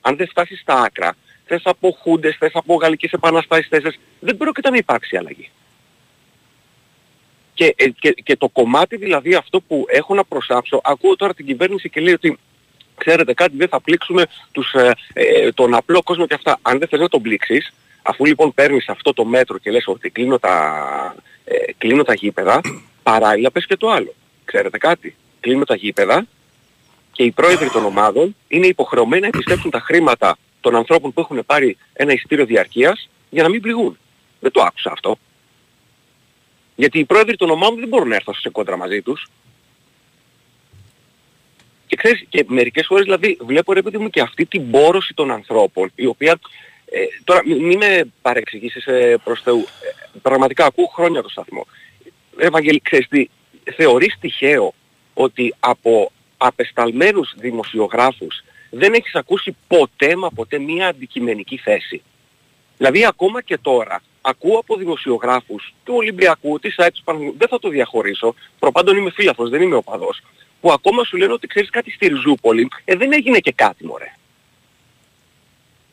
αν 0.00 0.16
δεν 0.16 0.28
φτάσει 0.28 0.56
στα 0.56 0.74
άκρα, 0.74 1.16
θες 1.50 1.62
από 1.64 1.98
χούντες, 2.00 2.36
θες 2.38 2.50
από 2.54 2.74
γαλλικές 2.74 3.12
επαναστάσεις, 3.12 3.68
θες, 3.68 3.98
δεν 4.20 4.36
πρόκειται 4.36 4.70
να 4.70 4.76
υπάρξει 4.76 5.16
αλλαγή. 5.16 5.50
Και, 7.54 7.74
ε, 7.76 7.88
και, 7.88 8.10
και 8.10 8.36
το 8.36 8.48
κομμάτι 8.48 8.96
δηλαδή 8.96 9.34
αυτό 9.34 9.60
που 9.60 9.84
έχω 9.88 10.14
να 10.14 10.24
προσάψω, 10.24 10.80
ακούω 10.84 11.16
τώρα 11.16 11.34
την 11.34 11.46
κυβέρνηση 11.46 11.88
και 11.88 12.00
λέει 12.00 12.12
ότι 12.12 12.38
ξέρετε 12.96 13.34
κάτι 13.34 13.56
δεν 13.56 13.68
θα 13.68 13.80
πλήξουμε 13.80 14.26
τους, 14.52 14.72
ε, 14.72 14.92
ε, 15.12 15.52
τον 15.52 15.74
απλό 15.74 16.02
κόσμο 16.02 16.26
και 16.26 16.34
αυτά. 16.34 16.58
Αν 16.62 16.78
δεν 16.78 16.88
θες 16.88 17.00
να 17.00 17.08
τον 17.08 17.22
πλήξεις, 17.22 17.72
αφού 18.02 18.24
λοιπόν 18.24 18.54
παίρνεις 18.54 18.88
αυτό 18.88 19.12
το 19.12 19.24
μέτρο 19.24 19.58
και 19.58 19.70
λες 19.70 19.86
ότι 19.86 20.10
κλείνω 20.10 20.38
τα, 20.38 20.54
ε, 21.44 21.72
κλείνω 21.78 22.02
τα 22.02 22.14
γήπεδα, 22.14 22.60
παράλληλα 23.02 23.50
πες 23.50 23.66
και 23.66 23.76
το 23.76 23.90
άλλο. 23.90 24.14
Ξέρετε 24.44 24.78
κάτι, 24.78 25.16
κλείνω 25.40 25.64
τα 25.64 25.74
γήπεδα 25.74 26.26
και 27.12 27.22
οι 27.22 27.30
πρόεδροι 27.30 27.70
των 27.70 27.84
ομάδων 27.84 28.36
είναι 28.48 28.66
υποχρεωμένοι 28.66 29.22
να 29.22 29.28
επιστρέψουν 29.28 29.70
τα 29.70 29.80
χρήματα 29.80 30.36
των 30.60 30.76
ανθρώπων 30.76 31.12
που 31.12 31.20
έχουν 31.20 31.42
πάρει 31.46 31.76
ένα 31.92 32.12
ειστήριο 32.12 32.44
διαρκείας 32.44 33.08
για 33.30 33.42
να 33.42 33.48
μην 33.48 33.60
πληγούν. 33.60 33.98
Δεν 34.40 34.50
το 34.50 34.62
άκουσα 34.62 34.90
αυτό. 34.92 35.18
Γιατί 36.74 36.98
οι 36.98 37.04
πρόεδροι 37.04 37.36
των 37.36 37.50
ομάδων 37.50 37.78
δεν 37.78 37.88
μπορούν 37.88 38.08
να 38.08 38.14
έρθουν 38.14 38.34
σε 38.34 38.48
κόντρα 38.48 38.76
μαζί 38.76 39.02
τους. 39.02 39.26
Και 41.86 41.96
ξέρεις, 41.96 42.24
και 42.28 42.44
μερικές 42.48 42.86
φορές 42.86 43.04
δηλαδή 43.04 43.38
βλέπω 43.40 43.72
ρε 43.72 43.82
παιδί 43.82 43.98
μου 43.98 44.10
και 44.10 44.20
αυτή 44.20 44.46
την 44.46 44.62
μπόρωση 44.62 45.14
των 45.14 45.30
ανθρώπων, 45.30 45.92
η 45.94 46.06
οποία, 46.06 46.38
ε, 46.84 47.00
τώρα 47.24 47.42
μην 47.44 47.76
με 47.76 48.12
παρεξηγήσεις 48.22 48.86
ε, 48.86 49.16
προς 49.24 49.40
Θεού, 49.42 49.58
ε, 49.58 50.18
πραγματικά 50.22 50.64
ακούω 50.64 50.86
χρόνια 50.86 51.22
το 51.22 51.28
σταθμό. 51.28 51.66
Ευαγγελί, 52.38 52.80
ξέρεις 52.80 53.08
τι, 53.08 53.28
θεωρείς 53.76 54.16
τυχαίο 54.20 54.74
ότι 55.14 55.54
από 55.60 56.12
απεσταλμένους 56.36 57.34
δημοσιογράφους 57.36 58.42
δεν 58.70 58.92
έχεις 58.92 59.14
ακούσει 59.14 59.56
ποτέ 59.66 60.16
μα 60.16 60.30
ποτέ 60.30 60.58
μία 60.58 60.88
αντικειμενική 60.88 61.56
θέση. 61.56 62.02
Δηλαδή 62.76 63.06
ακόμα 63.06 63.42
και 63.42 63.58
τώρα 63.58 64.02
ακούω 64.20 64.58
από 64.58 64.76
δημοσιογράφους 64.76 65.74
του 65.84 65.94
Ολυμπιακού, 65.96 66.58
της 66.58 66.78
ΑΕΚ, 66.78 66.94
δεν 67.38 67.48
θα 67.48 67.58
το 67.58 67.68
διαχωρίσω, 67.68 68.34
προπάντων 68.58 68.96
είμαι 68.96 69.10
φίλαθος, 69.10 69.50
δεν 69.50 69.62
είμαι 69.62 69.74
οπαδός, 69.74 70.22
που 70.60 70.72
ακόμα 70.72 71.04
σου 71.04 71.16
λένε 71.16 71.32
ότι 71.32 71.46
ξέρεις 71.46 71.70
κάτι 71.70 71.90
στη 71.90 72.08
Ριζούπολη, 72.08 72.68
ε, 72.84 72.96
δεν 72.96 73.12
έγινε 73.12 73.38
και 73.38 73.52
κάτι 73.52 73.86
μωρέ. 73.86 74.14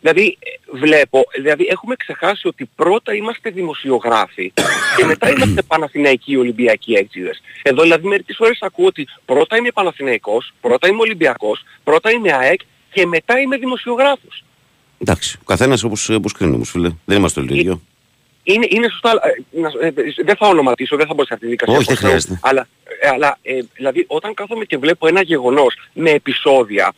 Δηλαδή 0.02 0.38
βλέπω, 0.72 1.24
δηλαδή 1.36 1.68
έχουμε 1.70 1.96
ξεχάσει 1.96 2.48
ότι 2.48 2.70
πρώτα 2.76 3.14
είμαστε 3.14 3.50
δημοσιογράφοι 3.50 4.54
και 4.98 5.06
μετά 5.06 5.30
είμαστε 5.30 5.62
Παναθηναϊκοί 5.62 6.36
Ολυμπιακοί 6.36 6.94
έξιδες. 6.94 7.42
Εδώ 7.62 7.82
δηλαδή 7.82 8.08
μερικές 8.08 8.36
φορές 8.36 8.58
ακούω 8.62 8.86
ότι 8.86 9.08
πρώτα 9.26 9.58
είμαι 9.58 9.72
Παναθηναϊκός, 9.72 10.54
πρώτα 10.62 10.88
είμαι 10.88 11.02
Ολυμπιακός, 11.02 11.64
πρώτα 11.84 12.12
είμαι 12.12 12.34
ΑΕΚ 12.34 12.62
και 12.92 13.06
μετά 13.06 13.40
είμαι 13.40 13.58
δημοσιογράφος. 13.58 14.44
Εντάξει, 15.00 15.38
ο 15.42 15.46
καθένας 15.46 15.84
όπως, 15.84 16.10
όπως 16.10 16.32
κρίνει 16.32 16.54
όμως 16.56 16.70
φίλε. 16.70 16.90
Δεν 17.06 17.18
είμαστε 17.18 17.40
όλοι 17.40 17.50
το 17.50 17.56
ίδιο. 17.56 17.82
Είναι, 18.44 18.68
είναι 18.70 18.88
σωστά, 18.90 19.12
ε, 19.82 19.88
ε, 19.88 19.92
δεν 20.24 20.36
θα 20.36 20.48
ονοματίσω, 20.48 20.98
δεν 20.98 21.08
θα 21.08 21.14
μπω 21.14 21.26
σε 21.26 21.34
αυτή 21.34 21.46
τη 21.46 21.52
δικασία. 21.52 21.78
Όχι, 21.78 21.88
δεν 21.88 21.98
χρειάζεται. 21.98 22.40
Αλλά, 22.42 22.68
ε, 23.02 23.08
αλλά 23.08 23.38
ε, 23.42 23.60
δηλαδή 23.76 24.06
όταν 24.08 24.34
κάθομαι 24.34 24.66
και 24.66 24.78
βλέπω 24.78 25.08
ένα 25.08 25.22
γεγονός 25.22 25.76
με 25.94 26.10
επεισόδια 26.10 26.94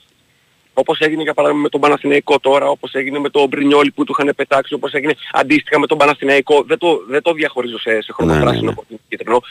όπως 0.79 0.99
έγινε 0.99 1.21
για 1.23 1.33
παράδειγμα 1.33 1.61
με 1.63 1.69
τον 1.69 1.81
Παναθηναϊκό 1.81 2.39
τώρα, 2.39 2.69
όπως 2.69 2.93
έγινε 2.93 3.19
με 3.19 3.29
τον 3.29 3.47
Μπρινιόλι 3.47 3.91
που 3.91 4.03
του 4.03 4.15
είχαν 4.17 4.33
πετάξει, 4.35 4.73
όπως 4.73 4.93
έγινε 4.93 5.13
αντίστοιχα 5.31 5.79
με 5.79 5.87
τον 5.87 5.97
Παναθηναϊκό, 5.97 6.63
δεν 6.63 6.77
το, 6.77 7.03
δεν 7.07 7.21
το 7.21 7.33
διαχωρίζω 7.33 7.79
σε, 7.79 8.01
σε 8.01 8.13
χρωμοπράσινο 8.13 8.61
ναι, 8.61 8.75
ναι, 8.77 8.85
ναι. 8.87 8.97
κίτρινο. 9.07 9.41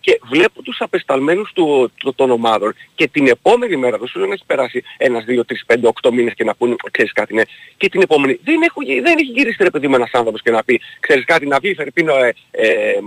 Και 0.00 0.20
βλέπω 0.30 0.62
τους 0.62 0.80
απεσταλμένους 0.80 1.52
του, 1.52 1.92
του, 1.96 2.14
των 2.14 2.30
ομάδων 2.30 2.74
και 2.94 3.08
την 3.08 3.26
επόμενη 3.26 3.76
μέρα, 3.76 3.98
δεν 3.98 4.08
σου 4.08 4.18
λέω 4.18 4.26
να 4.26 4.32
έχεις 4.32 4.46
περάσει 4.46 4.82
ένας, 4.96 5.24
δύο, 5.24 5.44
τρεις, 5.44 5.64
πέντε, 5.66 5.86
οκτώ 5.86 6.12
μήνες 6.12 6.34
και 6.34 6.44
να 6.44 6.54
πούνε, 6.54 6.74
ξέρεις 6.90 7.12
κάτι, 7.12 7.34
ναι. 7.34 7.42
Και 7.76 7.88
την 7.88 8.00
επόμενη, 8.00 8.40
δεν, 8.44 8.62
έχω, 8.62 8.80
δεν 9.02 9.18
έχει 9.18 9.30
γυρίσει 9.30 9.62
ρε 9.62 9.70
παιδί 9.70 9.88
με 9.88 9.96
ένας 9.96 10.10
άνθρωπος 10.12 10.42
και 10.42 10.50
να 10.50 10.64
πει, 10.64 10.80
ξέρεις 11.00 11.24
κάτι, 11.24 11.46
να 11.46 11.58
βγει, 11.58 11.74
Φερπίνο, 11.74 12.14
ε, 12.14 12.34
ε, 12.50 12.98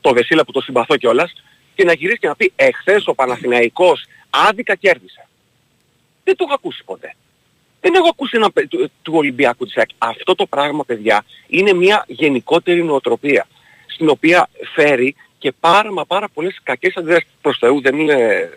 το 0.00 0.12
Βεσίλα 0.12 0.44
που 0.44 0.52
το 0.52 0.60
συμπαθώ 0.60 0.96
κιόλας, 0.96 1.32
και 1.74 1.84
να 1.84 1.92
γυρίσει 1.92 2.18
και 2.18 2.28
να 2.28 2.36
πει, 2.36 2.52
εχθές 2.56 3.06
ο 3.06 3.14
Παναθηναϊκός 3.14 4.06
άδικα 4.30 4.74
κέρδισε. 4.74 5.28
Δεν 6.24 6.36
το 6.36 6.44
έχω 6.44 6.54
ακούσει 6.54 6.84
ποτέ. 6.84 7.14
Δεν 7.80 7.94
έχω 7.94 8.08
ακούσει 8.08 8.36
ένα 8.36 8.50
του, 8.68 8.90
του 9.02 9.12
Ολυμπιακού 9.16 9.64
της 9.64 9.74
Αυτό 9.98 10.34
το 10.34 10.46
πράγμα, 10.46 10.84
παιδιά, 10.84 11.24
είναι 11.46 11.72
μια 11.72 12.04
γενικότερη 12.06 12.84
νοοτροπία, 12.84 13.46
στην 13.86 14.08
οποία 14.08 14.48
φέρει 14.74 15.14
και 15.38 15.52
πάρα 15.60 15.92
μα 15.92 16.04
πάρα 16.04 16.28
πολλές 16.28 16.60
κακές 16.62 16.96
αντιδράσεις. 16.96 17.28
Προς 17.40 17.58
Θεού 17.58 17.80
δεν 17.80 17.98
είναι, 17.98 18.48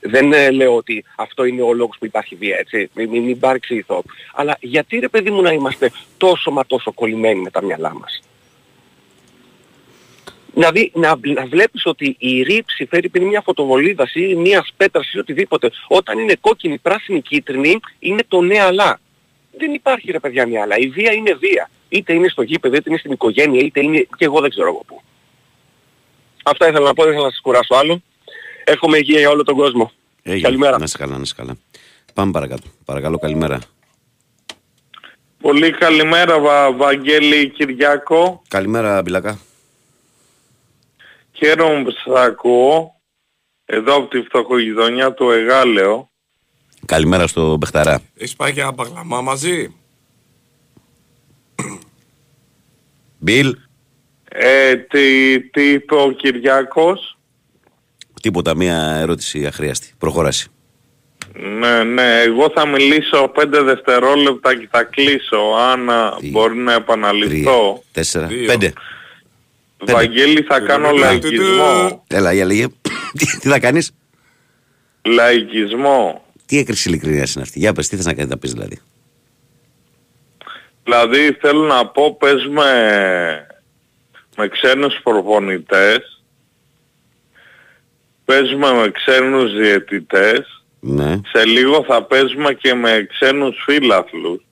δεν 0.00 0.52
λέω 0.52 0.76
ότι 0.76 1.04
αυτό 1.16 1.44
είναι 1.44 1.62
ο 1.62 1.72
λόγος 1.72 1.96
που 1.98 2.04
υπάρχει 2.04 2.34
βία, 2.34 2.56
έτσι, 2.58 2.90
μην, 2.94 3.08
μην, 3.08 3.22
μην 3.22 3.38
παρεξηγηθώ. 3.38 4.02
Αλλά 4.34 4.56
γιατί 4.60 4.98
ρε 4.98 5.08
παιδί 5.08 5.30
μου 5.30 5.42
να 5.42 5.52
είμαστε 5.52 5.90
τόσο 6.16 6.50
μα 6.50 6.66
τόσο 6.66 6.92
κολλημένοι 6.92 7.40
με 7.40 7.50
τα 7.50 7.62
μυαλά 7.62 7.94
μας; 7.94 8.22
Δηλαδή 10.54 10.90
να, 10.94 11.18
να 11.22 11.46
βλέπεις 11.46 11.86
ότι 11.86 12.16
η 12.18 12.42
ρήψη 12.42 12.86
φέρει 12.86 13.08
πριν 13.08 13.26
μια 13.26 13.40
φωτοβολίδα 13.40 14.08
ή 14.14 14.34
μιας 14.34 14.72
πέτρας 14.76 15.12
ή 15.12 15.18
οτιδήποτε. 15.18 15.70
Όταν 15.88 16.18
είναι 16.18 16.36
κόκκινη, 16.40 16.78
πράσινη, 16.78 17.22
κίτρινη 17.22 17.80
είναι 17.98 18.22
το 18.28 18.40
ναι 18.40 18.60
αλλά. 18.60 19.00
Δεν 19.58 19.72
υπάρχει 19.72 20.10
ρε 20.10 20.18
παιδιά 20.18 20.46
μια 20.46 20.62
αλλά. 20.62 20.78
Η 20.78 20.88
βία 20.88 21.12
είναι 21.12 21.34
βία. 21.34 21.70
Είτε 21.88 22.12
είναι 22.12 22.28
στο 22.28 22.42
γήπεδο, 22.42 22.76
είτε 22.76 22.90
είναι 22.90 22.98
στην 22.98 23.12
οικογένεια, 23.12 23.60
είτε 23.60 23.80
είναι 23.82 24.06
και 24.16 24.24
εγώ 24.24 24.40
δεν 24.40 24.50
ξέρω 24.50 24.68
εγώ 24.68 24.82
πού. 24.86 25.02
Αυτά 26.44 26.68
ήθελα 26.68 26.86
να 26.86 26.94
πω, 26.94 27.02
δεν 27.02 27.12
ήθελα 27.12 27.26
να 27.26 27.32
σας 27.32 27.40
κουράσω 27.40 27.74
άλλο. 27.74 28.02
Εύχομαι 28.64 28.98
υγεία 28.98 29.18
για 29.18 29.30
όλο 29.30 29.42
τον 29.44 29.56
κόσμο. 29.56 29.90
Έγινε. 30.22 30.40
Καλημέρα. 30.40 30.78
Να 30.78 30.84
είσαι 30.84 30.98
καλά, 30.98 31.16
να 31.16 31.22
είσαι 31.22 31.34
καλά. 31.36 31.56
Πάμε 32.14 32.32
παρακάτω. 32.32 32.62
Παρακαλώ, 32.84 33.18
καλημέρα. 33.18 33.58
Πολύ 35.40 35.70
καλημέρα, 35.70 36.40
Βα, 36.40 36.72
Βαγγέλη 36.72 37.48
Κυριάκο. 37.48 38.42
Καλημέρα, 38.48 39.02
Μπιλακά. 39.02 39.38
Χαίρομαι 41.36 41.82
που 41.82 41.90
σας 41.90 42.22
ακούω 42.22 43.00
εδώ 43.64 43.94
από 43.94 44.08
τη 44.08 44.22
φτωχογειτονιά 44.22 45.12
του 45.12 45.30
Εγάλεο. 45.30 46.10
Καλημέρα 46.86 47.26
στο 47.26 47.56
Μπεχταρά. 47.56 48.00
Έχεις 48.16 48.36
πάει 48.36 48.52
για 48.52 48.72
παγλαμά 48.72 49.20
μαζί; 49.20 49.74
Μπιλ. 53.18 53.56
Ε, 54.28 54.76
τι, 54.76 55.40
τι 55.40 55.68
είπε 55.70 55.94
ο 55.94 56.10
Κυριάκος; 56.10 57.18
Τίποτα, 58.22 58.54
μία 58.56 58.96
ερώτηση 58.96 59.46
αχρίαστη. 59.46 59.92
Προχωράσει. 59.98 60.48
Ναι, 61.58 61.82
ναι, 61.84 62.20
εγώ 62.20 62.50
θα 62.54 62.66
μιλήσω 62.66 63.28
πέντε 63.28 63.62
δευτερόλεπτα 63.62 64.56
και 64.56 64.68
θα 64.70 64.82
κλείσω, 64.82 65.38
αν 65.58 65.90
μπορεί 66.30 66.56
να 66.56 66.72
επαναληφθώ. 66.72 67.82
τέσσερα, 67.92 68.28
πέντε. 68.46 68.72
Βαγγέλη 69.92 70.42
θα 70.42 70.60
κάνω 70.60 70.90
λαϊκισμό. 70.90 72.04
Έλα, 72.08 72.32
για 72.32 72.44
λίγε. 72.44 72.66
Τι 73.40 73.48
θα 73.48 73.58
κάνεις; 73.58 73.94
Λαϊκισμό. 75.02 76.24
Τι 76.46 76.58
έκρηση 76.58 76.88
ειλικρινίας 76.88 77.34
είναι 77.34 77.42
αυτή; 77.42 77.58
Για 77.58 77.72
πες, 77.72 77.88
τι 77.88 77.96
θες 77.96 78.04
να 78.04 78.14
κάνεις 78.14 78.30
να 78.30 78.38
πεις 78.38 78.52
δηλαδή. 78.52 78.80
Δηλαδή 80.84 81.36
θέλω 81.40 81.62
να 81.62 81.86
πω 81.86 82.16
πες 82.16 82.46
με, 82.46 83.46
με 84.36 84.48
ξένους 84.48 85.00
προπονητές, 85.02 86.22
παίζουμε 88.24 88.72
με 88.72 88.90
ξένους 88.90 89.52
διαιτητές, 89.52 90.64
ναι. 90.80 91.20
σε 91.32 91.44
λίγο 91.44 91.84
θα 91.84 92.02
παίζουμε 92.02 92.52
και 92.52 92.74
με 92.74 93.06
ξένους 93.10 93.62
φίλαθλους 93.64 94.42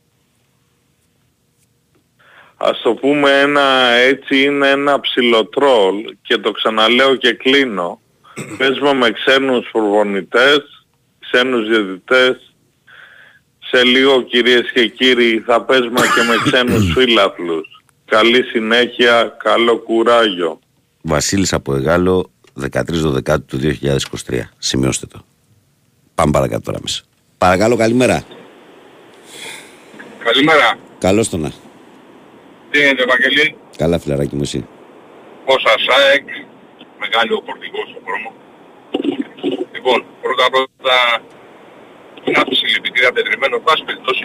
ας 2.62 2.80
το 2.82 2.94
πούμε 2.94 3.30
ένα 3.40 3.88
έτσι 3.88 4.42
είναι 4.42 4.68
ένα 4.68 5.00
ψιλοτρόλ 5.00 5.94
και 6.22 6.38
το 6.38 6.50
ξαναλέω 6.50 7.16
και 7.16 7.32
κλείνω 7.32 8.00
παίζουμε 8.58 8.92
με 8.92 9.10
ξένους 9.10 9.68
προπονητές, 9.72 10.86
ξένους 11.18 11.68
διαιτητές. 11.68 12.54
Σε 13.58 13.84
λίγο 13.84 14.22
κυρίες 14.22 14.70
και 14.72 14.86
κύριοι 14.86 15.42
θα 15.46 15.62
παίζουμε 15.62 16.00
και 16.00 16.22
με 16.28 16.34
ξένους 16.44 16.90
φίλαθλους. 16.94 17.82
Καλή 18.04 18.42
συνέχεια, 18.42 19.36
καλό 19.42 19.76
κουράγιο. 19.76 20.58
Βασίλης 21.02 21.52
από 21.52 21.74
Εγάλο, 21.74 22.30
13 22.60 22.82
του 23.46 23.60
2023. 24.28 24.40
Σημειώστε 24.58 25.06
το. 25.06 25.24
Πάμε 26.14 26.30
παρακάτω 26.32 26.62
τώρα 26.62 26.78
μέσα. 26.82 27.02
Παρακαλώ, 27.38 27.76
καλημέρα. 27.76 28.24
Καλημέρα. 30.24 30.78
Καλώς 30.98 31.28
το 31.28 31.36
να. 31.36 31.61
Τι 32.72 32.78
είναι, 32.88 33.02
Ευαγγελή. 33.08 33.46
Καλά, 33.82 33.96
φιλαράκι 34.02 34.34
μου, 34.36 34.44
εσύ. 34.48 34.60
Πόσα 35.46 35.72
ΣΑΕΚ, 35.86 36.26
μεγάλο 37.04 37.34
φορτηγό 37.46 37.82
στον 37.90 38.02
δρόμο. 38.06 38.30
Λοιπόν, 39.74 39.98
πρώτα 40.24 40.46
πρώτα 40.54 40.96
είναι 42.24 42.38
από 42.42 42.50
τη 42.50 42.56
συλληπιτήρια 42.60 43.12
τετριμένο, 43.16 43.56
πάση 43.66 43.82
περιπτώσει. 43.88 44.24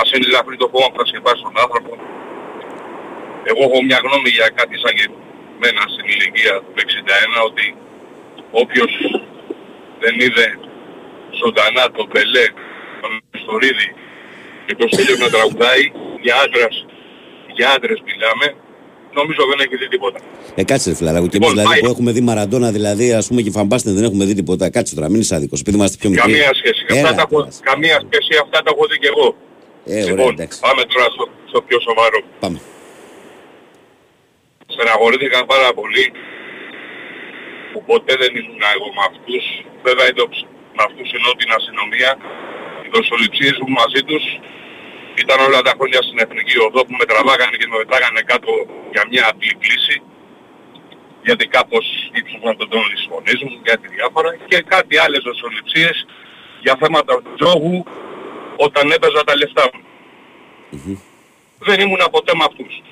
Ας 0.00 0.08
είναι 0.12 0.26
ελαφρύ 0.30 0.56
το 0.62 0.68
κόμμα 0.72 0.88
που 0.90 0.98
θα 1.00 1.06
σκεπάσει 1.10 1.42
τον 1.48 1.56
άνθρωπο. 1.64 1.92
Εγώ 3.50 3.60
έχω 3.68 3.78
μια 3.88 3.98
γνώμη 4.04 4.30
για 4.38 4.48
κάτι 4.58 4.74
σαν 4.82 4.92
και 4.98 5.06
μένα 5.62 5.82
στην 5.92 6.06
ηλικία 6.14 6.54
του 6.72 6.80
61 7.40 7.48
ότι 7.48 7.66
όποιος 8.62 8.92
δεν 10.02 10.14
είδε 10.24 10.46
ζωντανά 11.40 11.84
τον 11.96 12.06
Πελέ, 12.12 12.46
τον 13.02 13.12
Στορίδη 13.42 13.88
και 14.66 14.74
τον 14.80 14.88
Στέλιο 14.92 15.16
να 15.24 15.28
τραγουδάει 15.34 15.84
για 16.24 16.34
άντρας, 16.44 16.76
για 17.56 17.68
άντρες 17.74 17.98
μιλάμε, 18.08 18.46
νομίζω 19.18 19.40
δεν 19.50 19.58
έχει 19.64 19.76
δει 19.80 19.88
τίποτα. 19.94 20.18
Ε, 20.54 20.64
κάτσε, 20.70 20.94
φιλαράκο. 20.94 21.26
Και 21.30 21.36
εμείς 21.36 21.48
λοιπόν, 21.48 21.64
δηλαδή 21.64 21.80
που 21.82 21.90
έχουμε 21.94 22.10
δει 22.16 22.22
Μαραντόνα, 22.28 22.68
δηλαδή 22.76 23.06
ας 23.20 23.26
πούμε 23.28 23.40
και 23.44 23.52
Φαμπάστεν 23.58 23.94
δεν 23.94 24.04
έχουμε 24.08 24.24
δει 24.28 24.34
τίποτα. 24.40 24.64
Κάτσε 24.76 24.94
τώρα, 24.94 25.08
μην 25.12 25.20
είσαι 25.20 25.34
άδικος. 25.34 25.60
Επειδή 25.60 25.76
είμαστε 25.76 25.96
πιο 26.00 26.08
μικροί. 26.10 26.32
Καμία 26.32 26.50
σχέση. 26.60 26.82
Έλα, 26.88 27.08
αυτά 27.08 27.26
τα, 27.26 27.48
καμία 27.70 27.96
σχέση, 28.06 28.32
αυτά 28.44 28.58
τα 28.64 28.68
έχω 28.74 28.84
δει 28.90 28.96
και 29.02 29.10
εγώ. 29.14 29.28
Ε, 29.84 30.02
λοιπόν, 30.08 30.32
ωραία, 30.32 30.48
πάμε 30.66 30.82
τώρα 30.92 31.06
στο, 31.14 31.24
στο 31.50 31.58
πιο 31.66 31.78
σοβαρό. 31.86 32.20
Πάμε. 32.44 32.58
Στεναχωρήθηκα 34.74 35.38
πάρα 35.54 35.70
πολύ 35.78 36.04
που 37.72 37.78
ποτέ 37.90 38.14
δεν 38.22 38.30
ήμουν 38.40 38.62
εγώ 38.74 38.88
με 38.96 39.02
αυτούς. 39.10 39.44
Βέβαια 39.86 40.08
με 40.76 40.82
αυτούς 40.88 41.08
ενώ 41.18 41.30
την 41.40 41.50
αστυνομία, 41.58 42.10
οι 42.84 42.88
δοσοληψίες 42.96 43.56
μου 43.60 43.70
μαζί 43.80 44.00
τους 44.08 44.24
ήταν 45.22 45.38
όλα 45.46 45.60
τα 45.66 45.72
χρόνια 45.78 46.00
στην 46.06 46.18
Εθνική 46.24 46.56
Οδό 46.66 46.80
που 46.86 46.94
με 47.00 47.04
τραβάγανε 47.10 47.56
και 47.60 47.68
με 47.70 47.76
μετάγανε 47.82 48.22
κάτω 48.30 48.50
για 48.92 49.02
μια 49.10 49.24
απλή 49.30 49.54
κλίση 49.62 49.96
γιατί 51.26 51.46
κάπως 51.56 51.86
ύψωσαν 52.18 52.56
τον 52.56 52.68
τόνο 52.68 52.88
της 52.94 53.06
φωνής 53.10 53.40
μου, 53.42 53.60
κάτι 53.62 53.86
διάφορα 53.96 54.30
και 54.50 54.58
κάτι 54.72 54.94
άλλες 55.04 55.22
δοσοληψίες 55.28 56.06
για 56.64 56.76
θέματα 56.80 57.22
τζόγου 57.36 57.84
όταν 58.56 58.90
έπαιζα 58.90 59.24
τα 59.24 59.34
λεφτά 59.36 59.64
μου. 59.72 59.82
Mm-hmm. 60.72 60.98
Δεν 61.58 61.80
ήμουν 61.80 62.02
ποτέ 62.10 62.32
με 62.34 62.44
αυτούς. 62.50 62.82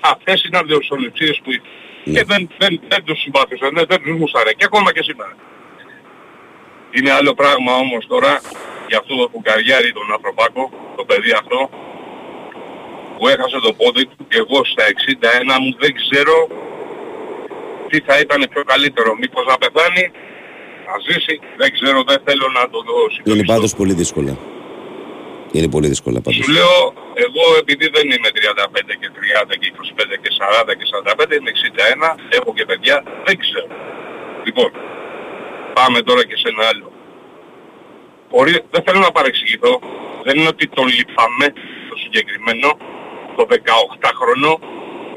Αυτές 0.00 0.44
ήταν 0.44 0.66
δοσοληψίες 0.66 1.40
που 1.44 1.50
mm-hmm. 1.52 2.12
και 2.14 2.24
δεν, 2.24 2.50
δεν, 2.58 2.80
δεν 2.88 3.04
τους 3.04 3.20
συμπάθησαν, 3.20 3.70
δεν, 3.74 3.84
δεν 3.88 4.02
τους 4.02 4.16
μουσάρε 4.20 4.52
και 4.52 4.64
ακόμα 4.64 4.92
και 4.92 5.02
σήμερα. 5.02 5.36
Είναι 6.90 7.12
άλλο 7.12 7.34
πράγμα 7.34 7.72
όμως 7.74 8.06
τώρα 8.06 8.40
για 8.90 8.98
αυτό 9.02 9.12
το 9.20 9.26
φουκαριάρι 9.32 9.90
τον 9.98 10.08
Ανθρωπάκο, 10.16 10.62
το 10.98 11.02
παιδί 11.08 11.32
αυτό, 11.42 11.58
που 13.16 13.24
έχασε 13.34 13.58
το 13.66 13.70
πόδι 13.80 14.04
του 14.10 14.16
και 14.30 14.38
εγώ 14.44 14.58
στα 14.72 14.84
61 15.54 15.62
μου 15.62 15.70
δεν 15.82 15.92
ξέρω 16.00 16.36
τι 17.90 17.98
θα 18.06 18.14
ήταν 18.24 18.40
πιο 18.52 18.62
καλύτερο. 18.72 19.10
Μήπως 19.22 19.44
να 19.52 19.56
πεθάνει, 19.62 20.04
να 20.88 20.94
ζήσει, 21.06 21.34
δεν 21.60 21.70
ξέρω, 21.76 21.98
δεν 22.10 22.18
θέλω 22.26 22.46
να 22.58 22.62
το 22.72 22.78
δώσει. 22.90 23.18
Είναι 23.30 23.44
πάντως 23.52 23.72
πολύ 23.80 23.94
δύσκολα. 24.02 24.32
Είναι 25.56 25.68
πολύ 25.74 25.88
δύσκολα 25.94 26.18
πάντως. 26.24 26.44
Σου 26.44 26.52
λέω, 26.58 26.78
εγώ 27.26 27.44
επειδή 27.62 27.86
δεν 27.96 28.06
είμαι 28.14 28.30
35 28.36 28.92
και 29.00 29.08
30 29.50 29.54
και 29.60 29.66
25 30.12 30.16
και 30.22 30.30
40 30.66 30.74
και 30.78 30.86
45, 31.28 31.36
είμαι 31.38 31.52
61, 31.54 32.38
έχω 32.38 32.50
και 32.56 32.64
παιδιά, 32.70 32.96
δεν 33.26 33.36
ξέρω. 33.42 33.68
Λοιπόν, 34.46 34.70
πάμε 35.78 35.98
τώρα 36.08 36.22
και 36.28 36.36
σε 36.42 36.48
ένα 36.52 36.64
άλλο. 36.72 36.89
Μπορεί, 38.30 38.52
δεν 38.70 38.82
θέλω 38.86 38.98
να 38.98 39.10
παρεξηγηθώ. 39.10 39.80
Δεν 40.24 40.38
είναι 40.38 40.48
ότι 40.48 40.68
τον 40.68 40.86
λυπάμαι 40.86 41.46
το 41.88 41.96
συγκεκριμένο, 42.02 42.68
το 43.36 43.46
18χρονο, 43.50 44.52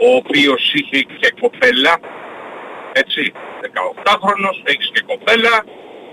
ο 0.05 0.15
οποίος 0.15 0.73
είχε 0.73 1.01
και 1.19 1.33
κοπέλα, 1.41 1.99
έτσι, 2.93 3.31
18χρονος, 3.61 4.57
έχεις 4.63 4.89
και 4.93 5.01
κοπέλα, 5.07 5.65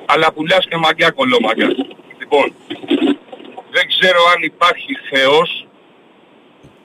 αλλά 0.07 0.33
πουλάς 0.33 0.67
και 0.69 0.77
μαγιά 0.77 1.11
κολόμαγιά. 1.11 1.69
Λοιπόν, 2.19 2.55
δεν 3.71 3.89
ξέρω 3.89 4.21
αν 4.35 4.43
υπάρχει 4.43 4.93
Θεός, 5.11 5.67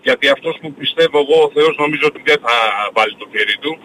γιατί 0.01 0.29
αυτός 0.29 0.57
που 0.61 0.73
πιστεύω 0.73 1.19
εγώ 1.19 1.43
ο 1.43 1.51
Θεός 1.55 1.75
νομίζω 1.77 2.05
ότι 2.11 2.21
δεν 2.25 2.39
θα 2.45 2.55
βάλει 2.93 3.15
το 3.15 3.27
χέρι 3.31 3.57
του. 3.57 3.77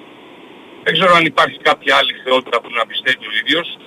Δεν 0.84 0.92
ξέρω 0.92 1.12
αν 1.14 1.24
υπάρχει 1.24 1.58
κάποια 1.58 1.96
άλλη 1.96 2.14
θεότητα 2.24 2.60
που 2.60 2.70
να 2.70 2.86
πιστεύει 2.86 3.26
ο 3.26 3.32
ίδιος 3.40 3.78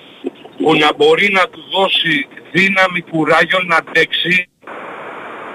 που 0.58 0.76
να 0.76 0.94
μπορεί 0.94 1.32
να 1.32 1.44
του 1.50 1.64
δώσει 1.72 2.28
δύναμη, 2.52 3.02
κουράγιο 3.02 3.60
να 3.64 3.76
αντέξει. 3.76 4.48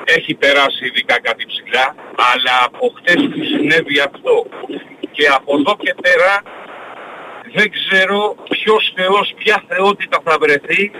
Έχει 0.05 0.35
περάσει 0.35 0.85
ειδικά 0.87 1.21
κάτι 1.21 1.45
ψηλά, 1.47 1.95
αλλά 2.33 2.55
από 2.65 2.93
χτες 2.97 3.15
του 3.15 3.45
συνέβη 3.45 4.01
αυτό. 4.01 4.47
Και 5.11 5.27
από 5.37 5.57
εδώ 5.59 5.77
και 5.77 5.95
πέρα 6.03 6.43
δεν 7.55 7.71
ξέρω 7.71 8.35
ποιος 8.49 8.93
Θεός, 8.97 9.35
ποια 9.37 9.65
θεότητα 9.69 10.19
θα 10.25 10.37
βρεθεί 10.41 10.91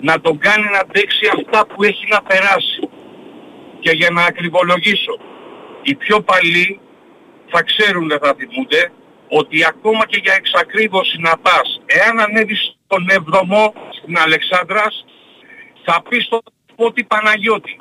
να 0.00 0.20
τον 0.20 0.38
κάνει 0.38 0.68
να 0.72 0.78
αντέξει 0.78 1.30
αυτά 1.36 1.66
που 1.66 1.82
έχει 1.82 2.06
να 2.08 2.22
περάσει. 2.22 2.88
Και 3.80 3.90
για 3.90 4.10
να 4.10 4.24
ακριβολογήσω, 4.24 5.18
οι 5.82 5.94
πιο 5.94 6.20
παλιοί 6.20 6.80
θα 7.46 7.62
ξέρουν, 7.62 8.08
δεν 8.08 8.18
θα 8.22 8.34
θυμούνται, 8.38 8.92
ότι 9.28 9.64
ακόμα 9.66 10.06
και 10.06 10.20
για 10.22 10.34
εξακρίβωση 10.34 11.18
να 11.18 11.38
πας, 11.38 11.80
εάν 11.86 12.20
ανέβεις 12.20 12.75
στον 12.86 13.06
7ο 13.10 13.72
στην 13.98 14.18
Αλεξάνδρας, 14.18 15.04
θα 15.84 16.02
πεις 16.08 16.24
στο 16.24 16.42
ότι 16.76 17.04
Παναγιώτη. 17.04 17.76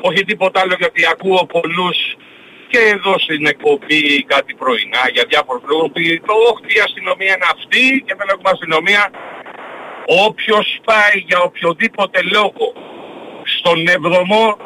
Όχι 0.00 0.24
τίποτα 0.24 0.60
άλλο 0.60 0.74
γιατί 0.78 1.06
ακούω 1.06 1.46
πολλούς 1.46 1.98
και 2.68 2.78
εδώ 2.78 3.18
στην 3.18 3.46
εκπομπή 3.46 4.22
κάτι 4.22 4.54
πρωινά 4.54 5.04
για 5.12 5.24
διάφορους 5.28 5.62
λόγους 5.70 5.90
το 6.26 6.34
όχι 6.50 6.76
η 6.78 6.80
αστυνομία 6.80 7.34
είναι 7.34 7.48
αυτή 7.54 8.02
και 8.06 8.14
δεν 8.18 8.28
έχουμε 8.28 8.50
αστυνομία. 8.52 9.10
Όποιος 10.26 10.80
πάει 10.84 11.16
για 11.26 11.40
οποιοδήποτε 11.40 12.20
λόγο 12.22 12.66
στον 13.56 13.78
7ο 13.88 14.56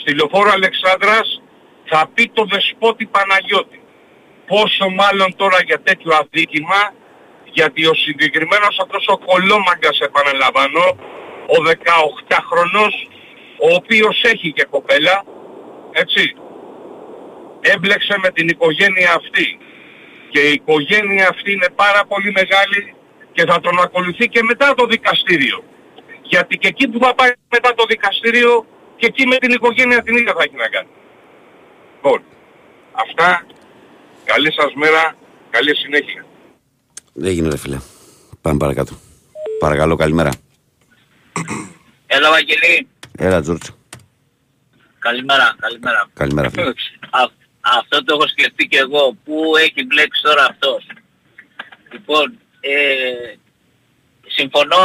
στη 0.00 0.14
λεωφόρο 0.14 0.50
Αλεξάνδρας 0.50 1.42
θα 1.84 2.10
πει 2.14 2.30
το 2.34 2.44
δεσπότη 2.44 3.06
Παναγιώτη. 3.06 3.80
Πόσο 4.46 4.88
μάλλον 4.88 5.36
τώρα 5.36 5.58
για 5.66 5.80
τέτοιο 5.80 6.10
αδίκημα, 6.20 6.82
γιατί 7.52 7.86
ο 7.86 7.94
συγκεκριμένος 7.94 8.78
αυτός 8.82 9.04
ο 9.08 9.18
κολόμαγκας 9.18 9.98
επαναλαμβάνω, 10.00 10.84
ο 11.54 11.56
18χρονος, 11.72 12.94
ο 13.66 13.74
οποίος 13.74 14.22
έχει 14.22 14.52
και 14.52 14.64
κοπέλα, 14.64 15.24
έτσι, 15.92 16.34
έμπλεξε 17.60 18.18
με 18.22 18.30
την 18.30 18.48
οικογένεια 18.48 19.12
αυτή. 19.14 19.58
Και 20.30 20.40
η 20.40 20.52
οικογένεια 20.52 21.28
αυτή 21.28 21.52
είναι 21.52 21.70
πάρα 21.74 22.04
πολύ 22.08 22.32
μεγάλη 22.32 22.94
και 23.32 23.44
θα 23.44 23.60
τον 23.60 23.80
ακολουθεί 23.80 24.28
και 24.28 24.42
μετά 24.42 24.74
το 24.74 24.86
δικαστήριο. 24.86 25.64
Γιατί 26.22 26.58
και 26.58 26.68
εκεί 26.68 26.88
που 26.88 26.98
θα 27.04 27.14
πάει 27.14 27.30
μετά 27.48 27.74
το 27.74 27.84
δικαστήριο 27.88 28.66
και 28.96 29.06
εκεί 29.06 29.26
με 29.26 29.36
την 29.36 29.50
οικογένεια 29.50 30.02
την 30.02 30.16
ίδια 30.16 30.34
θα 30.36 30.42
έχει 30.42 30.56
να 30.56 30.68
κάνει. 30.68 30.88
Λοιπόν, 31.94 32.22
αυτά 32.92 33.44
Καλή 34.32 34.52
σας 34.52 34.72
μέρα, 34.74 35.14
καλή 35.50 35.76
συνέχεια. 35.76 36.24
Δεν 37.12 37.32
γίνεται 37.32 37.56
φίλε. 37.56 37.78
Πάμε 38.40 38.58
παρακάτω. 38.58 38.98
Παρακαλώ, 39.58 39.96
καλημέρα. 39.96 40.30
Έλα 42.06 42.30
Βαγγελή. 42.30 42.88
Έλα 43.16 43.40
Τζόρτσο. 43.40 43.76
Καλημέρα, 44.98 45.56
καλημέρα. 45.58 46.10
Καλημέρα 46.14 46.50
φίλε. 46.50 46.72
αυτό 47.60 48.04
το 48.04 48.14
έχω 48.14 48.28
σκεφτεί 48.28 48.66
και 48.66 48.78
εγώ. 48.78 49.16
Πού 49.24 49.56
έχει 49.56 49.86
μπλέξει 49.86 50.22
τώρα 50.22 50.44
αυτός; 50.44 50.86
Λοιπόν, 51.92 52.38
ε, 52.60 53.34
συμφωνώ 54.26 54.82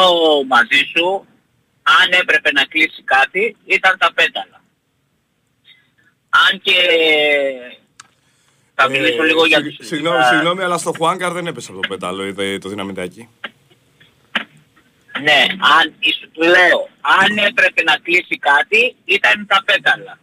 μαζί 0.48 0.82
σου. 0.96 1.26
Αν 2.02 2.20
έπρεπε 2.22 2.52
να 2.52 2.66
κλείσει 2.66 3.04
κάτι, 3.04 3.56
ήταν 3.66 3.98
τα 3.98 4.14
πέταλα. 4.14 4.62
Αν 6.30 6.62
και 6.62 6.78
θα 8.76 8.90
μιλήσω 8.90 9.24
ε, 9.24 9.26
λίγο 9.26 9.46
για 9.46 9.64
τους... 9.64 9.76
Συγγνώμη, 9.80 10.24
συγγνώμη, 10.24 10.64
αλλά 10.64 10.78
στο 10.78 10.92
Χουάνκαρ 10.98 11.32
δεν 11.32 11.48
έπεσε 11.48 11.72
από 11.72 11.82
το 11.82 11.88
πέταλο 11.88 12.34
το 12.60 12.70
δυναμητάκι. 12.70 13.30
Ναι, 15.28 15.40
αν, 15.76 15.86
λέω, 16.54 16.80
αν 17.20 17.38
έπρεπε 17.50 17.82
να 17.84 17.96
κλείσει 18.04 18.38
κάτι, 18.50 18.96
ήταν 19.06 19.46
τα 19.52 19.64
πέταλα. 19.66 20.14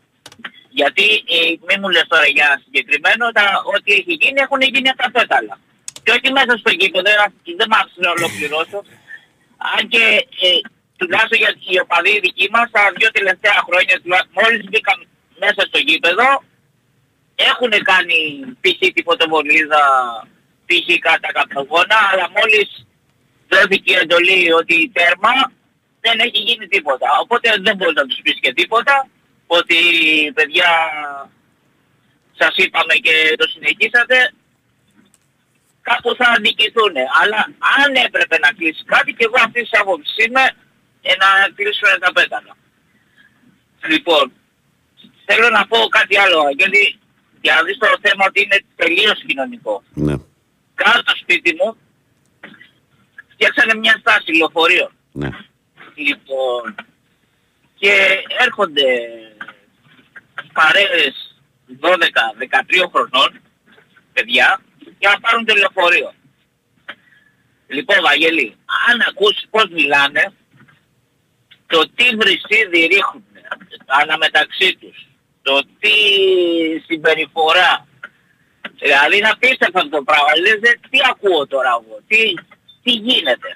Γιατί, 0.79 1.07
ε, 1.35 1.39
μην 1.67 1.79
μου 1.81 1.91
λες 1.95 2.07
τώρα 2.09 2.27
για 2.37 2.49
συγκεκριμένο, 2.65 3.25
τα, 3.39 3.45
ό,τι 3.75 3.91
έχει 3.99 4.13
γίνει, 4.23 4.39
έχουν 4.47 4.61
γίνει 4.61 4.91
τα 5.03 5.11
πέταλα. 5.17 5.55
Και 6.03 6.13
όχι 6.17 6.29
μέσα 6.39 6.55
στο 6.63 6.71
γήπεδο, 6.79 7.11
δεν 7.61 7.69
μ' 7.71 7.77
άφησε 7.81 8.01
να 8.07 8.11
ολοκληρώσω. 8.17 8.79
Αν 9.75 9.83
και 9.93 10.05
ε, 10.47 10.49
τουλάχιστον 10.99 11.39
για 11.43 11.53
οι 11.73 11.81
οπαδοί 11.85 12.15
δικοί 12.27 12.47
μας, 12.55 12.67
τα 12.77 12.83
δύο 12.99 13.11
τελευταία 13.19 13.59
χρόνια, 13.67 13.95
μόλις 14.39 14.63
μπήκαν 14.71 14.99
μέσα 15.43 15.63
στο 15.69 15.79
γήπεδο, 15.87 16.27
έχουν 17.35 17.71
κάνει 17.83 18.19
π.χ. 18.61 18.79
τη 18.95 19.03
φωτοβολίδα, 19.03 19.83
π.χ. 20.67 20.99
κατά 20.99 21.33
καπνογόνα, 21.33 21.99
αλλά 22.13 22.31
μόλις 22.37 22.87
δόθηκε 23.49 23.97
εντολή 23.97 24.53
ότι 24.53 24.91
τέρμα, 24.95 25.53
δεν 26.01 26.19
έχει 26.19 26.39
γίνει 26.39 26.67
τίποτα. 26.67 27.09
Οπότε 27.23 27.57
δεν 27.61 27.77
μπορείς 27.77 27.95
να 27.95 28.07
τους 28.07 28.21
πεις 28.23 28.39
και 28.41 28.53
τίποτα, 28.53 29.09
ότι 29.47 29.77
παιδιά 30.35 30.71
σας 32.39 32.55
είπαμε 32.57 32.95
και 32.95 33.35
το 33.39 33.47
συνεχίσατε, 33.49 34.33
κάπου 35.83 36.15
θα 36.15 36.41
νικηθούν. 36.41 36.95
Αλλά 37.21 37.41
αν 37.79 37.95
έπρεπε 38.07 38.39
να 38.39 38.49
κλείσεις 38.49 38.85
κάτι 38.87 39.13
και 39.13 39.25
εγώ 39.25 39.37
αυτής 39.47 39.69
της 39.69 39.81
άποψης 39.81 40.25
είμαι 40.25 40.45
ε, 41.03 41.15
να 41.23 41.29
κλείσουν 41.55 42.01
τα 42.01 42.13
πέταλα. 42.13 42.57
Λοιπόν, 43.89 44.33
θέλω 45.25 45.49
να 45.51 45.67
πω 45.67 45.79
κάτι 45.79 46.19
άλλο, 46.19 46.43
γιατί 46.57 46.99
για 47.43 47.55
να 47.55 47.63
δεις 47.63 47.79
το 47.79 47.87
θέμα 48.01 48.25
ότι 48.27 48.43
είναι 48.43 48.59
τελείως 48.77 49.25
κοινωνικό. 49.27 49.83
Ναι. 49.95 50.15
Κάτω 50.75 51.01
στο 51.05 51.17
σπίτι 51.17 51.55
μου 51.55 51.77
φτιάξανε 53.33 53.75
μια 53.75 53.97
στάση 54.01 54.37
λεωφορείων. 54.37 54.91
Ναι. 55.13 55.29
Λοιπόν, 55.95 56.75
και 57.79 58.25
έρχονται 58.39 58.87
παρέες 60.53 61.37
12-13 61.81 62.89
χρονών, 62.93 63.41
παιδιά, 64.13 64.61
για 64.99 65.11
να 65.11 65.21
πάρουν 65.21 65.45
το 65.45 65.55
λεωφορείο. 65.55 66.13
Λοιπόν, 67.67 67.97
Βαγγέλη, 68.03 68.57
αν 68.89 69.01
ακούσεις 69.09 69.47
πώς 69.51 69.67
μιλάνε, 69.71 70.33
το 71.67 71.91
τι 71.95 72.17
βρυσίδι 72.17 72.87
ρίχνουν 72.87 73.25
αναμεταξύ 73.87 74.77
τους, 74.81 75.07
το 75.43 75.63
τι 75.81 75.97
συμπεριφορά, 76.87 77.87
δηλαδή 78.81 79.21
να 79.21 79.37
πίστευα 79.37 79.79
αυτό 79.81 79.97
το 79.97 80.03
πράγμα, 80.03 80.31
λες, 80.43 80.59
τι 80.91 80.99
ακούω 81.11 81.47
τώρα 81.47 81.71
εγώ, 81.81 81.97
τι, 82.07 82.35
τι 82.83 82.91
γίνεται. 82.91 83.51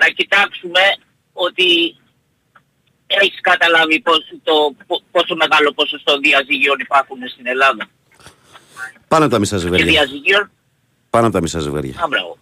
Να 0.00 0.08
κοιτάξουμε 0.08 0.80
ότι 1.32 1.96
έχεις 3.06 3.40
καταλάβει 3.40 4.00
πώς, 4.00 4.18
το, 4.42 4.74
πόσο 5.10 5.34
μεγάλο 5.36 5.72
ποσοστό 5.72 6.18
διαζυγίων 6.18 6.78
υπάρχουν 6.78 7.18
στην 7.28 7.46
Ελλάδα. 7.46 7.88
Πάνω 9.08 9.24
από 9.24 9.32
τα 9.32 9.38
μισά 9.38 9.56
ζευγάρια. 9.56 9.84
Και 9.84 9.90
διαζυγίων. 9.90 10.50
Πάνω 11.10 11.26
από 11.26 11.34
τα 11.34 11.40
μισά 11.40 11.58
ζευγάρια. 11.58 12.00
Α, 12.02 12.08
μπράβο. 12.08 12.38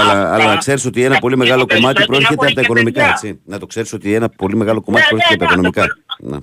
Αλλά, 0.00 0.34
αλλά 0.34 0.44
να 0.46 0.56
ξέρεις 0.56 0.84
ότι 0.84 1.02
ένα 1.04 1.18
πολύ 1.18 1.36
μεγάλο 1.36 1.66
κομμάτι 1.66 2.04
προέρχεται 2.04 2.44
από 2.46 2.54
τα 2.54 2.60
οικονομικά, 2.60 3.08
έτσι. 3.08 3.40
Να 3.44 3.58
το 3.58 3.66
ξέρεις 3.66 3.92
ότι 3.92 4.14
ένα 4.14 4.28
πολύ 4.28 4.56
μεγάλο 4.56 4.80
κομμάτι 4.82 5.02
Ναι, 5.04 5.08
προέρχεται 5.10 5.44
ναι, 5.44 5.44
από 5.44 5.54
τα 5.54 5.60
ναι, 5.60 5.68
οικονομικά. 5.68 5.94
το- 6.18 6.28
Ναι. 6.32 6.38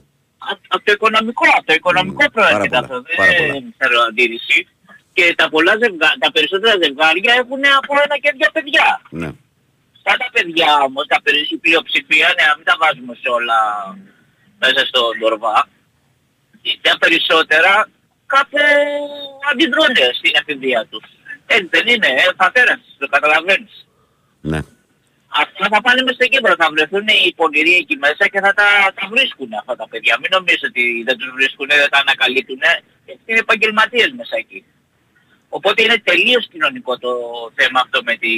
Από 0.67 0.83
το 0.85 0.91
οικονομικό, 0.97 1.45
από 1.57 1.65
το 1.65 1.73
οικονομικό 1.79 2.23
προέρχεται 2.35 2.69
πάρα 2.69 2.85
αυτό. 2.85 2.95
πολλά, 3.01 3.15
πάρα 3.21 3.33
πολλά. 3.39 3.53
Δεν 3.53 3.73
θέλω 3.77 3.99
αντίρρηση. 4.09 4.59
Και 5.15 5.23
τα, 5.39 5.45
πολλά 5.53 5.73
ζευγά, 5.81 6.09
τα 6.23 6.29
περισσότερα 6.35 6.73
ζευγάρια 6.83 7.33
έχουν 7.41 7.61
από 7.81 7.91
ένα 8.05 8.15
και 8.23 8.29
δύο 8.37 8.49
παιδιά. 8.55 8.87
ναι. 9.21 9.29
Αυτά 10.05 10.13
τα 10.23 10.27
παιδιά 10.35 10.69
όμως, 10.87 11.03
τα 11.11 11.17
περι- 11.23 11.51
η 11.51 11.57
πλειοψηφία, 11.65 12.27
ναι, 12.37 12.43
να 12.49 12.55
μην 12.57 12.65
τα 12.69 12.75
βάζουμε 12.81 13.13
σε 13.21 13.29
όλα 13.37 13.59
μέσα 14.63 14.81
στο 14.89 15.01
ντορβά, 15.19 15.57
τα 16.87 16.93
περισσότερα 17.03 17.71
κάπου 18.33 18.57
αντιδρούν 19.51 19.93
στην 20.19 20.33
εφηβεία 20.41 20.81
τους. 20.91 21.05
Έτσι 21.45 21.69
δεν 21.71 21.87
είναι, 21.87 22.07
ε, 22.07 22.31
πατέρας, 22.35 22.79
το 22.97 23.07
καταλαβαίνεις. 23.07 23.87
ναι. 24.41 24.59
Αυτά 25.41 25.67
θα 25.73 25.81
πάνε 25.81 26.01
μες 26.03 26.15
στην 26.15 26.29
Κύπρο, 26.29 26.53
θα 26.57 26.69
βρεθούν 26.71 27.07
οι 27.07 27.33
πονηροί 27.35 27.75
εκεί 27.75 27.95
μέσα 27.97 28.27
και 28.31 28.39
θα 28.39 28.53
τα, 28.53 28.67
τα 28.95 29.07
βρίσκουν 29.13 29.49
αυτά 29.59 29.75
τα 29.75 29.87
παιδιά. 29.89 30.17
Μην 30.21 30.29
νομίζετε 30.31 30.67
ότι 30.67 31.03
δεν 31.05 31.17
τους 31.17 31.31
βρίσκουν, 31.37 31.67
δεν 31.67 31.89
τα 31.89 31.99
ανακαλύπτουν, 32.05 32.61
είναι 33.25 33.39
επαγγελματίες 33.39 34.11
μέσα 34.17 34.35
εκεί. 34.37 34.65
Οπότε 35.49 35.83
είναι 35.83 35.97
τελείως 36.03 36.47
κοινωνικό 36.47 36.97
το 36.97 37.11
θέμα 37.55 37.79
αυτό 37.83 38.03
με, 38.03 38.15
τη, 38.15 38.31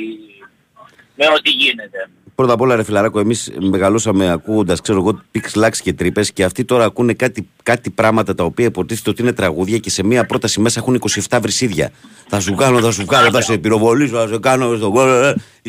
με 1.15 1.25
ό,τι 1.35 1.49
γίνεται. 1.49 2.09
Πρώτα 2.35 2.53
απ' 2.53 2.61
όλα, 2.61 2.75
ρε 2.75 2.83
φιλαράκο, 2.83 3.19
εμείς 3.19 3.51
μεγαλώσαμε 3.59 4.31
ακούγοντας, 4.31 4.77
ξέρω 4.83 4.97
εγώ, 4.99 5.21
Πυξ 5.31 5.55
Λαξ 5.55 5.81
και 5.81 5.93
Τρύπες 5.93 6.31
και 6.31 6.43
αυτοί 6.43 6.65
τώρα 6.65 6.85
ακούνε 6.85 7.13
κάτι, 7.13 7.47
κάτι 7.63 7.89
πράγματα 7.89 8.35
τα 8.35 8.43
οποία 8.43 8.65
υποτίθεται 8.65 9.09
ότι 9.09 9.21
είναι 9.21 9.33
τραγούδια 9.33 9.77
και 9.77 9.89
σε 9.89 10.03
μία 10.03 10.25
πρόταση 10.25 10.59
μέσα 10.59 10.79
έχουν 10.79 11.01
27 11.29 11.37
βρισίδια. 11.41 11.91
Θα 12.27 12.39
σου 12.39 12.55
κάνω, 12.55 12.79
θα 12.79 12.91
σου 12.91 13.05
κάνω, 13.05 13.31
θα 13.31 13.41
σε 13.41 13.57
πυροβολήσω, 13.57 14.17
θα 14.17 14.27
σε 14.27 14.39
κάνω 14.39 14.75
στο 14.75 14.91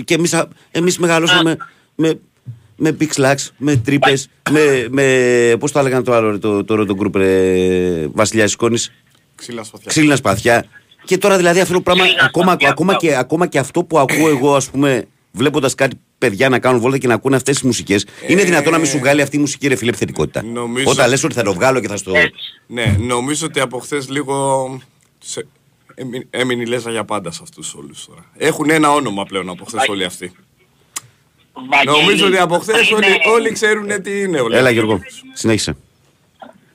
Και 0.05 0.15
εμείς 0.15 0.35
εμείς 0.71 0.99
μεγαλώσαμε 0.99 1.57
με, 1.95 2.19
με 2.77 2.93
Πυξ 2.93 3.17
Λαξ, 3.17 3.53
με 3.59 3.77
Τρύπες, 3.77 4.29
με, 4.51 4.87
με. 4.91 5.57
Πώς 5.59 5.73
το 5.73 5.79
έλεγαν 5.79 6.05
το 6.05 6.13
άλλο, 6.13 6.31
ρε, 6.31 6.39
το, 6.39 6.65
το, 6.65 6.85
το, 6.85 6.95
γκρουπ, 6.95 7.17
ρε, 7.17 8.07
Βασιλιάς 8.13 8.51
της 8.51 8.59
Σκόνης, 8.59 8.79
Ξύλα 9.35 9.63
σπαθιά. 9.65 9.87
ξύλινα 9.91 10.17
σπαθιά. 10.17 10.65
Και 11.05 11.19
τώρα 11.19 11.37
δηλαδή 11.37 11.61
αυτό 11.61 11.75
το 11.75 11.81
πράγμα, 11.81 12.03
Ξύλινα 12.03 12.25
ακόμα, 12.25 12.47
σπαθιά, 12.51 12.69
ακόμα, 12.69 12.93
μπράβο. 12.93 13.07
και, 13.07 13.19
ακόμα 13.21 13.47
και 13.47 13.59
αυτό 13.59 13.85
που 13.85 13.99
ακούω 13.99 14.29
εγώ, 14.29 14.55
ας 14.57 14.71
πούμε, 14.71 15.07
βλέποντας 15.37 15.75
κάτι 15.75 16.01
παιδιά 16.19 16.49
να 16.49 16.59
κάνουν 16.59 16.81
βόλτα 16.81 16.99
και 16.99 17.07
να 17.07 17.15
ακούνε 17.15 17.37
αυτές 17.37 17.55
τις 17.55 17.63
μουσικές, 17.65 18.07
είναι 18.27 18.45
δυνατόν 18.45 18.73
να 18.73 18.79
μην 18.79 18.87
σου 18.87 18.99
βγάλει 18.99 19.23
αυτή 19.23 19.37
η 19.37 19.39
μουσική 19.41 19.69
ρε 19.69 19.77
φίλε 19.77 19.89
επιθετικότητα. 19.91 20.43
Νομίζω- 20.43 20.91
Όταν 20.91 21.09
λες 21.09 21.25
ότι 21.25 21.35
θα 21.35 21.43
το 21.43 21.55
βγάλω 21.55 21.81
και 21.81 21.89
θα 21.89 21.97
στο. 21.97 22.13
Έτσι. 22.17 22.41
Ναι, 22.67 22.97
νομίζω 22.99 23.47
ότι 23.47 23.61
από 23.61 23.79
χθες 23.79 24.09
λίγο 24.09 24.79
σε... 25.19 25.47
έμει- 25.95 26.27
έμεινε 26.31 26.63
η 26.63 26.67
Λέζα 26.67 26.91
για 26.91 27.05
πάντα 27.05 27.31
σε 27.31 27.41
αυτούς 27.43 27.75
όλους 27.75 28.05
τώρα. 28.05 28.25
Έχουν 28.37 28.71
ένα 28.71 28.91
όνομα 28.93 29.25
πλέον 29.25 29.49
από 29.49 29.65
χθες 29.65 29.89
όλοι 29.89 30.05
αυτοί. 30.05 30.33
Βαγγέλη, 31.71 32.01
Νομίζω 32.01 32.27
ότι 32.27 32.39
από 32.39 32.59
χθες 32.59 32.81
πριν, 32.89 32.95
όλοι, 32.95 33.07
ε, 33.07 33.29
όλοι 33.31 33.53
ξέρουν 33.53 34.03
τι 34.03 34.21
είναι 34.21 34.41
όλοι. 34.41 34.55
Έλα 34.57 34.63
αυτοί. 34.69 34.73
Γιώργο, 34.73 35.01
συνέχισε. 35.33 35.77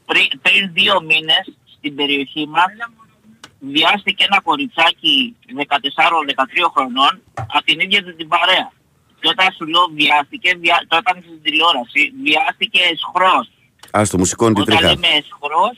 πριν, 0.06 0.24
πριν 0.42 0.70
δύο 0.74 1.02
μήνες 1.02 1.54
στην 1.78 1.96
περιοχή 1.96 2.48
μας 2.48 2.66
βιάστηκε 3.70 4.26
ένα 4.30 4.42
κοριτσάκι 4.42 5.36
14-13 5.48 6.72
χρονών 6.74 7.22
από 7.36 7.64
την 7.66 7.80
ίδια 7.80 8.04
του 8.04 8.16
την 8.16 8.28
παρέα. 8.28 8.72
Και 9.20 9.28
όταν 9.28 9.48
σου 9.56 9.66
λέω 9.68 9.86
βιάστηκε, 10.00 10.50
βιά, 10.62 10.86
το 10.88 10.96
έκανε 11.02 11.20
στην 11.28 11.42
τηλεόραση, 11.42 12.02
βιάστηκε 12.24 12.80
εσχρός. 12.94 13.46
Α 13.98 14.02
το 14.12 14.18
μουσικό 14.18 14.46
είναι 14.46 14.54
την 14.54 14.64
Όταν 14.64 14.78
τρίχα. 14.78 14.92
λέμε 14.94 15.08
εσχρός, 15.22 15.78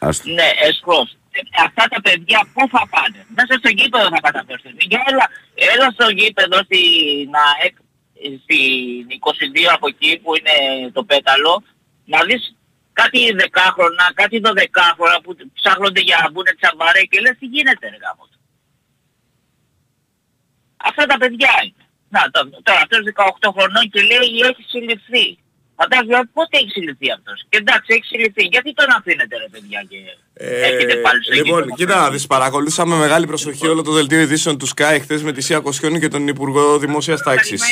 Άστο. 0.00 0.30
ναι, 0.30 0.48
εσχρός. 0.68 1.08
Ε, 1.30 1.40
Αυτά 1.66 1.84
τα 1.92 2.00
παιδιά 2.00 2.48
πού 2.54 2.62
θα 2.74 2.82
πάνε; 2.94 3.26
Μέσα 3.38 3.52
στο 3.60 3.68
γήπεδο 3.68 4.06
θα 4.14 4.20
καταφέρουν. 4.20 4.74
Για 4.90 5.02
έλα, 5.10 5.26
έλα 5.72 5.86
στο 5.96 6.06
γήπεδο 6.18 6.56
στην, 6.68 7.28
ΑΕΚ, 7.48 7.74
στην 8.42 9.06
22 9.18 9.74
από 9.76 9.86
εκεί 9.92 10.10
που 10.22 10.30
είναι 10.38 10.56
το 10.92 11.02
πέταλο 11.04 11.62
να 12.04 12.18
δεις 12.24 12.56
κάτι 13.00 13.20
δεκάχρονα, 13.42 14.04
κάτι 14.20 14.36
δωδεκάχρονα 14.44 15.18
που 15.24 15.30
ψάχνονται 15.58 16.00
για 16.08 16.16
να 16.22 16.26
μπουν 16.30 16.46
τσαμπαρέ 16.58 17.02
και 17.10 17.18
λες 17.24 17.34
τι 17.40 17.46
γίνεται 17.54 17.84
ρε 17.92 17.98
γάμος. 18.04 18.28
του. 18.32 18.38
Αυτά 20.88 21.02
τα 21.10 21.16
παιδιά 21.22 21.52
είναι. 21.64 21.82
Να, 22.14 22.20
το- 22.34 22.50
τώρα 22.66 22.80
αυτός 22.84 23.00
18 23.12 23.48
χρονών 23.56 23.84
και 23.92 24.00
λέει 24.10 24.30
έχει 24.50 24.62
συλληφθεί. 24.72 25.26
Φαντάζομαι 25.80 26.20
πότε 26.36 26.54
έχει 26.60 26.70
συλληφθεί 26.76 27.08
αυτός. 27.16 27.38
Και 27.48 27.56
εντάξει 27.62 27.88
έχει 27.96 28.06
συλληφθεί. 28.12 28.42
Γιατί 28.54 28.70
τον 28.74 28.86
αφήνετε 28.98 29.34
ρε 29.42 29.48
παιδιά 29.52 29.80
και 29.90 29.98
έχετε 30.70 30.92
Ε, 30.92 31.02
πάλι 31.06 31.24
στο 31.24 31.32
λοιπόν, 31.34 31.60
γήπεδο; 31.62 31.76
κοίτα 31.76 31.96
να 32.00 32.10
δεις, 32.10 32.26
παρακολουθήσαμε 32.26 32.94
με 32.94 33.00
μεγάλη 33.00 33.26
προσοχή 33.26 33.66
όλο 33.66 33.82
το 33.82 33.92
δελτίο 33.92 34.20
ειδήσεων 34.20 34.58
του 34.58 34.68
Sky 34.74 34.98
χθες 35.02 35.22
με 35.22 35.32
τη 35.32 35.40
Σία 35.40 35.58
Κοσιόνη 35.60 35.98
και 36.00 36.08
τον 36.08 36.28
Υπουργό 36.28 36.78
Δημόσιας 36.78 37.22
Τάξης. 37.22 37.62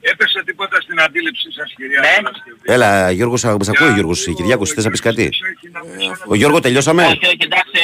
Έπεσε 0.00 0.42
τίποτα 0.44 0.80
στην 0.80 1.00
αντίληψή 1.00 1.52
σας 1.52 1.72
κυρία 1.76 2.00
Ναι. 2.00 2.22
Παρασκευή. 2.22 2.58
Έλα 2.62 3.10
Γιώργος, 3.10 3.40
σ' 3.40 3.44
ακούει 3.44 3.88
ο 3.88 3.92
Γιώργος 3.94 4.24
Κυριάκος, 4.36 4.70
θες 4.72 4.84
να 4.84 4.90
πεις 4.90 5.00
κάτι; 5.00 5.30
Ο 6.28 6.34
Γιώργο, 6.34 6.60
τελειώσαμε; 6.60 7.02
Όχι, 7.04 7.26
όχι, 7.26 7.36
εντάξει, 7.48 7.80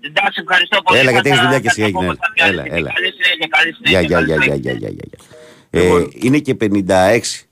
εντάξει, 0.00 0.40
ευχαριστώ 0.44 0.82
πολύ. 0.82 0.98
Έλα, 0.98 1.10
γιατί 1.10 1.28
Θα- 1.28 1.34
έχεις 1.34 1.44
δουλειά 1.44 1.56
θα 1.56 1.62
και 1.62 1.68
εσύ, 1.70 1.80
τα 1.80 1.86
έγινε. 1.86 2.06
πω 2.06 2.18
κάποια 2.24 2.44
άλλη 2.44 2.52
Έλα, 2.54 2.62
στιγμή. 2.62 2.78
έλα. 2.78 2.92
Καλή 2.96 3.10
συνέχεια, 3.18 3.46
καλή 3.56 3.70
Γεια, 3.70 3.98
συνέχεια, 4.00 4.20
γεια, 4.20 4.36
καλή 4.36 4.44
γεια, 4.46 4.54
γεια, 4.54 4.54
συνέχεια. 4.54 4.88
γεια, 4.88 4.90
γεια, 4.96 5.06
γεια. 5.10 6.00
Ε, 6.00 6.06
Είναι 6.26 6.38
και 6.38 6.54
56. 6.54 7.46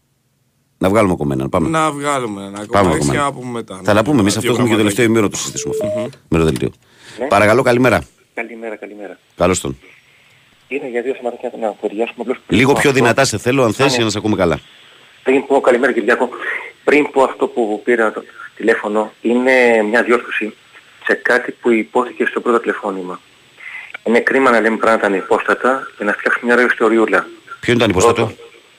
Να 0.79 0.89
βγάλουμε 0.89 1.13
ακόμα 1.13 1.35
έναν. 1.35 1.49
Πάμε. 1.49 1.69
Να 1.69 1.93
βγάλουμε 1.93 2.41
ένα 2.43 2.51
Πάμε 2.51 2.67
ακόμα 2.67 2.91
ακόμα 2.91 3.11
και 3.13 3.17
ένα. 3.17 3.25
να 3.25 3.33
πούμε 3.33 3.51
μετά. 3.51 3.81
Θα 3.85 3.95
τα 3.95 4.03
πούμε 4.05 4.21
εμείς 4.21 4.33
Δύο 4.37 4.51
αυτό. 4.51 4.63
Έχουμε 4.63 4.69
και 4.69 4.75
το 4.75 4.77
πραγματάκια. 4.77 4.77
τελευταίο 4.77 5.05
ημίρο 5.05 5.23
να 5.23 5.31
το 5.31 5.37
συζητήσουμε 5.37 5.75
αυτό. 5.79 6.19
Μεροδελτίο. 6.29 6.71
Παρακαλώ, 7.29 7.63
καλημέρα. 7.63 8.03
Καλημέρα, 8.35 8.77
καλημέρα. 8.77 9.19
Καλώς 9.37 9.61
τον. 9.61 9.77
Είναι 10.75 10.89
για 10.89 11.03
δύο 11.03 11.15
θεματάκια 11.15 11.51
να 11.61 11.69
κουριάσουμε 11.81 12.17
απλώς 12.19 12.39
πριν 12.47 12.59
Λίγο 12.59 12.73
πω 12.73 12.79
πιο 12.81 12.91
αυτό- 12.91 13.03
δυνατά 13.03 13.25
σε 13.25 13.39
θέλω, 13.39 13.63
αν 13.65 13.73
θες, 13.75 13.95
για 13.95 14.05
να 14.05 14.11
σε 14.11 14.19
ακούμε 14.19 14.37
καλά. 14.37 14.59
Πριν 15.23 15.47
πω, 15.47 15.61
καλημέρα 15.61 15.93
Κυριάκο, 15.93 16.29
πριν 16.85 17.11
πω 17.11 17.23
αυτό 17.23 17.47
που 17.47 17.81
πήρα 17.85 18.13
το 18.13 18.25
τηλέφωνο, 18.57 19.13
είναι 19.23 19.53
μια 19.91 20.03
διόρθωση 20.03 20.55
σε 21.07 21.15
κάτι 21.15 21.53
που 21.53 21.71
υπόθηκε 21.71 22.25
στο 22.25 22.41
πρώτο 22.41 22.59
τηλεφώνημα. 22.61 23.21
Είναι 24.05 24.21
κρίμα 24.21 24.51
να 24.51 24.61
λέμε 24.61 24.77
πράγματα 24.77 25.07
ανυπόστατα 25.07 25.89
και 25.99 26.05
να 26.05 26.13
φτιάξουμε 26.13 26.45
μια 26.45 26.55
ωραία 26.55 26.67
ιστοριούλα. 26.67 27.27
Ποιο 27.61 27.73
ήταν 27.73 27.91
υπόστατο. 27.91 28.33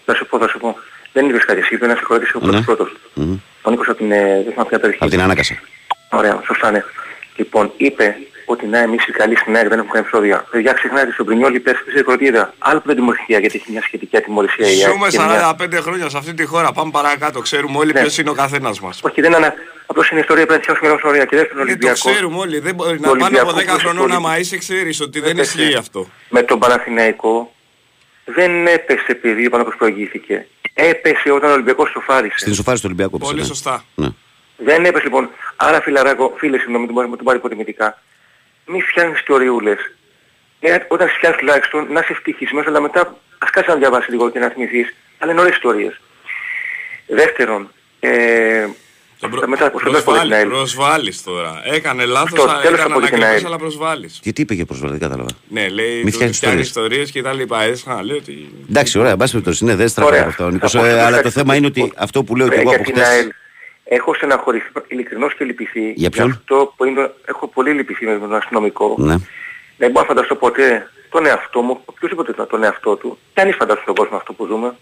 Θα 0.05 0.15
σου 0.15 0.25
πω, 0.25 0.37
θα 0.37 0.47
σου 0.47 0.59
πω. 0.59 0.75
Δεν 1.13 1.29
είπες 1.29 1.45
κάτι 1.45 1.59
εσύ, 1.59 1.77
πρέπει 1.77 1.91
να 1.91 1.95
συγχωρήσεις 1.97 2.33
ο 2.35 2.39
Ναι. 2.39 2.45
πρώτος 2.45 2.65
πρώτος. 2.65 2.95
Μμμ. 3.13 3.37
Ο 3.61 3.69
Νίκος 3.71 3.87
από 3.87 3.97
την, 3.97 4.11
ε, 4.11 4.17
δεν 4.43 4.51
θυμάμαι 4.51 4.69
ποια 4.69 4.79
περιοχή. 4.79 4.99
Από 5.01 5.11
την 5.11 5.21
ανάκασα. 5.21 5.59
Ωραία, 6.11 6.41
σωστά 6.45 6.71
ναι. 6.71 6.83
Λοιπόν, 7.35 7.71
είπε 7.77 8.17
ότι 8.45 8.65
να 8.65 8.77
εμείς 8.77 9.07
οι 9.07 9.11
καλοί 9.11 9.35
στην 9.37 9.55
ΑΕΚ 9.55 9.67
δεν 9.67 9.79
έχουμε 9.79 9.99
επεισόδια. 9.99 10.45
Παιδιά 10.51 10.73
ξεχνάτε 10.73 11.11
στον 11.11 11.25
Πρινιόλη 11.25 11.59
πέρσι 11.59 11.83
σε 11.95 12.03
κροτίδα. 12.03 12.53
Άλλο 12.57 12.79
που 12.79 12.87
δεν 12.87 12.95
τιμωρηθία 12.95 13.39
γιατί 13.39 13.55
έχει 13.57 13.71
μια 13.71 13.81
σχετική 13.81 14.17
ατιμωρησία 14.17 14.67
η 14.67 14.83
ΑΕΚ. 14.83 14.91
Ζούμε 14.91 15.07
45 15.11 15.81
χρόνια 15.81 16.09
σε 16.09 16.17
αυτή 16.17 16.33
τη 16.33 16.45
χώρα. 16.45 16.71
Πάμε 16.71 16.91
παρακάτω. 16.91 17.39
Ξέρουμε 17.39 17.77
όλοι 17.77 17.93
ναι. 17.93 17.99
ποιος 17.99 18.17
είναι 18.17 18.29
ο 18.29 18.33
καθένας 18.33 18.79
μας. 18.79 18.99
Όχι 19.03 19.21
δεν 19.21 19.31
είναι 19.31 19.53
Απλώς 19.85 20.09
είναι 20.09 20.19
ιστορία 20.19 20.45
πρέπει 20.45 20.67
να 20.67 20.75
φτιάξουμε 20.75 21.11
μια 21.17 21.25
και 21.25 21.35
δεύτερον 21.35 21.61
Ολυμπιακό. 21.61 21.99
Το 22.03 22.09
ξέρουμε 22.09 22.37
όλοι. 22.37 22.59
Δεν 22.59 22.75
μπορεί 22.75 22.99
να 22.99 23.15
πάνω 23.15 23.41
από 23.41 23.51
10 23.51 23.65
χρονών 23.67 24.11
άμα 24.11 24.39
είσαι 24.39 24.57
ξέρεις 24.57 25.01
ότι 25.01 25.19
δεν 25.19 25.37
ισχύει 25.37 25.75
αυτό. 25.75 26.07
Με 26.29 26.43
τον 26.43 26.59
Παναθηναϊκό 26.59 27.53
δεν 28.25 28.67
έπεσε 28.67 29.05
επειδή 29.07 29.49
πάνω 29.49 29.63
πως 29.63 29.75
προηγήθηκε. 29.75 30.47
Έπεσε 30.73 31.31
όταν 31.31 31.49
ο 31.49 31.53
Ολυμπιακός 31.53 31.89
σοφάρισε. 31.89 32.37
Στην 32.37 32.53
σοφάρισε 32.53 32.83
του 32.83 32.89
Ολυμπιακού. 32.93 33.17
Πολύ 33.17 33.39
ναι. 33.39 33.45
σωστά. 33.45 33.83
Ναι. 33.95 34.07
Δεν 34.57 34.85
έπεσε 34.85 35.03
λοιπόν. 35.03 35.29
Άρα 35.55 35.81
φιλαράκο, 35.81 36.33
φίλε 36.37 36.57
συγγνώμη, 36.57 36.85
μου 36.85 37.15
τον 37.15 37.25
πάρει 37.25 37.37
υποτιμητικά. 37.37 38.01
Μη 38.65 38.81
φτιάχνεις 38.81 39.19
ιστοριούλες. 39.19 39.91
Ε, 40.59 40.77
όταν 40.87 41.09
φτιάχνεις 41.09 41.39
τουλάχιστον 41.39 41.87
να 41.91 41.99
είσαι 41.99 42.11
ευτυχισμένος, 42.11 42.67
αλλά 42.67 42.81
μετά 42.81 43.17
ας 43.37 43.49
κάτσεις 43.49 43.73
να 43.73 43.79
διαβάσεις 43.79 44.09
λίγο 44.09 44.29
και 44.31 44.39
να 44.39 44.49
θυμηθείς. 44.49 44.95
Αλλά 45.17 45.31
είναι 45.31 45.41
ωραίες 45.41 45.55
ιστορίες. 45.55 45.99
Δεύτερον, 47.07 47.71
ε, 47.99 48.67
τον 49.19 49.49
μετά, 49.49 49.71
προσβάλλει, 49.71 50.45
προσβάλλεις 50.45 51.23
τώρα. 51.23 51.61
Έκανε 51.65 52.05
λάθος, 52.05 52.45
Αυτό, 52.45 52.67
έκανε 52.67 52.81
ανακριβώς, 52.81 53.45
αλλά 53.45 53.57
προσβάλλεις. 53.57 54.19
Γιατί 54.23 54.41
είπε 54.41 54.55
και 54.55 54.65
προσβάλλει, 54.65 54.91
δεν 54.91 55.01
κατάλαβα. 55.01 55.29
Ναι, 55.47 55.69
λέει, 55.69 56.01
του 56.03 56.33
φτιάχνεις 56.33 56.67
ιστορίες 56.67 57.11
και 57.11 57.21
τα 57.21 57.33
λοιπά. 57.33 57.63
Έσχα, 57.63 58.03
λέει 58.03 58.17
ότι... 58.17 58.53
Εντάξει, 58.69 58.99
ωραία, 58.99 59.15
μπας 59.15 59.31
περιπτώσει, 59.31 59.63
είναι 59.63 59.75
δέστρα 59.75 60.25
αυτό. 60.25 60.51
Ε, 60.83 61.01
αλλά 61.01 61.21
το 61.21 61.29
θέμα 61.29 61.55
είναι 61.55 61.65
ότι 61.65 61.91
αυτό 61.95 62.23
που 62.23 62.35
λέω 62.35 62.47
και 62.47 62.59
εγώ 62.59 62.69
από 62.69 62.83
χτες... 62.83 63.27
Έχω 63.83 64.13
στεναχωρηθεί 64.13 64.71
ειλικρινώς 64.87 65.35
και 65.35 65.43
λυπηθεί. 65.43 65.91
Για 65.95 66.09
ποιον; 66.09 66.31
αυτό 66.31 66.73
που 66.77 66.85
είναι, 66.85 67.13
έχω 67.25 67.47
πολύ 67.47 67.71
λυπηθεί 67.71 68.05
με 68.05 68.19
τον 68.19 68.35
αστυνομικό. 68.35 68.95
Ναι. 68.97 69.15
Δεν 69.77 69.91
μπορώ 69.91 70.05
να 70.07 70.13
φανταστώ 70.13 70.35
ποτέ 70.35 70.89
τον 71.09 71.25
εαυτό 71.25 71.61
μου, 71.61 71.81
οποιοδήποτε 71.85 72.45
τον 72.45 72.63
εαυτό 72.63 72.95
του. 72.95 73.17
Κανείς 73.33 73.55
φανταστεί 73.55 73.85
τον 73.85 73.95
κόσμο 73.95 74.17
αυτό 74.17 74.33
που 74.33 74.45
ζούμε. 74.45 74.75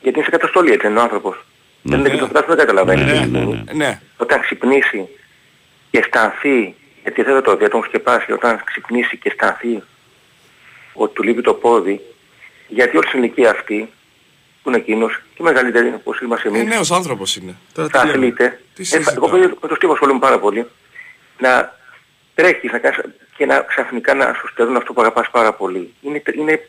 Γιατί 0.00 0.16
είναι 0.16 0.24
σε 0.24 0.30
καταστολή 0.30 0.72
έτσι 0.72 0.86
είναι 0.86 0.98
ο 0.98 1.02
άνθρωπος. 1.02 1.44
Ναι. 1.82 1.96
Δεν 1.96 2.14
είναι 2.14 2.24
και 2.26 2.32
το 2.32 2.44
δεν 2.46 2.56
καταλαβαίνεις. 2.56 3.04
Ναι, 3.04 3.38
ναι, 3.38 3.44
ναι, 3.44 3.72
ναι. 3.72 4.00
Όταν 4.16 4.40
ξυπνήσει 4.40 5.08
και 5.90 5.98
αισθανθεί, 5.98 6.74
γιατί 7.02 7.22
δεν 7.22 7.42
το 7.42 7.56
δει, 7.56 7.68
τον 7.68 7.84
σκεπάσει, 7.84 8.32
όταν 8.32 8.62
ξυπνήσει 8.64 9.16
και 9.16 9.28
αισθανθεί 9.28 9.82
ότι 10.92 11.14
του 11.14 11.22
λείπει 11.22 11.42
το 11.42 11.54
πόδι, 11.54 12.00
γιατί 12.68 12.96
όλη 12.96 13.06
στην 13.06 13.22
ηλικία 13.22 13.50
αυτή 13.50 13.88
που 14.62 14.68
είναι 14.68 14.78
εκείνος 14.78 15.20
και 15.34 15.42
μεγαλύτερη 15.42 15.92
όπως 15.94 16.20
είμαστε 16.20 16.48
εμείς. 16.48 16.60
Είναι 16.60 16.74
νέος 16.74 16.90
άνθρωπος 16.90 17.36
είναι. 17.36 17.56
θα 17.72 18.00
αθλείται. 18.00 18.60
Ε, 18.76 18.98
εγώ 19.14 19.28
με 19.60 19.68
το 19.68 19.74
στίβο 19.74 19.92
ασχολούμαι 19.92 20.18
πάρα 20.18 20.38
πολύ. 20.38 20.66
Να 21.38 21.78
τρέχεις 22.34 22.72
να 22.72 22.78
κάνεις 22.78 22.98
και 23.36 23.46
να 23.46 23.60
ξαφνικά 23.60 24.14
να 24.14 24.34
σου 24.34 24.48
στερούν 24.48 24.76
αυτό 24.76 24.92
που 24.92 25.00
αγαπάς 25.00 25.30
πάρα 25.30 25.52
πολύ. 25.52 25.92
Είναι, 26.00 26.22
είναι 26.36 26.66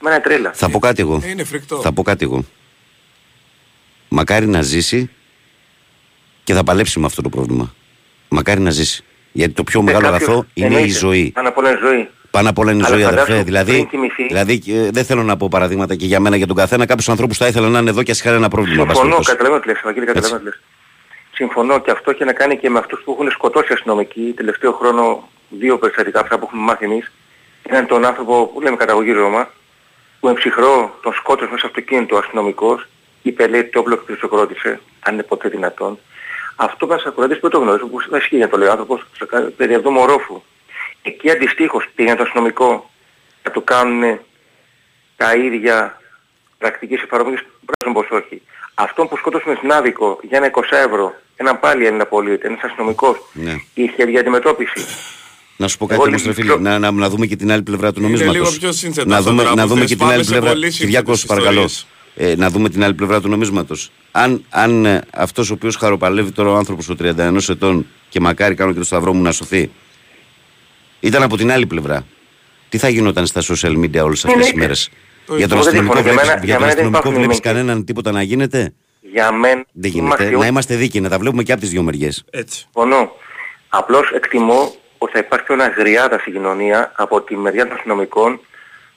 με 0.00 0.10
ένα 0.10 0.20
τρέλα. 0.20 0.52
Θα 0.52 0.70
πω 0.70 0.78
κάτι 0.78 1.00
εγώ. 1.02 1.20
Ε, 1.24 1.28
είναι 1.28 1.44
φρικτό. 1.44 1.80
Θα 1.80 1.92
πω 1.92 2.02
κάτι 2.02 2.24
εγώ. 2.24 2.44
Μακάρι 4.08 4.46
να 4.46 4.62
ζήσει 4.62 5.10
και 6.44 6.54
θα 6.54 6.64
παλέψει 6.64 6.98
με 6.98 7.06
αυτό 7.06 7.22
το 7.22 7.28
πρόβλημα. 7.28 7.74
Μακάρι 8.28 8.60
να 8.60 8.70
ζήσει. 8.70 9.04
Γιατί 9.32 9.52
το 9.54 9.64
πιο 9.64 9.80
ε, 9.80 9.82
μεγάλο 9.82 10.06
αγαθό 10.06 10.46
είναι 10.54 10.80
η 10.80 10.90
ζωή. 10.90 11.30
Πάνω 11.30 11.48
απ' 11.48 11.56
όλα 11.56 11.76
ζωή. 11.76 12.08
Πάνω 12.32 12.48
απ' 12.48 12.58
όλα 12.58 12.72
είναι 12.72 12.82
η 12.82 12.92
ζωή, 12.92 13.04
αδερφέ. 13.04 13.42
Δηλαδή, 13.42 13.88
δηλαδή 14.28 14.62
ε, 14.68 14.90
δεν 14.90 15.04
θέλω 15.04 15.22
να 15.22 15.36
πω 15.36 15.48
παραδείγματα 15.50 15.94
και 15.94 16.06
για 16.06 16.20
μένα 16.20 16.38
και 16.38 16.46
τον 16.46 16.56
καθένα. 16.56 16.86
Κάποιους 16.86 17.08
ανθρώπους 17.08 17.36
θα 17.36 17.46
ήθελα 17.46 17.68
να 17.68 17.78
είναι 17.78 17.90
εδώ 17.90 18.02
και 18.02 18.10
ας 18.10 18.20
είχαν 18.20 18.34
ένα 18.34 18.48
πρόβλημα. 18.48 18.84
Συμφωνώ, 18.84 19.18
καταλαβαίνω 19.24 19.60
τι 19.60 19.66
λες, 19.68 19.80
καταλαβαίνω 19.82 20.38
τι 20.38 20.44
λες. 20.44 20.60
Συμφωνώ 21.32 21.80
και 21.80 21.90
αυτό 21.90 22.10
έχει 22.10 22.24
να 22.24 22.32
κάνει 22.32 22.58
και 22.58 22.70
με 22.70 22.78
αυτούς 22.78 23.02
που 23.04 23.12
έχουν 23.12 23.30
σκοτώσει 23.30 23.72
αστυνομικοί 23.72 24.32
τελευταίο 24.36 24.72
χρόνο 24.72 25.28
δύο 25.48 25.78
περιστατικά 25.78 26.20
αυτά 26.20 26.38
που 26.38 26.44
έχουμε 26.46 26.62
μάθει 26.62 26.84
εμείς. 26.84 27.12
Έναν 27.62 27.86
τον 27.86 28.04
άνθρωπο 28.04 28.46
που 28.46 28.60
λέμε 28.60 28.76
καταγωγή 28.76 29.12
Ρώμα, 29.12 29.50
που 30.20 30.28
εμψυχρό 30.28 30.98
τον 31.02 31.12
σκότωσε 31.12 31.50
μέσα 31.50 31.58
στο 31.58 31.66
αυτοκίνητο 31.66 32.16
αστυνομικός 32.16 32.88
είπε 33.22 33.46
λέει 33.46 33.64
το 33.64 33.78
όπλο 33.78 33.96
κρυψοκρότησε, 33.96 34.80
αν 35.00 35.14
είναι 35.14 35.22
ποτέ 35.22 35.48
δυνατόν. 35.48 35.98
Αυτό 36.56 36.86
μας 36.86 37.04
ακουρατής 37.04 37.38
που 37.38 37.48
το 37.48 37.58
γνωρίζω, 37.58 37.86
που 37.86 37.98
δεν 38.10 38.18
ισχύει 38.18 38.36
για 38.36 38.48
το 38.48 38.56
λέει 38.56 38.68
ο 38.68 38.70
άνθρωπος, 38.70 39.06
στο 39.12 39.26
περίοδο 39.56 39.90
Μορόφου. 39.90 40.42
Εκεί 41.02 41.30
αντιστοίχως 41.30 41.88
πήγαινε 41.94 42.16
το 42.16 42.22
αστυνομικό 42.22 42.90
να 43.42 43.50
του 43.50 43.64
κάνουν 43.64 44.20
τα 45.16 45.34
ίδια 45.34 46.00
πρακτικής 46.58 47.02
εφαρμογής, 47.02 47.40
πράσινο 47.64 48.00
πως 48.00 48.22
όχι. 48.22 48.42
Αυτό 48.74 49.06
που 49.06 49.16
σκότωσε 49.16 49.48
με 49.48 49.56
συνάδικο 49.60 50.18
για 50.22 50.38
ένα 50.38 50.50
20 50.50 50.62
ευρώ, 50.86 51.14
έναν 51.36 51.60
πάλι 51.60 51.86
Έλληνα 51.86 52.06
πολίτη, 52.06 52.46
ένας 52.46 52.62
αστυνομικός, 52.62 53.16
ναι. 53.32 53.54
είχε 53.74 54.02
αντιμετώπιση. 54.18 54.84
Να 55.56 55.68
σου 55.68 55.78
πω 55.78 55.86
κάτι 55.86 56.02
όμως 56.02 56.22
φίλε, 56.22 56.56
να, 56.56 56.78
να, 56.78 56.90
να, 56.90 57.08
δούμε 57.08 57.26
και 57.26 57.36
την 57.36 57.52
άλλη 57.52 57.62
πλευρά 57.62 57.92
του 57.92 58.00
νομίσματος. 58.00 58.34
Είναι 58.34 58.44
λίγο 58.44 58.58
πιο 58.58 58.72
σύνθετα. 58.72 59.08
Να 59.08 59.20
δούμε, 59.22 59.42
να 59.54 59.66
δούμε 59.66 59.84
και 59.84 59.96
την 59.96 60.06
άλλη 60.06 60.24
πλευρά. 60.24 60.52
Κυριάκος 60.68 61.26
παρακαλώ 61.26 61.68
ε, 62.14 62.34
να 62.36 62.50
δούμε 62.50 62.68
την 62.68 62.84
άλλη 62.84 62.94
πλευρά 62.94 63.20
του 63.20 63.28
νομίσματος. 63.28 63.90
Αν, 64.10 64.44
αν 64.50 64.84
ε, 64.84 65.00
αυτός 65.12 65.50
ο 65.50 65.54
οποίος 65.54 65.76
χαροπαλεύει 65.76 66.30
τώρα 66.30 66.50
ο 66.50 66.54
άνθρωπος 66.54 66.86
του 66.86 66.96
31 67.00 67.48
ετών 67.48 67.86
και 68.08 68.20
μακάρι 68.20 68.54
κάνω 68.54 68.72
και 68.72 68.78
το 68.78 68.84
σταυρό 68.84 69.12
μου 69.12 69.22
να 69.22 69.32
σωθεί, 69.32 69.70
ήταν 71.02 71.22
από 71.22 71.36
την 71.36 71.50
άλλη 71.50 71.66
πλευρά. 71.66 72.06
Τι 72.68 72.78
θα 72.78 72.88
γινόταν 72.88 73.26
στα 73.26 73.40
social 73.40 73.76
media 73.78 74.02
όλες 74.02 74.24
αυτές 74.24 74.44
τις 74.44 74.54
μέρες; 74.54 74.90
Για 75.36 75.48
τον 75.48 75.58
αστυνομικό 75.58 76.02
βλέπεις, 76.02 76.40
για 76.42 76.58
τον 76.58 76.66
αστυνομικό 76.68 77.10
βλέπεις 77.10 77.40
κανέναν 77.40 77.84
τίποτα 77.84 78.12
να 78.12 78.22
γίνεται; 78.22 78.74
Για 79.00 79.32
μένα 79.32 79.64
δεν 79.72 79.90
γίνεται. 79.90 80.30
Να 80.30 80.46
είμαστε 80.46 80.74
δίκαιοι, 80.74 81.00
να 81.00 81.08
τα 81.08 81.18
βλέπουμε 81.18 81.42
και 81.42 81.52
από 81.52 81.60
τις 81.60 81.70
δύο 81.70 81.82
μεριές. 81.82 82.24
Έτσι. 82.30 82.66
Πονώ. 82.72 83.12
Απλώς 83.68 84.10
εκτιμώ 84.10 84.74
ότι 84.98 85.12
θα 85.12 85.18
υπάρχει 85.18 85.54
μια 85.54 85.74
γριάδα 85.76 86.18
στην 86.18 86.32
κοινωνία 86.32 86.92
από 86.96 87.20
τη 87.20 87.36
μεριά 87.36 87.66
των 87.66 87.76
αστυνομικών 87.76 88.40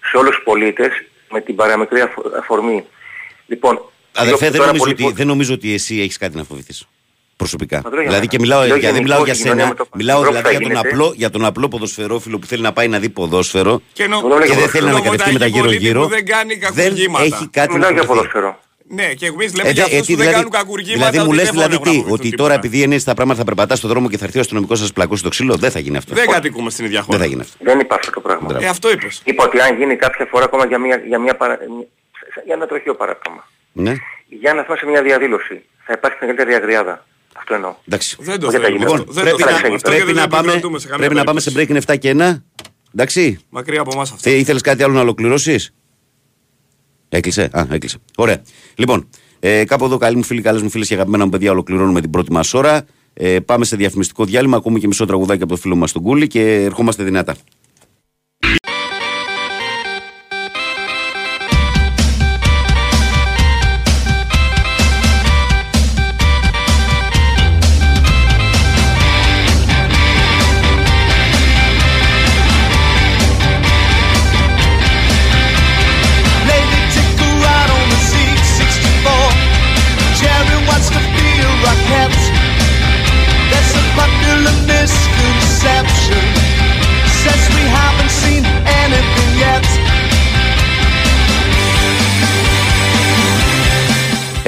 σε 0.10 0.18
όλους 0.18 0.36
τους 0.36 0.44
πολίτες 0.44 0.92
με 1.32 1.42
την 1.42 1.56
παραμικρή 1.56 2.02
αφορμή. 2.40 2.86
Λοιπόν, 3.48 3.82
Αδερφέ, 4.16 4.50
δεν 4.50 4.66
νομίζω, 4.66 4.90
ότι, 4.90 5.12
δεν 5.12 5.28
νομίζω 5.28 5.54
ότι 5.54 5.74
εσύ 5.74 6.00
έχεις 6.00 6.18
κάτι 6.18 6.38
να 6.38 6.44
φοβηθείς. 6.44 6.88
Προσωπικά. 7.38 7.82
δηλαδή 8.04 8.28
και 8.28 8.40
μιλάω, 8.40 8.66
για, 8.66 8.92
δεν 8.92 9.02
μιλάω 9.02 9.24
για 9.24 9.34
σένα, 9.34 9.76
μιλάω 9.96 10.24
δηλαδή 10.24 10.50
για 10.50 10.60
τον, 10.60 10.78
απλό, 10.78 11.14
για 11.16 11.30
τον 11.30 11.46
απλό 11.46 11.68
ποδοσφαιρόφιλο 11.68 12.40
που 12.40 12.46
θέλει 12.46 12.62
να 12.62 12.74
πάει 12.74 12.88
να 12.88 13.00
δει 13.00 13.10
ποδόσφαιρο 13.10 13.82
και, 13.94 14.08
νο, 14.08 14.40
και 14.48 14.54
δεν 14.54 14.70
θέλει 14.70 14.86
να 14.86 14.92
ανακατευτεί 14.92 15.32
με 15.32 15.40
τα 15.40 15.46
γύρω-γύρω. 15.46 16.08
Δεν, 16.08 16.26
κάνει 16.26 16.60
δεν 16.74 16.96
έχει 17.24 17.48
κάτι 17.48 17.78
να 17.78 17.88
φοβηθεί. 17.88 18.30
Ναι, 18.88 19.14
και 19.14 19.26
εμείς 19.26 19.56
λέμε 19.56 19.70
ε, 19.70 19.72
για 19.72 19.84
αυτούς 19.84 20.00
που 20.00 20.06
δεν 20.06 20.16
δηλαδή- 20.16 20.34
κάνουν 20.34 20.50
κακουργήματα. 20.50 21.10
Δηλαδή 21.10 21.28
μου 21.28 21.34
λες 21.34 21.50
δηλαδή 21.50 21.80
τι, 21.80 22.06
ότι 22.10 22.30
τώρα 22.30 22.54
επειδή 22.54 22.82
είναι 22.82 23.02
τα 23.02 23.14
πράγματα 23.14 23.40
θα 23.40 23.46
περπατάς 23.46 23.78
στον 23.78 23.90
δρόμο 23.90 24.10
και 24.10 24.18
θα 24.18 24.26
έρθει 24.26 24.38
ο 24.38 24.42
αστυνομικός 24.42 24.80
σα 24.80 24.94
πλακώσει 24.94 25.24
το 25.24 25.30
ξύλο, 25.30 25.56
δεν 25.56 25.72
θα 25.72 25.80
γίνει 25.80 25.98
αυτό. 25.98 26.14
Δεν 26.14 26.28
κατοικούμε 26.28 26.70
στην 26.70 26.86
ίδια 26.86 27.02
χώρα. 27.02 27.18
Δεν 27.18 27.28
θα 27.28 27.34
γίνει 27.34 27.42
αυτό. 27.42 27.58
Δεν 27.60 27.80
υπάρχει 27.80 28.08
αυτό 28.08 28.22
το 28.22 28.28
πράγμα. 28.28 28.60
Ε, 28.62 28.68
αυτό 28.68 28.92
είπες. 28.92 29.22
Είπα 29.24 29.44
ότι 29.44 29.60
αν 29.60 29.78
γίνει 29.78 29.96
κάποια 29.96 30.26
φορά 30.26 30.44
ακόμα 30.46 30.66
για, 30.66 30.80
μια, 30.80 31.02
για, 31.08 31.20
μια 31.20 31.36
παρα... 31.36 31.58
για 32.46 32.54
ένα 32.54 32.66
τροχείο 32.66 32.96
παράπτωμα. 32.96 33.48
Ναι. 33.72 33.94
Για 34.28 34.54
να 34.54 34.64
θυμάσαι 34.64 34.86
μια 34.86 35.02
διαδήλωση. 35.02 35.64
Θα 35.86 35.94
υπάρχει 35.94 36.18
μεγαλύτερη 36.20 36.54
αγριάδα. 36.54 37.06
Αυτό 37.46 37.54
εννοώ. 37.54 37.76
Εντάξει. 37.88 38.18
Δεν 38.20 38.40
το 38.40 38.52
θέλω. 38.52 38.68
Λοιπόν, 38.68 39.06
πρέπει, 39.14 39.44
να, 39.44 39.80
πρέπει, 39.80 40.14
να, 40.14 40.28
πάμε, 40.28 40.62
πρέπει 40.98 41.16
να 41.16 41.24
πάμε 41.24 41.40
σε 41.40 41.52
break 41.56 41.82
7 41.86 41.98
και 42.00 42.16
1. 42.18 42.42
Εντάξει. 42.94 43.40
Μακριά 43.50 43.82
από 43.82 43.92
εμάς 43.94 44.12
αυτό. 44.12 44.30
Ήθελες 44.30 44.62
κάτι 44.62 44.84
άλλο 44.84 44.94
να 44.94 45.00
ολοκληρώσεις; 45.00 45.74
Έκλεισε. 47.10 47.50
Α, 47.52 47.68
έκλεισε. 47.72 47.98
Ωραία. 48.16 48.42
Λοιπόν, 48.76 49.10
ε, 49.40 49.64
κάπου 49.66 49.86
εδώ 49.86 49.98
καλοί 49.98 50.16
μου 50.16 50.24
φίλοι, 50.24 50.42
καλές 50.42 50.62
μου 50.62 50.70
φίλες 50.70 50.88
και 50.88 50.94
αγαπημένα 50.94 51.24
μου 51.24 51.30
παιδιά 51.30 51.52
ολοκληρώνουμε 51.52 52.02
την 52.02 52.10
πρώτη 52.10 52.32
μας 52.32 52.54
ώρα. 52.54 52.86
Ε, 53.14 53.40
πάμε 53.40 53.66
σε 53.66 53.76
διαφημιστικό 53.76 54.26
διάλειμμα, 54.26 54.58
ακούμε 54.58 54.80
και 54.80 54.88
μισό 54.88 55.06
τραγουδάκι 55.06 55.44
από 55.44 55.52
το 55.52 55.58
φίλο 55.58 55.76
μας 55.76 55.92
τον 55.92 56.02
Κούλι 56.02 56.28
και 56.28 56.64
ερχόμαστε 56.64 57.04
δυνατά. 57.04 57.36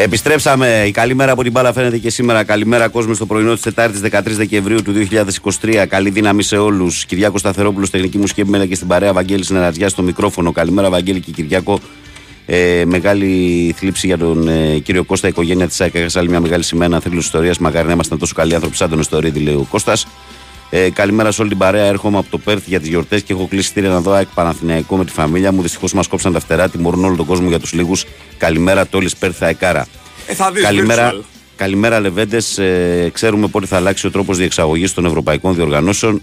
Επιστρέψαμε. 0.08 0.84
Η 0.88 0.92
καλή 0.92 1.16
μέρα 1.16 1.32
από 1.32 1.44
την 1.44 1.52
μπάλα 1.52 1.74
φαίνεται 1.74 1.98
και 1.98 2.10
σήμερα. 2.10 2.44
Καλημέρα 2.44 2.88
κόσμο 2.88 3.14
στο 3.14 3.26
πρωινό 3.26 3.54
της 3.54 3.62
Τετάρτης 3.62 4.02
13 4.04 4.22
Δεκεμβρίου 4.24 4.82
του 4.82 4.94
2023. 5.62 5.86
Καλή 5.90 6.10
δύναμη 6.10 6.44
σε 6.44 6.58
όλους. 6.58 7.06
Κυριάκος 7.06 7.40
Σταθερόπουλος, 7.40 7.90
τεχνική 7.90 8.18
μουσική 8.18 8.42
επιμέλεια 8.42 8.66
και 8.66 8.76
στην 8.76 8.88
παρέα 8.88 9.14
Βαγγέλης 9.14 9.46
Συνεργαζιά 9.46 9.90
στο 9.90 10.02
μικρόφωνο. 10.02 10.52
Καλημέρα, 10.52 10.90
Βαγγέλη 10.90 11.20
και 11.20 11.32
Κυριάκο. 11.32 11.80
Ε, 12.46 12.84
μεγάλη 12.86 13.74
θλίψη 13.78 14.08
για 14.08 14.18
τον 14.18 14.48
ε, 14.48 14.80
κύριο 14.80 15.04
Κώστα, 15.04 15.28
η 15.28 15.30
οικογένεια 15.30 15.68
της 15.68 15.82
ΑΕΚ. 15.82 15.96
Έχασε 15.96 16.20
άλλη 16.20 16.30
μια 16.30 16.40
μεγάλη 16.40 16.64
σημαία, 16.64 17.00
θρύλος 17.00 17.26
ιστορίας. 17.26 17.58
Μακάρι 17.58 17.88
να 17.88 17.94
ήμασταν 17.94 18.18
τόσο 18.18 18.34
καλοί 18.36 18.54
άνθρωποι 18.54 18.76
σαν 18.76 18.90
τον 18.90 19.00
ιστορίδη, 19.00 19.40
λέει 19.40 19.54
ο 19.54 19.68
Κώστας. 19.70 20.08
Ε, 20.70 20.90
καλημέρα 20.90 21.32
σε 21.32 21.42
όλη 21.42 21.50
την 21.50 21.60
παρέα. 21.60 21.86
Έρχομαι 21.86 22.18
από 22.18 22.30
το 22.30 22.38
Πέρθ 22.38 22.68
για 22.68 22.80
τις 22.80 22.88
γιορτές 22.88 23.24
και 23.24 23.34
έχω 23.34 23.48
κλείσει 23.48 23.68
στήρια 23.68 23.90
να 23.90 24.02
δω 24.02 24.12
ΑΕΚ 24.12 24.28
Παναθηναϊκό 24.34 24.98
με 24.98 25.06
τη 25.06 25.12
φαμίλια 25.12 25.52
μου. 25.52 25.62
Δυστυχώς 25.62 25.94
μας 25.94 26.08
κόψαν 26.08 26.34
τα 26.34 26.40
φτερά. 26.40 26.70
Τιμωρούν 26.70 27.06
όλο 27.06 27.16
τον 27.16 27.26
κόσμο 27.26 27.48
για 27.48 27.60
τους 27.60 27.74
λίγους. 27.74 28.06
Καλημέρα, 28.38 28.88
Τόλης 28.88 29.16
Πέρθ 29.16 29.44
Αεκάρα. 29.44 29.88
Ε, 30.28 30.34
θα 30.34 30.52
δεις, 30.52 30.64
καλημέρα, 30.64 31.12
virtual. 31.12 31.24
καλημέρα 31.56 32.00
Λεβέντες. 32.00 32.58
Ε, 32.58 33.10
ξέρουμε 33.14 33.48
πότε 33.48 33.66
θα 33.66 33.76
αλλάξει 33.76 34.08
ο 34.08 34.12
τρόπος 34.12 34.38
διεξαγωγής 34.38 34.94
των 34.94 35.06
ευρωπαϊκών 35.06 35.56
διοργανώσεων. 35.56 36.22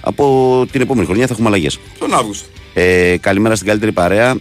Από 0.00 0.66
την 0.72 0.80
επόμενη 0.80 1.06
χρονιά 1.06 1.26
θα 1.26 1.32
έχουμε 1.32 1.48
αλλαγές. 1.48 1.78
Τον 1.98 2.14
Αύγουστο. 2.14 2.46
Ε, 2.74 3.16
καλημέρα 3.20 3.54
στην 3.54 3.66
καλύτερη 3.66 3.92
παρέα. 3.92 4.36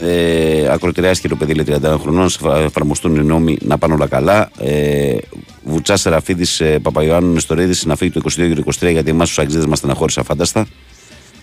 Ε, 0.00 0.72
ακροτηριά 0.72 1.16
το 1.28 1.36
παιδί 1.36 1.54
λέει 1.54 1.64
31 1.82 1.98
χρονών. 2.00 2.28
Να 2.40 2.58
εφαρμοστούν 2.58 3.16
οι 3.16 3.24
νόμοι 3.24 3.58
να 3.60 3.78
πάνε 3.78 3.94
όλα 3.94 4.06
καλά. 4.06 4.50
Ε, 4.58 5.16
Βουτσά 5.64 5.96
Σεραφίδης 5.96 6.60
ε, 6.60 6.78
Παπαϊωάννου 6.78 7.32
Νεστορίδης 7.32 7.84
να 7.84 7.96
φύγει 7.96 8.10
το 8.10 8.20
22-23 8.36 8.90
γιατί 8.90 9.10
εμάς 9.10 9.28
τους 9.28 9.38
Αγγλίδες 9.38 9.66
μας 9.66 9.78
στεναχώρησε 9.78 10.20
αφάνταστα. 10.20 10.66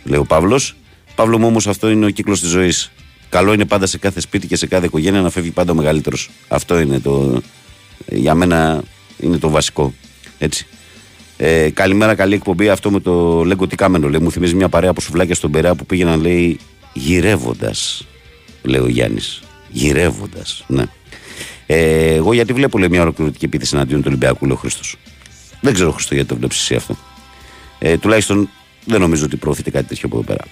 Λέει 0.03 0.19
ο 0.19 0.25
Παύλος. 0.25 0.75
Παύλο 1.15 1.39
μου 1.39 1.47
όμως 1.47 1.67
αυτό 1.67 1.89
είναι 1.89 2.05
ο 2.05 2.09
κύκλος 2.09 2.39
της 2.39 2.49
ζωής. 2.49 2.91
Καλό 3.29 3.53
είναι 3.53 3.65
πάντα 3.65 3.85
σε 3.85 3.97
κάθε 3.97 4.19
σπίτι 4.19 4.47
και 4.47 4.55
σε 4.55 4.67
κάθε 4.67 4.85
οικογένεια 4.85 5.21
να 5.21 5.29
φεύγει 5.29 5.51
πάντα 5.51 5.71
ο 5.71 5.75
μεγαλύτερος. 5.75 6.29
Αυτό 6.47 6.79
είναι 6.79 6.99
το. 6.99 7.41
Για 8.07 8.35
μένα 8.35 8.83
είναι 9.17 9.37
το 9.37 9.49
βασικό. 9.49 9.93
Έτσι. 10.37 10.67
Ε, 11.37 11.69
καλημέρα, 11.69 12.15
καλή 12.15 12.33
εκπομπή. 12.33 12.69
Αυτό 12.69 12.91
με 12.91 12.99
το 12.99 13.43
λέγκο 13.43 13.67
τι 13.67 13.75
κάμενο. 13.75 14.09
Λέει, 14.09 14.19
μου 14.19 14.31
θυμίζει 14.31 14.55
μια 14.55 14.69
παρέα 14.69 14.89
από 14.89 15.01
σουβλάκια 15.01 15.35
στον 15.35 15.51
Περά 15.51 15.75
που 15.75 15.85
πήγαιναν, 15.85 16.21
λέει, 16.21 16.59
γυρεύοντας. 16.93 18.07
Λέει 18.61 18.81
ο 18.81 18.87
Γιάννης. 18.87 19.41
Γυρεύοντας. 19.69 20.63
Ναι. 20.67 20.83
Ε, 21.65 22.13
εγώ 22.13 22.33
γιατί 22.33 22.53
βλέπω 22.53 22.77
λέει, 22.77 22.89
μια 22.89 23.01
ολοκληρωτική 23.01 23.45
επίθεση 23.45 23.75
εναντίον 23.75 23.99
του 23.99 24.05
Ολυμπιακού, 24.07 24.45
λέει 24.45 24.55
ο 24.55 24.59
Χρήστος. 24.59 24.95
Δεν 25.61 25.73
ξέρω, 25.73 25.91
Χρήστο, 25.91 26.13
γιατί 26.13 26.29
το 26.29 26.35
βλέπεις 26.35 26.57
εσύ 26.57 26.75
αυτό. 26.75 26.97
Ε, 27.79 27.97
τουλάχιστον 27.97 28.49
δεν 28.85 28.99
νομίζω 28.99 29.25
ότι 29.25 29.35
προωθείται 29.37 29.69
κάτι 29.69 29.87
τέτοιο 29.87 30.03
από 30.05 30.15
εδώ 30.17 30.25
πέρα. 30.25 30.43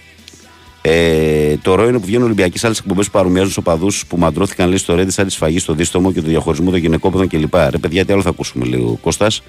Ε, 0.85 1.57
το 1.57 1.75
ρο 1.75 1.87
είναι 1.87 1.99
που 1.99 2.05
βγαίνουν 2.05 2.25
Ολυμπιακοί 2.25 2.57
σε 2.57 2.65
άλλες 2.65 2.79
εκπομπές 2.79 3.05
που 3.05 3.11
παρομοιάζουν 3.11 3.51
στους 3.51 3.63
οπαδούς 3.65 4.05
που 4.05 4.17
μαντρώθηκαν 4.17 4.67
λέει, 4.67 4.77
στο 4.77 4.95
Ρέντι 4.95 5.11
σαν 5.11 5.25
τη 5.25 5.31
σφαγή 5.31 5.59
στο 5.59 5.73
δίστομο 5.73 6.11
και 6.11 6.21
το 6.21 6.27
διαχωρισμό 6.27 6.71
των 6.71 6.79
γυναικόπαιδων 6.79 7.27
κλπ. 7.27 7.55
Ρε 7.55 7.77
παιδιά, 7.77 8.05
τι 8.05 8.13
άλλο 8.13 8.21
θα 8.21 8.29
ακούσουμε, 8.29 8.65
λέει 8.65 8.79
ο 8.79 8.97
Κώστας. 9.01 9.41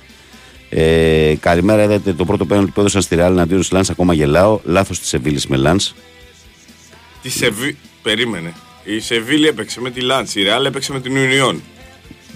Ε, 0.69 1.35
καλημέρα, 1.41 1.83
είδατε 1.83 2.13
το 2.13 2.25
πρώτο 2.25 2.45
πέναλτι 2.47 2.71
που 2.71 2.81
έδωσαν 2.81 3.03
στη 3.03 3.15
Ρεάλ 3.15 3.33
εναντίον 3.33 3.61
της 3.61 3.71
Λαν. 3.71 3.85
Ακόμα 3.91 4.15
γελάω. 4.15 4.61
Λάθος 4.65 4.99
της 4.99 5.09
Σεβίλη 5.09 5.41
με 5.49 5.57
Λαν. 5.57 5.81
Της 7.23 7.35
Σεβί... 7.35 7.77
Περίμενε. 8.03 8.53
Η 8.85 9.01
Σεβίλη 9.01 9.47
έπαιξε 9.47 9.81
με 9.81 9.91
τη 9.91 10.01
Λάντς, 10.01 10.35
η 10.35 10.43
Ρεάλ 10.43 10.65
έπαιξε 10.65 10.93
με 10.93 11.01
την 11.01 11.17
Ιουνιόν. 11.17 11.63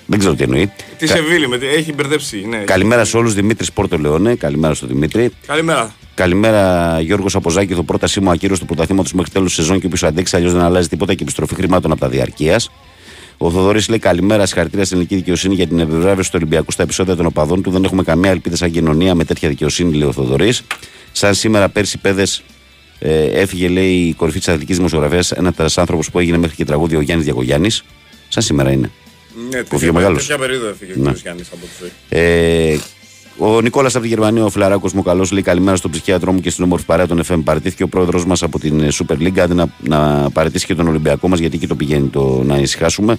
Δεν 0.07 0.18
ξέρω 0.18 0.34
τι 0.34 0.42
εννοεί. 0.42 0.72
Τη 0.99 1.07
Κα- 1.07 1.14
Σεβίλη, 1.14 1.49
με... 1.49 1.59
τη- 1.59 1.66
έχει 1.66 1.92
μπερδέψει. 1.92 2.44
Ναι. 2.49 2.57
Καλημέρα 2.57 3.05
σε 3.05 3.16
όλους. 3.16 3.34
Δημήτρη 3.34 3.66
Πόρτο 3.74 3.99
Λεόνε. 3.99 4.34
Καλημέρα 4.34 4.74
στο 4.74 4.86
Δημήτρη. 4.86 5.30
Καλημέρα. 5.46 5.94
Καλημέρα 6.14 7.01
Γιώργος 7.01 7.34
Αποζάκη. 7.34 7.74
Το 7.74 7.82
πρότασή 7.82 8.20
μου 8.20 8.30
ακύρωση 8.30 8.61
του 8.61 8.66
πρωταθλήματος 8.66 9.12
μέχρι 9.12 9.30
τέλος 9.32 9.53
σεζόν 9.55 9.80
και 9.80 9.86
όποιος 9.86 10.03
αντέξει, 10.03 10.36
αλλιώς 10.36 10.53
δεν 10.53 10.62
αλλάζει 10.62 10.88
τίποτα 10.88 11.14
και 11.14 11.22
επιστροφή 11.22 11.55
χρημάτων 11.55 11.90
από 11.90 12.01
τα 12.01 12.09
διαρκείας. 12.09 12.70
Ο 13.38 13.51
Θοδωρής 13.51 13.88
λέει 13.88 13.99
καλημέρα, 13.99 14.46
συγχαρητήρια 14.46 14.84
στην 14.84 14.96
ελληνική 14.96 15.16
δικαιοσύνη 15.16 15.55
για 15.55 15.66
την 15.66 15.78
επιβράβευση 15.78 16.30
του 16.30 16.36
Ολυμπιακού 16.40 16.72
στα 16.72 16.82
επεισόδια 16.82 17.16
των 17.16 17.26
οπαδών 17.26 17.62
του. 17.62 17.70
Δεν 17.70 17.84
έχουμε 17.84 18.03
καμία 18.03 18.30
ελπίδα 18.30 18.57
σαν 18.57 18.70
κοινωνία 18.70 19.14
με 19.14 19.24
τέτοια 19.24 19.49
δικαιοσύνη, 19.49 19.92
λέει 19.96 20.09
ο 20.09 20.12
Θοδωρής. 20.12 20.62
Σαν 21.12 21.34
σήμερα 21.34 21.68
πέρσι 21.68 21.99
πέδε 21.99 22.26
ε, 22.99 23.24
έφυγε, 23.24 23.68
λέει, 23.68 23.92
η 23.94 24.12
κορυφή 24.12 24.38
της 24.38 24.49
αθλητικής 24.49 24.76
δημοσιογραφίας, 24.76 25.30
ένας 25.32 25.78
άνθρωπος 25.78 26.11
που 26.11 26.18
έγινε 26.18 26.36
μέχρι 26.38 26.57
και 26.57 26.64
τραγούδι 26.64 26.96
ο 26.96 27.01
Γιάννης 27.01 27.26
Διακογιάννης. 27.26 27.84
Σαν 28.28 28.42
σήμερα 28.42 28.70
είναι. 28.72 28.90
Ναι, 29.51 29.62
Που 29.62 29.78
φύγε 29.78 29.92
μεγάλος. 29.92 30.26
Ποια 30.26 30.38
περίοδο 30.38 30.68
έφυγε 30.68 30.92
ο 30.92 30.94
Ναι. 31.03 31.12
κ. 31.12 31.16
Γιάννης 31.18 31.46
από 31.53 31.61
τη 31.61 31.68
ζωή. 31.80 31.90
Ε, 32.09 32.78
ο 33.38 33.61
Νικόλας 33.61 33.94
από 33.94 34.03
τη 34.03 34.09
Γερμανία, 34.09 34.44
ο 34.44 34.51
Φιλαράκος 34.51 34.92
μου, 34.92 35.03
καλώ 35.03 35.28
λέει 35.32 35.42
καλημέρα 35.42 35.76
στον 35.76 35.90
ψυχίατρό 35.90 36.32
μου 36.32 36.40
και 36.40 36.51
στην 36.51 36.64
όμορφη 36.64 36.84
παρέα 36.84 37.07
των 37.07 37.22
FM. 37.28 37.40
Παραιτήθηκε 37.44 37.82
ο 37.82 37.88
πρόεδρος 37.88 38.24
μας 38.26 38.42
από 38.42 38.59
την 38.59 38.80
ε, 38.80 38.88
Super 38.92 39.14
League. 39.22 39.38
Άντε 39.38 39.55
να, 39.55 39.66
να 39.80 40.30
παραιτήσει 40.30 40.66
και 40.66 40.74
τον 40.74 40.88
Ολυμπιακό 40.88 41.28
μας, 41.28 41.38
γιατί 41.38 41.57
εκεί 41.57 41.66
το 41.66 41.74
πηγαίνει 41.74 42.09
το 42.09 42.42
να 42.44 42.57
ησυχάσουμε. 42.59 43.18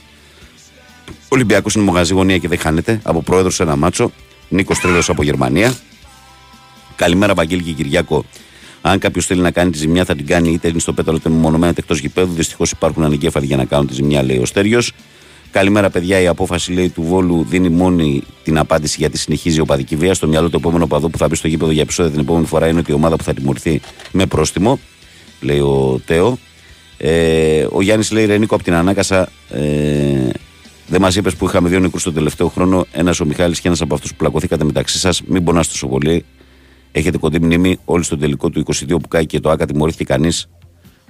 Ο 1.10 1.36
Ολυμπιακός 1.36 1.76
είναι 1.76 1.84
μογαζί 1.84 2.14
γωνία 2.14 2.38
και 2.38 2.48
δεν 2.48 2.58
χάνεται. 2.60 3.00
Από 3.04 3.22
πρόεδρο 3.22 3.50
σε 3.52 3.64
ένα 3.64 3.76
μάτσο. 3.76 4.12
Νίκος 4.50 4.80
Τρίλος 4.80 5.10
από 5.10 5.24
Γερμανία. 5.24 5.74
Καλημέρα, 6.96 7.34
Βαγγέλη 7.34 7.62
και 7.62 7.72
Κυριάκο. 7.72 8.26
Αν 8.82 9.00
κάποιος 9.00 9.26
θέλει 9.26 9.42
να 9.42 9.52
κάνει 9.52 9.72
τη 9.72 9.78
ζημιά, 9.78 10.06
θα 10.06 10.16
την 10.16 10.26
κάνει 10.26 10.52
είτε 10.52 10.68
είναι 10.68 10.80
στο 10.80 10.94
πέταλο 10.94 11.18
είτε 11.18 11.30
μεμονωμένα 11.30 11.72
είτε 11.72 11.82
εκτός 11.82 12.00
γηπέδου. 12.00 12.34
Δυστυχώς 12.34 12.72
υπάρχουν 12.72 13.04
ανεγκέφαλοι 13.04 13.46
για 13.46 13.58
να 13.58 13.66
κάνουν 13.66 13.88
τη 13.88 13.94
ζημιά, 13.94 14.24
λέει 14.24 14.38
ο 14.38 14.46
Στέριος. 14.46 14.94
Καλημέρα, 15.52 15.90
παιδιά. 15.90 16.20
Η 16.20 16.28
απόφαση 16.28 16.72
λέει 16.72 16.90
του 16.90 17.04
Βόλου 17.04 17.46
δίνει 17.50 17.70
μόνη 17.70 18.24
την 18.44 18.58
απάντηση 18.58 18.96
γιατί 19.00 19.18
συνεχίζει 19.18 19.58
η 19.58 19.60
οπαδική 19.60 19.96
βία. 19.96 20.14
Στο 20.14 20.28
μυαλό 20.28 20.50
του 20.50 20.58
επόμενου 20.58 20.84
οπαδού 20.84 21.10
που 21.10 21.18
θα 21.18 21.28
μπει 21.28 21.36
στο 21.36 21.48
γήπεδο 21.48 21.72
για 21.72 21.82
επεισόδια 21.82 22.12
την 22.12 22.20
επόμενη 22.20 22.46
φορά 22.46 22.68
είναι 22.68 22.80
ότι 22.80 22.92
η 22.92 22.94
ομάδα 22.94 23.16
που 23.16 23.24
θα 23.24 23.34
τιμωρηθεί 23.34 23.82
με 24.12 24.26
πρόστιμο, 24.26 24.80
λέει 25.42 25.60
ο 25.60 26.02
Τέο. 26.06 26.38
Ε, 26.98 27.66
ο 27.72 27.82
Γιάννης 27.82 28.12
λέει 28.12 28.26
Ρενίκο 28.26 28.56
από 28.56 28.64
την 28.64 28.74
Ανάκασα. 28.74 29.30
Ε, 29.50 30.30
δεν 30.88 31.02
μας 31.02 31.16
είπες 31.16 31.36
που 31.36 31.46
είχαμε 31.46 31.70
δύο 31.70 31.80
νεκρούς 31.80 32.04
τον 32.04 32.14
τελευταίο 32.14 32.48
χρόνο. 32.48 32.86
Ένας 32.92 33.20
ο 33.20 33.26
Μιχάλης 33.26 33.60
και 33.60 33.68
ένας 33.68 33.82
από 33.82 33.94
αυτούς 33.94 34.10
που 34.10 34.16
πλακωθήκατε 34.18 34.64
μεταξύ 34.64 35.00
σας. 35.00 35.22
Μην 35.26 35.44
πονάστε 35.44 35.72
τόσο 35.72 35.88
πολύ. 35.88 36.26
Έχετε 36.92 37.18
κοντή 37.18 37.40
μνήμη 37.40 37.78
όλοι 37.86 38.04
στον 38.04 38.20
τελικό 38.20 38.50
του 38.50 38.64
22 38.66 38.88
που 38.88 39.08
κάει 39.08 39.26
και 39.26 39.40
το 39.40 39.50
ΑΚΑ 39.50 39.66
τιμωρήθηκε 39.66 40.04
κανείς. 40.04 40.50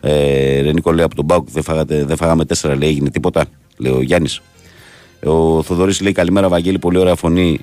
Ε, 0.02 0.62
Ρενίκο 0.62 0.92
λέει 0.92 1.06
από 1.06 1.16
τον 1.16 1.26
Μπάουκ 1.26 1.48
δεν, 1.52 1.64
φάγατε, 1.64 2.06
δεν 2.06 2.18
φάγαμε 2.18 2.46
τέσσερα, 2.46 2.76
λέει 2.76 2.90
έγινε 2.90 3.10
τίποτα. 3.10 3.46
Λέει 3.78 3.92
ο 3.92 4.02
Γιάννης. 4.02 4.42
Ο 5.24 5.64
Θοδωρής 5.64 6.02
λέει 6.02 6.12
καλημέρα, 6.12 6.50
Βαγγέλη, 6.50 6.80
πολύ 6.80 6.98
ωραία 6.98 7.16
φωνή 7.16 7.60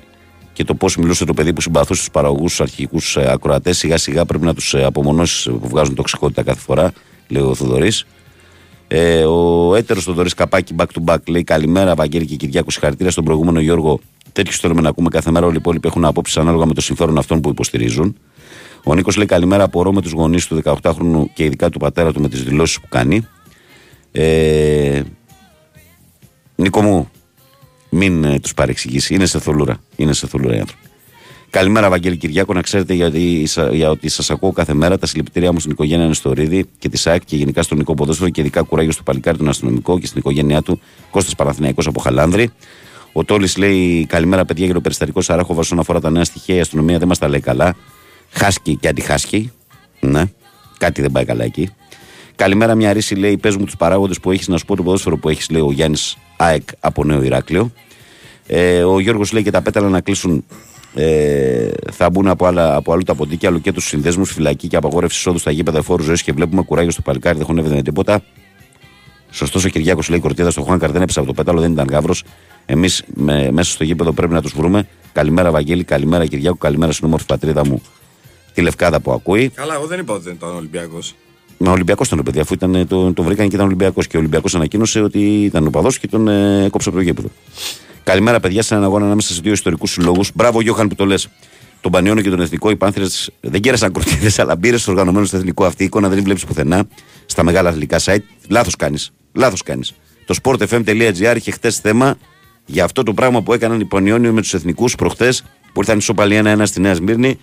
και 0.53 0.63
το 0.63 0.75
πώς 0.75 0.97
μιλούσε 0.97 1.25
το 1.25 1.33
παιδί 1.33 1.53
που 1.53 1.61
συμπαθούσε 1.61 1.99
τους 1.99 2.11
παραγωγούς, 2.11 2.49
τους 2.49 2.61
αρχικού 2.61 2.97
ακροατές. 3.27 3.77
Σιγά 3.77 3.97
σιγά 3.97 4.25
πρέπει 4.25 4.45
να 4.45 4.53
τους 4.53 4.75
απομονώσεις 4.75 5.43
που 5.43 5.67
βγάζουν 5.67 5.95
τοξικότητα 5.95 6.43
κάθε 6.43 6.59
φορά, 6.59 6.91
λέει 7.27 7.43
ο 7.43 7.55
Θοδωρής. 7.55 8.05
Ε, 8.87 9.23
ο 9.23 9.75
έτερος 9.75 10.03
Θοδωρής 10.03 10.33
Καπάκη 10.33 10.75
back 10.77 10.85
to 10.93 11.13
back 11.13 11.17
λέει 11.27 11.43
καλημέρα, 11.43 11.95
Βαγγέλη 11.95 12.25
και 12.25 12.35
Κυριάκου. 12.35 12.71
Συγχαρητήρια 12.71 13.11
στον 13.11 13.23
προηγούμενο 13.23 13.59
Γιώργο. 13.59 13.99
Τέτοιου 14.37 14.53
θέλουμε 14.59 14.81
να 14.81 14.89
ακούμε 14.89 15.09
κάθε 15.09 15.31
μέρα. 15.31 15.45
Όλοι 15.45 15.55
οι 15.55 15.59
υπόλοιποι 15.59 15.87
έχουν 15.87 16.05
απόψεις 16.05 16.37
ανάλογα 16.37 16.65
με 16.65 16.73
το 16.73 16.81
συμφέρον 16.81 17.17
αυτών 17.17 17.41
που 17.41 17.49
υποστηρίζουν. 17.49 18.17
Ο 18.83 18.95
Νίκος 18.95 19.15
λέει 19.15 19.25
καλημέρα, 19.25 19.63
απορώ 19.63 19.93
με 19.93 20.01
τους 20.01 20.11
γονείς 20.11 20.47
του 20.47 20.61
18χρονου 20.63 21.23
και 21.33 21.43
ειδικά 21.43 21.69
του 21.69 21.79
πατέρα 21.79 22.13
του 22.13 22.21
με 22.21 22.29
τις 22.29 22.43
δηλώσεις 22.43 22.79
που 22.79 22.87
κάνει. 22.89 23.27
Ε, 24.11 25.01
Νίκο 26.55 26.81
μου, 26.81 27.09
μην 27.89 28.23
ε, 28.23 28.39
τους 28.39 28.53
παρεξηγήσεις. 28.53 29.09
Είναι 29.09 29.25
σε 29.25 29.39
θολούρα. 29.39 29.77
Είναι 29.95 30.13
σε 30.13 30.27
θολούρα 30.27 30.55
οι 30.55 30.59
άνθρωποι. 30.59 30.87
Καλημέρα, 31.49 31.89
Βαγγέλη 31.89 32.17
Κυριάκο. 32.17 32.53
Να 32.53 32.61
ξέρετε 32.61 32.93
γιατί, 32.93 33.45
σα- 33.45 33.69
για 33.75 33.89
ότι 33.89 34.09
σας 34.09 34.29
ακούω 34.29 34.51
κάθε 34.51 34.73
μέρα. 34.73 34.97
Τα 34.97 35.05
συλληπιτήριά 35.05 35.51
μου 35.51 35.59
στην 35.59 35.71
οικογένεια 35.71 36.07
Νεστορίδη 36.07 36.65
και 36.79 36.89
της 36.89 37.01
ΣΑΚ 37.01 37.25
και 37.25 37.35
γενικά 37.35 37.61
στον 37.63 37.77
Νικό 37.77 37.93
Ποδόσφαιρο 37.93 38.29
και 38.29 38.41
ειδικά 38.41 38.61
κουράγιος 38.61 38.93
στο 38.93 39.03
παλικάρι 39.03 39.37
τον 39.37 39.47
αστυνομικό 39.49 39.99
και 39.99 40.05
στην 40.05 40.19
οικογένειά 40.19 40.61
του 40.61 40.79
Κώστας 41.11 41.35
Παναθηναϊκός 41.35 41.87
από 41.87 41.99
Χαλάνδρη. 41.99 42.49
Ο 43.17 43.23
Τόλης 43.23 43.57
λέει: 43.57 44.05
Καλημέρα, 44.05 44.45
παιδιά, 44.45 44.65
για 44.65 44.73
το 44.73 44.81
περιστατικό 44.81 45.21
Σαράχοβα 45.21 45.59
όσον 45.59 45.79
αφορά 45.79 45.99
τα 45.99 46.09
νέα 46.09 46.23
στοιχεία. 46.23 46.55
Η 46.55 46.59
αστυνομία 46.59 46.97
δεν 46.97 47.07
μας 47.07 47.17
τα 47.17 47.27
λέει 47.27 47.39
καλά. 47.39 47.75
Χάσκι 48.29 48.75
και 48.75 48.87
αντιχάσκι. 48.87 49.51
Ναι, 49.99 50.23
κάτι 50.77 51.01
δεν 51.01 51.11
πάει 51.11 51.25
καλά 51.25 51.43
εκεί. 51.43 51.69
Καλημέρα, 52.35 52.75
μια 52.75 52.93
ρίση 52.93 53.15
λέει: 53.15 53.37
Πες 53.37 53.55
μου 53.55 53.65
τους 53.65 53.75
παράγοντες 53.77 54.19
που 54.19 54.31
έχεις 54.31 54.47
να 54.47 54.57
σου 54.57 54.65
πω 54.65 54.75
το 54.75 54.83
ποδόσφαιρο 54.83 55.17
που 55.17 55.29
έχεις, 55.29 55.49
λέει 55.49 55.61
ο 55.61 55.71
Γιάννης 55.71 56.17
ΑΕΚ 56.37 56.63
από 56.79 57.03
Νέο 57.03 57.23
Ηράκλειο. 57.23 57.71
Ε, 58.47 58.83
ο 58.83 58.99
Γιώργος 58.99 59.31
λέει 59.31 59.43
και 59.43 59.51
τα 59.51 59.61
πέταλα 59.61 59.89
να 59.89 60.01
κλείσουν. 60.01 60.45
Ε, 60.93 61.69
θα 61.91 62.09
μπουν 62.09 62.27
από, 62.27 62.45
άλλα, 62.45 62.75
από 62.75 62.93
αλλού 62.93 63.03
τα 63.03 63.15
ποντίκια, 63.15 63.49
αλλού 63.49 63.61
και 63.61 63.71
τους 63.71 63.85
συνδέσμους, 63.85 64.31
φυλακή 64.31 64.67
και 64.67 64.75
απαγόρευση 64.75 65.17
εισόδου 65.17 65.37
στα 65.37 65.51
γήπεδα 65.51 65.77
εφόρου 65.77 66.03
ζωής 66.03 66.21
και 66.23 66.31
βλέπουμε 66.31 66.61
κουράγιο 66.61 66.91
στο 66.91 67.01
παλικάρι, 67.01 67.37
δεν 67.37 67.45
χωνεύεται 67.45 67.75
με 67.75 67.81
τίποτα. 67.81 68.21
Σωστός 69.31 69.65
ο 69.65 69.69
Κυριάκος 69.69 70.09
λέει: 70.09 70.19
Κορτίδα 70.19 70.51
στο 70.51 70.61
Χουάνκαρ 70.61 70.91
δεν 70.91 71.01
έπεσε 71.01 71.19
από 71.19 71.27
το 71.27 71.33
πέταλο, 71.33 71.59
δεν 71.59 71.71
ήταν 71.71 71.87
γάβρος. 71.89 72.23
Εμείς 72.69 73.03
μέσα 73.51 73.71
στο 73.71 73.83
γήπεδο 73.83 74.11
πρέπει 74.11 74.33
να 74.33 74.41
τους 74.41 74.53
βρούμε. 74.55 74.87
Καλημέρα, 75.11 75.51
Βαγγέλη, 75.51 75.83
καλημέρα, 75.83 76.25
Κυριάκο, 76.25 76.57
καλημέρα 76.57 76.91
στην 76.91 77.05
όμορφη 77.05 77.25
πατρίδα 77.25 77.65
μου, 77.65 77.81
τη 78.53 78.61
Λευκάδα 78.61 78.99
που 78.99 79.11
ακούει. 79.11 79.49
Καλά, 79.49 79.73
εγώ 79.73 79.85
δεν 79.85 79.99
είπα 79.99 80.13
ότι 80.13 80.23
δεν 80.23 80.33
ήταν 80.33 80.55
Ολυμπιακός. 80.55 81.15
Μα 81.57 81.71
Ολυμπιακός 81.71 82.07
ήταν 82.07 82.19
ο 82.19 82.23
παιδί, 82.23 82.39
αφού 82.39 82.53
ήταν, 82.53 82.87
το, 82.87 83.13
το 83.13 83.23
βρήκαν 83.23 83.49
και 83.49 83.55
ήταν 83.55 83.65
Ολυμπιακός. 83.65 84.07
Και 84.07 84.15
ο 84.15 84.19
Ολυμπιακός 84.19 84.55
ανακοίνωσε 84.55 85.01
ότι 85.01 85.43
ήταν 85.43 85.67
ο 85.67 85.69
παδός 85.69 85.99
και 85.99 86.07
τον 86.07 86.27
ε, 86.27 86.63
έκοψε 86.65 86.89
από 86.89 86.97
το 86.97 87.03
γήπεδο. 87.03 87.27
Καλημέρα, 88.03 88.39
παιδιά, 88.39 88.61
σε 88.61 88.73
έναν 88.73 88.85
αγώνα 88.85 89.05
ανάμεσα 89.05 89.33
σε 89.33 89.39
δύο 89.43 89.51
ιστορικούς 89.51 89.91
συλλόγους. 89.91 90.31
Μπράβο, 90.33 90.61
Γιώχαν, 90.61 90.87
που 90.87 90.95
το 90.95 91.05
λες. 91.05 91.29
Τον 91.81 91.91
Πανιόνιο 91.91 92.23
και 92.23 92.29
τον 92.29 92.41
Εθνικό, 92.41 92.69
οι 92.69 92.75
Πάνθρε 92.75 93.03
δεν 93.41 93.61
κέρασαν 93.61 93.91
κορτίδες, 93.91 94.39
αλλά 94.39 94.55
μπήρε 94.55 94.77
στο 94.77 94.91
οργανωμένο 94.91 95.25
στο 95.25 95.37
Εθνικό. 95.37 95.65
Αυτή 95.65 95.83
η 95.83 95.85
εικόνα 95.85 96.07
δεν 96.07 96.15
την 96.15 96.25
βλέπεις 96.25 96.45
πουθενά 96.45 96.87
στα 97.25 97.43
μεγάλα 97.43 97.69
αθλητικά 97.69 97.99
site. 97.99 98.23
Λάθος 98.47 98.75
κάνεις. 98.75 99.11
Λάθος 99.33 99.63
κάνεις. 99.63 99.93
Το 100.25 100.35
sportfm.gr 100.43 101.33
είχε 101.35 101.51
χτες 101.51 101.77
θέμα 101.77 102.17
για 102.69 102.83
αυτό 102.83 103.03
το 103.03 103.13
πράγμα 103.13 103.41
που 103.41 103.53
έκαναν 103.53 103.79
οι 103.79 103.85
Πανιόνιο 103.85 104.31
με 104.33 104.41
τους 104.41 104.53
Εθνικούς 104.53 104.95
προχτέ 104.95 105.33
που 105.73 105.79
ήρθαν 105.81 105.97
ισοπαλή 105.97 106.35
ένα-ένα 106.35 106.65
στη 106.65 106.79
Νέα 106.81 106.93
Σμύρνη 106.93 107.39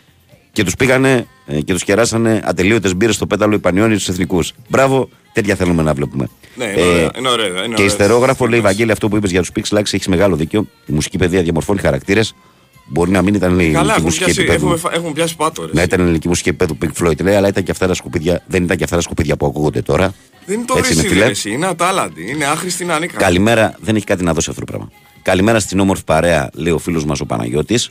και 0.53 0.65
τους 0.65 0.75
πήγανε 0.75 1.27
ε, 1.47 1.61
και 1.61 1.73
τους 1.73 1.85
κεράσανε 1.85 2.41
ατελείωτες 2.45 2.95
μπύρες 2.97 3.15
στο 3.15 3.27
πέταλο 3.27 3.55
οι 3.55 3.59
Πανιόνιοι 3.59 3.97
του 3.97 4.11
Εθνικούς. 4.11 4.53
Μπράβο, 4.69 5.09
τέτοια 5.33 5.55
θέλουμε 5.55 5.83
να 5.83 5.95
βλέπουμε. 5.95 6.29
Ναι, 6.57 6.65
είναι 6.65 6.81
ωραία, 6.83 7.11
είναι 7.19 7.29
ωραία, 7.29 7.47
είναι 7.47 7.57
και 7.67 7.73
ωραίες 7.73 7.87
ιστερόγραφο 7.93 8.45
λέει 8.45 8.49
στιγμές. 8.49 8.61
Βαγγέλη 8.63 8.91
αυτό 8.93 9.09
που 9.09 9.17
είπες 9.17 9.31
για 9.31 9.41
τους 9.41 9.51
Pixel 9.57 9.77
Lax 9.79 9.81
έχεις 9.93 10.07
μεγάλο 10.07 10.37
δίκιο. 10.37 10.67
Η 10.87 10.93
μουσική 10.93 11.19
παιδεία 11.19 11.43
διαμορφώνει 11.43 11.81
χαρακτήρες. 11.81 12.35
Μπορεί 12.87 13.11
να 13.11 13.23
μην 13.23 13.35
ήταν 13.35 13.59
η 13.59 13.63
Καλά, 13.65 13.67
ελληνική 13.69 13.91
έχουν 13.91 14.03
μουσική 14.05 14.25
πιάσει, 14.25 14.41
επίπεδου. 14.41 14.65
έχουμε, 14.67 14.79
φα- 14.79 14.95
έχουν 14.95 15.13
πιάσει 15.13 15.37
πάτο. 15.37 15.63
ρε. 15.67 15.71
Να 15.73 15.83
ήταν 15.83 16.01
η 16.01 16.03
ελληνική 16.03 16.29
μουσική 16.29 16.49
επίπεδου 16.49 16.79
Pink 16.83 17.03
Floyd, 17.05 17.23
λέει, 17.23 17.35
αλλά 17.35 17.49
ήταν 17.49 17.63
και 17.63 17.71
αυτά 17.71 17.87
τα 17.87 17.95
σκουπίδια, 17.95 18.43
δεν 18.47 18.63
ήταν 18.65 18.77
και 18.77 18.85
αυτά 18.85 18.97
τα 18.97 19.03
σκουπίδια 19.03 19.37
που 19.37 19.47
ακούγονται 19.47 19.83
τώρα. 19.83 20.15
Δεν 20.47 20.57
είναι 20.57 20.65
το 20.67 20.75
Έτσι 20.77 20.93
είναι, 20.93 21.03
ρίσι, 21.03 21.15
φίλε. 21.15 21.25
ρε, 21.25 21.31
εσύ, 21.31 21.51
είναι 21.51 21.67
ατάλαντη. 21.67 22.31
Είναι 22.31 22.45
άχρηστη, 22.45 22.83
είναι 22.83 22.93
ανίκανη. 22.93 23.23
Καλημέρα, 23.23 23.75
δεν 23.81 23.97
έχει 23.97 24.05
κάτι 24.05 24.25
να 24.25 24.33
δώσει 24.33 24.51
αυτό 24.51 24.65
το 24.65 24.67
πράγμα. 24.73 24.91
Καλημέρα 25.25 25.61
στην 25.61 25.81
όμορφη 25.81 26.05
παρέα, 26.05 26.51
λέει 26.55 26.73
ο 26.73 26.79
φίλος 26.79 27.05
μας 27.05 27.21
ο 27.21 27.27
Παναγιώτης. 27.27 27.91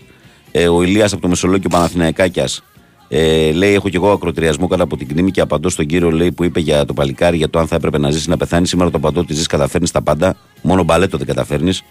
Ε, 0.51 0.67
ο 0.67 0.84
Ηλίας 0.84 1.13
από 1.13 1.21
το 1.21 1.27
Μεσολόγιο 1.27 1.69
Παναθηναϊκάκιας 1.69 2.63
ε, 3.07 3.51
λέει: 3.51 3.73
Έχω 3.73 3.89
και 3.89 3.97
εγώ 3.97 4.11
ακροτηριασμό 4.11 4.67
κάτω 4.67 4.84
από 4.84 4.97
την 4.97 5.07
κνήμη 5.07 5.31
και 5.31 5.41
απαντώ 5.41 5.69
στον 5.69 5.86
κύριο 5.86 6.11
λέει, 6.11 6.31
που 6.31 6.43
είπε 6.43 6.59
για 6.59 6.86
το 6.86 6.93
παλικάρι 6.93 7.38
για 7.38 7.49
το 7.49 7.59
αν 7.59 7.67
θα 7.67 7.75
έπρεπε 7.75 7.97
να 7.97 8.11
ζήσει 8.11 8.25
ή 8.27 8.29
να 8.29 8.38
πεθάνει. 8.38 8.67
Σήμερα 8.67 8.89
το 8.89 8.97
απαντώ 8.97 9.19
ότι 9.19 9.34
ζεις 9.34 9.47
καταφέρνεις 9.47 9.91
τα 9.91 10.01
πάντα. 10.01 10.36
Μόνο 10.61 10.84
μπαλέτο 10.84 11.17
δεν 11.17 11.27
καταφέρνεις. 11.27 11.84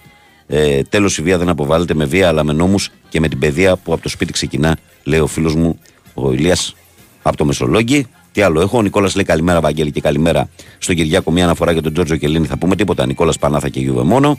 Ε, 0.46 0.82
Τέλος, 0.82 1.18
η 1.18 1.22
βία 1.22 1.38
δεν 1.38 1.48
αποβάλλεται 1.48 1.94
με 1.94 2.04
βία, 2.04 2.28
αλλά 2.28 2.44
με 2.44 2.52
νόμους 2.52 2.90
και 3.08 3.20
με 3.20 3.28
την 3.28 3.38
παιδεία 3.38 3.76
που 3.76 3.92
από 3.92 4.02
το 4.02 4.08
σπίτι 4.08 4.32
ξεκινά, 4.32 4.76
λέει 5.04 5.20
ο 5.20 5.26
φίλος 5.26 5.54
μου 5.54 5.78
ο 6.14 6.32
Ηλίας 6.32 6.74
από 7.22 7.36
το 7.36 7.44
Μεσολόγγι. 7.44 8.06
Τι 8.32 8.42
άλλο 8.42 8.60
έχω, 8.60 8.78
ο 8.78 8.82
Νικόλας 8.82 9.14
λέει 9.14 9.24
καλημέρα, 9.24 9.60
Βαγγέλη, 9.60 9.90
και 9.90 10.00
καλημέρα 10.00 10.48
στον 10.78 10.96
Κυριάκο. 10.96 11.30
Μια 11.30 11.44
αναφορά 11.44 11.72
για 11.72 11.82
τον 11.82 11.92
Τζόρτζο 11.92 12.16
Κελίνη. 12.16 12.46
Θα 12.46 12.58
πούμε 12.58 12.76
τίποτα. 12.76 13.06
Νικόλας 13.06 13.38
Πανάθα 13.38 13.68
και 13.68 13.80
Γιούβε 13.80 14.02
μόνο. 14.02 14.38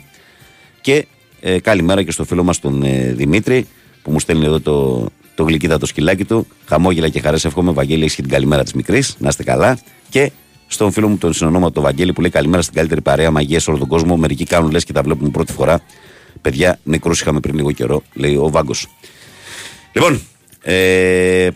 Και 0.84 1.06
ε, 1.40 1.60
καλημέρα 1.60 2.02
και 2.02 2.10
στο 2.10 2.24
φίλο 2.24 2.42
μας 2.44 2.60
τον 2.60 2.82
ε, 2.82 3.12
Δημήτρη 3.12 3.66
που 4.02 4.10
μου 4.10 4.20
στέλνει 4.20 4.44
εδώ 4.44 4.60
το, 4.60 5.06
το 5.34 5.42
γλυκύτατο 5.42 5.86
σκυλάκι 5.86 6.24
του. 6.24 6.46
Χαμόγελα 6.66 7.08
και 7.08 7.20
χαρές 7.20 7.44
εύχομαι. 7.44 7.72
Βαγγέλη, 7.72 8.02
έχεις 8.02 8.14
και 8.14 8.22
την 8.22 8.30
καλημέρα 8.30 8.62
της 8.62 8.72
μικρής. 8.72 9.16
Να 9.18 9.28
είστε 9.28 9.42
καλά. 9.42 9.78
Και 10.08 10.30
στον 10.66 10.92
φίλο 10.92 11.08
μου 11.08 11.16
τον 11.18 11.32
συνονόματο 11.32 11.80
Βαγγέλη 11.80 12.12
που 12.12 12.20
λέει 12.20 12.30
καλημέρα 12.30 12.62
στην 12.62 12.74
καλύτερη 12.74 13.00
παρέα 13.00 13.30
μαγείας 13.30 13.62
σε 13.62 13.70
όλο 13.70 13.78
τον 13.78 13.88
κόσμο. 13.88 14.16
Μερικοί 14.16 14.44
κάνουν 14.44 14.70
λες 14.70 14.84
και 14.84 14.92
τα 14.92 15.02
βλέπουμε 15.02 15.28
πρώτη 15.28 15.52
φορά. 15.52 15.80
Παιδιά, 16.40 16.78
νεκρούς 16.82 17.20
είχαμε 17.20 17.40
πριν 17.40 17.54
λίγο 17.54 17.72
καιρό, 17.72 18.02
λέει 18.14 18.36
ο 18.36 18.50
Βάγκος. 18.50 18.86
Λοιπόν, 19.92 20.20
ε, 20.62 21.48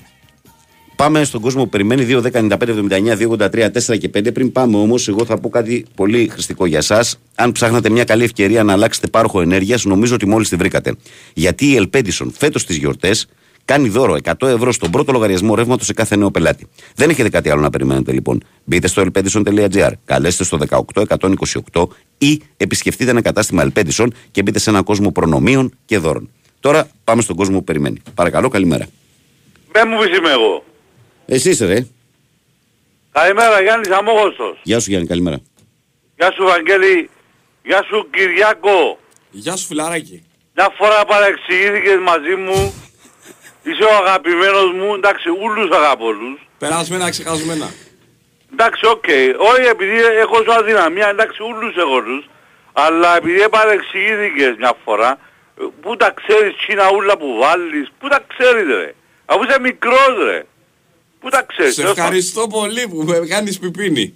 Πάμε 0.99 1.25
στον 1.25 1.41
κόσμο 1.41 1.63
που 1.63 1.69
περιμένει 1.69 2.07
2, 2.09 2.23
10, 2.23 2.31
95, 2.33 2.59
79, 2.59 3.17
2, 3.17 3.29
83, 3.29 3.71
4 3.71 3.99
και 3.99 4.11
5. 4.15 4.33
Πριν 4.35 4.53
πάμε 4.53 4.77
όμως, 4.77 5.09
εγώ 5.09 5.25
θα 5.25 5.39
πω 5.39 5.49
κάτι 5.49 5.87
πολύ 5.95 6.29
χρηστικό 6.29 6.67
για 6.67 6.79
εσά. 6.79 7.05
Αν 7.35 7.53
ψάχνατε 7.53 7.91
μια 7.91 8.05
καλή 8.05 8.25
ευκαιρία 8.25 8.63
να 8.65 8.73
αλλάξετε 8.73 9.07
πάροχο 9.07 9.41
ενέργειας, 9.41 9.85
νομίζω 9.85 10.15
ότι 10.15 10.27
μόλις 10.27 10.49
τη 10.49 10.57
βρήκατε. 10.57 10.95
Γιατί 11.35 11.67
η 11.67 11.77
Ελπέντισον 11.77 12.33
φέτος 12.39 12.63
στις 12.63 12.77
γιορτές 12.77 13.27
κάνει 13.65 13.89
δώρο 13.89 14.17
100 14.23 14.47
ευρώ 14.49 14.73
στον 14.73 14.91
πρώτο 14.91 15.13
λογαριασμό 15.13 15.55
ρεύματος 15.55 15.87
σε 15.87 15.93
κάθε 15.93 16.17
νέο 16.17 16.31
πελάτη. 16.31 16.67
Δεν 16.95 17.11
έχετε 17.11 17.29
κάτι 17.29 17.51
άλλο 17.51 17.61
να 17.61 17.71
περιμένετε 17.71 18.13
λοιπόν. 18.13 18.43
Μπείτε 18.65 18.89
στο 18.89 19.05
elpedison.gr, 19.07 19.91
καλέστε 20.05 20.45
στο 20.45 20.59
18128 21.73 21.87
ή 22.19 22.43
επισκεφτείτε 22.57 23.11
ένα 23.11 23.23
κατάστημα 23.23 23.63
Ελπέντισον 23.63 24.15
και 24.31 24.43
μπείτε 24.43 24.59
σε 24.59 24.71
έναν 24.71 24.85
κόσμο 24.85 25.13
προνομίων 25.13 25.73
και 25.85 25.99
δώρων. 25.99 26.31
Τώρα 26.61 26.89
πάμε 27.05 27.23
στον 27.23 27.37
κόσμο 27.37 27.59
που 27.59 27.65
περιμένει. 27.65 28.03
Παρακαλώ, 28.15 28.49
καλημέρα. 28.49 28.87
Δεν 29.73 29.89
μου 29.91 29.99
πεις 29.99 30.19
είμαι 30.19 30.31
εγώ. 30.31 30.68
Εσύ 31.31 31.51
είσαι, 31.51 31.67
ρε. 31.67 31.87
Καλημέρα 33.13 33.61
Γιάννης 33.63 33.91
Αμμόχωστος. 33.91 34.59
Γεια 34.63 34.81
σου 34.81 34.91
Γιάννη, 34.91 35.07
καλημέρα. 35.07 35.39
Γεια 36.17 36.33
σου 36.33 36.45
Βαγγέλη. 36.45 37.11
Γεια 37.63 37.83
σου 37.89 38.09
Κυριάκο. 38.11 38.99
Γεια 39.31 39.57
σου 39.57 39.67
φιλαράκι. 39.67 40.27
Μια 40.55 40.69
φορά 40.77 41.05
παρεξηγήθηκες 41.05 41.99
μαζί 42.03 42.35
μου. 42.35 42.75
Είσαι 43.63 43.85
ο 43.85 43.95
αγαπημένος 44.03 44.73
μου. 44.73 44.95
Εντάξει, 44.95 45.29
ούλους 45.29 45.71
αγαπώ 45.71 46.05
όλους. 46.05 46.49
Περασμένα, 46.59 47.11
ξεχασμένα. 47.11 47.69
Εντάξει, 48.53 48.87
οκ. 48.87 49.09
Όχι 49.51 49.67
επειδή 49.75 49.99
έχω 50.25 50.37
σου 50.43 50.53
αδυναμία, 50.53 51.09
εντάξει, 51.09 51.43
ούλους 51.43 51.77
έχω 51.77 51.93
όλους. 51.93 52.29
Αλλά 52.73 53.17
επειδή 53.17 53.49
παρεξηγήθηκες 53.49 54.55
μια 54.59 54.73
φορά, 54.85 55.19
πού 55.83 55.97
τα 55.97 56.15
ξέρεις 56.19 56.57
τσίνα 56.57 56.91
ούλα 56.95 57.17
που 57.19 57.39
βάλεις, 57.43 57.89
πού 57.99 58.09
τα 58.09 58.25
ξέρεις 58.27 58.67
ρε. 58.67 58.95
Αφού 59.27 59.43
είσαι 59.43 59.61
μικρός 59.61 60.15
ρε. 60.25 60.47
Πού 61.21 61.29
τα 61.29 61.43
ξέρεις. 61.43 61.75
Σε 61.75 61.81
τέλος 61.81 61.95
πάντων. 61.97 62.05
ευχαριστώ 62.13 62.47
πολύ 62.47 62.89
που 62.89 63.03
με 63.03 63.19
κάνεις 63.29 63.59
πιπίνι. 63.59 64.15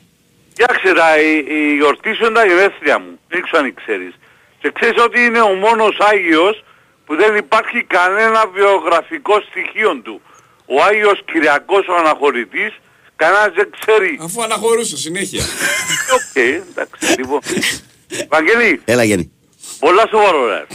Κοιτάξτε 0.52 0.92
τα, 0.92 1.20
η, 1.20 1.44
η 1.48 1.74
γιορτή 1.74 2.14
σου 2.14 2.24
είναι 2.24 2.34
τα 2.34 2.46
γενέθλια 2.46 2.98
μου. 2.98 3.18
Δεν 3.28 3.42
ξέρω 3.42 3.62
αν 3.62 3.74
ξέρεις. 3.74 4.12
Και 4.60 4.70
ξέρεις 4.80 5.02
ότι 5.02 5.20
είναι 5.24 5.40
ο 5.40 5.54
μόνος 5.54 5.96
Άγιος 6.00 6.64
που 7.06 7.16
δεν 7.16 7.36
υπάρχει 7.36 7.84
κανένα 7.84 8.46
βιογραφικό 8.46 9.34
στοιχείο 9.50 10.00
του. 10.04 10.20
Ο 10.66 10.82
Άγιος 10.82 11.22
Κυριακός 11.24 11.86
ο 11.88 11.94
αναχωρητής, 11.94 12.72
κανένας 13.16 13.52
δεν 13.54 13.70
ξέρει. 13.80 14.18
Αφού 14.22 14.42
αναχωρούσε 14.42 14.96
συνέχεια. 14.96 15.42
Οκ, 16.16 16.36
εντάξει, 16.36 17.18
λοιπόν. 17.18 17.40
Βαγγέλη, 18.28 18.80
Έλα 18.84 19.04
Γιάννη. 19.04 19.32
πολλά 19.78 20.06
σοβαρό 20.10 20.46
ρε. 20.46 20.66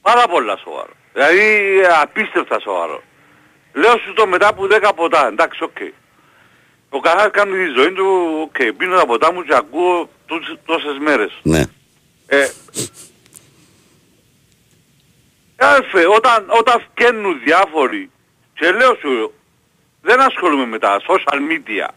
Πάρα 0.00 0.28
πολλά 0.28 0.56
σοβαρό. 0.64 0.92
Δηλαδή 1.12 1.40
απίστευτα 2.02 2.60
σοβαρό. 2.60 3.02
Λέω 3.80 3.98
σου 3.98 4.12
το 4.12 4.26
μετά 4.26 4.48
από 4.48 4.66
10 4.70 4.90
ποτά, 4.96 5.26
εντάξει, 5.26 5.62
οκ. 5.64 5.76
Ο 6.90 7.00
καθένας 7.00 7.30
κάνει 7.32 7.52
τη 7.66 7.72
ζωή 7.80 7.92
του, 7.92 8.06
οκ, 8.42 8.76
πίνω 8.76 8.96
τα 8.96 9.06
ποτά 9.06 9.32
μου 9.32 9.42
και 9.42 9.54
ακούω 9.54 10.08
τόσες, 10.26 10.56
τόσες 10.64 10.98
μέρες. 11.00 11.32
Ναι. 11.42 11.62
Ε, 12.26 12.48
Έλφε, 15.56 16.06
όταν, 16.16 16.44
όταν 16.58 16.84
φτιάχνουν 16.90 17.40
διάφοροι 17.44 18.10
και 18.54 18.70
λέω 18.72 18.94
σου, 19.00 19.32
δεν 20.02 20.20
ασχολούμαι 20.20 20.66
με 20.66 20.78
τα 20.78 21.00
social 21.08 21.34
media. 21.50 21.88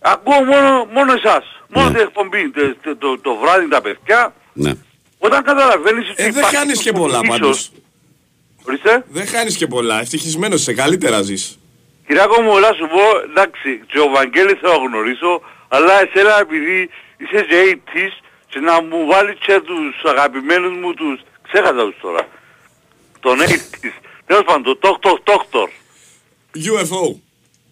Ακούω 0.00 0.44
μόνο, 0.44 0.84
μόνο 0.84 1.12
εσάς. 1.12 1.44
Μόνο 1.68 1.88
Ναι. 1.88 1.94
την 1.94 2.02
εκπομπή, 2.06 2.50
το, 2.50 2.74
το, 2.82 2.96
το, 2.96 3.18
το 3.18 3.34
βράδυ 3.36 3.68
τα 3.68 3.80
παιδιά. 3.80 4.34
Ναι. 4.52 4.72
Όταν 5.18 5.42
καταλαβαίνεις 5.42 6.10
ότι 6.10 6.22
Ε, 6.22 6.24
δεν 6.30 6.38
υπάρχει 6.40 6.56
χάνεις 6.56 6.82
και 6.82 6.92
πολλά 6.92 7.20
ίσως- 7.22 7.28
πάντως. 7.38 7.72
Ορίστε. 8.68 9.04
Δεν 9.08 9.26
χάνεις 9.26 9.56
και 9.56 9.66
πολλά. 9.66 10.00
Ευτυχισμένος 10.00 10.60
είσαι. 10.60 10.72
Καλύτερα 10.74 11.22
ζεις. 11.22 11.58
Κυριακό 12.06 12.42
μου, 12.42 12.58
να 12.58 12.72
σου 12.72 12.86
πω, 12.94 13.02
εντάξει, 13.30 13.82
και 13.86 13.98
ο 14.00 14.08
Βαγγέλης 14.08 14.58
θα 14.60 14.70
το 14.72 14.78
γνωρίσω, 14.78 15.40
αλλά 15.68 15.92
εσένα 16.02 16.38
επειδή 16.40 16.90
είσαι 17.16 17.40
και 17.48 17.80
80's 17.94 18.14
και 18.48 18.58
να 18.60 18.82
μου 18.82 19.06
βάλεις 19.06 19.36
και 19.46 19.60
τους 19.60 20.10
αγαπημένους 20.10 20.72
μου 20.80 20.94
τους, 20.94 21.20
ξέχασα 21.48 21.84
τους 21.84 21.96
τώρα, 22.00 22.28
τον 23.20 23.38
80's, 23.40 23.92
τέλος 24.26 24.42
πάντων, 24.44 24.78
το 24.78 24.98
Doctor 25.00 25.14
Doctor, 25.30 25.68
UFO. 26.68 27.14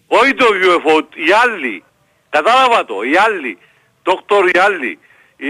όχι 0.07 0.33
το 0.33 0.45
UFO, 0.63 1.01
οι 1.27 1.31
άλλοι, 1.43 1.83
κατάλαβα 2.29 2.85
το, 2.85 2.95
οι 3.11 3.15
άλλοι, 3.17 3.57
Doctor 4.03 4.55
οι 4.55 4.59
άλλοι, 4.59 4.99
ε, 5.37 5.47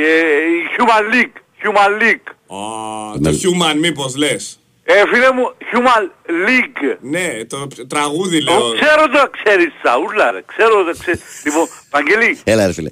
η 0.56 0.58
Human 0.78 1.14
League, 1.14 1.38
Human 1.64 2.02
League, 2.02 2.28
Α, 2.50 3.18
Ναι. 3.20 3.32
το 3.32 3.38
Human 3.44 3.76
μήπως 3.80 4.16
λες. 4.16 4.57
Ε, 4.90 5.04
φίλε 5.14 5.32
μου, 5.32 5.56
Human 5.72 6.04
League, 6.48 6.96
Ναι, 7.02 7.46
το 7.46 7.68
τραγούδι 7.88 8.38
Ο, 8.38 8.42
λέω. 8.44 8.74
ξέρω 8.80 9.08
το 9.10 9.30
ξέρεις 9.42 9.72
Σαούλα 9.84 10.32
ρε, 10.32 10.42
ξέρω 10.46 10.84
το 10.84 10.94
ξέρεις. 11.00 11.22
Λοιπόν, 11.46 11.68
Βαγγελή, 11.92 12.40
Έλα 12.44 12.66
ρε 12.66 12.74
φίλε. 12.74 12.90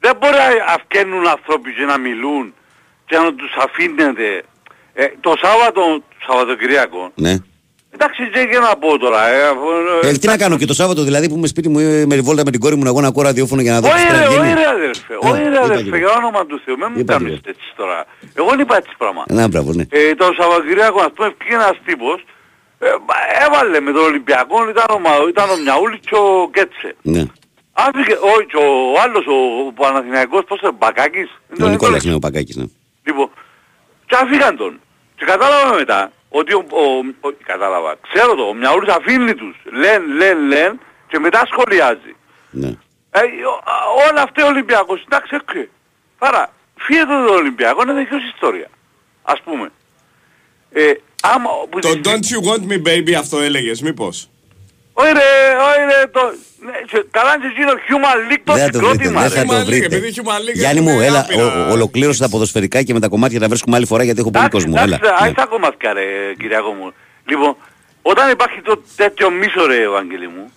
δεν 0.00 0.16
μπορεί 0.16 0.32
να 0.34 0.72
αυκαίνουν 0.74 1.26
άνθρωποι 1.28 1.74
και 1.74 1.84
να 1.84 1.98
μιλούν 1.98 2.54
και 3.06 3.16
να 3.16 3.34
τους 3.34 3.52
αφήνετε. 3.58 4.42
Ε, 4.94 5.06
το 5.20 5.34
Σάββατο, 5.42 5.80
το 5.98 6.24
Σαββατοκυριακό, 6.26 7.12
Ναι. 7.14 7.36
Εντάξει 7.94 8.22
τι 8.32 8.40
και 8.50 8.58
να 8.58 8.76
πω 8.76 8.98
τώρα, 8.98 9.26
ε, 9.28 9.42
αφού- 9.48 10.04
Ε, 10.04 10.12
τι 10.12 10.26
να 10.26 10.36
κάνω 10.36 10.56
και 10.56 10.64
το 10.66 10.74
Σάββατο 10.74 11.02
δηλαδή 11.02 11.28
που 11.28 11.36
είμαι 11.36 11.46
σπίτι 11.46 11.68
μου 11.68 11.78
ε, 11.78 12.04
με 12.06 12.16
βόλτα 12.20 12.42
με 12.44 12.50
την 12.50 12.60
κόρη 12.60 12.76
μου 12.76 12.82
να 12.82 12.88
εγώ 12.88 13.00
να 13.00 13.08
ακούω 13.08 13.22
ραδιόφωνο 13.22 13.60
για 13.62 13.72
να 13.72 13.80
δω 13.80 13.88
τι 13.88 13.94
Όχι 13.94 14.02
ρε, 14.04 14.08
πρέπει 14.16 14.28
όχι 14.28 14.36
να 14.38 14.42
ρε 14.44 14.48
γίνει. 14.50 14.64
αδερφέ, 14.64 15.14
Α, 15.14 15.18
όχι 15.30 15.42
ρε 15.42 15.48
είπα 15.48 15.60
αδερφέ, 15.64 15.90
και 15.90 15.96
για 15.96 16.10
όνομα 16.20 16.46
του 16.46 16.60
Θεού, 16.64 16.76
μην 16.78 16.88
μου 16.92 16.98
Είπα 17.00 17.12
και 17.12 17.18
κάνεις 17.18 17.32
εγώ. 17.38 17.50
έτσι 17.52 17.66
τώρα. 17.76 17.98
Εγώ 18.38 18.48
δεν 18.50 18.58
είπα 18.64 18.76
έτσι 18.76 18.92
πράγμα. 18.98 19.22
Να 19.28 19.48
μπράβο, 19.48 19.70
ναι. 19.78 19.84
Ε, 19.90 20.14
το 20.14 20.26
Σαββατοκυριακό, 20.38 21.00
ας 21.08 21.12
πούμε, 21.14 21.28
πήγε 21.38 21.54
ένας 21.54 21.76
τύπος, 21.86 22.18
ε, 22.78 22.86
μα, 23.08 23.16
έβαλε 23.44 23.80
με 23.86 23.90
τον 23.96 24.04
Ολυμπιακό, 24.10 24.56
ήταν 24.74 24.86
ο, 24.96 24.98
Μα- 25.06 25.24
ήταν 25.34 25.46
ο 25.54 25.56
Μιαούλης 25.64 26.00
και 26.08 26.16
ο 26.24 26.26
Κέτσε. 26.56 26.90
ναι. 27.14 27.24
Άφηκε, 27.86 28.14
όχι, 28.34 28.46
και 28.52 28.56
ο 28.56 28.68
άλλος, 29.04 29.24
ο, 29.34 29.36
ο 29.68 29.72
Παναθηναϊκός, 29.82 30.42
πώς 30.48 30.58
είναι, 30.62 30.72
Μπακάκης; 30.78 31.28
Ο 31.64 31.66
Νικόλας 31.68 32.04
είναι 32.04 32.14
ο 32.14 32.18
Πακάκης, 32.26 32.56
ναι. 32.56 32.66
Λοιπόν, 33.06 33.28
και 34.08 34.16
αφήγαν 34.22 34.56
τον. 34.56 34.72
Και 35.16 35.24
κατάλαβα 35.24 35.74
μετά 35.74 36.00
ότι 36.38 36.52
ο, 36.54 36.64
ο, 36.70 36.82
ο- 37.28 37.34
κατάλαβα, 37.44 37.96
ξέρω 38.12 38.34
το, 38.34 38.42
ο 38.42 38.54
Μιαούλης 38.54 38.94
αφήνει 38.94 39.34
τους. 39.34 39.56
Λεν, 39.64 40.02
λεν, 40.16 40.38
λεν 40.46 40.80
και 41.08 41.18
μετά 41.18 41.42
σχολιάζει. 41.50 42.14
ναι. 42.50 42.68
Ε, 43.14 43.20
ο- 43.20 43.62
α, 43.72 43.74
όλα 44.10 44.22
αυτά 44.22 44.44
ο 44.44 44.46
Ολυμπιακός, 44.46 45.02
εντάξει, 45.04 45.34
οκ. 45.34 45.50
Άρα, 46.18 46.52
φύγε 46.78 47.04
το 47.04 47.32
Ολυμπιακό, 47.34 47.82
είναι 47.82 47.92
δικαιώς 47.92 48.22
ιστορία. 48.34 48.68
Ας 49.22 49.40
πούμε. 49.44 49.70
Ε, 50.72 50.92
άμα, 51.22 51.50
που 51.70 51.78
Το 51.78 51.88
τη- 51.92 52.00
Don't 52.04 52.24
You 52.32 52.48
Want 52.48 52.72
Me 52.72 52.86
Baby 52.88 53.12
αυτό 53.12 53.38
έλεγες 53.38 53.80
μήπως; 53.82 54.28
Όχι 54.92 55.12
ρε, 55.12 55.30
όχι 55.68 55.82
ρε, 55.90 56.06
το... 56.16 56.20
ναι, 56.66 56.72
και- 56.90 57.04
Καλά 57.10 57.32
και 57.40 57.46
εκείνο 57.52 57.72
Human 57.88 58.18
League 58.32 58.42
το 58.44 58.52
Δεν 58.52 58.64
θα 58.64 58.70
το 58.70 58.78
βρείτε, 58.78 58.92
συγκρότημα, 59.04 59.20
δεν 59.20 59.30
ρε. 59.32 59.36
θα 59.38 59.42
Human 59.44 59.48
το 59.48 59.60
League, 59.62 59.66
βρείτε. 59.66 59.96
επειδή 59.96 60.12
Human 60.22 60.40
League 60.50 60.54
Γιάννη 60.54 60.78
έχουμε 60.78 60.92
μου, 60.92 61.00
έλα, 61.00 61.20
άπειρα 61.20 61.44
ο- 61.44 61.68
ο- 61.68 61.72
ολοκλήρωσε 61.72 62.20
τα 62.22 62.28
ποδοσφαιρικά 62.28 62.82
και 62.82 62.92
με 62.92 63.00
τα 63.00 63.08
κομμάτια 63.08 63.40
τα 63.40 63.48
βρίσκουμε 63.48 63.76
άλλη 63.76 63.86
φορά 63.86 64.02
γιατί 64.04 64.20
έχω 64.20 64.30
πολύ 64.30 64.48
κόσμο. 64.48 64.72
Έλα. 64.76 64.84
Εντάξει, 64.96 65.04
ναι. 65.22 65.26
άι 65.26 65.32
τα 65.32 65.46
κομμάτια 65.46 65.92
ρε 65.92 66.02
Κυριακό 66.38 66.72
μου. 66.72 66.92
Λοιπόν, 67.24 67.56
όταν 68.02 68.30
υπάρχει 68.30 68.60
το 68.60 68.82
τέτοιο 68.96 69.30
μίσο 69.30 69.66
ρε 69.66 69.82
Ευαγγελί 69.82 70.28
μου, 70.28 70.52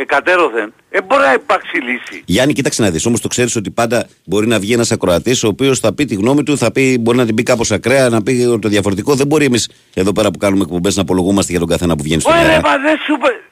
εκατέρωθεν, 0.00 0.72
δεν 0.90 1.04
μπορεί 1.06 1.22
να 1.22 1.32
υπάρξει 1.32 1.76
λύση. 1.76 2.22
Γιάννη, 2.24 2.52
κοίταξε 2.52 2.82
να 2.82 2.90
δεις, 2.90 3.06
όμως 3.06 3.20
το 3.20 3.28
ξέρεις 3.28 3.56
ότι 3.56 3.70
πάντα 3.70 4.06
μπορεί 4.24 4.46
να 4.46 4.58
βγει 4.58 4.72
ένας 4.72 4.90
ακροατής 4.92 5.42
ο 5.44 5.48
οποίος 5.48 5.78
θα 5.78 5.92
πει 5.94 6.04
τη 6.04 6.14
γνώμη 6.14 6.42
του, 6.42 6.58
θα 6.58 6.72
πει, 6.72 6.98
μπορεί 7.00 7.16
να 7.16 7.26
την 7.26 7.34
πει 7.34 7.42
κάπως 7.42 7.70
ακραία, 7.70 8.08
να 8.08 8.22
πει 8.22 8.58
το 8.62 8.68
διαφορετικό. 8.68 9.14
Δεν 9.14 9.26
μπορεί 9.26 9.44
εμείς 9.44 9.70
εδώ 9.94 10.12
πέρα 10.12 10.30
που 10.30 10.38
κάνουμε 10.38 10.62
εκπομπές 10.62 10.96
να 10.96 11.02
απολογούμαστε 11.02 11.50
για 11.50 11.60
τον 11.60 11.68
καθένα 11.68 11.96
που 11.96 12.02
βγαίνει 12.02 12.20
στον 12.20 12.32
Ωραία, 12.32 12.44
αέρα. 12.46 12.60
μα 12.60 12.78
δεν 12.78 12.96
σου 13.06 13.12
είπε- 13.12 13.42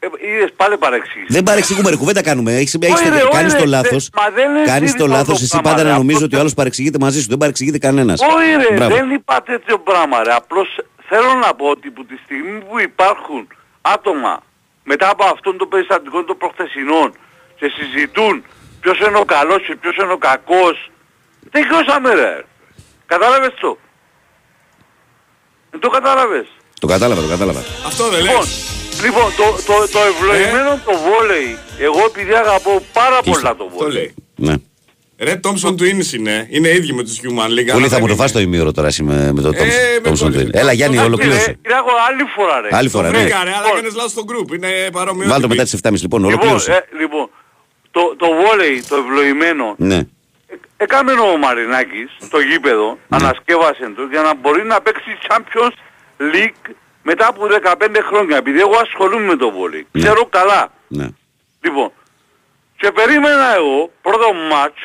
ε, 0.00 0.06
Είδες 0.36 0.52
πάλι 0.56 0.76
παρεξήγηση. 0.76 1.32
Δεν 1.32 1.42
παρεξηγούμε, 1.42 1.90
ρε 1.90 1.96
κουβέντα 1.96 2.22
κάνουμε. 2.22 2.52
Έχεις, 2.56 2.74
έχεις, 2.80 2.94
Όχι, 2.94 3.08
ρε, 3.08 3.20
κάνεις 3.30 3.52
όχι, 3.52 3.62
το 3.62 3.68
ρε, 3.70 3.76
λάθος. 3.76 4.10
μα 4.16 4.30
δεν 4.34 4.50
είναι 4.50 4.62
Κάνεις 4.64 4.90
το 4.92 4.96
ζήτημα 4.98 5.16
λάθος 5.16 5.32
αυτό 5.34 5.44
εσύ 5.44 5.50
πράγμα, 5.50 5.70
πάντα 5.70 5.82
ρε. 5.82 5.88
να 5.88 5.94
νομίζεις 5.96 6.14
Απλώς- 6.14 6.28
ότι 6.28 6.36
ο 6.36 6.38
άλλος 6.40 6.54
παρεξηγείται 6.54 6.98
μαζί 6.98 7.20
σου. 7.22 7.28
Δεν 7.28 7.38
παρεξηγείται 7.38 7.78
κανένας. 7.78 8.20
Όχι 8.20 8.68
ρε, 8.68 8.74
Μπράβο. 8.76 8.94
δεν 8.94 9.10
είπα 9.10 9.42
τέτοιο 9.42 9.78
πράγμα 9.78 10.22
ρε. 10.24 10.32
Απλώς 10.34 10.68
θέλω 11.08 11.32
να 11.44 11.54
πω 11.54 11.66
ότι 11.66 11.90
που 11.90 12.04
τη 12.06 12.16
στιγμή 12.24 12.58
που 12.68 12.78
υπάρχουν 12.80 13.46
άτομα 13.80 14.42
μετά 14.92 15.06
από 15.14 15.24
αυτόν 15.34 15.54
τον 15.58 15.68
περιστατικό 15.68 16.24
των 16.24 16.36
προχθεσινών 16.36 17.08
και 17.58 17.66
συζητούν 17.76 18.34
ποιος 18.80 18.98
είναι 18.98 19.18
ο 19.18 19.24
καλός 19.24 19.60
και 19.66 19.76
ποιος 19.76 19.96
είναι 19.96 20.12
ο 20.12 20.18
κακός, 20.18 20.90
τελειώσαμε 21.50 22.14
ρε. 22.14 22.44
Κατάλαβες 23.06 23.52
το; 23.60 23.78
Δεν 25.70 25.80
το 25.80 25.88
κατάλαβες; 25.88 26.46
Το 26.80 26.86
κατάλαβα, 26.86 27.20
το 27.22 27.28
κατάλαβα. 27.28 27.60
Αυτό 27.90 28.08
δεν 28.08 28.20
Λοιπόν, 28.22 28.38
λες. 28.40 29.00
λοιπόν 29.04 29.28
το, 29.40 29.46
το, 29.68 29.74
το 29.94 29.98
ευλογημένο 30.10 30.80
το 30.84 30.92
βόλεϊ, 31.06 31.58
εγώ 31.78 32.04
επειδή 32.10 32.32
αγαπώ 32.34 32.82
πάρα 32.92 33.18
πολλά 33.22 33.50
το 33.56 33.64
Το 33.64 33.68
βόλεϊ. 33.76 33.92
λέει. 33.94 34.14
Ναι. 34.36 34.54
Ρε 35.20 35.40
Thompson 35.44 35.70
Twins 35.70 36.12
είναι. 36.12 36.46
Είναι 36.50 36.68
ίδιοι 36.68 36.92
με 36.92 37.02
τους 37.02 37.20
Human 37.22 37.46
League. 37.46 37.54
Πολύ 37.54 37.70
αλλά 37.70 37.80
θα 37.82 37.88
δεν 37.88 37.98
μου 38.00 38.06
το 38.06 38.12
είναι. 38.12 38.14
φας 38.22 38.32
το 38.32 38.40
ημίωρο 38.40 38.72
τώρα 38.72 38.86
εσύ 38.88 39.02
με, 39.02 39.32
με 39.32 39.40
το 39.42 39.48
Ε, 39.48 39.60
με 40.02 40.10
Thompson 40.10 40.18
το- 40.18 40.26
Twin. 40.26 40.48
Έλα 40.54 40.72
Γιάννη, 40.72 40.96
το- 40.96 41.04
ολοκλήρωσε. 41.04 41.58
Κυριακό, 41.62 41.90
άλλη 42.08 42.22
φορά 42.36 42.60
ρε. 42.60 42.68
Άλλη 42.72 42.88
φορά, 42.88 43.10
ναι. 43.10 43.18
Βρήκα 43.18 43.44
ρε, 43.44 43.50
αλλά 43.56 43.68
έκανες 43.72 43.94
λάθος 43.94 44.10
στο 44.10 44.22
group. 44.28 44.54
Είναι 44.54 44.68
παρομοιότυπη. 44.92 45.30
Βάλ 45.32 45.40
το 45.40 45.48
μετά 45.48 45.62
τις 45.62 45.72
7.30 45.72 46.02
λοιπόν, 46.02 46.20
Λοιπόν, 46.20 46.24
ολοκλήρωσε. 46.32 46.72
ε, 46.72 46.96
λοιπόν 47.00 47.30
το, 47.90 48.00
το 48.16 48.26
βόλεϊ, 48.42 48.82
το 48.88 48.96
ευλογημένο, 48.96 49.74
Ναι. 49.78 49.94
ε, 49.94 50.06
έκαμε 50.76 51.12
ο 51.12 51.36
Μαρινάκης 51.36 52.10
το 52.30 52.38
γήπεδο, 52.40 52.88
Ναι. 53.08 53.16
ανασκεύασε 53.16 53.92
το 53.96 54.02
για 54.10 54.20
να 54.22 54.34
μπορεί 54.34 54.64
να 54.64 54.80
παίξει 54.80 55.10
Champions 55.28 55.74
League 56.34 56.64
μετά 57.02 57.26
από 57.26 57.46
15 57.46 58.00
χρόνια. 58.08 58.36
Επειδή 58.36 58.60
εγώ 58.60 58.76
ασχολούμαι 58.82 59.26
με 59.26 59.36
το 59.36 59.50
βόλεϊ. 59.50 59.86
Ξέρω 59.98 60.26
καλά. 60.30 60.72
Ναι. 60.88 61.08
Λοιπόν, 61.60 61.92
και 62.76 62.90
περίμενα 62.92 63.54
εγώ 63.56 63.90
πρώτο 64.02 64.26
μάτς 64.50 64.80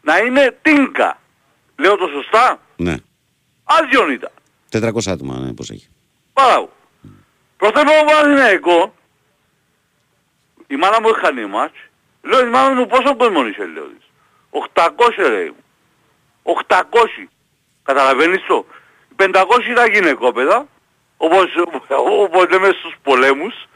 να 0.00 0.18
είναι 0.18 0.58
τίνκα. 0.62 1.18
Λέω 1.76 1.96
το 1.96 2.08
σωστά. 2.08 2.60
Ναι. 2.76 2.96
Άδειον 3.64 4.10
ήταν. 4.10 4.30
400 4.72 5.10
άτομα, 5.10 5.38
ναι, 5.38 5.52
πώς 5.52 5.70
έχει. 5.70 5.88
Μπράβο. 6.32 6.72
Προθέτω 7.56 7.90
ο 7.90 8.04
Παναθηναϊκό, 8.04 8.94
η 10.66 10.76
μάνα 10.76 11.00
μου 11.00 11.08
είχαν 11.08 11.48
μάτς, 11.48 11.78
λέω 12.22 12.46
η 12.46 12.48
μάνα 12.48 12.74
μου 12.74 12.86
πόσο 12.86 13.16
κόσμο 13.16 13.46
είσαι 13.46 13.66
λέω 13.66 13.84
της. 13.84 14.06
800 14.74 15.30
λέει 15.30 15.46
μου. 15.46 15.64
800. 16.66 17.28
Καταλαβαίνεις 17.82 18.44
το. 18.46 18.66
500 19.16 19.24
ήταν 19.70 19.92
γυναικόπαιδα, 19.92 20.66
όπως, 21.16 21.44
όπως 22.20 22.48
λέμε 22.50 22.68
στους 22.68 22.94
πολέμους, 23.02 23.68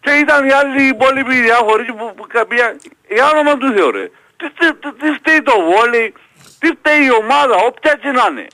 και 0.00 0.10
ήταν 0.10 0.46
οι 0.48 0.52
άλλοι 0.52 0.82
υπόλοιποι 0.82 1.40
διάφοροι 1.40 1.84
που, 1.84 2.14
που 2.16 2.26
κάποια... 2.28 2.76
Για 3.08 3.30
όνομα 3.30 3.56
του 3.56 3.72
Θεού 3.72 3.90
ρε. 3.90 4.10
Τι, 4.36 4.46
τι, 4.58 4.66
τι, 4.80 4.92
τι 5.00 5.08
φταίει 5.18 5.42
το 5.42 5.52
βόλεϊ, 5.70 6.12
τι 6.58 6.66
φταίει 6.78 7.04
η 7.04 7.10
ομάδα, 7.22 7.54
όποια 7.68 7.94
και 8.02 8.10
να 8.10 8.26
είναι. 8.30 8.46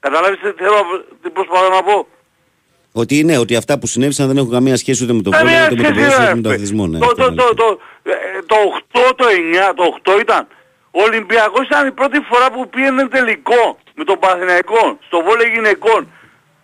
Καταλάβεις 0.00 0.38
τι 0.40 0.50
θέλω, 0.62 0.80
τι 1.22 1.30
προσπαθώ 1.30 1.68
να 1.68 1.82
πω; 1.82 2.06
Ότι 2.92 3.24
ναι, 3.24 3.38
ότι 3.38 3.56
αυτά 3.56 3.78
που 3.78 3.86
συνέβησαν 3.86 4.26
δεν 4.26 4.36
έχουν 4.36 4.50
καμία 4.50 4.76
σχέση 4.76 5.04
ούτε 5.04 5.12
με 5.12 5.22
τον 5.22 5.32
Καμία 5.32 5.52
βόλιο, 5.52 5.66
ούτε 5.66 5.76
με 5.76 5.82
τον 5.82 5.94
σχέση, 5.94 6.16
ποδόσφαιρο, 6.16 6.24
ρε, 6.24 6.30
ούτε 6.30 6.34
με 6.36 6.42
τον 6.42 6.50
ρε. 6.50 6.54
αθλητισμό. 6.54 6.86
Ναι, 6.86 6.98
Το, 6.98 7.06
αυτό 7.06 7.24
το, 7.24 7.32
είναι 7.32 7.42
το, 7.42 7.54
το, 7.54 7.80
ε, 8.02 8.42
το 8.46 8.56
8, 9.08 9.12
το 9.16 9.24
9, 9.70 9.74
το 10.02 10.14
8 10.16 10.20
ήταν. 10.20 10.46
Ο 10.90 11.02
Ολυμπιακός 11.02 11.66
ήταν 11.66 11.86
η 11.86 11.92
πρώτη 11.92 12.18
φορά 12.28 12.50
που 12.50 12.68
πήγαινε 12.68 13.08
τελικό 13.08 13.78
με 13.94 14.04
τον 14.04 14.18
Παναθηναϊκό 14.18 14.98
στο 15.06 15.22
βόλεϊ 15.22 15.48
γυναικών. 15.54 16.00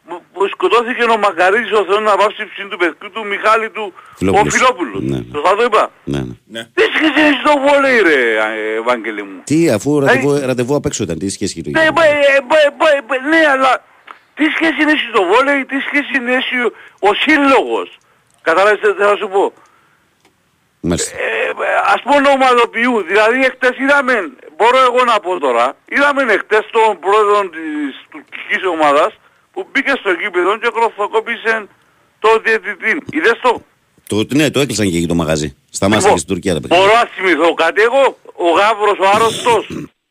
Που- 0.09 0.23
Που 0.33 0.47
σκοτώθηκε 0.49 1.03
ο 1.03 1.19
Μακαρίτης 1.19 1.73
ο 1.73 1.85
Θεός 1.85 2.01
να 2.01 2.17
βάψει 2.17 2.43
ψήν 2.53 2.69
του 2.69 2.77
παιδιού 2.77 3.11
του 3.13 3.25
Μιχάλη 3.27 3.71
του 3.71 3.93
ο 3.97 4.15
Φιλόπουλος. 4.17 4.55
Φιλόπουλος. 4.55 5.03
Ναι. 5.03 5.21
Σωστά 5.35 5.57
το 5.57 5.63
είπα. 5.63 5.91
Ναι, 6.05 6.21
ναι. 6.47 6.63
Τι 6.75 6.83
σχέση 6.95 7.21
έχεις 7.27 7.41
στο 7.45 7.53
βόλεϊ 7.67 8.01
ρε 8.03 8.21
ε, 8.37 8.75
Ευάγγελη 8.81 9.23
μου; 9.23 9.41
Τι, 9.45 9.71
αφού 9.71 10.01
ραντεβού, 10.01 10.39
ραντεβού 10.47 10.75
απ' 10.75 10.87
έξω 10.87 11.03
ήταν, 11.03 11.19
τι 11.19 11.29
σχέση 11.29 11.53
έχει 11.59 11.71
το 11.73 11.79
Ναι, 11.79 11.85
γήπεδο. 11.87 12.01
μπα- 12.01 12.17
ε, 12.35 12.41
μπα- 12.49 12.71
μπα- 12.79 13.03
μπα- 13.07 13.29
ναι, 13.29 13.43
αλλά 13.53 13.85
τι 14.35 14.45
σχέση 14.57 14.81
έχει 14.95 15.07
στο 15.13 15.23
βόλεϊ, 15.25 15.65
τι 15.65 15.77
σχέση 15.87 16.15
έχει 16.39 16.57
ο, 16.67 16.73
ο 17.09 17.15
σύλλογος; 17.15 17.99
Κατάλαβες 18.43 18.81
τι 18.81 18.87
θέλω 18.99 19.11
να 19.11 19.17
σου 19.17 19.29
πω; 19.29 19.53
Μάλιστα. 20.81 21.17
Ε, 21.19 21.23
ας 21.95 22.01
πούμε 22.03 22.29
ομαδοποιού. 22.37 23.03
Δηλαδή 23.11 23.39
εχθές 23.49 23.75
είδαμε, 23.83 24.15
μπορώ 24.57 24.79
εγώ 24.89 25.05
να 25.05 25.21
πω 25.21 25.39
τώρα, 25.39 25.67
είδαμε 25.95 26.23
εχθές 26.23 26.65
τον 26.77 26.99
πρόεδρο 27.05 27.39
της 27.55 27.93
τουρκικής 28.11 28.63
ομάδας 28.75 29.11
που 29.53 29.61
μπήκε 29.73 29.93
στο 30.01 30.11
γήπεδο 30.21 30.59
και 30.59 30.69
κλωθοκόπησε 30.75 31.55
το 32.19 32.29
διαιτητή. 32.45 32.93
Είδες 33.17 33.39
το; 33.43 33.53
Το, 34.09 34.17
ναι, 34.35 34.51
το 34.51 34.61
έκλεισαν 34.61 34.91
και 34.91 34.97
εκεί 34.97 35.07
το 35.07 35.15
μαγαζί. 35.15 35.57
Σταμάτησε 35.71 36.07
Λοιπόν, 36.09 36.19
και 36.19 36.23
στην 36.25 36.33
Τουρκία 36.35 36.53
τα 36.55 36.61
παιδιά. 36.61 36.77
Μπορώ 36.77 36.93
να 37.01 37.05
θυμηθώ 37.15 37.55
κάτι 37.55 37.81
εγώ, 37.89 38.03
ο 38.47 38.49
Γάβρος 38.59 38.99
ο 39.05 39.07
άρρωστος, 39.15 39.63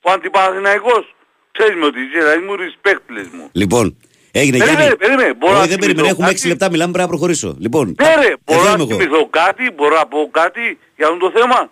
ο 0.01 0.11
αντιπαθηναϊκός. 0.11 1.15
Ξέρεις 1.51 1.75
με 1.79 1.85
ότι 1.85 1.99
είσαι, 1.99 2.17
δηλαδή 2.23 2.39
μου 2.45 2.53
respect 2.63 3.03
λες 3.15 3.27
μου. 3.37 3.49
Λοιπόν, 3.51 3.97
έγινε 4.31 4.57
Περίμενε, 4.57 4.81
Γιάννη. 4.81 4.97
περίμενε, 4.97 5.33
μπορώ 5.33 5.51
Όχι, 5.53 5.61
να 5.61 5.67
δεν 5.67 5.77
θυμηθώ 5.79 5.87
περιμένω, 5.87 6.07
έχουμε 6.13 6.27
κάτι; 6.27 6.41
6 6.45 6.47
λεπτά, 6.47 6.69
μιλάμε, 6.69 6.91
πρέπει 6.91 7.07
να 7.07 7.13
προχωρήσω. 7.13 7.55
Λοιπόν, 7.59 7.95
Ναι 8.01 8.13
ρε, 8.23 8.33
μπορώ 8.45 8.59
εδώ 8.59 8.69
να 8.69 8.73
είμαι 8.73 8.83
εγώ. 8.93 9.01
θυμηθώ 9.01 9.27
κάτι, 9.29 9.63
μπορώ 9.75 9.95
να 9.95 10.05
πω 10.07 10.29
κάτι 10.31 10.63
για 10.97 11.05
αυτό 11.07 11.17
το 11.25 11.31
θέμα; 11.39 11.69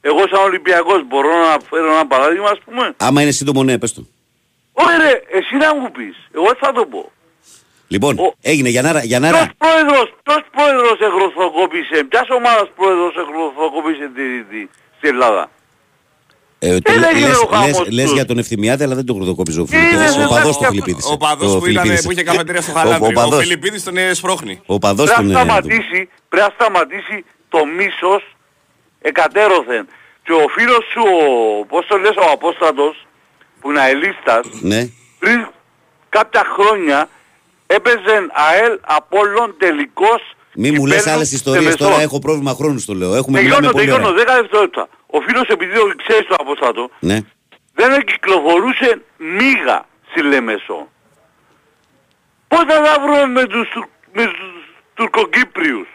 Εγώ 0.00 0.18
σαν 0.30 0.40
Ολυμπιακός 0.48 1.00
μπορώ 1.08 1.28
να 1.28 1.52
φέρω 1.70 1.86
ένα 1.96 2.06
παράδειγμα 2.06 2.48
ας 2.50 2.58
πούμε; 2.64 2.94
Άμα 2.96 3.22
είναι 3.22 3.30
σύντομο, 3.30 3.64
ναι, 3.64 3.78
πες 3.78 3.92
το. 3.94 4.06
Όχι 4.82 4.96
ρε, 5.04 5.12
εσύ 5.38 5.54
να 5.64 5.68
μου 5.76 5.90
πεις. 5.96 6.16
Εγώ 6.34 6.48
τι 6.54 6.58
θα 6.64 6.72
το 6.72 6.84
πω. 6.86 7.02
Λοιπόν, 7.88 8.18
Ο- 8.18 8.34
έγινε 8.52 8.68
Γιαννάρα, 8.68 8.98
Ποιος 8.98 9.08
Γιαννάρα. 9.10 9.50
πρόεδρος, 9.58 10.06
ποιος 10.22 10.40
πρόεδρος 10.56 10.96
εγγροθοκόπησε, 11.06 11.96
ποιας 12.10 12.26
ομάδας 12.38 12.68
πρόεδρος 12.76 13.14
εγγροθοκόπησε 13.22 14.06
τη, 14.16 14.26
τη, 14.50 14.60
στην 14.98 15.08
Ελλάδα; 15.14 15.50
Ε, 16.58 16.78
το, 16.78 16.92
δεν 16.92 17.02
έγινε 17.02 17.28
λες, 17.28 17.38
ο 17.42 17.46
γάμος 17.52 17.78
λες, 17.78 17.88
λες 17.96 18.04
τους; 18.04 18.12
για 18.14 18.24
τον 18.24 18.38
Ευθυμιάδη, 18.38 18.82
αλλά 18.84 18.94
δεν 18.94 19.06
τον 19.06 19.16
χρονοκόπησε 19.16 19.60
ο 19.60 19.66
είναι, 19.70 19.78
Φιλιππίδης. 19.78 20.14
Ο 20.14 20.18
δεν 20.18 20.28
παδός 20.28 20.42
είναι 20.42 20.52
του 20.52 20.58
αυτό. 20.58 20.66
Φιλιππίδης. 20.70 21.06
Ο 21.10 21.16
παδός 21.16 21.52
Το 21.52 21.58
που, 21.58 21.66
ήταν, 21.66 21.82
Φιλιππίδης. 21.82 22.04
που 22.04 22.10
είχε 22.12 22.22
καφετέρια 22.22 22.62
στο 22.62 22.72
Ο- 22.72 22.74
Χαλάνδρι. 22.78 23.04
Ο 23.04 23.08
Ο, 23.08 23.12
παδός. 23.20 23.40
Φιλιππίδης 23.42 23.82
τον 23.84 23.96
ε, 23.96 24.14
σπρώχνει. 24.14 24.60
Ο 24.66 24.78
παδός 24.78 25.06
Πρέπει 25.06 25.22
του 25.22 25.32
να 25.32 25.40
είναι. 25.40 25.50
σταματήσει, 25.50 26.08
πρέπει 26.28 26.46
να 26.48 26.54
σταματήσει 26.58 27.24
το 27.48 27.60
μίσος 27.78 28.22
εκατέρωθεν. 29.00 29.88
Και 30.24 30.32
ο 30.32 30.44
φίλος 30.56 30.82
σου, 30.92 31.02
ο, 31.60 31.64
πώς 31.66 31.86
το 31.86 31.96
λες, 31.96 32.14
ο 32.16 32.30
Απόστατος, 32.32 33.05
που 33.60 33.70
είναι 33.70 33.80
αελίστας, 33.80 34.46
Ναι. 34.60 34.88
πριν 35.18 35.46
κάποια 36.08 36.42
χρόνια 36.56 37.08
έπαιζε 37.66 38.26
ΑΕΛ 38.32 38.78
Απόλλων 38.86 39.54
τελικός 39.58 40.22
Μη 40.58 40.70
μου 40.70 40.86
λες 40.86 40.96
κυπέλλου 40.96 41.16
άλλες 41.16 41.32
ιστορίες 41.32 41.64
Τεμεσών. 41.64 41.88
τώρα, 41.88 42.02
έχω 42.02 42.18
πρόβλημα 42.18 42.52
χρόνους 42.54 42.82
στο 42.82 42.94
λέω. 42.94 43.14
Έχουμε 43.14 43.40
μιλάμε 43.40 43.54
Τελειώνω, 43.54 43.72
πολύ 43.72 43.84
τελειώνω, 43.86 44.08
ωραία. 44.08 44.24
10 44.24 44.40
δευτερόλεπτα. 44.40 44.88
Ο 45.06 45.20
φίλος 45.20 45.48
επειδή 45.48 45.74
το 45.74 45.92
ξέρεις 46.06 46.26
το 46.26 46.34
Απόστατο, 46.38 46.90
Ναι. 47.00 47.18
δεν 47.74 48.04
κυκλοφορούσε 48.04 49.00
μίγα 49.16 49.86
στη 50.10 50.22
Λεμεσό. 50.22 50.88
Πώς 52.48 52.58
θα 52.68 52.80
τα 52.82 52.96
βρούμε 53.02 53.26
με 53.26 53.46
τους, 53.46 53.68
Τουρ- 53.68 53.88
με 54.12 54.24
τους 54.24 54.50
Τουρκοκύπριους; 54.94 55.88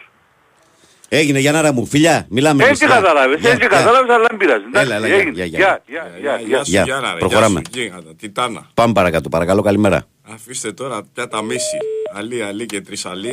Έγινε 1.14 1.38
Γιαννάρα 1.38 1.72
μου, 1.72 1.86
φιλιά, 1.86 2.26
μιλάμε. 2.30 2.64
Έτσι 2.64 2.84
εμείς. 2.84 2.96
κατάλαβες, 2.96 3.40
Γεια, 3.40 3.50
έτσι 3.50 3.66
γεια. 3.68 3.76
κατάλαβες, 3.78 4.14
αλλά 4.14 4.26
δεν 4.28 4.36
πειράζει. 4.36 4.64
Έλα, 4.72 4.80
Εντάξει, 4.82 4.94
έλα, 4.94 5.06
γεια, 5.06 5.16
έγινε. 5.16 5.32
γεια, 5.32 5.44
γεια. 5.46 5.58
Γεια, 5.58 5.82
γεια, 5.88 6.18
γεια, 6.20 6.36
γεια. 6.38 6.46
Γεια 6.48 6.64
σου 6.64 6.70
Γεια. 6.70 6.82
Γιάννα 6.82 7.12
ρε, 7.12 7.18
Προχωράμε. 7.18 7.60
γεια 7.70 7.70
σου 7.74 7.80
γίγαντα, 7.80 8.14
Τιτάνα. 8.20 8.70
Πάμε 8.74 8.92
παρακάτω, 8.92 9.28
παρακαλώ, 9.28 9.62
καλημέρα. 9.62 10.06
Αφήστε 10.22 10.72
τώρα 10.72 11.02
πια 11.14 11.28
τα 11.28 11.42
μίση. 11.42 11.76
Αλή, 12.14 12.42
αλή 12.42 12.66
και 12.66 12.80
τρισαλή. 12.80 13.32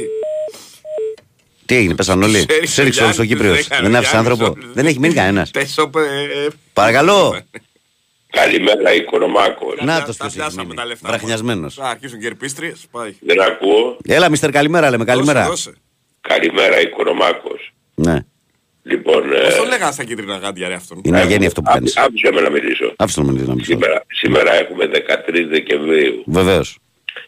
Τι 1.65 1.75
έγινε, 1.75 1.95
πέσαν 1.95 2.23
όλοι; 2.23 2.45
Ξέρεις, 2.45 2.73
Σε 2.73 2.83
ρίξε 2.83 3.03
όλος 3.03 3.19
ο 3.19 3.23
Γιάννης, 3.23 3.47
Κύπριος. 3.47 3.67
δεν 3.67 3.77
έκανε, 3.77 3.87
Δεν 3.89 3.95
άφησε 3.97 4.11
Γιάννης, 4.11 4.31
άνθρωπο. 4.31 4.59
όλους. 4.61 4.73
Δεν 4.73 4.85
έχει 4.85 4.99
μείνει 4.99 5.13
κανένας. 5.13 5.51
Τέσσο, 5.51 5.89
ε, 5.95 6.45
ε, 6.45 6.47
Παρακαλώ. 6.73 7.39
Καλημέρα 8.29 8.93
Οικονομάκος. 8.93 9.75
τα- 9.77 9.85
Να 9.85 9.93
το 9.93 9.99
τα 9.99 10.05
ποιος 10.05 10.17
έχει 10.27 10.35
πιάσαμε 10.35 10.63
μείνει. 10.63 10.75
τα 10.75 10.85
λεφτά. 10.85 11.07
Βραχνιασμένος. 11.09 11.73
Θα 11.73 11.87
αρχίσουν 11.89 12.19
και 12.19 12.27
ερπίστριες, 12.27 12.85
πάει. 12.91 13.15
Δεν 13.19 13.41
ακούω. 13.41 13.97
Έλα, 14.05 14.29
μιστερ, 14.29 14.51
καλημέρα, 14.51 14.89
λέμε, 14.89 15.03
καλημέρα. 15.05 15.47
Δώσε, 16.29 16.37
δώσε. 16.37 16.51
Καλημέρα 16.51 16.81
Οικονομάκος. 16.81 17.73
Ναι, 17.95 18.17
Λοιπόν, 18.83 19.33
ε, 19.33 19.39
Πώς 19.39 19.55
το 19.55 19.63
λέγανε 19.63 19.91
στα 19.91 20.03
κίτρινα 20.03 20.37
γάντια 20.37 20.67
ρε 20.67 20.73
αυτόν; 20.73 21.01
είναι 21.03 21.19
αγένεια 21.19 21.47
αυτό 21.47 21.61
που 21.61 21.69
ά- 21.71 21.73
κάνεις. 21.73 21.97
άφησε 21.97 22.31
με 22.33 22.41
να 22.41 22.49
μιλήσω. 22.49 22.93
Άφησε 22.97 23.19
να 23.21 23.25
μιλήσει 23.25 23.45
να 23.47 23.53
μιλήσω. 23.53 23.71
Σήμερα, 23.71 24.03
σήμερα 24.07 24.53
έχουμε 24.53 24.85
13 24.87 25.45
Δεκεμβρίου. 25.49 26.23
Βεβαίως. 26.25 26.77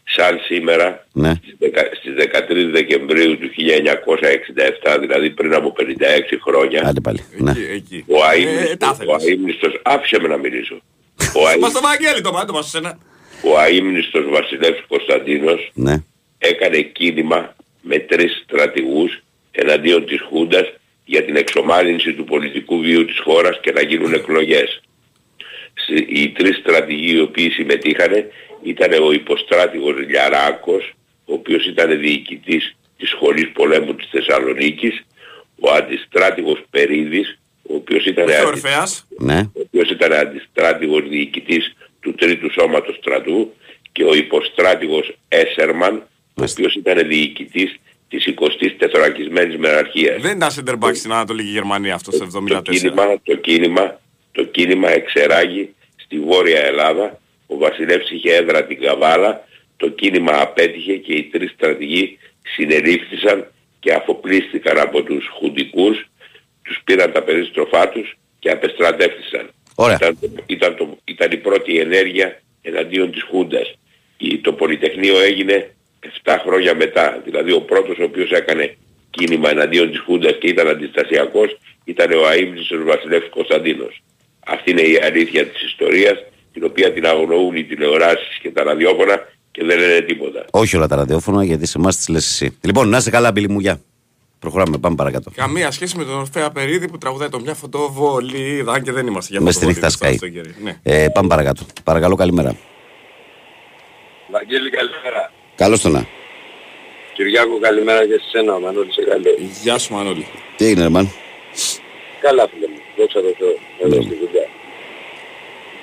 Σαν 0.03 0.39
σήμερα, 0.45 1.07
Ναι. 1.13 1.33
στις 1.41 1.55
δεκα- 1.59 1.89
στις 1.99 2.13
13 2.13 2.69
Δεκεμβρίου 2.71 3.37
του 3.37 3.49
1967, 3.49 4.97
δηλαδή 4.99 5.29
πριν 5.29 5.53
από 5.53 5.71
56 5.71 6.37
χρόνια, 6.41 6.81
Άντε 6.85 6.99
πάλι. 6.99 7.19
Ναι. 7.37 7.51
Εκεί, 7.51 7.61
εκεί. 7.73 8.05
ο 8.07 8.15
Ε, 8.15 8.19
τα 8.19 8.27
αείμνηστος, 8.27 8.89
ο 8.89 8.93
ήθελες. 8.93 9.23
αείμνηστος, 9.25 9.79
άφησε 9.83 10.19
με 10.19 10.27
να 10.27 10.37
μιλήσω. 10.37 10.75
Ο, 11.39 11.47
αείμ- 11.47 11.61
Μας 11.61 11.71
το 11.73 11.81
Βαγγέλη 11.81 12.21
το 12.21 12.31
πάντο 12.31 12.53
μας 12.53 12.69
σένα. 12.69 12.97
ο 13.43 13.57
αείμνηστος 13.59 14.25
βασιλεύς 14.29 14.83
Κωνσταντίνος 14.87 15.71
Ναι. 15.73 15.95
έκανε 16.37 16.81
κίνημα 16.81 17.55
με 17.82 17.99
τρεις 17.99 18.43
στρατηγούς 18.43 19.19
εναντίον 19.51 20.05
της 20.05 20.21
Χούντας 20.21 20.73
για 21.05 21.23
την 21.23 21.36
εξομάλυνση 21.36 22.13
του 22.13 22.23
πολιτικού 22.23 22.79
βίου 22.79 23.05
της 23.05 23.19
χώρας 23.19 23.59
και 23.61 23.71
να 23.71 23.82
γίνουν 23.82 24.13
εκλογές. 24.13 24.82
Οι 26.07 26.29
τρεις 26.29 26.57
στρατηγοί 26.57 27.15
οι 27.15 27.19
οποίοι 27.19 27.49
συμμετείχαν 27.49 28.11
ήταν 28.63 29.03
ο 29.03 29.11
υποστράτηγος 29.11 29.95
Λιαράκος, 30.07 30.93
ο 31.25 31.34
οποίος 31.34 31.65
ήταν 31.65 31.99
διοικητής 31.99 32.75
της 32.97 33.09
Σχολής 33.09 33.51
Πολέμου 33.51 33.95
της 33.95 34.07
Θεσσαλονίκης, 34.11 35.05
ο 35.59 35.71
αντιστράτηγος 35.71 36.63
Περίδης, 36.69 37.39
ο 37.61 37.75
οποίος 37.75 38.05
ήταν, 38.05 38.29
αντι... 38.29 38.59
ναι. 39.17 39.49
ο 39.53 39.61
οποίος 39.65 39.89
ήταν 39.89 40.13
αντιστράτηγος 40.13 41.09
διοικητής 41.09 41.75
του 41.99 42.13
Τρίτου 42.13 42.51
Σώματος 42.51 42.95
Στρατού 42.95 43.53
και 43.91 44.03
ο 44.03 44.13
υποστράτηγος 44.13 45.15
Έσερμαν, 45.27 46.07
ο 46.34 46.43
οποίος 46.43 46.75
ήταν 46.75 47.07
διοικητής 47.07 47.79
της 48.11 48.25
24ης 48.25 48.75
τεθωρακισμένης 48.77 49.57
μεραρχίας. 49.57 50.21
Δεν 50.21 50.36
ήταν 50.38 50.49
center 50.49 50.77
back 50.79 50.95
στην 50.95 51.11
Ανατολική 51.11 51.49
Γερμανία 51.49 51.93
αυτό 51.95 52.11
το 52.11 52.27
1974. 52.49 52.61
Το 52.63 52.71
κίνημα, 52.71 53.19
το 53.23 53.36
κίνημα, 53.36 53.99
το 54.32 54.43
κίνημα 54.43 54.89
εξεράγει 54.89 55.73
στη 55.95 56.19
Βόρεια 56.19 56.65
Ελλάδα. 56.65 57.19
Ο 57.47 57.57
Βασιλεύς 57.57 58.11
είχε 58.11 58.34
έδρα 58.36 58.65
την 58.65 58.82
Καβάλα. 58.82 59.47
Το 59.77 59.89
κίνημα 59.89 60.41
απέτυχε 60.41 60.97
και 60.97 61.13
οι 61.13 61.23
τρεις 61.23 61.51
στρατηγοί 61.51 62.17
συνελήφθησαν 62.55 63.51
και 63.79 63.93
αφοπλίστηκαν 63.93 64.79
από 64.79 65.03
τους 65.03 65.27
χουντικούς. 65.38 66.09
Τους 66.63 66.82
πήραν 66.84 67.11
τα 67.11 67.21
περίστροφά 67.21 67.89
τους 67.89 68.17
και 68.39 68.49
απεστρατεύτησαν. 68.49 69.49
Ήταν, 69.95 70.17
ήταν, 70.45 70.75
το, 70.75 70.97
ήταν 71.03 71.32
η 71.32 71.38
πρώτη 71.38 71.79
ενέργεια 71.79 72.41
εναντίον 72.61 73.11
της 73.11 73.23
Χούντας. 73.23 73.75
Το 74.41 74.53
Πολυτεχνείο 74.53 75.19
έγινε 75.21 75.75
7 76.23 76.37
χρόνια 76.45 76.75
μετά. 76.75 77.21
Δηλαδή 77.23 77.51
ο 77.51 77.61
πρώτος 77.61 77.97
ο 77.97 78.03
οποίος 78.03 78.31
έκανε 78.31 78.77
κίνημα 79.09 79.49
εναντίον 79.49 79.89
της 79.89 79.99
Χούντας 79.99 80.35
και 80.39 80.47
ήταν 80.47 80.67
αντιστασιακός 80.67 81.57
ήταν 81.83 82.11
ο 82.11 82.27
αείμνησος 82.27 82.83
Βασιλεύς 82.83 83.29
Κωνσταντίνος. 83.29 84.03
Αυτή 84.45 84.71
είναι 84.71 84.81
η 84.81 84.99
αλήθεια 85.03 85.45
της 85.45 85.61
ιστορίας 85.63 86.23
την 86.53 86.63
οποία 86.63 86.93
την 86.93 87.05
αγνοούν 87.05 87.55
οι 87.55 87.63
τηλεοράσεις 87.63 88.37
και 88.41 88.51
τα 88.51 88.63
ραδιόφωνα 88.63 89.27
και 89.51 89.63
δεν 89.63 89.79
λένε 89.79 90.01
τίποτα. 90.01 90.45
Όχι 90.51 90.75
όλα 90.75 90.87
τα 90.87 90.95
ραδιόφωνα 90.95 91.43
γιατί 91.43 91.65
σε 91.65 91.77
εμάς 91.77 91.97
τις 91.97 92.07
λες 92.07 92.25
εσύ. 92.27 92.57
Λοιπόν, 92.61 92.89
να 92.89 92.97
είσαι 92.97 93.09
καλά 93.09 93.31
Μπίλη 93.31 93.49
μου, 93.49 93.59
γεια. 93.59 93.81
Προχωράμε, 94.39 94.77
πάμε 94.77 94.95
παρακάτω. 94.95 95.31
Καμία 95.35 95.71
σχέση 95.71 95.97
με 95.97 96.03
τον 96.03 96.13
Ορφέα 96.13 96.51
Περίδη 96.51 96.87
που 96.87 96.97
τραγουδάει 96.97 97.29
το 97.29 97.39
μια 97.39 97.53
φωτοβολίδα 97.53 98.79
και 98.79 98.91
δεν 98.91 99.07
είμαστε 99.07 99.33
για 99.33 99.41
Μες 99.41 99.55
στη 99.55 99.65
νύχτα 99.65 99.89
σκάει. 99.89 100.17
Ναι. 100.63 100.79
Ε, 100.83 101.07
πάμε 101.13 101.27
παρακάτω. 101.27 101.65
Παρακαλώ, 101.83 102.15
καλημέρα. 102.15 102.55
Βαγγέλη, 104.31 104.69
καλημέρα. 104.69 105.31
Καλώς 105.62 105.82
το 105.82 105.89
να. 105.89 106.05
Κυριάκο, 107.14 107.59
καλημέρα 107.59 108.05
και 108.05 108.14
σε 108.14 108.30
σένα, 108.30 108.59
Μανώλης, 108.59 108.93
σε 108.93 109.01
καλό. 109.01 109.36
Γεια 109.62 109.78
σου, 109.78 109.93
Μανώλη. 109.93 110.28
Τι 110.57 110.66
έγινε, 110.66 110.84
Ερμάν. 110.84 111.12
Καλά, 112.22 112.47
φίλε 112.47 112.68
μου. 112.68 112.80
Δόξα 112.97 113.22
τω 113.22 113.34
Θεώ. 113.38 113.55
Εδώ 113.84 114.01
στη 114.01 114.16
δουλειά. 114.16 114.47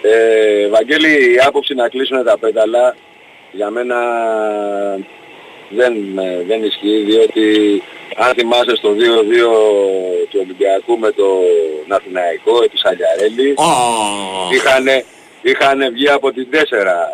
Ε, 0.03 0.69
Βαγγέλη, 0.69 1.35
η 1.35 1.39
άποψη 1.47 1.75
να 1.75 1.89
κλείσουν 1.89 2.25
τα 2.25 2.39
πέταλα 2.39 2.97
για 3.53 3.71
μένα 3.71 3.97
δεν, 5.71 5.93
δεν 6.47 6.65
ισχύει, 6.65 7.03
διότι 7.07 7.47
αν 8.17 8.35
θυμάσαι 8.35 8.77
στο 8.77 8.91
2-2 8.91 8.99
του 10.31 10.39
Ολυμπιακού 10.43 10.99
με 10.99 11.11
το 11.11 11.27
Ναθηναϊκό, 11.87 12.63
επί 12.65 12.79
Σαλιαρέλη, 12.79 13.55
oh. 13.57 14.55
είχαν, 14.55 14.87
είχαν 15.43 15.93
βγει 15.93 16.09
από 16.09 16.33
την 16.33 16.47
4 16.53 16.57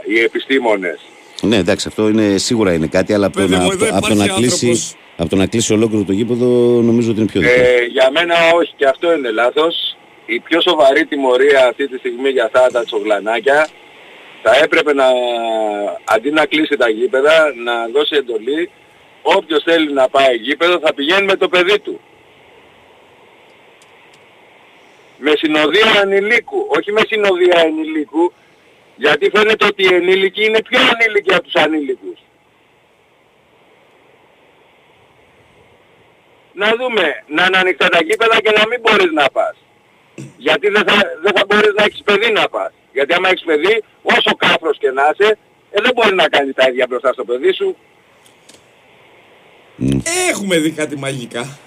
οι 0.07 0.21
επιστήμονες. 0.21 1.01
Ναι, 1.45 1.57
εντάξει, 1.57 1.89
αυτό 1.89 2.09
είναι, 2.09 2.39
σίγουρα 2.39 2.73
είναι 2.73 2.87
κάτι, 2.87 3.13
αλλά 3.13 3.27
από, 3.27 3.41
να, 3.41 3.65
από, 3.65 3.85
από, 3.93 4.09
το 4.09 4.15
να 4.15 4.27
κλείσει, 4.27 4.97
από 5.17 5.29
το 5.29 5.37
να 5.37 5.47
κλείσει 5.47 5.73
ολόκληρο 5.73 6.05
το 6.05 6.13
γήπεδο 6.13 6.47
νομίζω 6.83 7.11
ότι 7.11 7.21
είναι 7.21 7.29
πιο 7.29 7.41
δύσκολο. 7.41 7.67
Ε, 7.67 7.85
για 7.85 8.11
μένα 8.11 8.35
όχι, 8.55 8.73
και 8.77 8.87
αυτό 8.87 9.13
είναι 9.13 9.31
λάθος. 9.31 9.97
Η 10.27 10.41
πιο 10.41 10.61
σοβαρή 10.61 11.07
τιμωρία 11.07 11.67
αυτή 11.67 11.89
τη 11.89 11.99
στιγμή 11.99 12.29
για 12.31 12.45
αυτά 12.45 12.67
τα 12.73 12.85
τσογλανάκια 12.85 13.69
θα 14.43 14.57
έπρεπε 14.63 14.95
να, 14.95 15.05
αντί 16.05 16.31
να 16.31 16.47
κλείσει 16.47 16.77
τα 16.77 16.89
γήπεδα, 16.89 17.53
να 17.65 17.89
δώσει 17.93 18.17
εντολή 18.17 18.71
όποιος 19.23 19.63
θέλει 19.63 19.93
να 19.93 20.09
πάει 20.09 20.37
γήπεδο 20.37 20.79
θα 20.79 20.95
πηγαίνει 20.95 21.25
με 21.25 21.37
το 21.37 21.49
παιδί 21.49 21.79
του. 21.79 22.01
Με 25.19 25.33
συνοδεία 25.37 26.01
ανηλίκου, 26.03 26.67
όχι 26.69 26.93
με 26.93 27.01
συνοδεία 27.07 27.63
ενηλίκου, 27.65 28.33
γιατί 28.97 29.31
φαίνεται 29.35 29.65
ότι 29.67 29.83
οι 29.83 29.95
ενήλικοι 29.95 30.45
είναι 30.45 30.63
πιο 30.63 30.79
ανήλικοι 30.81 31.35
από 31.35 31.43
τους 31.43 31.55
ανήλικους. 31.55 32.19
Να 36.53 36.69
δούμε, 36.79 37.25
να 37.27 37.45
είναι 37.45 37.59
ανοιχτά 37.59 37.89
τα 37.89 37.99
γήπεδα 38.03 38.41
και 38.41 38.51
να 38.51 38.67
μην 38.67 38.81
μπορείς 38.81 39.13
να 39.13 39.31
πας. 39.31 39.57
Γιατί 40.37 40.69
δεν 40.69 40.85
θα, 40.87 40.95
δεν 41.23 41.33
θα 41.37 41.45
μπορείς 41.49 41.73
να 41.77 41.85
έχεις 41.85 42.03
παιδί 42.03 42.33
να 42.33 42.49
πας. 42.49 42.73
Γιατί 42.93 43.15
άμα 43.15 43.29
έχεις 43.29 43.45
παιδί, 43.45 43.83
όσο 44.03 44.35
κάφρος 44.37 44.79
και 44.79 44.91
να 44.91 45.03
είσαι, 45.13 45.39
ε, 45.71 45.81
δεν 45.83 45.93
μπορεί 45.95 46.15
να 46.15 46.29
κάνεις 46.29 46.55
τα 46.55 46.69
ίδια 46.69 46.87
μπροστά 46.89 47.13
στο 47.13 47.25
παιδί 47.25 47.53
σου. 47.53 47.77
Έχουμε 50.31 50.59
δει 50.59 50.71
κάτι 50.71 50.97
μαγικά. 50.97 51.59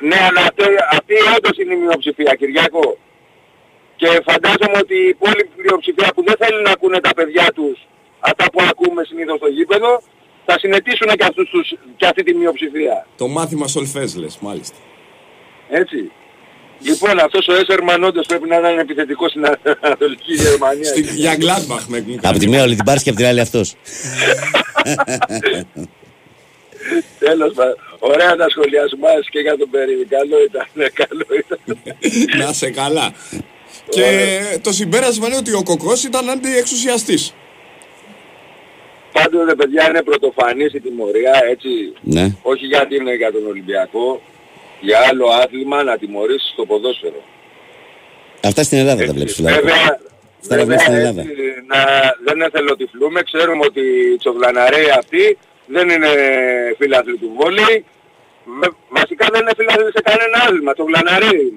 Ναι, 0.00 0.16
αλλά 0.28 0.40
αυτή, 0.40 0.62
αυτή 0.90 1.14
όντως 1.36 1.58
είναι 1.58 1.74
η 1.74 1.76
μειοψηφία, 1.76 2.34
Κυριακό. 2.34 2.98
Και 4.02 4.10
φαντάζομαι 4.30 4.78
ότι 4.84 4.94
η 4.94 5.08
υπόλοιπη 5.16 5.52
πλειοψηφία 5.56 6.08
που 6.14 6.22
δεν 6.28 6.36
θέλει 6.38 6.62
να 6.62 6.70
ακούνε 6.70 7.00
τα 7.00 7.12
παιδιά 7.16 7.46
τους 7.54 7.78
αυτά 8.30 8.44
που 8.52 8.60
ακούμε 8.70 9.04
συνήθως 9.04 9.36
στο 9.36 9.48
γήπεδο, 9.48 10.02
θα 10.44 10.58
συνετήσουν 10.58 11.08
και, 11.18 11.24
αυτούς 11.24 11.48
τους, 11.50 11.74
και 11.96 12.06
αυτή 12.06 12.22
τη 12.22 12.34
μειοψηφία. 12.34 13.06
Το 13.16 13.28
μάθημα 13.28 13.66
σολφές 13.66 14.16
λες, 14.16 14.38
μάλιστα. 14.40 14.76
Έτσι. 15.70 16.10
Λοιπόν, 16.78 17.18
αυτός 17.18 17.48
ο 17.48 17.54
Έσερμαν 17.54 18.04
όντως 18.04 18.26
πρέπει 18.26 18.48
να 18.48 18.56
είναι 18.56 18.80
επιθετικός 18.80 19.30
στην 19.30 19.44
Ανατολική 19.80 20.32
Γερμανία. 20.34 20.84
Στην, 20.84 21.04
για 21.04 21.36
Γκλάντμπαχ 21.36 21.86
με 21.88 22.04
Από 22.22 22.38
τη 22.38 22.48
μία 22.48 22.62
όλη 22.62 22.74
την 22.74 22.84
πάρεις 22.84 23.02
και 23.02 23.10
από 23.10 23.18
την 23.18 23.28
άλλη 23.28 23.40
αυτός. 23.40 23.74
Τέλος 27.18 27.52
πάντων. 27.54 27.76
Ωραία 27.98 28.36
τα 28.36 28.48
σχολεία 28.48 28.88
σου 28.88 28.98
μας 28.98 29.28
και 29.30 29.38
για 29.38 29.56
τον 29.56 29.70
Περίδη. 29.70 30.04
Καλό 30.04 30.42
ήταν. 30.44 30.66
Ναι, 30.72 30.88
καλό 30.88 31.26
ήταν. 31.42 31.58
Να 32.38 32.52
σε 32.52 32.70
καλά. 32.70 33.12
Και 33.88 34.40
το 34.62 34.72
συμπέρασμα 34.72 35.26
είναι 35.26 35.36
ότι 35.36 35.52
ο 35.54 35.62
Κοκός 35.62 36.04
ήταν 36.04 36.30
αντιεξουσιαστής. 36.30 37.34
Πάντως 39.12 39.44
ρε 39.44 39.54
παιδιά 39.54 39.88
είναι 39.88 40.02
πρωτοφανής 40.02 40.72
η 40.74 40.80
τιμωρία 40.80 41.40
έτσι. 41.50 41.68
Ναι. 42.00 42.36
Όχι 42.42 42.66
γιατί 42.66 42.94
είναι 42.94 43.14
για 43.14 43.32
τον 43.32 43.46
Ολυμπιακό. 43.46 44.22
Για 44.80 44.98
άλλο 45.10 45.26
άθλημα 45.26 45.82
να 45.82 45.98
τιμωρήσεις 45.98 46.52
το 46.56 46.66
ποδόσφαιρο. 46.66 47.22
Αυτά 48.42 48.62
στην 48.62 48.78
Ελλάδα 48.78 49.04
τα 49.06 49.12
βλέπεις 49.12 49.36
δηλαδή. 49.36 49.54
Βέβαια, 49.54 50.00
βέβαια 50.40 50.78
στην 50.78 50.94
Ελλάδα. 50.94 51.20
Έτσι, 51.20 51.34
να, 51.66 51.78
δεν 52.24 52.40
εθελοτυφλούμε. 52.40 53.22
Ξέρουμε 53.22 53.64
ότι 53.64 53.80
οι 53.80 54.16
τσογλαναρέοι 54.16 54.90
αυτοί 54.98 55.38
δεν 55.66 55.88
είναι 55.88 56.08
φίλαθλοι 56.78 57.16
του 57.16 57.32
βόλεϊ. 57.38 57.84
Βασικά 58.88 59.26
δεν 59.32 59.40
είναι 59.40 59.52
φίλαθλοι 59.56 59.90
σε 59.96 60.02
κανένα 60.08 60.36
άθλημα. 60.44 60.72
Το 60.72 60.84
γλαναρέι 60.84 61.52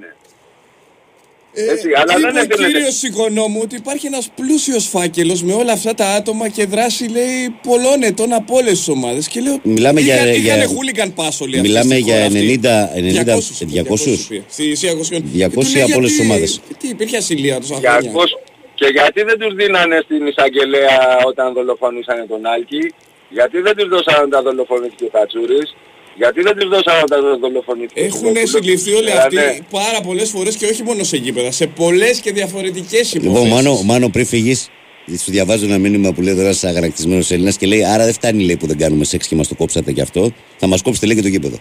είναι. 1.55 1.69
Ε, 1.69 1.71
Έτσι, 1.71 1.89
αλλά 1.95 2.13
δεν 2.19 2.29
είναι 2.29 2.55
κύριος 2.55 3.03
οικονόμου 3.03 3.59
ότι 3.63 3.75
υπάρχει 3.75 4.05
ένας 4.05 4.29
πλούσιος 4.35 4.87
φάκελος 4.87 5.43
με 5.43 5.53
όλα 5.53 5.71
αυτά 5.71 5.93
τα 5.93 6.07
άτομα 6.07 6.49
και 6.49 6.65
δράση 6.65 7.07
λέει 7.07 7.55
πολλών 7.63 8.03
ετών 8.03 8.33
από 8.33 8.55
όλες 8.55 8.77
τις 8.77 8.87
ομάδες. 8.87 9.27
Και 9.27 9.41
λέω 9.41 9.59
μιλάμε 9.63 9.99
είχαν, 10.01 10.17
για, 10.17 10.33
είχαν 10.33 10.57
για, 10.57 10.67
χούλικαν 10.67 11.13
πάσο 11.13 11.45
λέει 11.45 11.61
μιλάμε 11.61 11.95
για 11.95 12.27
90, 12.27 12.31
90 12.31 13.25
200, 13.25 13.65
200, 13.65 14.43
200, 14.61 15.21
200 15.33 15.81
από 15.81 15.97
όλες 15.97 16.11
τις 16.11 16.19
ομάδες 16.19 16.59
τι 16.79 16.87
υπήρχε 16.87 17.17
ασυλία 17.17 17.59
τους 17.59 17.69
200, 17.69 17.75
και 18.75 18.87
γιατί 18.91 19.23
δεν 19.23 19.39
τους 19.39 19.53
δίνανε 19.55 20.01
στην 20.03 20.27
εισαγγελέα 20.27 21.19
όταν 21.25 21.53
δολοφονήσανε 21.53 22.25
τον 22.25 22.45
Άλκη; 22.45 22.93
Γιατί 23.29 23.61
δεν 23.61 23.75
τους 23.75 23.87
δώσανε 23.87 24.27
τα 24.27 24.41
δολοφονήθηκε 24.41 25.03
ο 25.03 25.09
Κατσούρης 25.11 25.75
γιατί 26.15 26.41
δεν 26.41 26.55
τους 26.57 26.69
δώσανε 26.69 27.03
τα 27.07 27.37
δολοφονήθηκε 27.41 28.01
Έχουν 28.01 28.35
συλληφθεί 28.43 28.93
όλοι 28.93 29.11
αυτοί 29.11 29.35
ναι. 29.35 29.57
πάρα 29.69 30.01
πολλές 30.01 30.29
φορές 30.29 30.55
και 30.55 30.65
όχι 30.65 30.83
μόνο 30.83 31.03
σε 31.03 31.17
γήπεδα, 31.17 31.51
σε 31.51 31.67
πολλές 31.67 32.19
και 32.19 32.31
διαφορετικές 32.31 33.13
υποθέσεις. 33.13 33.43
Λοιπόν, 33.43 33.47
Μάνο, 33.47 33.81
Μάνο 33.83 34.09
πριν 34.09 34.25
φύγεις, 34.25 34.69
σου 35.07 35.31
διαβάζω 35.31 35.65
ένα 35.65 35.77
μήνυμα 35.77 36.11
που 36.11 36.21
λέει 36.21 36.33
τώρα 36.33 36.45
ένας 36.45 36.63
αγανακτισμένος 36.63 37.31
Έλληνας 37.31 37.57
και 37.57 37.67
λέει 37.67 37.83
άρα 37.85 38.03
δεν 38.03 38.13
φτάνει 38.13 38.43
λέει, 38.43 38.57
που 38.57 38.67
δεν 38.67 38.77
κάνουμε 38.77 39.05
σεξ 39.05 39.27
και 39.27 39.35
μας 39.35 39.47
το 39.47 39.55
κόψατε 39.55 39.91
γι' 39.91 40.01
αυτό, 40.01 40.31
θα 40.57 40.67
μας 40.67 40.81
κόψετε 40.81 41.05
λέει 41.05 41.15
και 41.15 41.21
το 41.21 41.27
γήπεδο. 41.27 41.57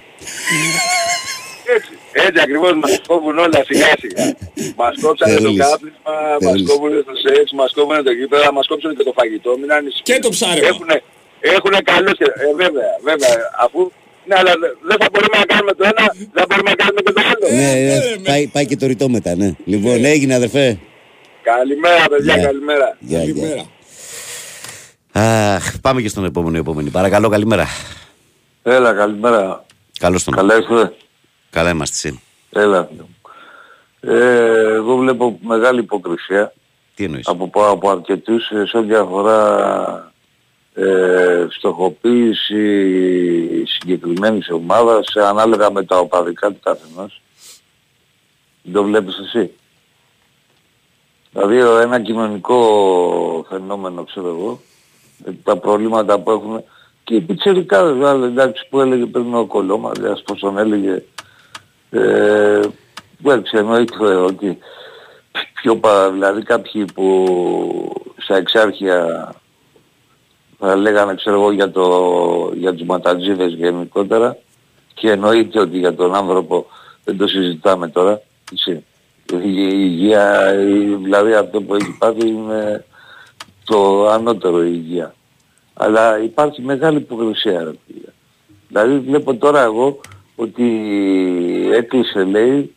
Έτσι, 1.76 1.93
έτσι 2.12 2.40
ακριβώς 2.43 2.72
μας 2.82 3.01
κόβουν 3.06 3.39
όλα 3.39 3.64
σιγά 3.66 3.93
σιγά. 3.98 4.36
Μας 4.76 4.94
κόψανε 5.01 5.35
το 5.35 5.55
κάπνισμα, 5.55 6.14
μας 6.40 6.62
κόβουν 6.68 7.05
το 7.05 7.12
σεξ, 7.24 7.52
μας 7.52 7.72
κόβουν 7.72 8.05
το 8.05 8.12
γήπεδο, 8.12 8.52
μας 8.52 8.66
κόψουν 8.66 8.97
και 8.97 9.02
το 9.02 9.12
φαγητό. 9.16 9.56
Μην 9.59 9.68
και 10.02 10.18
το 10.18 10.28
ψάρεμα. 10.28 10.66
Έχουνε, 10.66 11.02
έχουνε 11.40 11.78
καλές 11.85 12.14
και... 12.18 12.24
Ε, 12.24 12.55
βέβαια, 12.62 12.90
βέβαια, 13.02 13.35
αφού 13.64 13.90
ναι, 14.25 14.35
αλλά 14.39 14.53
δεν 14.89 14.97
θα 15.01 15.09
μπορούμε 15.13 15.37
να 15.39 15.45
κάνουμε 15.45 15.73
το 15.73 15.85
ένα, 15.85 16.15
δεν 16.33 16.45
μπορούμε 16.49 16.71
να 16.71 16.77
κάνουμε 16.77 17.01
και 17.01 17.13
το 17.13 17.23
άλλο. 17.31 17.57
Ναι, 17.61 17.73
ναι, 17.73 17.99
πάει, 18.29 18.47
πάει 18.47 18.67
και 18.67 18.77
το 18.77 18.87
ρητό 18.87 19.09
μετά, 19.09 19.35
ναι. 19.37 19.55
Λοιπόν, 19.65 20.05
έγινε 20.05 20.35
αδερφέ. 20.35 20.79
Καλημέρα, 21.43 22.05
παιδιά, 22.09 22.37
καλημέρα. 22.37 22.97
Καλημέρα. 23.11 23.65
Αχ, 25.13 25.81
πάμε 25.81 26.03
και 26.03 26.09
στον 26.09 26.25
επόμενο 26.25 26.57
επόμενη. 26.57 26.91
Παρακαλώ, 26.91 27.29
καλημέρα. 27.29 27.67
Έλα, 28.63 28.93
καλημέρα. 28.95 29.65
Καλώς 29.99 30.25
τον. 30.25 30.35
Καλά 30.35 30.59
είστε; 30.59 30.93
Καλά 31.51 31.71
είμαστε 31.71 32.09
εσύ. 32.09 32.21
Έλα. 32.51 32.89
Ε, 34.01 34.75
εγώ 34.75 34.97
βλέπω 34.97 35.39
μεγάλη 35.43 35.81
υποκρισία. 35.81 36.53
Τι 36.95 37.05
εννοείς; 37.05 37.27
Από, 37.27 37.51
από 37.69 37.91
αρκετούς 37.91 38.51
ε, 38.51 38.67
σε 38.67 38.79
ό,τι 38.79 38.95
αφορά 38.95 40.13
ε, 40.75 41.47
στοχοποίηση 41.51 42.63
συγκεκριμένης 43.67 44.51
ομάδας 44.51 45.17
ανάλογα 45.17 45.71
με 45.71 45.85
τα 45.85 45.99
οπαδικά 45.99 46.49
του 46.49 46.61
καθενός. 46.63 47.23
Το 48.73 48.83
βλέπεις 48.83 49.19
εσύ. 49.19 49.51
Δηλαδή 51.33 51.59
ένα 51.59 52.01
κοινωνικό 52.01 53.47
φαινόμενο 53.49 54.05
ξέρω 54.05 54.29
εγώ, 54.29 54.61
τα 55.43 55.57
προβλήματα 55.57 56.19
που 56.19 56.31
έχουν 56.31 56.65
και 57.05 57.15
οι 57.15 57.21
πιτσερικάδες 57.21 57.95
δηλαδή 57.95 58.25
εντάξει 58.25 58.67
που 58.71 58.81
έλεγε 58.81 59.07
πριν 59.07 59.35
ο 59.35 59.47
Κολόμας, 59.47 60.23
πως 60.25 60.39
τον 60.39 60.59
έλεγε, 60.59 61.03
ε, 61.91 62.61
εντάξει 63.21 63.57
εννοείται 63.57 64.05
ότι 64.05 64.59
πιο 65.55 65.77
πα, 65.77 66.11
δηλαδή 66.11 66.43
κάποιοι 66.43 66.85
που 66.95 67.25
στα 68.17 68.37
εξάρχεια 68.37 69.35
θα 70.59 70.76
λέγανε 70.76 71.14
ξέρω 71.14 71.36
εγώ 71.36 71.52
για, 71.52 71.70
το, 71.70 72.52
για 72.55 72.74
τους 72.74 72.86
ματατζίδες 72.86 73.52
γενικότερα 73.52 74.36
και 74.94 75.10
εννοείται 75.10 75.60
ότι 75.60 75.78
για 75.78 75.94
τον 75.94 76.14
άνθρωπο 76.14 76.66
δεν 77.05 77.16
το 77.16 77.26
συζητάμε 77.26 77.89
τώρα. 77.89 78.20
Εσύ. 78.52 78.85
Η 79.32 79.68
υγεία, 79.72 80.52
δηλαδή 81.02 81.35
αυτό 81.35 81.62
που 81.62 81.74
έχει 81.74 81.97
πάθει 81.98 82.28
είναι 82.28 82.85
το 83.64 84.09
ανώτερο 84.09 84.64
η 84.64 84.70
υγεία. 84.72 85.14
Αλλά 85.74 86.22
υπάρχει 86.22 86.62
μεγάλη 86.62 86.97
υποκρισία. 86.97 87.74
Δηλαδή 88.68 88.98
βλέπω 88.98 89.35
τώρα 89.35 89.62
εγώ 89.62 90.01
ότι 90.36 90.64
έκλεισε 91.72 92.24
λέει 92.24 92.74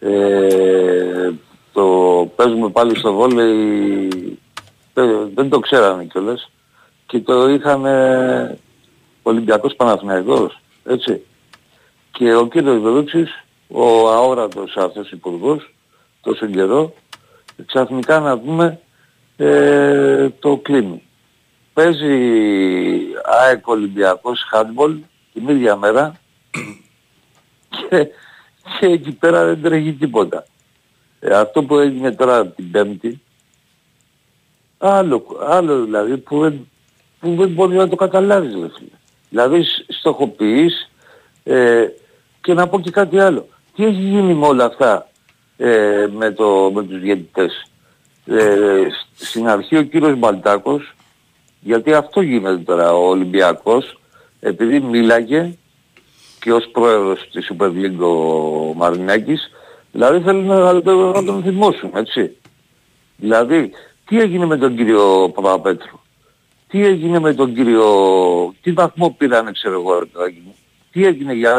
ε, 0.00 1.30
το 1.72 1.84
παίζουμε 2.36 2.68
πάλι 2.68 2.98
στο 2.98 3.12
βόλεϊ 3.12 4.08
δεν 5.34 5.48
το 5.48 5.58
ξέρανε 5.58 6.04
κιόλας 6.04 6.50
και 7.12 7.20
το 7.20 7.48
είχαν 7.48 7.84
Ολυμπιακός 9.22 9.74
Παναθηναϊκός 9.74 10.60
έτσι 10.84 11.22
και 12.10 12.34
ο 12.34 12.46
κύριος 12.46 12.80
Βελούτσης 12.80 13.44
ο 13.68 14.08
αόρατος 14.10 14.76
αυτός 14.76 15.10
υπουργός 15.10 15.74
τόσο 16.20 16.46
καιρό 16.46 16.94
ξαφνικά 17.66 18.20
να 18.20 18.38
πούμε 18.38 18.80
ε, 19.36 20.28
το 20.38 20.56
κλείνει. 20.56 21.02
Παίζει 21.72 22.14
ΑΕΚ 23.24 23.66
Ολυμπιακός 23.66 24.40
handball 24.52 24.96
την 25.32 25.48
ίδια 25.48 25.76
μέρα 25.76 26.14
και, 27.88 28.08
και 28.78 28.86
εκεί 28.86 29.12
πέρα 29.12 29.44
δεν 29.44 29.62
τρέχει 29.62 29.92
τίποτα. 29.92 30.46
Ε, 31.20 31.34
αυτό 31.34 31.64
που 31.64 31.78
έγινε 31.78 32.12
τώρα 32.12 32.46
την 32.46 32.70
Πέμπτη 32.70 33.20
άλλο, 34.78 35.26
άλλο 35.48 35.84
δηλαδή 35.84 36.18
που 36.18 36.40
δεν, 36.40 36.66
που 37.22 37.34
δεν 37.34 37.48
μπορεί 37.48 37.76
να 37.76 37.88
το 37.88 37.96
καταλάβεις 37.96 38.52
Δηλαδή 39.28 39.64
στοχοποιείς 39.88 40.90
ε, 41.44 41.86
και 42.40 42.54
να 42.54 42.68
πω 42.68 42.80
και 42.80 42.90
κάτι 42.90 43.18
άλλο. 43.18 43.48
Τι 43.74 43.84
έχει 43.84 44.00
γίνει 44.00 44.34
με 44.34 44.46
όλα 44.46 44.64
αυτά 44.64 45.08
ε, 45.56 46.06
με, 46.12 46.30
το, 46.30 46.70
με 46.74 46.84
τους 46.84 47.00
διαιτητές; 47.00 47.66
Ε, 48.26 48.86
στην 49.14 49.48
αρχή 49.48 49.76
ο 49.76 49.82
κύριος 49.82 50.18
Μπαλτάκος, 50.18 50.94
γιατί 51.60 51.94
αυτό 51.94 52.20
γίνεται 52.20 52.62
τώρα 52.62 52.94
ο 52.94 53.08
Ολυμπιακός, 53.08 54.00
επειδή 54.40 54.80
μίλαγε 54.80 55.54
και 56.40 56.52
ως 56.52 56.68
πρόεδρος 56.72 57.28
της 57.32 57.52
Super 57.52 57.68
League 57.68 58.00
ο 58.00 58.74
Μαρινάκης, 58.74 59.50
δηλαδή 59.92 60.20
θέλει 60.20 60.42
να, 60.42 60.72
να 60.72 60.82
τον 61.24 61.42
θυμώσουν, 61.42 61.90
έτσι. 61.94 62.36
Δηλαδή, 63.16 63.70
τι 64.06 64.20
έγινε 64.20 64.46
με 64.46 64.56
τον 64.56 64.76
κύριο 64.76 65.30
Παπαπέτρου, 65.34 66.00
τι 66.72 66.84
έγινε 66.84 67.18
με 67.18 67.34
τον 67.34 67.54
κύριο, 67.54 67.84
τι 68.62 68.72
βαθμό 68.72 69.14
πήρανε 69.18 69.50
ξέρω 69.52 69.74
εγώ, 69.74 70.02
τι 70.92 71.06
έγινε 71.06 71.32
για, 71.32 71.58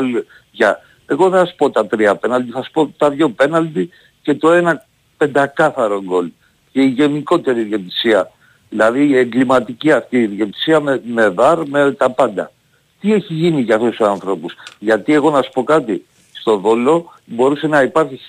για 0.51 0.79
εγώ 1.05 1.29
δεν 1.29 1.39
θα 1.39 1.45
σου 1.45 1.55
πω 1.55 1.69
τα 1.69 1.87
τρία 1.87 2.15
πέναλτι, 2.15 2.51
θα 2.51 2.63
σου 2.63 2.71
πω 2.71 2.93
τα 2.97 3.09
δύο 3.09 3.29
πέναλτι 3.29 3.89
και 4.21 4.35
το 4.35 4.51
ένα 4.51 4.85
πεντακάθαρο 5.17 6.01
γκολ. 6.03 6.31
Και 6.71 6.81
η 6.81 6.87
γενικότερη 6.87 7.61
διαιτησία. 7.63 8.31
Δηλαδή 8.69 9.07
η 9.07 9.17
εγκληματική 9.17 9.91
αυτή 9.91 10.17
η 10.17 10.25
διαιτησία 10.25 10.79
με, 10.79 11.01
με 11.05 11.29
βάρ, 11.29 11.67
με 11.67 11.91
τα 11.91 12.09
πάντα. 12.09 12.51
Τι 12.99 13.13
έχει 13.13 13.33
γίνει 13.33 13.61
για 13.61 13.75
αυτούς 13.75 13.95
τους 13.95 14.07
ανθρώπους. 14.07 14.53
Γιατί 14.79 15.13
εγώ 15.13 15.29
να 15.29 15.41
σου 15.41 15.51
πω 15.53 15.63
κάτι. 15.63 16.05
Στο 16.31 16.59
Βόλο 16.59 17.11
μπορούσε 17.25 17.67
να 17.67 17.81
υπάρχει 17.81 18.19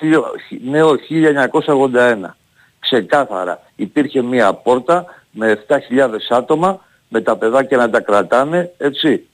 νέο 0.64 0.94
1981. 1.92 2.36
Ξεκάθαρα. 2.78 3.62
Υπήρχε 3.76 4.22
μία 4.22 4.52
πόρτα 4.52 5.04
με 5.34 5.64
7.000 5.68 5.78
άτομα 6.28 6.80
με 7.08 7.20
τα 7.20 7.36
παιδάκια 7.36 7.76
να 7.76 7.90
τα 7.90 8.00
κρατάνε, 8.00 8.72
έτσι. 8.76 9.26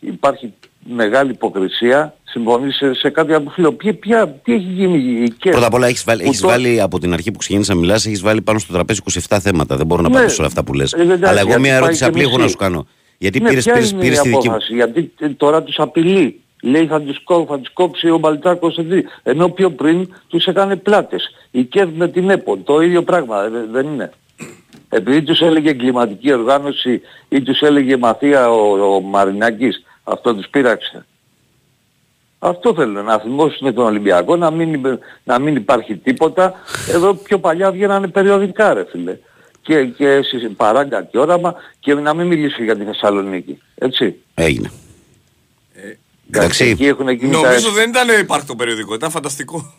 Υπάρχει 0.00 0.52
μεγάλη 0.84 1.30
υποκρισία, 1.30 2.14
συμφωνείς 2.24 2.76
σε, 2.76 2.94
σε 2.94 3.10
κάτι 3.10 3.34
από 3.34 3.50
φίλο. 3.50 3.72
Ποια, 3.72 3.94
ποια, 3.94 4.28
τι 4.28 4.52
έχει 4.52 4.64
γίνει 4.64 5.28
και... 5.28 5.50
Πρώτα 5.50 5.66
απ' 5.66 5.74
όλα 5.74 5.86
έχεις 5.86 6.04
βάλει, 6.04 6.22
έχεις 6.24 6.40
βάλει 6.40 6.80
από 6.80 6.98
την 6.98 7.12
αρχή 7.12 7.30
που 7.30 7.38
ξεκίνησα 7.38 7.74
να 7.74 7.80
μιλάς, 7.80 8.06
έχεις 8.06 8.20
βάλει 8.20 8.42
πάνω 8.42 8.58
στο 8.58 8.72
τραπέζι 8.72 9.00
27 9.28 9.38
θέματα. 9.40 9.76
Δεν 9.76 9.86
μπορώ 9.86 10.02
να 10.02 10.08
ναι, 10.08 10.16
απαντήσω 10.16 10.36
όλα 10.38 10.48
αυτά 10.48 10.64
που 10.64 10.74
λες. 10.74 10.92
Ε, 10.92 11.18
Αλλά 11.22 11.40
εγώ 11.40 11.58
μια 11.58 11.74
ερώτηση 11.74 12.04
απλή 12.04 12.22
έχω 12.22 12.38
να 12.38 12.48
σου 12.48 12.56
κάνω. 12.56 12.86
Γιατί 13.18 13.40
ναι, 13.40 13.48
πήρες, 13.48 13.64
πήρες, 13.64 13.94
πήρες 13.94 14.20
τη 14.20 14.28
δική 14.28 14.50
Γιατί 14.68 15.12
τώρα 15.36 15.62
τους 15.62 15.78
απειλεί. 15.78 16.40
Λέει 16.64 16.86
θα 16.86 17.00
τους, 17.00 17.22
κόψει, 17.24 17.46
θα 17.48 17.58
τους 17.58 17.72
κόψει 17.72 18.10
ο 18.10 18.18
Μπαλτάκος 18.18 18.78
ενώ 19.22 19.48
πιο 19.48 19.70
πριν 19.70 20.08
τους 20.28 20.46
έκανε 20.46 20.76
πλάτες. 20.76 21.34
Η 21.50 21.64
ΚΕΒ 21.64 21.88
με 21.94 22.08
την 22.08 22.30
ΕΠΟ, 22.30 22.56
το 22.56 22.80
ίδιο 22.80 23.02
πράγμα 23.02 23.48
δεν 23.70 23.86
είναι. 23.86 24.12
Επειδή 24.94 25.22
τους 25.22 25.40
έλεγε 25.40 25.70
εγκληματική 25.70 26.32
οργάνωση 26.32 27.00
ή 27.28 27.42
τους 27.42 27.60
έλεγε 27.60 27.96
μαθία 27.96 28.50
ο, 28.50 28.94
ο 28.94 29.00
Μαρινάκης, 29.00 29.84
αυτό 30.04 30.34
τους 30.34 30.48
πείραξε. 30.48 31.06
Αυτό 32.38 32.74
θέλω 32.74 33.02
να 33.02 33.18
θυμώσουν 33.18 33.74
τον 33.74 33.84
Ολυμπιακό, 33.84 34.36
να 34.36 34.50
μην, 34.50 34.98
να 35.24 35.38
μην 35.38 35.56
υπάρχει 35.56 35.96
τίποτα. 35.96 36.54
Εδώ 36.88 37.14
πιο 37.14 37.38
παλιά 37.38 37.72
βγαίνανε 37.72 38.08
περιοδικά 38.08 38.74
ρε 38.74 38.84
φίλε. 38.90 39.18
Και, 39.62 39.84
και 39.84 40.20
παράγκα 40.56 41.02
και 41.02 41.18
όραμα 41.18 41.54
και 41.80 41.94
να 41.94 42.14
μην 42.14 42.26
μιλήσω 42.26 42.62
για 42.62 42.76
τη 42.76 42.84
Θεσσαλονίκη. 42.84 43.58
Έτσι. 43.74 44.16
Έγινε. 44.34 44.70
Ε, 45.74 45.92
Εντάξει. 46.30 46.76
Νομίζω 47.20 47.70
δεν 47.70 47.88
ήταν 47.88 48.20
υπάρχει 48.20 48.46
το 48.46 48.56
περιοδικό, 48.56 48.94
ήταν 48.94 49.10
φανταστικό. 49.10 49.74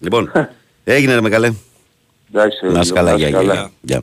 Λοιπόν, 0.00 0.32
έγινε 0.84 1.14
ρε 1.14 1.20
με 1.20 1.28
καλέ. 1.28 1.52
Εντάξει, 2.32 2.66
να 2.66 2.82
σκαλά, 2.82 3.16
γεια. 3.16 4.02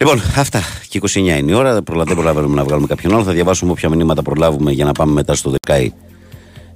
Λοιπόν, 0.00 0.22
αυτά 0.36 0.62
και 0.88 1.00
29 1.02 1.16
είναι 1.16 1.50
η 1.50 1.54
ώρα. 1.54 1.72
Δεν 1.72 1.82
προλαβαίνουμε 1.82 2.54
να 2.54 2.64
βγάλουμε 2.64 2.86
κάποιον 2.86 3.14
άλλο. 3.14 3.24
Θα 3.24 3.32
διαβάσουμε 3.32 3.70
όποια 3.70 3.88
μηνύματα 3.88 4.22
προλάβουμε 4.22 4.72
για 4.72 4.84
να 4.84 4.92
πάμε 4.92 5.12
μετά 5.12 5.34
στο 5.34 5.50
δεκάι 5.50 5.92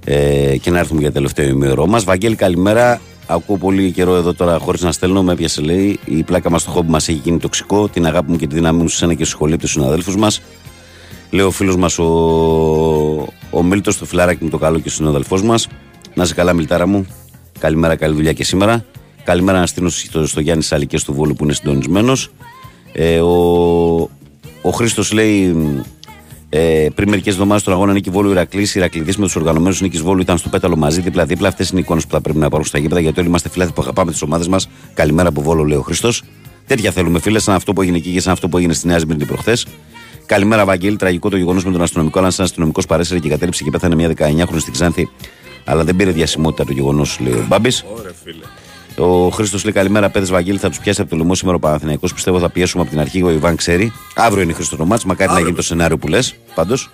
ε, 0.05 0.57
και 0.57 0.71
να 0.71 0.79
έρθουμε 0.79 1.01
για 1.01 1.11
τελευταίο 1.11 1.47
ημίωρο 1.47 1.87
μας. 1.87 2.03
Βαγγέλη, 2.03 2.35
καλημέρα. 2.35 3.01
Ακούω 3.27 3.57
πολύ 3.57 3.91
καιρό 3.91 4.15
εδώ 4.15 4.33
τώρα 4.33 4.57
χωρίς 4.59 4.81
να 4.81 4.91
στέλνω. 4.91 5.23
Με 5.23 5.31
έπιασε 5.31 5.61
λέει 5.61 5.99
η 6.05 6.23
πλάκα 6.23 6.49
μας 6.49 6.61
στο 6.61 6.71
χόμπι 6.71 6.91
μας 6.91 7.07
έχει 7.07 7.21
γίνει 7.23 7.37
τοξικό. 7.37 7.87
Την 7.87 8.05
αγάπη 8.05 8.31
μου 8.31 8.37
και 8.37 8.47
τη 8.47 8.55
δύναμη 8.55 8.81
μου 8.81 8.87
σε 8.87 9.05
ένα 9.05 9.13
και 9.13 9.23
στη 9.23 9.33
σχολή 9.33 9.57
τους 9.57 9.71
συναδέλφους 9.71 10.15
μας. 10.15 10.41
Λέει 11.29 11.45
ο 11.45 11.51
φίλος 11.51 11.75
μας 11.75 11.99
ο, 11.99 12.05
ο 13.49 13.63
Μίλτος, 13.63 13.97
το 13.97 14.05
φιλαράκι 14.05 14.43
μου 14.43 14.49
το 14.49 14.57
καλό 14.57 14.79
και 14.79 14.87
ο 14.87 14.91
συναδελφός 14.91 15.43
μας. 15.43 15.67
Να 16.13 16.23
είσαι 16.23 16.33
καλά, 16.33 16.53
Μιλτάρα 16.53 16.87
μου. 16.87 17.05
Καλημέρα, 17.59 17.95
καλή 17.95 18.15
δουλειά 18.15 18.33
και 18.33 18.43
σήμερα. 18.43 18.85
Καλημέρα 19.23 19.59
να 19.59 19.65
στείλω 19.65 19.89
στο, 19.89 20.27
στο 20.27 20.39
Γιάννη 20.39 20.63
Σαλικέ 20.63 20.99
του 21.01 21.13
Βόλου 21.13 21.33
που 21.33 21.43
είναι 21.43 21.53
συντονισμένος. 21.53 22.29
Ε, 22.97 23.19
ο 23.19 24.09
ο 24.61 24.69
Χρήστος 24.69 25.11
λέει 25.11 25.55
ε, 26.49 26.87
πριν 26.95 27.09
μερικές 27.09 27.33
εβδομάδες 27.33 27.61
στον 27.61 27.73
αγώνα 27.73 27.93
Νίκη 27.93 28.09
Βόλου 28.09 28.31
Ηρακλής, 28.31 28.75
Ηρακλήδη 28.75 29.13
με 29.17 29.25
τους 29.25 29.35
οργανωμένους 29.35 29.81
Νίκης 29.81 30.01
Βόλου 30.01 30.21
ήταν 30.21 30.37
στο 30.37 30.49
πέταλο 30.49 30.75
μαζί, 30.75 31.01
δίπλα-δίπλα. 31.01 31.47
Αυτές 31.47 31.69
είναι 31.69 31.79
οι 31.79 31.83
εικόνες 31.83 32.05
που 32.05 32.11
θα 32.11 32.21
πρέπει 32.21 32.39
να 32.39 32.45
υπάρχουν 32.45 32.67
στα 32.67 32.77
γήπεδα 32.77 32.99
γιατί 32.99 33.19
όλοι 33.19 33.27
είμαστε 33.29 33.49
φιλάθλοι 33.49 33.73
που 33.73 33.81
αγαπάμε 33.81 34.11
τις 34.11 34.21
ομάδες 34.21 34.47
μας. 34.47 34.69
Καλημέρα 34.93 35.29
από 35.29 35.41
Βόλο, 35.41 35.63
λέει 35.63 35.77
ο 35.77 35.81
Χρήστος. 35.81 36.23
Τέτοια 36.67 36.91
θέλουμε 36.91 37.19
φίλε, 37.19 37.39
σαν 37.39 37.55
αυτό 37.55 37.73
που 37.73 37.81
έγινε 37.81 37.97
εκεί 37.97 38.11
και 38.11 38.19
σαν 38.19 38.33
αυτό 38.33 38.49
που 38.49 38.57
έγινε 38.57 38.73
στη 38.73 38.87
Νέα 38.87 38.99
Σμύρνη 38.99 39.25
προχθές. 39.25 39.65
Καλημέρα, 40.25 40.65
Βαγγέλη. 40.65 40.95
Τραγικό 40.95 41.29
το 41.29 41.37
γεγονός 41.37 41.65
με 41.65 41.71
τον 41.71 41.81
αστυνομικό, 41.81 42.19
αλλά 42.19 42.29
σαν 42.29 42.45
αστυνομικός 42.45 42.85
παρέσυρε 42.85 43.19
και 43.19 43.29
κατέληψε 43.29 43.63
και 43.63 43.71
πέθανε 43.71 43.95
μια 43.95 44.13
19χρονη 44.17 44.59
στην 44.59 44.73
Ξάνθη. 44.73 45.09
Αλλά 45.65 45.83
δεν 45.83 45.95
πήρε 45.95 46.11
διασημότητα 46.11 46.65
το 46.65 46.71
γεγονός, 46.71 47.19
λέει 47.19 47.33
ο 47.33 47.45
Μπάμπης. 47.47 47.85
Ο 48.97 49.29
Χρήστος 49.29 49.63
λέει 49.63 49.73
καλημέρα, 49.73 50.09
πέδε 50.09 50.25
Βαγγέλη. 50.25 50.57
Θα 50.57 50.69
τους 50.69 50.79
πιάσει 50.79 51.01
από 51.01 51.09
το 51.09 51.15
λαιμό 51.15 51.35
σήμερα 51.35 51.57
ο 51.57 51.59
Παναθηναϊκός. 51.59 52.13
Πιστεύω 52.13 52.39
θα 52.39 52.49
πιέσουμε 52.49 52.81
από 52.81 52.91
την 52.91 52.99
αρχή. 52.99 53.23
Ο 53.23 53.29
Ιβάν 53.29 53.55
ξέρει. 53.55 53.91
Αύριο 54.15 54.43
είναι 54.43 54.53
Χρήστος 54.53 54.77
το 54.77 54.85
μάτς. 54.85 55.05
Μακάρι 55.05 55.31
να 55.31 55.39
γίνει 55.39 55.53
το 55.53 55.61
σενάριο 55.61 55.97
που 55.97 56.07
λες. 56.07 56.35
Πάντως. 56.55 56.89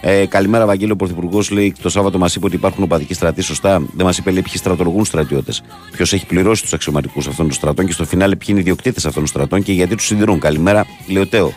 Ε, 0.00 0.26
καλημέρα, 0.26 0.66
Βαγγέλη. 0.66 0.92
Ο 0.92 0.96
Πρωθυπουργός 0.96 1.50
λέει 1.50 1.74
το 1.82 1.88
Σάββατο 1.88 2.18
μας 2.18 2.34
είπε 2.34 2.46
ότι 2.46 2.54
υπάρχουν 2.54 2.84
οπαδικοί 2.84 3.14
στρατοί. 3.14 3.42
Σωστά. 3.42 3.82
Δεν 3.92 4.06
μας 4.06 4.18
είπε 4.18 4.30
λέει 4.30 4.42
ποιοι 4.42 4.56
στρατολογούν 4.56 5.04
στρατιώτες. 5.04 5.62
Ποιος 5.92 6.12
έχει 6.12 6.26
πληρώσει 6.26 6.62
τους 6.62 6.72
αξιωματικούς 6.72 7.26
αυτών 7.26 7.46
των 7.46 7.54
στρατών 7.54 7.86
και 7.86 7.92
στο 7.92 8.04
φινάλε 8.04 8.36
ποιοι 8.36 8.46
είναι 8.50 8.58
οι 8.58 8.62
ιδιοκτήτες 8.62 9.06
αυτών 9.06 9.22
των 9.22 9.30
στρατών 9.30 9.62
και 9.62 9.72
γιατί 9.72 9.94
τους 9.94 10.06
συντηρούν. 10.06 10.40
Καλημέρα, 10.40 10.86
λέει 11.08 11.22
ο 11.22 11.26
Τέο. 11.26 11.52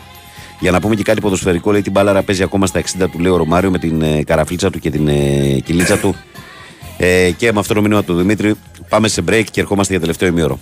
Για 0.60 0.70
να 0.70 0.80
πούμε 0.80 0.94
και 0.94 1.02
κάτι 1.02 1.20
ποδοσφαιρικό, 1.20 1.72
λέει 1.72 1.82
την 1.82 1.92
μπάλαρα 1.92 2.22
παίζει 2.22 2.42
ακόμα 2.42 2.66
στα 2.66 2.80
60 2.80 3.08
του, 3.12 3.18
λέει 3.18 3.32
ο 3.32 3.36
Ρωμάριο 3.36 3.70
με 3.70 3.78
την 3.78 4.02
ε, 4.02 4.22
καραφλίτσα 4.22 4.70
του 4.70 4.78
και 4.78 4.90
την 4.90 5.08
ε, 5.08 5.58
κυλίτσα 5.64 5.98
του. 5.98 6.14
Ε, 7.04 7.30
και 7.30 7.52
με 7.52 7.58
αυτό 7.58 7.74
το 7.74 7.82
μήνυμα 7.82 8.04
του 8.04 8.14
Δημήτρη, 8.14 8.54
πάμε 8.88 9.08
σε 9.08 9.22
break 9.28 9.44
και 9.50 9.60
ερχόμαστε 9.60 9.92
για 9.92 10.00
τελευταίο 10.00 10.28
ημίωρο. 10.28 10.58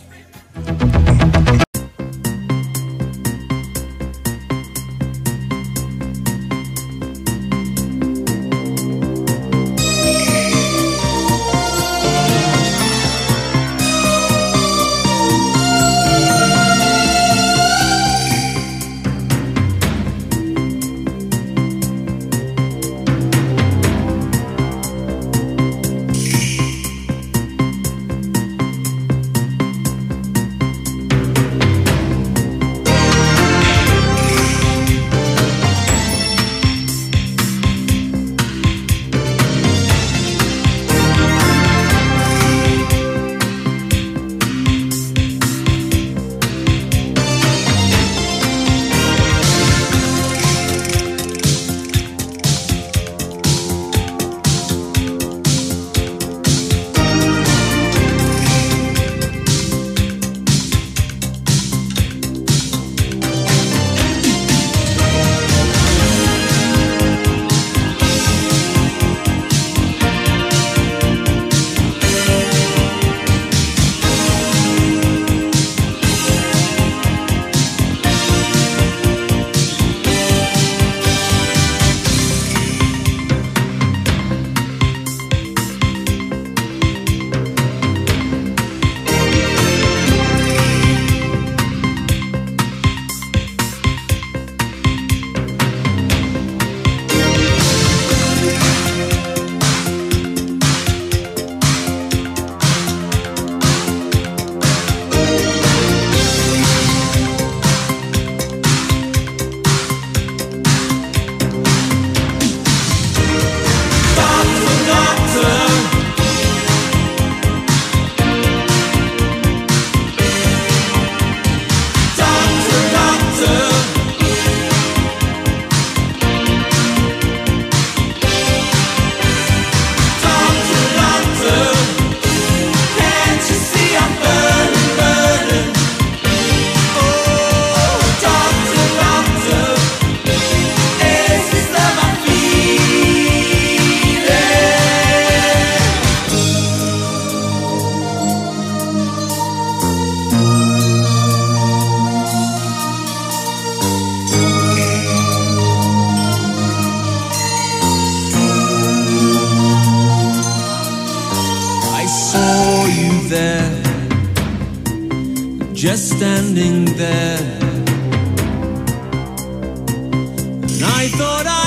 I 171.02 171.08
thought 171.08 171.46
I 171.46 171.59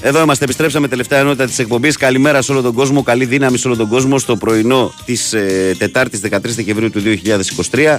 Εδώ 0.00 0.22
είμαστε, 0.22 0.44
επιστρέψαμε 0.44 0.88
τελευταία 0.88 1.18
ενότητα 1.18 1.44
της 1.44 1.58
εκπομπής. 1.58 1.96
Καλημέρα 1.96 2.42
σε 2.42 2.52
όλο 2.52 2.62
τον 2.62 2.72
κόσμο, 2.72 3.02
καλή 3.02 3.24
δύναμη 3.24 3.58
σε 3.58 3.68
όλο 3.68 3.76
τον 3.76 3.88
κόσμο 3.88 4.18
στο 4.18 4.36
πρωινό 4.36 4.94
της 5.04 5.32
ε, 5.32 5.74
Τετάρτης 5.78 6.20
13 6.30 6.38
Δεκεμβρίου 6.42 6.90
του 6.90 7.02
2023. 7.70 7.96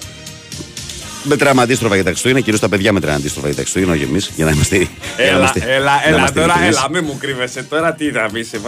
Μετράμε 1.23 1.61
αντίστροφα 1.61 1.95
για 1.95 2.03
τα 2.03 2.09
Χριστούγεννα, 2.09 2.41
κυρίως 2.41 2.61
τα 2.61 2.69
παιδιά 2.69 2.93
μετράνε 2.93 3.15
αντίστροφα 3.15 3.47
για 3.47 3.55
τα 3.55 3.61
Χριστούγεννα, 3.61 3.93
όχι 3.93 4.03
εμείς, 4.03 4.31
για 4.35 4.45
να 4.45 4.51
είμαστε. 4.51 4.87
Έλα, 5.17 5.37
είμαστε, 5.37 5.63
έλα, 5.67 5.91
έλα, 6.05 6.31
τώρα, 6.31 6.63
έλα, 6.63 6.87
μην 6.91 7.03
μου 7.05 7.17
κρύβεσαι 7.19 7.63
τώρα, 7.63 7.93
τι 7.93 8.11
θα 8.11 8.29
πει, 8.33 8.43
σε 8.43 8.59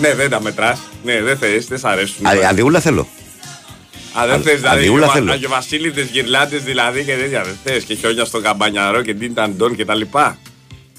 Ναι, 0.00 0.14
δεν 0.14 0.30
τα 0.30 0.40
μετράς. 0.40 0.78
Ναι, 1.04 1.22
δεν 1.22 1.36
θες, 1.36 1.66
δεν 1.66 1.78
σ' 1.78 1.84
αρέσουν. 1.84 2.26
Α, 2.26 2.30
αδιούλα 2.48 2.80
θέλω. 2.80 3.08
Α, 4.20 4.26
δεν 4.26 4.42
θες, 4.42 4.60
δηλαδή. 4.60 5.30
Αγιο 5.30 5.48
Βασίλειδε, 5.48 6.08
γυρλάντες 6.12 6.62
δηλαδή 6.62 7.04
και 7.04 7.12
τέτοια. 7.12 7.42
Δεν 7.42 7.56
θες 7.64 7.84
και 7.84 7.94
χιόνια 7.94 8.24
στο 8.24 8.40
καμπανιαρό 8.40 9.02
και 9.02 9.14
την 9.14 9.34
ταντών 9.34 9.76
κτλ. 9.76 10.00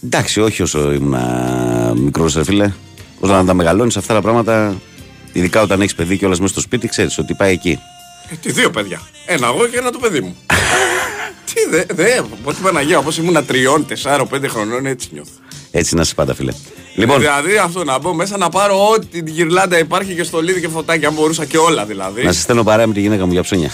Εντάξει, 0.04 0.42
όχι 0.42 0.62
όσο 0.62 0.92
ήμουν 0.92 1.16
μικρός, 2.00 2.38
φίλε. 2.44 2.74
Όταν 3.20 3.46
τα 3.46 3.54
μεγαλώνεις 3.54 3.98
αυτά 3.98 4.14
τα 4.14 4.22
πράγματα, 4.22 4.76
ειδικά 5.34 5.62
όταν 5.62 5.82
έχεις 5.82 5.96
παιδί 5.96 6.18
και 6.18 6.26
όλα 6.26 6.36
μέσα 6.40 6.54
στο 6.54 6.62
σπίτι, 6.62 6.88
ξέρεις 6.88 7.18
ότι 7.18 7.34
πάει 7.34 7.52
εκεί. 7.54 7.80
Ε, 8.30 8.36
τι 8.36 8.52
δύο 8.52 8.70
παιδιά. 8.70 9.02
Ένα 9.26 9.48
εγώ 9.48 9.68
και 9.68 9.78
ένα 9.78 9.92
το 9.92 10.00
παιδί 10.00 10.22
μου. 10.22 10.36
τι 11.54 11.70
δε, 11.70 11.84
δε, 11.94 12.18
από 12.18 12.54
την 12.54 12.64
Παναγία, 12.64 12.98
όπως 12.98 13.18
ήμουν 13.18 13.46
τριών, 13.46 13.86
τεσσάρων, 13.88 14.28
πέντε 14.28 14.48
χρονών, 14.48 14.86
έτσι 14.86 15.10
νιώθω. 15.12 15.32
Έτσι 15.72 15.96
να 15.96 16.04
σε 16.04 16.14
πάντα, 16.14 16.34
φίλε. 16.34 16.54
Λοιπόν, 16.96 17.20
δηλαδή 17.20 17.58
αυτό 17.58 17.84
να 17.84 18.00
μπω 18.00 18.14
μέσα 18.14 18.38
να 18.38 18.50
πάρω 18.50 18.90
ό,τι 18.90 19.06
την 19.06 19.28
γυρλάντα 19.28 19.78
υπάρχει 19.78 20.14
και 20.16 20.24
στολίδι 20.24 20.62
και 20.62 20.68
φωτάκι, 20.68 21.06
αν 21.06 21.14
μπορούσα 21.14 21.46
και 21.46 21.58
όλα 21.58 21.86
δηλαδή. 21.86 22.24
Να 22.24 22.32
σε 22.32 22.42
στέλνω 22.42 22.64
παρέα 22.64 22.88
με 22.88 22.94
τη 22.94 23.00
γυναίκα 23.00 23.26
μου 23.26 23.32
για 23.32 23.42
ψώνια. 23.42 23.72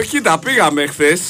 ε, 0.00 0.04
κοίτα, 0.04 0.38
πήγαμε 0.38 0.86
χθες 0.86 1.20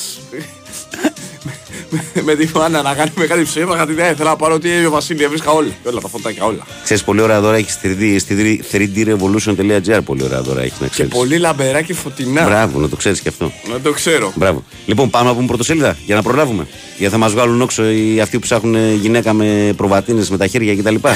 με 2.28 2.34
τη 2.34 2.46
φάνα 2.46 2.82
να 2.82 2.94
κάνουμε 2.94 3.26
κάτι 3.26 3.42
ψήμα. 3.42 3.76
Κάτι 3.76 3.92
δεν 3.92 4.12
ήθελα 4.12 4.30
να 4.30 4.36
πάρω 4.36 4.54
ότι 4.54 4.84
ο 4.86 4.90
Βασίλη 4.90 5.22
έβρισκα 5.22 5.50
όλα. 5.50 5.70
Όλα 5.84 6.00
τα 6.00 6.08
φωτάκια 6.08 6.44
όλα. 6.44 6.66
Ξέρεις, 6.84 7.04
πολύ 7.04 7.20
ωραία 7.20 7.40
δώρα 7.40 7.56
έχει 7.56 7.70
στη 7.70 8.64
3drevolution.gr. 8.72 10.00
Πολύ 10.04 10.22
ωραία 10.22 10.42
δώρα 10.42 10.62
έχει 10.62 10.74
να 10.80 10.88
ξέρεις. 10.88 11.12
Και 11.12 11.18
πολύ 11.18 11.38
λαμπερά 11.38 11.82
και 11.82 11.94
φωτεινά. 11.94 12.44
Μπράβο, 12.44 12.78
να 12.80 12.88
το 12.88 12.96
ξέρεις 12.96 13.20
και 13.20 13.28
αυτό. 13.28 13.52
Να 13.70 13.80
το 13.80 13.92
ξέρω. 13.92 14.32
Μπράβο. 14.34 14.64
Λοιπόν, 14.86 15.10
πάμε 15.10 15.28
να 15.28 15.34
πούμε 15.34 15.46
πρωτοσέλιδα 15.46 15.96
για 16.06 16.14
να 16.14 16.22
προλάβουμε. 16.22 16.66
Γιατί 16.98 17.12
θα 17.12 17.18
μας 17.18 17.32
βγάλουν 17.32 17.62
όξο 17.62 17.90
οι 17.90 18.20
αυτοί 18.20 18.36
που 18.36 18.42
ψάχνουν 18.42 18.94
γυναίκα 18.94 19.32
με 19.32 19.72
προβατίνες 19.76 20.30
με 20.30 20.36
τα 20.36 20.46
χέρια 20.46 20.76
κτλ. 20.76 20.94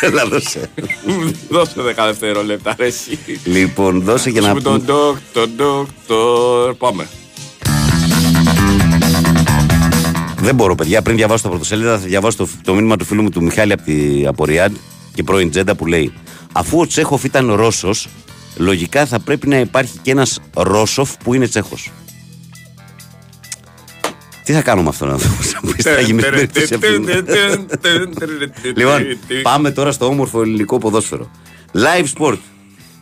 Έλα, 0.00 0.26
δώσε. 0.26 0.70
δώσε 1.48 1.72
10 1.76 1.80
δευτερόλεπτα, 2.06 2.74
ρε 2.78 2.88
Λοιπόν, 3.44 4.02
δώσε 4.02 4.30
για 4.30 4.40
να 4.40 4.48
πούμε. 4.48 4.60
Ντον 4.62 4.84
ντοκ, 4.84 5.16
ντον 5.32 5.50
ντοκ, 5.56 6.74
Πάμε. 6.78 7.08
Δεν 10.48 10.56
μπορώ, 10.56 10.74
παιδιά. 10.74 11.02
Πριν 11.02 11.16
διαβάσω 11.16 11.42
τα 11.42 11.48
πρωτοσέλιδα, 11.48 11.98
θα 11.98 12.06
διαβάσω 12.06 12.36
το, 12.36 12.48
το 12.62 12.74
μήνυμα 12.74 12.96
του 12.96 13.04
φίλου 13.04 13.22
μου 13.22 13.30
του 13.30 13.42
Μιχάλη 13.42 13.72
από, 13.72 13.82
τη, 13.82 14.26
από 14.26 14.44
Ριάντ 14.44 14.74
και 15.14 15.22
πρώην 15.22 15.50
Τζέντα 15.50 15.74
που 15.74 15.86
λέει 15.86 16.12
Αφού 16.52 16.80
ο 16.80 16.86
Τσέχοφ 16.86 17.24
ήταν 17.24 17.52
Ρώσος, 17.52 18.08
λογικά 18.56 19.06
θα 19.06 19.20
πρέπει 19.20 19.48
να 19.48 19.58
υπάρχει 19.58 19.98
και 20.02 20.10
ένας 20.10 20.40
Ρώσοφ 20.54 21.16
που 21.24 21.34
είναι 21.34 21.46
Τσέχος. 21.48 21.92
Τι 24.44 24.52
θα 24.52 24.62
κάνουμε 24.62 24.88
αυτό 24.88 25.06
να 25.06 25.16
δούμε. 25.16 25.74
Θα 25.78 26.00
γίνει 26.00 26.22
Λοιπόν, 28.74 29.02
πάμε 29.42 29.70
τώρα 29.70 29.92
στο 29.92 30.06
όμορφο 30.06 30.42
ελληνικό 30.42 30.78
ποδόσφαιρο. 30.78 31.30
Live 31.72 32.06
sport. 32.18 32.38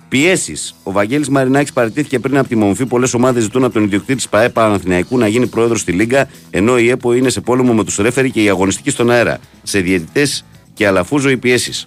Πιέσεις. 0.09 0.75
Ο 0.83 0.93
Βαγγέλης 0.93 1.29
Μαρινάκης 1.29 1.73
παραιτήθηκε 1.73 2.19
πριν 2.19 2.39
από 2.39 2.49
τη 2.49 2.57
μομφή. 2.57 2.87
Πολλές 2.87 3.15
ομάδες 3.15 3.43
ζητούν 3.43 3.65
από 3.65 3.73
τον 3.73 3.83
ιδιοκτήτη 3.83 4.15
της 4.15 4.29
ΠαΕ 4.29 4.49
Παναθηναϊκού 4.49 5.19
να 5.19 5.29
γίνει 5.29 5.47
πρόεδρος 5.47 5.81
στη 5.81 5.93
Λίγκα, 5.93 6.29
ενώ 6.51 6.79
η 6.79 6.89
ΕΠΟ 6.89 7.15
είναι 7.15 7.29
σε 7.29 7.41
πόλεμο 7.41 7.73
με 7.73 7.85
τους 7.85 7.97
ρέφεροι 7.97 8.31
και 8.31 8.43
η 8.43 8.49
αγωνιστική 8.49 8.91
στον 8.91 9.11
αέρα. 9.11 9.39
Σε 9.63 9.81
διαιτητές 9.81 10.45
και 10.75 10.87
αλαφούζο 10.87 11.31
οι 11.31 11.37
πιέσεις. 11.37 11.87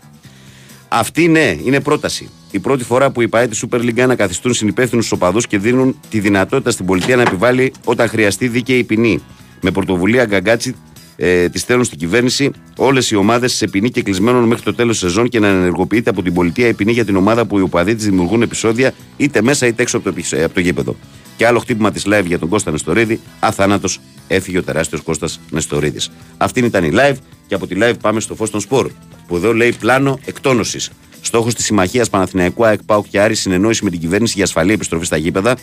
Αυτή 0.88 1.28
ναι, 1.28 1.56
είναι 1.64 1.80
πρόταση. 1.80 2.30
Η 2.52 2.60
πρώτη 2.60 2.84
φορά 2.84 3.12
που 3.12 3.22
οι 3.22 3.28
ΠαΕ 3.28 3.48
της 3.48 3.66
Super 3.70 3.80
League 3.80 4.16
καθιστούν 4.16 4.54
συνυπεύθυνους 4.54 5.12
οπαδούς 5.12 5.48
και 5.48 5.58
δίνουν 5.58 6.00
τη 6.10 6.20
δυνατότητα 6.20 6.72
στην 6.72 6.86
πολιτεία 6.86 7.16
να 7.16 7.22
επιβάλλει 7.22 7.74
όταν 7.84 8.08
χρειαστεί 8.08 8.48
δίκαιη 8.48 8.84
ποινή. 8.84 9.22
Με 9.62 9.72
πρωτοβουλία 9.72 10.26
Γκαγκάτσι 10.26 10.76
ε, 11.22 11.50
τη 11.50 11.60
στέλνουν 11.60 11.86
στην 11.86 11.98
κυβέρνηση 11.98 12.52
όλες 12.78 13.12
οι 13.12 13.16
ομάδες 13.16 13.54
σε 13.54 13.68
ποινή 13.68 13.90
και 13.90 14.02
κλεισμένων 14.04 14.44
μέχρι 14.44 14.64
το 14.64 14.74
τέλος 14.74 15.00
της 15.00 15.10
σεζόν 15.10 15.30
και 15.30 15.40
να 15.40 15.48
ενεργοποιείται 15.48 16.10
από 16.10 16.22
την 16.22 16.34
πολιτεία 16.34 16.68
η 16.68 16.74
ποινή 16.74 16.92
για 16.92 17.06
την 17.06 17.16
ομάδα 17.16 17.46
που 17.46 17.60
οι 17.60 17.62
οπαδοί 17.62 17.96
της 17.96 18.06
δημιουργούν 18.06 18.42
επεισόδια 18.42 18.94
είτε 19.18 19.42
μέσα 19.42 19.68
είτε 19.68 19.82
έξω 19.82 19.98
από 19.98 20.12
το, 20.12 20.22
από 20.44 20.54
το 20.54 20.60
γήπεδο. 20.60 20.96
Και 21.38 21.46
άλλο 21.46 21.60
χτύπημα 21.60 21.92
της 21.92 22.04
live 22.08 22.24
για 22.26 22.40
τον 22.40 22.50
Κώστα 22.50 22.72
Νεστορίδη. 22.72 23.20
Αθάνατος 23.40 24.00
έφυγε 24.28 24.58
ο 24.58 24.64
τεράστιος 24.64 25.02
Κώστας 25.02 25.40
Νεστορίδης. 25.50 26.12
Αυτή 26.38 26.60
ήταν 26.60 26.84
η 26.84 26.92
live 26.94 27.16
και 27.48 27.56
από 27.56 27.68
τη 27.68 27.76
live 27.80 27.94
πάμε 28.02 28.20
στο 28.20 28.36
φως 28.36 28.50
των 28.50 28.60
σπορ. 28.60 28.92
Που 29.28 29.36
εδώ 29.36 29.54
λέει 29.54 29.74
πλάνο 29.80 30.20
εκτόνωσης. 30.26 30.90
Στόχος 31.22 31.54
της 31.54 31.66
συμμαχίας 31.66 32.10
Παναθηναϊκού 32.10 32.66
ΑΕΚ 32.66 32.80
και 33.10 33.20
Άρη 33.20 33.36
συνεννόηση 33.36 33.84
με 33.84 33.90
την 33.90 34.00
κυβέρνηση 34.00 34.34
για 34.36 34.44
ασφαλή 34.44 34.74
επιστροφή 34.74 35.06
στα 35.06 35.18
γήπεδα. 35.18 35.58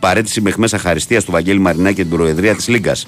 Παρέτηση 0.00 0.40
με 0.40 0.52
μέσα 0.56 0.78
χαριστία 0.78 1.22
του 1.22 1.30
Βαγγέλη 1.30 1.58
Μαρινάκη 1.58 1.94
και 1.94 2.02
την 2.02 2.10
Προεδρία 2.10 2.54
της 2.54 2.68
Λίγκας. 2.68 3.06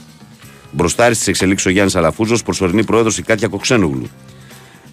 Μπροστάρι 0.73 1.17
τη 1.17 1.25
εξελίξεις 1.27 1.67
ο 1.67 1.71
Γιάννης 1.71 1.97
Αλαφούζος, 1.97 2.43
προσωρινή 2.43 2.85
πρόεδρος 2.85 3.19
η 3.19 3.23
Κάτια 3.23 3.49
Κοξένογλου. 3.49 4.09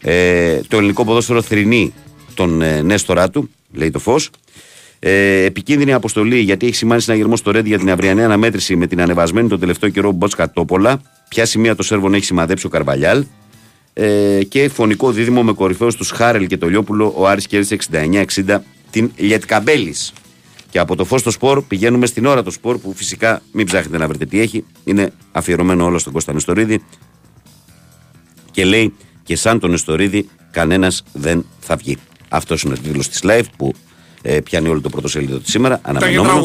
Ε, 0.02 0.60
το 0.68 0.78
ελληνικό 0.78 1.06
ποδόσφαιρο 1.06 1.42
θρυνεί 1.42 1.94
τον 2.34 2.62
ε, 2.62 2.82
Νέστορά 2.82 3.30
του, 3.30 3.50
λέει 3.72 3.92
το 3.92 4.00
φως. 4.00 4.30
Ε, 5.00 5.44
επικίνδυνη 5.44 5.94
αποστολή 5.94 6.40
γιατί 6.40 6.66
έχει 6.66 6.76
σημάνει 6.76 7.02
συναγερμό 7.02 7.36
στο 7.36 7.52
Ρέντι 7.52 7.68
για 7.68 7.78
την 7.78 7.92
αυριανή 7.92 8.24
αναμέτρηση 8.24 8.76
με 8.76 8.88
την 8.88 9.02
ανεβασμένη 9.02 9.48
τον 9.48 9.60
τελευταίο 9.60 9.90
καιρό 9.90 10.12
Μπότσκα 10.12 10.52
Τόπολα. 10.52 11.02
Ποια 11.30 11.46
σημεία 11.46 11.76
το 11.76 11.84
Σέρβον 11.84 12.14
έχει 12.14 12.26
σημαδέψει 12.26 12.66
ο 12.66 12.70
Καρβαλιάλ. 12.70 13.26
Ε, 13.94 14.44
και 14.44 14.70
φωνικό 14.70 15.12
δίδυμο 15.12 15.44
με 15.44 15.52
κορυφαίους 15.52 15.96
τους 15.96 16.12
Χάρελ 16.12 16.48
και 16.48 16.58
το 16.58 16.68
Λιόπουλο. 16.68 17.14
Ο 17.16 17.28
Άρης 17.28 17.48
κέρδισε 17.48 17.78
69-60 18.46 18.58
την 18.92 19.12
Λιετκαμπέλης. 19.16 20.14
Και 20.70 20.80
από 20.80 20.96
το 20.96 21.06
φως 21.06 21.20
στο 21.20 21.32
σπορ 21.32 21.62
πηγαίνουμε 21.62 22.06
στην 22.06 22.26
ώρα 22.26 22.44
το 22.44 22.52
σπορ 22.52 22.78
που 22.78 22.94
φυσικά 22.96 23.42
μην 23.52 23.66
ψάχνετε 23.66 23.98
να 23.98 24.08
βρείτε 24.08 24.26
τι 24.26 24.40
έχει. 24.40 24.66
Είναι 24.84 25.14
αφιερωμένο 25.32 25.86
όλο 25.86 25.98
στον 25.98 26.14
Κώστα 26.14 26.34
Νεστορίδη. 26.34 26.84
Και 28.52 28.66
λέει 28.66 28.94
και 29.24 29.36
σαν 29.36 29.60
τον 29.60 29.72
Νεστορίδη 29.72 30.30
κανένας 30.52 31.04
δεν 31.14 31.46
θα 31.60 31.76
βγει. 31.76 31.98
Αυτός 32.30 32.62
είναι 32.62 32.74
ο 32.74 32.78
τίτλος 32.78 33.08
της 33.08 33.22
live 33.24 33.46
που 33.58 33.74
ε, 34.22 34.40
πιάνει 34.40 34.68
όλο 34.68 34.82
το 34.82 34.90
πρωτοσέλιδο 34.90 35.38
της 35.38 35.52
σήμερα. 35.52 35.80
Αναμενόμενο. 35.84 36.42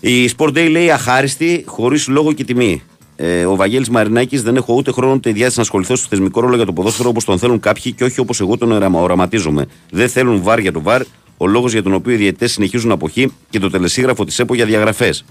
Η 0.00 0.30
Sport 0.36 0.48
Day 0.48 0.68
λέει 0.70 0.90
αχάριστη, 0.90 1.64
χωρίς 1.66 2.08
λόγο 2.08 2.32
και 2.32 2.44
τιμή. 2.44 2.82
Ε, 3.16 3.46
ο 3.46 3.56
Βαγγέλης 3.56 3.88
Μαρινάκης 3.88 4.42
δεν 4.42 4.56
έχω 4.56 4.74
ούτε 4.74 4.92
χρόνο 4.92 5.12
ούτε 5.12 5.32
διάθεση 5.32 5.56
να 5.56 5.62
ασχοληθώ 5.62 5.96
στο 5.96 6.06
θεσμικό 6.08 6.40
ρόλο 6.40 6.56
για 6.56 6.64
το 6.64 6.72
ποδόσφαιρο 6.72 7.08
όπως 7.08 7.24
τον 7.24 7.38
θέλουν 7.38 7.60
κάποιοι 7.60 7.92
και 7.92 8.04
όχι 8.04 8.20
όπως 8.20 8.40
εγώ 8.40 8.56
τον 8.56 8.94
οραματίζομαι. 8.94 9.66
Δεν 9.90 10.08
θέλουν 10.08 10.42
βάρ 10.42 10.58
για 10.58 10.72
το 10.72 10.80
βάρ, 10.82 11.02
ο 11.42 11.46
λόγος 11.46 11.72
για 11.72 11.82
τον 11.82 11.94
οποίο 11.94 12.12
οι 12.12 12.16
διαιτέ 12.16 12.46
συνεχίζουν 12.46 12.90
αποχή 12.90 13.32
και 13.50 13.58
το 13.58 13.70
τελεσίγραφο 13.70 14.24
της 14.24 14.38
ΕΠΟ 14.38 14.54
για 14.54 14.64
διαγραφές. 14.64 15.24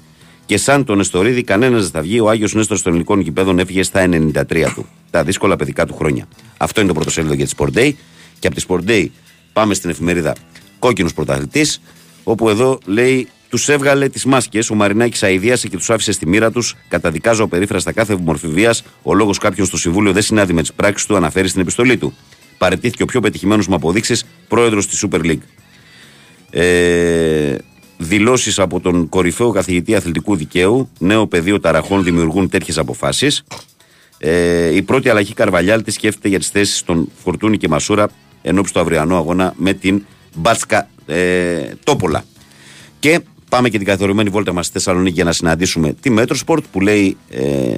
Και 0.45 0.57
σαν 0.57 0.85
τον 0.85 0.99
Εστορίδη, 0.99 1.43
κανένας 1.43 1.81
δεν 1.81 1.91
θα 1.91 2.01
βγει. 2.01 2.19
Ο 2.19 2.29
Άγιος 2.29 2.53
Νέστο 2.53 2.75
των 2.75 2.91
ελληνικών 2.91 3.19
γηπέδων 3.19 3.59
έφυγε 3.59 3.83
στα 3.83 3.99
93 3.99 4.73
του. 4.73 4.85
Τα 5.09 5.23
δύσκολα 5.23 5.55
παιδικά 5.55 5.85
του 5.85 5.95
χρόνια. 5.95 6.27
Αυτό 6.57 6.79
είναι 6.79 6.89
το 6.89 6.95
πρωτοσέλιδο 6.95 7.33
για 7.33 7.45
τη 7.45 7.51
Sport 7.57 7.77
Day. 7.77 7.91
Και 8.39 8.47
από 8.47 8.55
τη 8.55 8.65
Sport 8.67 8.89
Day 8.89 9.07
πάμε 9.53 9.73
στην 9.73 9.89
εφημερίδα 9.89 10.35
Κόκκινος 10.79 11.13
Πρωταθλητής, 11.13 11.81
όπου 12.23 12.49
εδώ 12.49 12.79
λέει 12.85 13.27
τους 13.49 13.69
έβγαλε 13.69 14.09
τις 14.09 14.25
μάσκες. 14.25 14.69
Ο 14.69 14.75
Μαρινάκης 14.75 15.23
αηδίασε 15.23 15.67
και 15.67 15.77
τους 15.77 15.89
άφησε 15.89 16.11
στη 16.11 16.27
μοίρα 16.27 16.51
τους. 16.51 16.75
Καταδικάζω 16.87 17.43
απερίφραστα 17.43 17.91
κάθε 17.91 18.15
μορφή 18.15 18.47
βία. 18.47 18.75
Ο 19.03 19.13
λόγος 19.13 19.37
κάποιον 19.37 19.65
στο 19.65 19.77
Συμβούλιο 19.77 20.11
δεν 20.11 20.21
συνάδει 20.21 20.53
με 20.53 20.61
τις 20.61 20.73
πράξεις 20.73 21.07
του, 21.07 21.15
αναφέρει 21.15 21.47
στην 21.47 21.61
επιστολή 21.61 21.97
του. 21.97 22.13
Παρετήθηκε 22.57 23.03
ο 23.03 23.05
πιο 23.05 23.19
πετυχημένος 23.19 23.67
με 23.67 23.75
αποδείξεις 23.75 24.19
πρόεδρος 24.47 24.87
της 24.87 25.05
Super 25.05 25.19
League 25.19 25.41
ε, 26.49 27.55
δηλώσεις 27.97 28.59
από 28.59 28.79
τον 28.79 29.09
κορυφαίο 29.09 29.51
καθηγητή 29.51 29.95
αθλητικού 29.95 30.35
δικαίου, 30.35 30.89
νέο 30.99 31.27
πεδίο 31.27 31.59
ταραχών 31.59 32.03
δημιουργούν 32.03 32.49
τέτοιες 32.49 32.77
αποφάσεις. 32.77 33.43
Ε, 34.17 34.75
η 34.75 34.81
πρώτη 34.81 35.09
αλλαγή 35.09 35.33
Καρβαλιάλ 35.33 35.83
τι 35.83 35.93
σκέφτεται 35.93 36.27
για 36.27 36.39
τις 36.39 36.49
θέσεις 36.49 36.83
των 36.83 37.09
Φορτούνη 37.23 37.57
και 37.57 37.67
Μασούρα 37.67 38.09
ενόψει 38.41 38.73
του 38.73 38.79
αυριανού 38.79 39.15
αγώνα 39.15 39.53
με 39.57 39.73
την 39.73 40.05
Μπάτσκα 40.35 40.89
ε, 41.05 41.61
Τόπολα. 41.83 42.23
Και 42.99 43.19
πάμε 43.49 43.69
και 43.69 43.77
την 43.77 43.87
καθορισμένη 43.87 44.29
βόλτα 44.29 44.53
μας 44.53 44.65
στη 44.65 44.73
Θεσσαλονίκη 44.73 45.15
για 45.15 45.23
να 45.23 45.31
συναντήσουμε 45.31 45.93
τη 45.93 46.09
Metrosport 46.09 46.63
που 46.71 46.81
λέει 46.81 47.17
ε, 47.29 47.73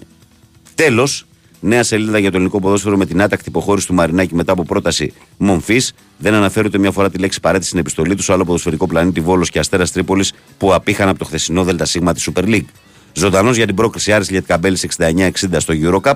τέλος 0.75 1.25
Νέα 1.63 1.83
σελίδα 1.83 2.19
για 2.19 2.29
το 2.29 2.35
ελληνικό 2.35 2.59
ποδόσφαιρο 2.59 2.97
με 2.97 3.05
την 3.05 3.21
άτακτη 3.21 3.49
υποχώρηση 3.49 3.87
του 3.87 3.93
Μαρινάκη 3.93 4.35
μετά 4.35 4.51
από 4.51 4.63
πρόταση 4.63 5.13
μομφής. 5.37 5.93
Δεν 6.17 6.33
αναφέρει 6.33 6.67
ούτε 6.67 6.77
μια 6.77 6.91
φορά 6.91 7.09
τη 7.09 7.17
λέξη 7.17 7.39
παρέτηση 7.39 7.67
στην 7.69 7.79
επιστολή 7.79 8.15
του, 8.15 8.33
άλλο 8.33 8.45
ποδοσφαιρικό 8.45 8.87
πλανήτη 8.87 9.19
Βόλος 9.19 9.49
και 9.49 9.59
Αστέρας 9.59 9.91
Τρίπολης 9.91 10.33
που 10.57 10.73
απήχαν 10.73 11.09
από 11.09 11.19
το 11.19 11.25
χθεσινό 11.25 11.63
ΔΣ 11.63 11.91
της 11.91 12.29
Super 12.33 12.43
League. 12.43 12.65
Ζωντανός 13.13 13.55
για 13.55 13.65
την 13.65 13.75
πρόκριση 13.75 14.11
Άρης 14.11 14.29
Λιετκαμπέλης 14.29 14.87
69-60 14.97 15.31
στο 15.57 15.73
Eurocup. 15.83 16.13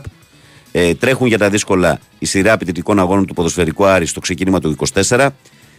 Ε, 0.72 0.94
τρέχουν 0.94 1.28
για 1.28 1.38
τα 1.38 1.50
δύσκολα 1.50 2.00
η 2.20 2.26
σειρά 2.26 2.54
απαιτητικών 2.54 3.00
αγώνων 3.00 3.26
του 3.26 3.34
ποδοσφαιρικού 3.34 3.86
Άρη 3.86 4.06
στο 4.06 4.20
ξεκίνημα 4.20 4.60
του 4.60 4.76
24. 4.94 5.28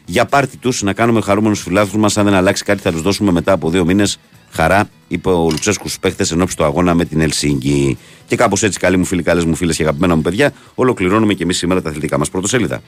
Για 0.07 0.25
πάρτι 0.25 0.57
τους 0.57 0.83
να 0.83 0.93
κάνουμε 0.93 1.21
χαρούμενους 1.21 1.63
φιλάθλους 1.63 2.03
μας, 2.03 2.17
αν 2.17 2.25
δεν 2.25 2.35
αλλάξει 2.35 2.65
κάτι, 2.65 2.81
θα 2.83 2.93
τους 2.93 3.03
δώσουμε 3.03 3.33
μετά 3.33 3.53
από 3.53 3.71
δύο 3.71 3.85
μήνες 3.85 4.19
χαρά, 4.51 4.89
είπε 5.09 5.29
ο 5.29 5.49
Λουτσέσκου 5.51 5.89
στους 5.89 5.99
παίχτες 5.99 6.31
εν 6.31 6.47
του 6.57 6.65
αγώνα 6.65 6.95
με 6.95 7.05
την 7.05 7.21
Ελσίνκη. 7.21 7.99
Και 8.27 8.37
κάπως 8.37 8.63
έτσι, 8.63 8.79
καλοί 8.79 8.97
μου 8.97 9.05
φίλοι, 9.05 9.23
καλές 9.23 9.45
μου 9.45 9.55
φίλες 9.55 9.77
και 9.77 9.83
αγαπημένα 9.83 10.17
μου 10.17 10.23
παιδιά, 10.23 10.53
ολοκληρώνουμε 10.75 11.35
και 11.35 11.43
εμείς 11.43 11.57
σήμερα 11.57 11.83
τα 11.83 11.89
αθλητικά 11.89 12.19
μας 12.19 12.31
πρωτοσέλιδα. 12.31 12.83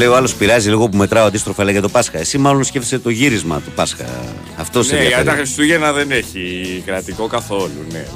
Λέει 0.00 0.08
ο 0.08 0.16
άλλος 0.16 0.34
πειράζει 0.34 0.68
λίγο 0.68 0.88
που 0.88 0.96
μετράω 0.96 1.26
αντίστροφα 1.26 1.64
λέει 1.64 1.72
για 1.72 1.82
το 1.82 1.88
Πάσχα. 1.88 2.18
Εσύ 2.18 2.38
μάλλον 2.38 2.64
σκέφτεσαι 2.64 2.98
το 2.98 3.10
γύρισμα 3.10 3.60
του 3.60 3.70
Πάσχα. 3.74 4.04
Αυτός 4.56 4.86
σε 4.86 4.96
Ναι, 4.96 5.06
για 5.06 5.24
τα 5.24 5.32
Χριστούγεννα 5.32 5.92
δεν 5.92 6.10
έχει 6.10 6.82
κρατικό 6.86 7.26
καθόλου. 7.26 7.86
Ναι. 7.92 8.06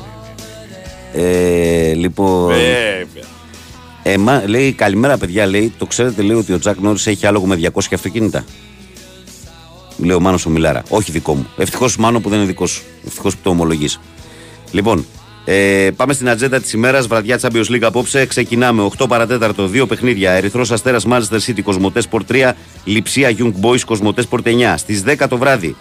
Ε, 1.12 1.94
λοιπόν. 1.94 2.52
Ε, 4.02 4.16
μα, 4.16 4.42
λέει 4.46 4.72
καλημέρα 4.72 5.18
παιδιά, 5.18 5.46
λέει. 5.46 5.72
Το 5.78 5.86
ξέρετε 5.86 6.22
λέει 6.22 6.36
ότι 6.36 6.52
ο 6.52 6.58
Τζακ 6.58 6.78
Νόρις 6.78 7.06
έχει 7.06 7.26
άλογο 7.26 7.46
με 7.46 7.70
200 7.74 7.80
αυτοκίνητα. 7.94 8.44
Λέει 9.96 10.16
ο 10.16 10.20
Μάνος 10.20 10.46
ο 10.46 10.50
Μιλάρα. 10.50 10.82
Όχι 10.88 11.12
δικό 11.12 11.34
μου. 11.34 11.46
Ευτυχώς 11.56 11.96
Μάνο 11.96 12.20
που 12.20 12.28
δεν 12.28 12.38
είναι 12.38 12.46
δικό 12.46 12.66
σου. 12.66 12.82
Ευτυχώς 13.06 13.34
που 13.34 13.40
το 13.42 13.50
ομολογείς. 13.50 14.00
Λοιπόν, 14.70 15.06
ε, 15.44 15.90
πάμε 15.96 16.12
στην 16.12 16.28
ατζέντα 16.28 16.60
της 16.60 16.72
ημέρας, 16.72 17.06
βραδιά 17.06 17.40
Champions 17.40 17.70
League 17.70 17.82
απόψε. 17.82 18.26
Ξεκινάμε 18.26 18.88
8 18.98 19.08
παρατέταρτο, 19.08 19.66
δύο 19.66 19.86
παιχνίδια. 19.86 20.30
Ερυθρός 20.30 20.70
Αστέρας 20.70 21.06
Manchester 21.08 21.38
City, 21.46 21.62
Κοσμοτέ 21.62 22.02
Sport 22.10 22.20
3, 22.28 22.52
Λιψία 22.84 23.34
Young 23.38 23.52
Boys, 23.60 23.80
Κοσμοτέ 23.80 24.24
Sport 24.30 24.46
9. 24.46 24.74
Στις 24.76 25.02
10 25.06 25.28
το 25.28 25.36
βράδυ, 25.36 25.76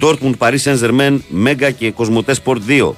Dortmund 0.00 0.34
Paris 0.38 0.58
Saint 0.64 0.78
Germain, 0.78 1.18
Mega 1.46 1.70
και 1.78 1.90
Κοσμοτέ 1.90 2.34
Sport 2.44 2.58
2. 2.68 2.94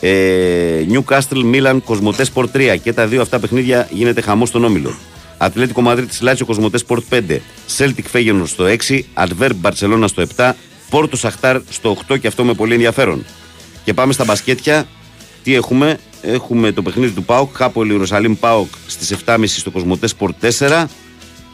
Ε, 0.00 0.86
Newcastle 0.92 1.54
Milan, 1.54 1.78
Κοσμοτέ 1.84 2.26
Sport 2.34 2.46
3. 2.52 2.76
Και 2.82 2.92
τα 2.92 3.06
δύο 3.06 3.20
αυτά 3.20 3.38
παιχνίδια 3.38 3.88
γίνεται 3.90 4.20
χαμό 4.20 4.46
στον 4.46 4.64
όμιλο. 4.64 4.94
Ατλέτικο 5.38 5.80
Μαδρίτη 5.80 6.16
Λάτσιο 6.20 6.46
Κοσμοτέ 6.46 6.78
Sport 6.86 7.02
5. 7.10 7.38
Celtic 7.78 8.04
Feyenoord 8.12 8.46
στο 8.46 8.64
6. 8.88 9.00
Adverb 9.14 9.52
Barcelona 9.62 10.04
στο 10.06 10.24
7. 10.36 10.52
Πόρτο 10.90 11.16
Σαχτάρ 11.16 11.60
στο 11.70 11.96
8 12.08 12.20
και 12.20 12.26
αυτό 12.26 12.44
με 12.44 12.54
πολύ 12.54 12.72
ενδιαφέρον. 12.72 13.24
Και 13.84 13.94
πάμε 13.94 14.12
στα 14.12 14.24
μπασκέτια. 14.24 14.86
Τι 15.42 15.54
έχουμε, 15.54 15.98
έχουμε 16.22 16.72
το 16.72 16.82
παιχνίδι 16.82 17.12
του 17.12 17.24
ΠΑΟΚ, 17.24 17.56
κάπου 17.56 17.84
Ιερουσαλήμ 17.84 18.34
ΠΑΟΚ 18.34 18.68
στις 18.86 19.16
7.30 19.26 19.44
στο 19.46 19.70
Κοσμοτές 19.70 20.14
Sport 20.18 20.48
4. 20.58 20.84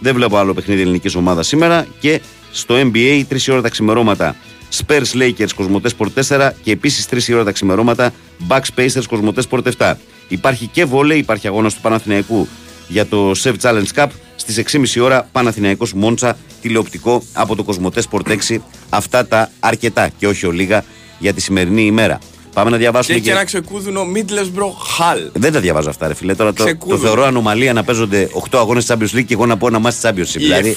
Δεν 0.00 0.14
βλέπω 0.14 0.36
άλλο 0.36 0.54
παιχνίδι 0.54 0.80
ελληνικής 0.80 1.14
ομάδας 1.14 1.46
σήμερα. 1.46 1.86
Και 2.00 2.20
στο 2.52 2.74
NBA, 2.74 3.22
3 3.28 3.52
ώρα 3.52 3.62
τα 3.62 3.68
ξημερώματα, 3.68 4.36
Spurs 4.76 5.12
Lakers 5.14 5.50
Κοσμοτές 5.56 5.94
Sport 5.98 6.08
4 6.28 6.52
και 6.62 6.70
επίσης 6.70 7.06
3 7.10 7.28
η 7.28 7.34
ώρα 7.34 7.44
τα 7.44 7.52
ξημερώματα 7.52 8.12
Bucks 8.48 8.68
Pacers 8.76 9.04
Κοσμοτές 9.08 9.46
Sport 9.50 9.62
7. 9.78 9.94
Υπάρχει 10.28 10.66
και 10.66 10.84
βόλεϊ, 10.84 11.18
υπάρχει 11.18 11.46
αγώνας 11.46 11.74
του 11.74 11.80
Παναθηναϊκού 11.80 12.48
για 12.88 13.06
το 13.06 13.30
Sev 13.30 13.54
Challenge 13.62 13.94
Cup 13.94 14.06
στις 14.36 14.62
6.30 14.96 15.02
ώρα 15.02 15.28
Παναθηναϊκός 15.32 15.92
Μόντσα 15.92 16.36
τηλεοπτικό 16.60 17.22
από 17.32 17.56
το 17.56 17.64
Κοσμοτές 17.64 18.08
Sport 18.10 18.38
6. 18.48 18.56
Αυτά 18.88 19.26
τα 19.26 19.50
αρκετά 19.60 20.08
και 20.08 20.26
όχι 20.26 20.46
ολίγα 20.46 20.84
για 21.18 21.32
τη 21.32 21.40
σημερινή 21.40 21.82
ημέρα. 21.82 22.18
Πάμε 22.56 22.70
να 22.70 22.76
διαβάσουμε. 22.76 23.18
Και, 23.18 23.22
και 23.22 23.30
ένα 23.30 23.44
ξεκούδουνο 23.44 24.02
Middlesbrough 24.14 24.98
Hall. 24.98 25.30
Δεν 25.32 25.52
τα 25.52 25.60
διαβάζω 25.60 25.90
αυτά, 25.90 26.08
ρε 26.08 26.14
φίλε. 26.14 26.34
Τώρα 26.34 26.52
το, 26.52 26.64
το, 26.88 26.96
θεωρώ 26.96 27.24
ανομαλία 27.24 27.72
να 27.72 27.84
παίζονται 27.84 28.28
8 28.50 28.58
αγώνες 28.58 28.86
Champions 28.88 29.16
League 29.16 29.24
και 29.24 29.34
εγώ 29.34 29.46
να 29.46 29.56
πω 29.56 29.66
ένα 29.66 29.78
μάτι 29.78 29.96
Champions 30.02 30.08
League. 30.08 30.38
Δηλαδή, 30.38 30.76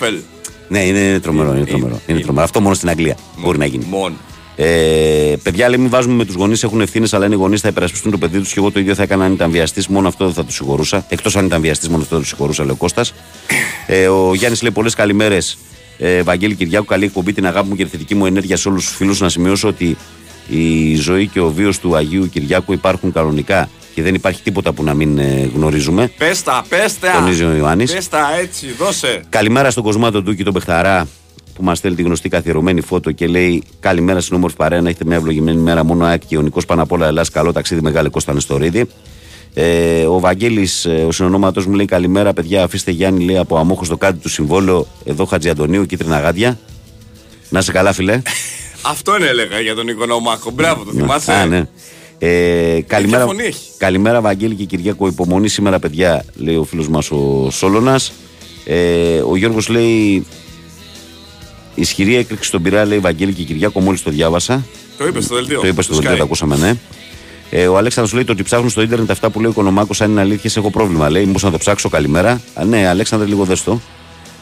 ναι, 0.67 0.85
είναι 0.85 1.19
τρομερό. 1.19 1.55
Είναι, 1.55 1.65
τρομερό, 1.65 2.01
είναι 2.07 2.19
τρομερό. 2.19 2.43
Αυτό 2.43 2.61
μόνο 2.61 2.75
στην 2.75 2.89
Αγγλία 2.89 3.17
μπορεί 3.37 3.57
να 3.57 3.65
γίνει. 3.65 3.85
Μόνο. 3.89 4.15
Ε, 4.55 5.35
παιδιά, 5.43 5.69
λέμε, 5.69 5.81
μην 5.81 5.91
βάζουμε 5.91 6.13
με 6.13 6.25
τους 6.25 6.35
γονείς, 6.35 6.63
έχουν 6.63 6.81
ευθύνες, 6.81 7.13
αλλά 7.13 7.25
είναι 7.25 7.35
οι 7.35 7.37
γονείς 7.37 7.61
θα 7.61 7.67
υπερασπιστούν 7.67 8.11
το 8.11 8.17
παιδί 8.17 8.39
τους 8.39 8.53
και 8.53 8.59
εγώ 8.59 8.71
το 8.71 8.79
ίδιο 8.79 8.95
θα 8.95 9.03
έκανα 9.03 9.25
αν 9.25 9.33
ήταν 9.33 9.51
βιαστής. 9.51 9.87
Μόνο 9.87 10.07
αυτό 10.07 10.25
δεν 10.25 10.33
θα 10.33 10.45
τους 10.45 10.55
συγχωρούσα. 10.55 11.05
Εκτός 11.09 11.35
αν 11.35 11.45
ήταν 11.45 11.61
βιαστής, 11.61 11.89
μόνο 11.89 12.01
αυτό 12.01 12.15
θα 12.15 12.21
τους 12.21 12.29
συγχωρούσα, 12.29 12.63
λέει 12.63 12.71
ο 12.71 12.75
Κώστας. 12.75 13.13
Ε, 13.87 14.07
ο 14.07 14.33
Γιάννης 14.33 14.61
λέει 14.61 14.71
πολλές 14.71 14.93
καλημέρες. 14.93 15.57
Ε, 15.97 16.21
Βαγγέλη 16.23 16.55
Κυριάκου, 16.55 16.85
καλή 16.85 17.05
εκπομπή, 17.05 17.33
την 17.33 17.45
αγάπη 17.45 17.69
μου 17.69 17.75
και 17.75 17.83
τη 17.83 17.89
θετική 17.89 18.15
μου 18.15 18.25
ενέργεια 18.25 18.57
σε 18.57 18.69
όλους 18.69 18.85
τους 18.85 18.95
φίλους. 18.95 19.19
Να 19.19 19.29
σημειώσω 19.29 19.67
ότι 19.67 19.97
η 20.49 20.95
ζωή 20.95 21.27
και 21.27 21.39
ο 21.39 21.49
βίος 21.49 21.79
του 21.79 21.95
Αγίου 21.95 22.29
Κυριάκου 22.29 22.73
υπάρχουν 22.73 23.11
κανονικά 23.11 23.69
και 23.93 24.01
δεν 24.01 24.15
υπάρχει 24.15 24.41
τίποτα 24.41 24.71
που 24.71 24.83
να 24.83 24.93
μην 24.93 25.17
ε, 25.17 25.49
γνωρίζουμε. 25.55 26.11
Πέστα, 26.17 26.65
πέστα. 26.69 27.11
Τονίζει 27.11 27.43
ο 27.43 27.55
Ιωάννης. 27.55 27.93
Πέστα 27.93 28.19
έτσι, 28.41 28.67
δώσε. 28.77 29.21
Καλημέρα 29.29 29.71
στον 29.71 29.83
Κοσμάτο 29.83 30.21
Ντούκη, 30.21 30.43
τον 30.43 30.53
Πεχταρά, 30.53 31.07
που 31.53 31.63
μας 31.63 31.77
στέλνει 31.77 31.97
τη 31.97 32.03
γνωστή 32.03 32.29
καθιερωμένη 32.29 32.81
φώτο 32.81 33.11
και 33.11 33.27
λέει: 33.27 33.63
Καλημέρα 33.79 34.21
στην 34.21 34.35
όμορφη 34.35 34.55
παρέα, 34.55 34.81
να 34.81 34.89
έχετε 34.89 35.05
μια 35.05 35.15
ευλογημένη 35.15 35.61
μέρα. 35.61 35.83
Μόνο 35.83 36.05
ΑΕΚ 36.05 36.21
και 36.25 36.37
ο 36.37 36.41
Νικός 36.41 36.65
πάνω 36.65 36.81
απ' 36.81 36.91
όλα 36.91 37.07
Ελλάς. 37.07 37.29
Καλό 37.29 37.51
ταξίδι, 37.51 37.81
μεγάλη 37.81 38.09
Κώστα 38.09 38.33
Νεστορίδη. 38.33 38.85
Ε, 39.53 40.05
ο 40.05 40.19
Βαγγέλης, 40.19 40.85
ε, 40.85 41.05
ο 41.07 41.11
συνονόματο 41.11 41.61
μου 41.67 41.73
λέει: 41.73 41.85
Καλημέρα, 41.85 42.33
παιδιά. 42.33 42.63
Αφήστε 42.63 42.91
Γιάννη, 42.91 43.23
λέει 43.23 43.37
από 43.37 43.57
αμόχο 43.57 43.85
το 43.87 43.97
κάτι 43.97 44.17
του 44.17 44.29
συμβόλαιο. 44.29 44.87
Εδώ 45.05 45.25
Χατζη 45.25 45.49
Αντωνίου, 45.49 45.85
κίτρινα 45.85 46.19
γάντια. 46.19 46.59
Να 47.49 47.61
σε 47.61 47.71
καλά, 47.71 47.93
φιλέ. 47.93 48.21
Αυτό 48.81 49.15
είναι 49.15 49.25
έλεγα 49.25 49.59
για 49.59 49.75
τον 49.75 49.87
Οικονομάκο. 49.87 50.51
Μπράβο, 50.51 50.83
το 50.83 50.91
θυμάσαι. 50.91 51.31
Α, 51.31 51.45
ναι. 51.45 51.67
Ε, 52.19 52.81
καλημέρα, 52.87 53.25
καλημέρα, 53.77 54.21
Βαγγέλη 54.21 54.55
και 54.55 54.63
Κυριακό. 54.63 55.07
Υπομονή 55.07 55.47
σήμερα, 55.47 55.79
παιδιά, 55.79 56.25
λέει 56.35 56.55
ο 56.55 56.63
φίλος 56.63 56.87
μας 56.87 57.11
ο 57.11 57.47
Σόλωνας. 57.51 58.11
Ε, 58.65 59.19
ο 59.19 59.35
Γιώργος 59.35 59.67
λέει: 59.67 60.25
Ισχυρή 61.75 62.15
έκρηξη 62.15 62.47
στον 62.47 62.61
πειρά, 62.61 62.85
λέει 62.85 62.99
Βαγγέλη 62.99 63.33
και 63.33 63.43
Κυριακό. 63.43 63.79
Μόλις 63.79 64.03
το 64.03 64.09
διάβασα. 64.09 64.65
Το 64.97 65.07
είπες 65.07 65.23
στο 65.23 65.35
δελτίο. 65.35 65.61
Το 65.61 65.67
είπες 65.67 65.85
στο 65.85 65.93
δελτίο, 65.93 66.17
το 66.17 66.23
ακούσαμε, 66.23 66.57
ναι. 66.57 66.73
Ε, 67.49 67.67
ο 67.67 67.77
Αλέξανδρος 67.77 68.15
λέει 68.15 68.23
το 68.23 68.31
ότι 68.31 68.43
ψάχνουν 68.43 68.69
στο 68.69 68.81
ίντερνετ 68.81 69.11
αυτά 69.11 69.29
που 69.29 69.39
λέει 69.39 69.47
ο 69.47 69.51
Οικονομάκος, 69.51 70.01
αν 70.01 70.11
είναι 70.11 70.21
αλήθεια, 70.21 70.51
έχω 70.55 70.69
πρόβλημα. 70.69 71.09
Λέει, 71.09 71.25
μήπως 71.25 71.43
να 71.43 71.51
το 71.51 71.57
ψάξω, 71.57 71.89
καλημέρα. 71.89 72.41
Α, 72.53 72.65
ναι, 72.65 72.87
Αλέξανδρε, 72.87 73.27
λίγο 73.27 73.43
δέστο. 73.43 73.81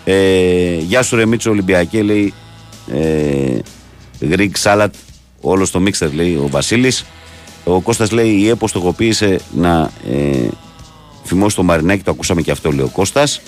Ε, 0.03 0.76
γεια 0.76 1.03
σου, 1.03 1.15
Ρεμίτσο 1.15 1.49
Ολυμπιακέ, 1.49 2.01
λέει. 2.01 2.34
Ε, 2.91 3.57
Greek 4.22 4.52
salad, 4.64 4.89
όλο 5.41 5.65
στο 5.65 5.80
μίξερ, 5.80 6.14
λέει 6.14 6.34
ο 6.34 6.48
Βασίλης. 6.49 7.06
Ο 7.64 7.81
Κώστας 7.81 8.11
λέει 8.11 8.30
η 8.30 8.49
ΕΠΟ 8.49 8.68
στοχοποίησε 8.68 9.39
να 9.56 9.91
ε, 10.11 10.48
φημώσει 11.23 11.56
το 11.56 11.64
Μαρινάκι, 11.64 12.03
το 12.03 12.11
ακούσαμε 12.11 12.41
και 12.41 12.52
αυτό 12.52 12.72
λέει 12.72 12.85
ο 12.85 12.89
Κώστας. 12.89 13.41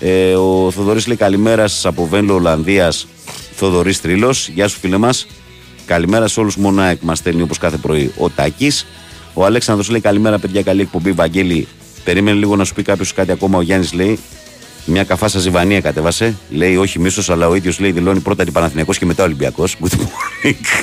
Ε, 0.00 0.34
ο 0.34 0.70
Θοδωρής 0.70 1.06
λέει 1.06 1.16
καλημέρα 1.16 1.68
σας 1.68 1.86
από 1.86 2.06
Βένλο 2.06 2.34
Ολλανδίας, 2.34 3.06
Θοδωρής 3.54 4.00
Τρίλος. 4.00 4.48
Γεια 4.48 4.68
σου 4.68 4.78
φίλε 4.78 4.96
μας. 4.96 5.26
Καλημέρα 5.86 6.28
σε 6.28 6.40
όλους 6.40 6.56
μονάκ 6.56 7.02
μας 7.02 7.18
στέλνει 7.18 7.42
όπως 7.42 7.58
κάθε 7.58 7.76
πρωί 7.76 8.12
ο 8.18 8.30
Τάκης. 8.30 8.86
Ο 9.34 9.44
Αλέξανδρος 9.44 9.88
λέει 9.90 10.00
καλημέρα 10.00 10.38
παιδιά, 10.38 10.62
καλή 10.62 10.80
εκπομπή. 10.80 11.12
Βαγγέλη, 11.12 11.68
περίμενε 12.04 12.38
λίγο 12.38 12.56
να 12.56 12.64
σου 12.64 12.74
πει 12.74 12.82
κάποιος 12.82 13.12
κάτι 13.12 13.32
ακόμα. 13.32 13.58
Ο 13.58 13.62
Γιάννης 13.62 13.92
λέει 13.92 14.18
μια 14.84 15.04
καφάσα 15.04 15.38
ζυβανία 15.38 15.80
κατέβασε. 15.80 16.36
Λέει 16.50 16.76
όχι 16.76 16.98
μίσος, 16.98 17.30
αλλά 17.30 17.48
ο 17.48 17.54
ίδιος 17.54 17.80
λέει 17.80 17.92
δηλώνει 17.92 18.20
πρώτα 18.20 18.44
την 18.44 18.52
Παναθηναϊκός 18.52 18.98
και 18.98 19.06
μετά 19.06 19.24
Ολυμπιακός. 19.24 19.76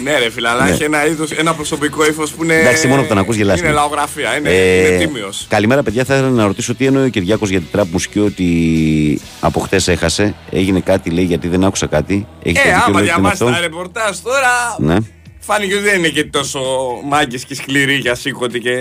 ναι, 0.03 0.17
ρε 0.19 0.29
φίλε, 0.29 0.49
αλλά 0.49 0.63
ναι. 0.63 0.71
έχει 0.71 0.83
ένα, 0.83 1.07
είδος, 1.07 1.31
ένα 1.31 1.53
προσωπικό 1.53 2.05
ύφος 2.05 2.31
που 2.31 2.43
είναι. 2.43 2.59
Εντάξει, 2.59 2.87
μόνο 2.87 3.01
που 3.01 3.07
τον 3.07 3.17
ακούς 3.17 3.35
γελάς. 3.35 3.59
Είναι 3.59 3.71
λαογραφία, 3.71 4.37
είναι, 4.37 4.49
ε, 4.49 4.87
είναι 4.87 5.05
τίμιος. 5.05 5.45
Καλημέρα, 5.49 5.83
παιδιά. 5.83 6.03
Θα 6.03 6.15
ήθελα 6.15 6.29
να 6.29 6.45
ρωτήσω 6.45 6.75
τι 6.75 6.85
εννοεί 6.85 7.05
ο 7.05 7.09
Κυριάκος 7.09 7.49
για 7.49 7.59
την 7.59 7.67
τραπ 7.71 7.91
μουσική 7.91 8.19
ότι 8.19 9.21
από 9.39 9.59
χτες 9.59 9.87
έχασε. 9.87 10.35
Έγινε 10.51 10.79
κάτι, 10.79 11.09
λέει, 11.09 11.23
γιατί 11.23 11.47
δεν 11.47 11.63
άκουσα 11.63 11.85
κάτι. 11.87 12.27
Έχεις 12.43 12.63
ε, 12.63 12.73
άμα 12.87 13.01
διαβάσει 13.01 13.45
τα 13.45 13.59
ρεπορτάζ 13.59 14.17
τώρα. 14.17 14.75
Ναι. 14.79 14.95
Φάνηκε 15.39 15.73
ότι 15.73 15.83
δεν 15.83 15.97
είναι 15.97 16.07
και 16.07 16.23
τόσο 16.23 16.59
μάγκες 17.05 17.43
και 17.43 17.55
σκληροί 17.55 17.95
για 17.95 18.15
σήκωτη 18.15 18.59
και 18.59 18.71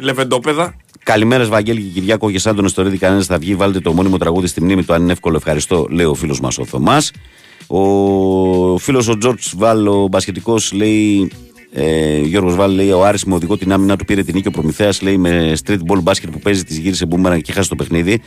λεβεντόπεδα. 0.00 0.74
Καλημέρα, 1.04 1.44
Βαγγέλη 1.44 1.80
και 1.80 1.88
Κυριάκο. 1.88 2.30
Και 2.30 2.38
σαν 2.38 2.56
τον 2.56 2.64
Εστορίδη, 2.64 2.98
κανένας 2.98 3.26
θα 3.26 3.38
βγει. 3.38 3.54
Βάλτε 3.54 3.80
το 3.80 3.92
μόνιμο 3.92 4.18
τραγούδι 4.18 4.46
στη 4.46 4.62
μνήμη 4.62 4.84
του. 4.84 4.94
Αν 4.94 5.02
είναι 5.02 5.12
εύκολο, 5.12 5.36
ευχαριστώ, 5.36 5.86
λέει 5.90 6.06
ο 6.06 6.14
φίλος 6.14 6.40
μας 6.40 6.58
ο 6.58 6.64
Θωμάς. 6.64 7.10
Ο 7.66 8.78
φίλος 8.78 9.08
ο 9.08 9.18
Τζορτ 9.18 9.40
Βάλ, 9.56 9.86
ο 9.86 10.08
μπασχετικό, 10.10 10.56
λέει. 10.72 11.30
Ε, 11.72 12.20
Γιώργος 12.20 12.54
Βάλ 12.54 12.70
λέει: 12.70 12.90
Ο 12.90 13.04
Άρης 13.04 13.24
με 13.24 13.34
οδηγό 13.34 13.56
την 13.56 13.72
άμυνα 13.72 13.96
του 13.96 14.04
πήρε 14.04 14.22
την 14.22 14.34
νίκη. 14.34 14.48
Ο 14.48 14.50
Προμηθέας 14.50 15.02
λέει: 15.02 15.16
Με 15.16 15.52
street 15.64 15.78
ball 15.86 16.02
μπάσκετ 16.02 16.30
που 16.30 16.38
παίζει, 16.38 16.64
της 16.64 16.78
γύρισε 16.78 17.06
μπούμερα 17.06 17.38
και 17.38 17.52
χάσει 17.52 17.68
το 17.68 17.74
παιχνίδι. 17.74 18.20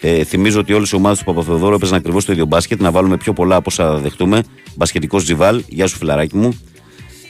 Ε, 0.00 0.24
θυμίζω 0.24 0.60
ότι 0.60 0.72
όλες 0.72 0.90
οι 0.90 0.94
ομάδες 0.96 1.18
του 1.18 1.24
Παπαθεοδόρου 1.24 1.74
έπαιζαν 1.74 1.96
ακριβώς 1.96 2.24
το 2.24 2.32
ίδιο 2.32 2.44
μπάσκετ. 2.44 2.80
Να 2.80 2.90
βάλουμε 2.90 3.16
πιο 3.16 3.32
πολλά 3.32 3.56
από 3.56 3.66
όσα 3.68 3.98
δεχτούμε. 3.98 4.42
Μπασκετικός 4.76 5.22
Ζιβάλ, 5.22 5.62
γεια 5.68 5.86
σου 5.86 5.96
φιλαράκι 5.96 6.36
μου. 6.36 6.58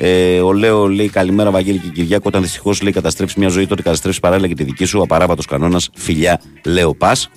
Ε, 0.03 0.41
ο 0.41 0.53
Λέο 0.53 0.89
λέει 0.89 1.09
καλημέρα, 1.09 1.51
Βαγγέλη 1.51 1.79
και 1.79 1.89
Κυριάκο. 1.89 2.25
Όταν 2.27 2.43
δυστυχώς 2.43 2.83
λέει 2.83 2.93
καταστρέψει 2.93 3.39
μια 3.39 3.49
ζωή, 3.49 3.67
τότε 3.67 3.83
καταστρέψει 3.83 4.21
παράλληλα 4.21 4.49
και 4.49 4.55
τη 4.55 4.65
δική 4.65 4.85
σου. 4.85 5.03
Απαράβατος 5.03 5.47
κανόνας, 5.47 5.91
φιλιά, 5.95 6.41
Λέο 6.65 6.95
Πας. 6.95 7.29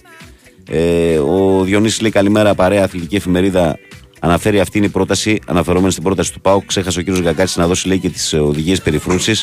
Ε, 0.69 1.17
ο 1.17 1.63
Διονύσης 1.63 2.01
λέει 2.01 2.11
καλημέρα, 2.11 2.55
παρέα 2.55 2.83
αθλητική 2.83 3.15
εφημερίδα. 3.15 3.77
Αναφέρει 4.19 4.59
αυτή 4.59 4.77
είναι 4.77 4.87
η 4.87 4.89
πρόταση, 4.89 5.39
αναφερόμενη 5.47 5.91
στην 5.91 6.03
πρόταση 6.03 6.33
του 6.33 6.41
Πάου. 6.41 6.63
Ξέχασε 6.65 6.99
ο 6.99 7.01
κύριος 7.01 7.23
Γκακάτση 7.23 7.59
να 7.59 7.67
δώσει 7.67 7.87
λέει 7.87 7.99
και 7.99 8.09
τις 8.09 8.33
οδηγίες 8.33 8.81
περιφρούση. 8.81 9.33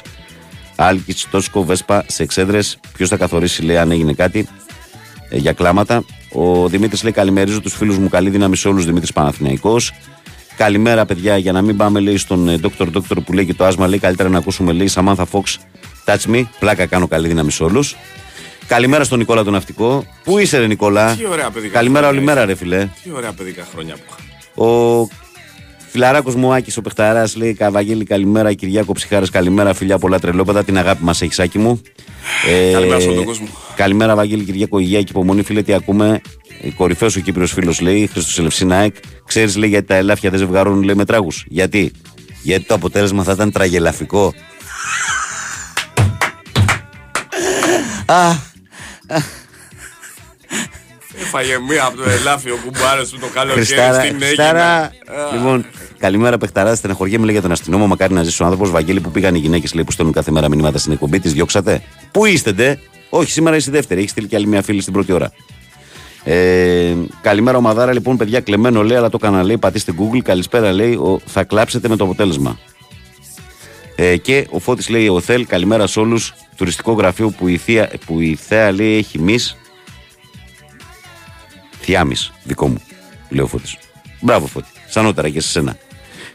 Άλκης, 0.77 1.27
Τόσκο, 1.31 1.65
Βέσπα, 1.65 2.05
σε 2.09 2.23
εξέδρες. 2.23 2.79
Ποιος 2.93 3.09
θα 3.09 3.17
καθορίσει, 3.17 3.63
λέει, 3.63 3.77
αν 3.77 3.91
έγινε 3.91 4.13
κάτι 4.13 4.49
ε, 5.29 5.37
για 5.37 5.53
κλάματα. 5.53 6.05
Ο 6.33 6.69
Δημήτρης 6.69 7.03
λέει 7.03 7.13
καλημερίζω 7.13 7.61
τους 7.61 7.75
φίλους 7.75 7.99
μου. 7.99 8.09
Καλή 8.09 8.31
δύναμη 8.31 8.57
σε 8.57 8.69
όλους. 8.69 8.85
Δημήτρης 8.85 9.13
Παναθηναϊκός. 9.13 9.93
Καλημέρα, 10.61 11.07
παιδιά, 11.07 11.37
για 11.37 11.53
να 11.53 11.63
μην 11.63 11.77
πάμε 11.77 12.01
λέει, 12.01 12.17
στον 12.17 12.61
Dr. 12.63 12.87
Doctor 12.93 13.17
που 13.25 13.33
λέει 13.33 13.47
και 13.47 13.55
το 13.55 13.65
άσμα. 13.65 13.87
Λέει 13.87 13.99
καλύτερα 13.99 14.29
να 14.29 14.39
ακούσουμε 14.39 14.73
λέει 14.73 14.91
Samantha 14.95 15.25
Fox 15.33 15.43
Touch 16.05 16.35
Me. 16.35 16.43
Πλάκα 16.59 16.87
κάνω 16.87 17.09
καλή 17.09 17.29
δύναμη 17.29 17.51
σε 17.51 17.63
όλους. 17.63 17.97
Καλημέρα 18.67 19.05
στον 19.05 19.19
Νικόλα 19.19 19.45
τον 19.45 19.53
Ναυτικό. 19.53 20.05
Πού 20.25 20.39
είσαι, 20.39 20.59
ρε 20.59 20.67
Νικόλα; 20.67 21.15
Τι 21.15 21.27
ωραία 21.27 21.51
παιδικά. 21.51 21.73
Καλημέρα 21.73 22.09
όλη 22.09 22.21
μέρα, 22.21 22.45
ρε 22.45 22.55
φιλέ. 22.55 22.89
Τι 23.03 23.11
ωραία 23.15 23.33
παιδικά 23.33 23.67
χρόνια 23.73 23.95
που 23.95 24.01
είχα. 24.07 24.69
Ο 24.69 25.09
Φιλαράκος 25.89 26.35
μου 26.35 26.55
Άκης, 26.55 26.77
ο 26.77 26.83
Πεχταράς 26.83 27.37
λέει 27.37 27.55
Καβαγγέλη, 27.55 28.05
καλημέρα. 28.05 28.53
Κυριάκο 28.53 28.93
Ψυχάρας, 28.93 29.31
καλημέρα. 29.31 29.75
Φιλιά 29.75 29.99
πολλά 29.99 30.19
τρελόπεδα. 30.19 30.65
Την 30.65 30.79
αγάπη 30.79 31.05
μας 31.05 31.23
έχει, 31.23 31.33
Σάκη 31.35 31.59
μου. 31.59 31.83
Ε, 32.49 32.73
καλημέρα 32.73 33.01
στον 33.01 33.25
κόσμο. 33.25 33.47
Καλημέρα, 33.77 34.15
Βαγγέλη 34.15 34.45
Κυριακό, 34.45 34.79
υγεία 34.79 34.99
και 34.99 35.11
υπομονή. 35.11 35.43
Φίλε, 35.43 35.63
τι 35.63 35.75
ακούμε; 35.75 36.21
Κορυφαίος 36.75 37.17
ο 37.17 37.21
Κύπριος 37.21 37.53
φίλος 37.53 37.81
λέει, 37.81 38.07
Χρήστος 38.07 38.39
Ελευσίνα 38.39 38.91
Ξέρεις, 39.27 39.57
λέει, 39.57 39.69
γιατί 39.69 39.87
τα 39.87 39.95
ελάφια 39.95 40.31
δεν 40.31 40.39
ζευγαρώνουν, 40.39 40.83
λέει, 40.83 40.95
με 40.95 41.05
τράγους. 41.05 41.45
Γιατί; 41.49 41.93
Γιατί 42.43 42.65
το 42.65 42.75
αποτέλεσμα 42.75 43.23
θα 43.23 43.33
ήταν 43.33 43.53
τραγελαφικό. 43.53 44.35
Έφαγε 51.21 51.59
μία 51.69 51.85
από 51.85 51.97
το 51.97 52.11
ελάφιο 52.11 52.57
που 52.57 52.71
μου 52.75 52.87
άρεσε 52.87 53.17
το 53.17 53.27
καλοκαίρι 53.27 53.65
στην 53.65 54.23
Αίγυπτο. 54.23 54.91
Λοιπόν, 55.33 55.67
καλημέρα 55.99 56.39
παιχταρά. 56.39 56.75
Στεναχωριέμαι 56.75 57.25
λέει 57.25 57.33
για 57.33 57.43
τον 57.43 57.53
αστυνόμο. 57.53 57.87
Μακάρι 57.87 58.15
να 58.15 58.23
ζήσει 58.23 58.43
ο 58.43 58.45
άνθρωπος 58.45 58.71
Βαγγέλη 58.71 59.01
που 59.01 59.11
πήγαν 59.11 59.35
οι 59.35 59.39
γυναίκες 59.39 59.75
λέει 59.75 59.85
που 59.85 59.93
στέλνουν 59.93 60.15
κάθε 60.15 60.31
μέρα 60.31 60.49
μηνύματα 60.49 60.79
στην 60.79 60.93
εκπομπή. 60.93 61.21
Τη 61.21 61.29
διώξατε. 61.29 61.83
Πού 62.11 62.25
είστε, 62.25 62.53
ντε; 62.53 62.79
Όχι, 63.11 63.31
σήμερα 63.31 63.57
είσαι 63.57 63.71
δεύτερη. 63.71 64.01
Έχεις 64.01 64.11
στείλει 64.13 64.27
και 64.27 64.37
άλλη 64.37 64.47
μια 64.47 64.63
φίλη 64.63 64.81
στην 64.81 64.93
πρώτη 64.93 65.13
ώρα. 65.13 65.33
Ε, 66.25 66.95
καλημέρα, 67.23 67.57
ομαδάρα. 67.57 67.93
Λοιπόν, 67.93 68.17
παιδιά, 68.17 68.41
κλεμμένο 68.41 68.83
λέει, 68.83 68.97
αλλά 68.97 69.09
το 69.09 69.19
έκανα 69.23 69.43
λέει. 69.43 69.59
Πατήστε 69.59 69.93
Google. 69.99 70.19
Καλησπέρα 70.19 70.73
λέει. 70.73 70.95
Ο, 70.95 71.21
θα 71.25 71.45
κλάψετε 71.45 71.89
με 71.89 71.97
το 71.97 72.05
αποτέλεσμα. 72.05 72.59
Ε, 73.95 74.17
και 74.17 74.47
ο 74.51 74.59
Φώτης 74.59 74.89
λέει: 74.89 75.09
Ο 75.09 75.21
Θέλ, 75.21 75.47
καλημέρα 75.47 75.87
σε 75.87 76.01
όλους. 76.01 76.35
Τουριστικό 76.57 76.93
γραφείο 76.93 77.31
που 77.31 77.49
η, 77.49 77.57
θεία, 77.57 77.91
που 78.07 78.21
η 78.21 78.35
Θέα 78.35 78.73
λέει 78.73 78.97
έχει 78.97 79.19
μης. 79.19 79.57
Θιάμι, 81.81 82.15
δικό 82.45 82.69
μου, 82.69 82.81
λέει 83.29 83.45
ο 83.45 83.47
Φώτης. 83.47 83.77
Μπράβο, 84.21 84.47
Φώτη. 84.47 84.69
Σανότερα 84.89 85.29
και 85.29 85.41
σε 85.41 85.49
σένα. 85.49 85.77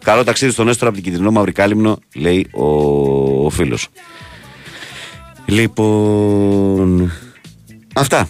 Καλό 0.03 0.23
ταξίδι 0.23 0.51
στον 0.51 0.67
Έστρο 0.67 0.87
από 0.87 0.97
την 0.97 1.05
Κιτρινό 1.05 1.31
Μαύρη 1.31 1.51
Κάλυμνο, 1.51 1.99
λέει 2.15 2.47
ο, 2.51 2.65
ο 3.45 3.49
φίλος. 3.49 3.87
Λοιπόν. 5.45 7.11
Αυτά. 7.95 8.29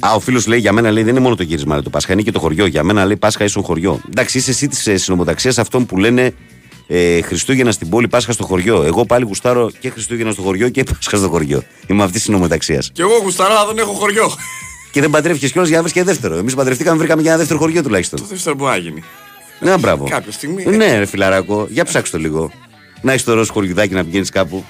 Α, 0.00 0.14
ο 0.14 0.20
φίλος 0.20 0.46
λέει 0.46 0.58
για 0.58 0.72
μένα 0.72 0.90
λέει 0.90 1.02
δεν 1.02 1.12
είναι 1.12 1.22
μόνο 1.22 1.34
το 1.34 1.42
γύρισμα 1.42 1.74
λέει, 1.74 1.82
το 1.82 1.90
Πάσχα, 1.90 2.12
είναι 2.12 2.22
και 2.22 2.32
το 2.32 2.38
χωριό. 2.38 2.66
Για 2.66 2.82
μένα 2.82 3.04
λέει 3.04 3.16
Πάσχα 3.16 3.44
ίσον 3.44 3.62
χωριό. 3.62 4.00
Εντάξει, 4.08 4.38
είσαι 4.38 4.50
εσύ 4.50 4.68
της 4.68 5.02
συνομοταξίας 5.02 5.58
αυτών 5.58 5.86
που 5.86 5.96
λένε 5.96 6.34
ε, 6.86 7.22
Χριστούγεννα 7.22 7.72
στην 7.72 7.88
πόλη, 7.88 8.08
Πάσχα 8.08 8.32
στο 8.32 8.44
χωριό. 8.44 8.82
Εγώ 8.82 9.04
πάλι 9.04 9.24
γουστάρω 9.24 9.70
και 9.80 9.90
Χριστούγεννα 9.90 10.32
στο 10.32 10.42
χωριό 10.42 10.68
και 10.68 10.84
Πάσχα 10.84 11.16
στο 11.16 11.28
χωριό. 11.28 11.62
Είμαι 11.86 12.00
αυτής 12.02 12.16
της 12.16 12.24
συνομοταξίας. 12.24 12.90
Και 12.92 13.02
εγώ 13.02 13.18
γουστάρω, 13.22 13.54
αλλά 13.54 13.66
δεν 13.66 13.78
έχω 13.78 13.92
χωριό. 13.92 14.30
Και 14.92 15.00
δεν 15.00 15.10
παντρεύτηκες 15.10 15.50
κιόλας 15.50 15.68
για 15.68 15.78
να 15.78 15.82
βρεις 15.82 15.94
και 15.94 16.04
δεύτερο. 16.04 16.36
Εμείς 16.36 16.54
παντρευτήκαμε, 16.54 16.98
βρήκαμε 16.98 17.22
για 17.22 17.30
ένα 17.30 17.38
δεύτερο 17.38 17.60
χωριό 17.60 17.82
τουλάχιστον. 17.82 18.18
Το 18.18 18.26
δεύτερο 18.26 18.56
που 18.56 18.66
άγινε. 18.66 19.02
Ναι, 19.60 19.78
μπράβο. 19.78 20.08
Κάποια 20.08 20.32
στιγμή. 20.32 20.64
Ναι, 20.64 20.98
ρε 20.98 21.06
φιλαράκο, 21.06 21.66
για 21.70 21.84
ψάξω 21.84 22.12
το 22.12 22.18
λίγο. 22.18 22.50
Να 23.00 23.12
έχεις 23.12 23.24
το 23.24 23.34
ροζ 23.34 23.48
χωριουδάκι 23.48 23.94
να 23.94 24.04
πηγαίνεις 24.04 24.30
κάπου. 24.30 24.64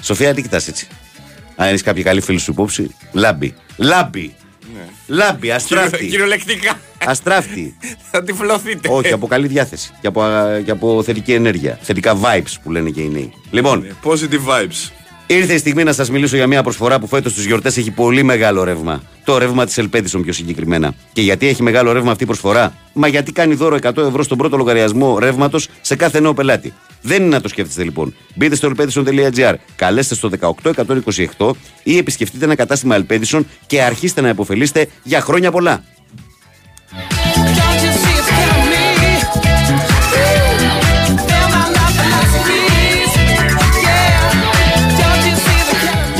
Σοφία, 0.00 0.34
τι 0.34 0.42
κοιτάς 0.42 0.68
έτσι; 0.68 0.86
Αν 1.56 1.68
έχεις 1.68 1.82
κάποια 1.82 2.02
καλή 2.02 2.20
φίλη 2.20 2.38
σου 2.38 2.50
υπόψη, 2.50 2.94
λάμπει. 3.12 3.54
Λάμπει. 3.76 4.34
Ναι. 4.74 4.80
Λάμπει, 5.06 5.50
αστράφτη. 5.50 6.06
Κυριολεκτικά. 6.06 6.80
Αστράφτη. 7.04 7.76
Θα 8.10 8.22
τυφλωθείτε. 8.22 8.88
Όχι, 8.92 9.12
από 9.12 9.26
καλή 9.26 9.46
διάθεση. 9.46 9.90
Και 10.00 10.06
από, 10.06 10.22
και 10.64 10.70
από 10.70 11.02
θετική 11.02 11.32
ενέργεια. 11.32 11.78
Θετικά 11.82 12.20
vibes 12.22 12.54
που 12.62 12.70
λένε 12.70 12.90
και 12.90 13.00
οι 13.00 13.08
νέοι. 13.08 13.32
Λοιπόν, 13.50 13.96
Positive 14.04 14.46
vibes. 14.48 14.90
Ήρθε 15.32 15.54
η 15.54 15.58
στιγμή 15.58 15.84
να 15.84 15.92
σας 15.92 16.10
μιλήσω 16.10 16.36
για 16.36 16.46
μια 16.46 16.62
προσφορά 16.62 16.98
που 16.98 17.06
φέτος 17.06 17.32
στις 17.32 17.44
γιορτές 17.44 17.76
έχει 17.76 17.90
πολύ 17.90 18.22
μεγάλο 18.22 18.64
ρεύμα. 18.64 19.02
Το 19.24 19.38
ρεύμα 19.38 19.64
της 19.64 19.78
Ελπέντισον 19.78 20.22
πιο 20.22 20.32
συγκεκριμένα. 20.32 20.94
Και 21.12 21.20
γιατί 21.20 21.46
έχει 21.46 21.62
μεγάλο 21.62 21.92
ρεύμα 21.92 22.10
αυτή 22.10 22.22
η 22.22 22.26
προσφορά; 22.26 22.74
Μα 22.92 23.08
γιατί 23.08 23.32
κάνει 23.32 23.54
δώρο 23.54 23.76
100 23.82 23.96
ευρώ 23.96 24.22
στον 24.22 24.38
πρώτο 24.38 24.56
λογαριασμό 24.56 25.18
ρεύματος 25.18 25.68
σε 25.80 25.96
κάθε 25.96 26.20
νέο 26.20 26.34
πελάτη. 26.34 26.72
Δεν 27.02 27.22
είναι 27.22 27.34
να 27.34 27.40
το 27.40 27.48
σκέφτεστε 27.48 27.82
λοιπόν. 27.84 28.14
Μπείτε 28.34 28.54
στο 28.54 28.66
ελπέντισον.gr, 28.66 29.54
καλέστε 29.76 30.14
στο 30.14 30.30
18128 31.36 31.50
ή 31.82 31.96
επισκεφτείτε 31.96 32.44
ένα 32.44 32.54
κατάστημα 32.54 32.94
Ελπέντισον 32.94 33.46
και 33.66 33.82
αρχίστε 33.82 34.20
να 34.20 34.28
υποφελείστε 34.28 34.86
για 35.02 35.20
χρόνια 35.20 35.50
πολλά. 35.50 35.82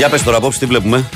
Για 0.01 0.09
πες 0.09 0.23
τώρα 0.23 0.37
απόψε 0.37 0.59
τι 0.59 0.65
βλέπουμε; 0.65 1.09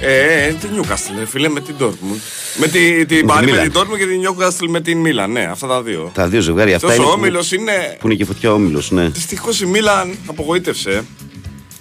Ε, 0.00 0.48
τη 0.48 0.66
Newcastle, 0.76 1.26
φίλε, 1.26 1.48
με 1.48 1.60
την 1.60 1.74
Dortmund. 1.80 2.20
Με 2.56 2.66
τη, 2.68 3.06
την 3.06 3.26
Πάρη 3.26 3.52
με 3.52 3.62
την 3.62 3.72
Dortmund 3.74 3.98
και 3.98 4.06
την 4.06 4.20
Newcastle 4.22 4.66
με 4.68 4.80
την 4.80 4.98
Μίλαν. 4.98 5.32
Ναι, 5.32 5.48
αυτά 5.50 5.66
τα 5.66 5.82
δύο. 5.82 6.10
Τα 6.14 6.28
δύο 6.28 6.40
ζευγάρια 6.40 6.76
αυτά 6.76 6.88
Τόσο 6.88 7.02
είναι. 7.02 7.10
όμιλο 7.10 7.38
που, 7.38 7.54
είναι. 7.54 7.96
Που 8.00 8.06
είναι 8.06 8.16
και 8.16 8.24
φωτιά 8.24 8.52
όμιλος, 8.52 8.90
ναι. 8.90 9.08
Δυστυχώς 9.08 9.60
η 9.60 9.66
Μίλαν 9.66 10.16
απογοήτευσε 10.26 11.04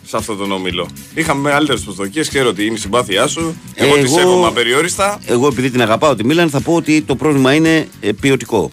σε 0.05 0.17
αυτόν 0.17 0.37
τον 0.37 0.51
όμιλο. 0.51 0.87
Είχαμε 1.13 1.41
μεγαλύτερες 1.41 1.81
προσδοκίες, 1.81 2.29
ξέρω 2.29 2.49
ότι 2.49 2.65
είναι 2.65 2.75
η 2.75 2.79
συμπάθειά 2.79 3.27
σου. 3.27 3.57
Εγώ, 3.75 3.95
τη 3.97 4.07
σέβομαι 4.07 4.47
απεριόριστα. 4.47 5.19
Εγώ 5.25 5.47
επειδή 5.47 5.69
την 5.69 5.81
αγαπάω 5.81 6.15
τη 6.15 6.25
Μίλαν 6.25 6.49
θα 6.49 6.61
πω 6.61 6.73
ότι 6.75 7.01
το 7.01 7.15
πρόβλημα 7.15 7.53
είναι 7.53 7.87
ε, 7.99 8.11
ποιοτικό. 8.11 8.71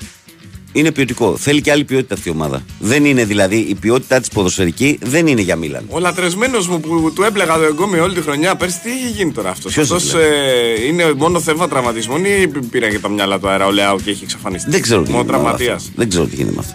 Είναι 0.72 0.90
ποιοτικό. 0.92 1.36
Θέλει 1.36 1.60
και 1.60 1.70
άλλη 1.70 1.84
ποιότητα 1.84 2.14
αυτή 2.14 2.28
η 2.28 2.32
ομάδα. 2.32 2.62
Δεν 2.78 3.04
είναι 3.04 3.24
δηλαδή 3.24 3.56
η 3.56 3.74
ποιότητά 3.74 4.20
της 4.20 4.28
ποδοσφαιρική 4.28 4.98
δεν 5.02 5.26
είναι 5.26 5.40
για 5.40 5.56
Μίλαν. 5.56 5.84
Ο 5.88 5.98
λατρεσμένος 5.98 6.68
μου 6.68 6.80
που 6.80 7.12
του 7.14 7.22
έπλεγα 7.22 7.56
το 7.56 7.62
εγκόμι 7.64 7.98
όλη 7.98 8.14
τη 8.14 8.20
χρονιά 8.20 8.54
πέρσι, 8.56 8.80
τι 8.80 8.90
έχει 8.90 9.08
γίνει 9.08 9.32
τώρα 9.32 9.50
αυτός; 9.50 9.78
Αυτός 9.78 10.14
ε, 10.14 10.86
είναι 10.86 11.12
μόνο 11.16 11.40
θέμα 11.40 11.68
τραυματισμών 11.68 12.24
ή 12.24 12.48
πήραν 12.70 12.90
και 12.90 12.98
τα 12.98 13.08
μυαλά 13.08 13.38
του 13.38 13.48
αέρα 13.48 13.66
ο 13.66 13.70
Λεάου 13.70 13.96
και 14.04 14.10
έχει 14.10 14.24
εξαφανιστεί; 14.24 14.70
Δεν 14.70 14.82
ξέρω 14.82 15.02
τι 15.02 15.10
Μόνο 15.10 15.22
γίνεται. 15.22 15.38
με 15.38 15.42
τραυματίας. 15.42 15.76
αυτό. 15.82 15.92
Δεν 15.96 16.08
ξέρω 16.08 16.24
τι 16.24 16.34
γίνεται 16.36 16.54
με 16.54 16.60
αυτό. 16.60 16.74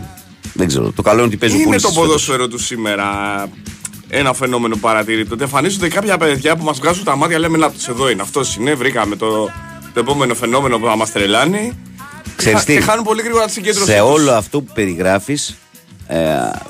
Δεν 0.53 0.67
ξέρω. 0.67 0.91
Το 0.95 1.01
καλό 1.01 1.17
είναι 1.17 1.27
ότι 1.27 1.37
παίζει 1.37 1.55
ο 1.55 1.57
Είναι 1.57 1.65
Πούλης 1.67 1.81
το 1.81 1.87
φέτος. 1.89 2.03
ποδόσφαιρο 2.03 2.47
του 2.47 2.57
σήμερα 2.59 3.05
ένα 4.09 4.33
φαινόμενο 4.33 4.75
παρατηρητό. 4.75 5.33
Ότι 5.33 5.43
εμφανίζονται 5.43 5.87
κάποια 5.87 6.17
παιδιά 6.17 6.55
που 6.55 6.63
μας 6.63 6.77
βγάζουν 6.79 7.03
τα 7.03 7.15
μάτια, 7.15 7.39
λέμε 7.39 7.57
να 7.57 7.71
τους 7.71 7.87
εδώ 7.87 8.09
είναι. 8.09 8.21
Αυτό 8.21 8.41
είναι, 8.59 8.73
βρήκαμε 8.73 9.15
το, 9.15 9.27
το 9.93 9.99
επόμενο 9.99 10.35
φαινόμενο 10.35 10.79
που 10.79 10.85
θα 10.85 10.95
μας 10.95 11.11
τρελάνει. 11.11 11.73
Ξέρεις 12.37 12.63
Και 12.63 12.75
τι, 12.75 12.81
χάνουν 12.81 13.03
πολύ 13.03 13.21
γρήγορα 13.21 13.45
τη 13.45 13.51
συγκέντρωση. 13.51 13.91
σε 13.91 13.97
τους. 13.99 14.09
όλο 14.09 14.31
αυτό 14.31 14.61
που 14.61 14.71
περιγράφεις, 14.73 15.57
ε, 16.07 16.17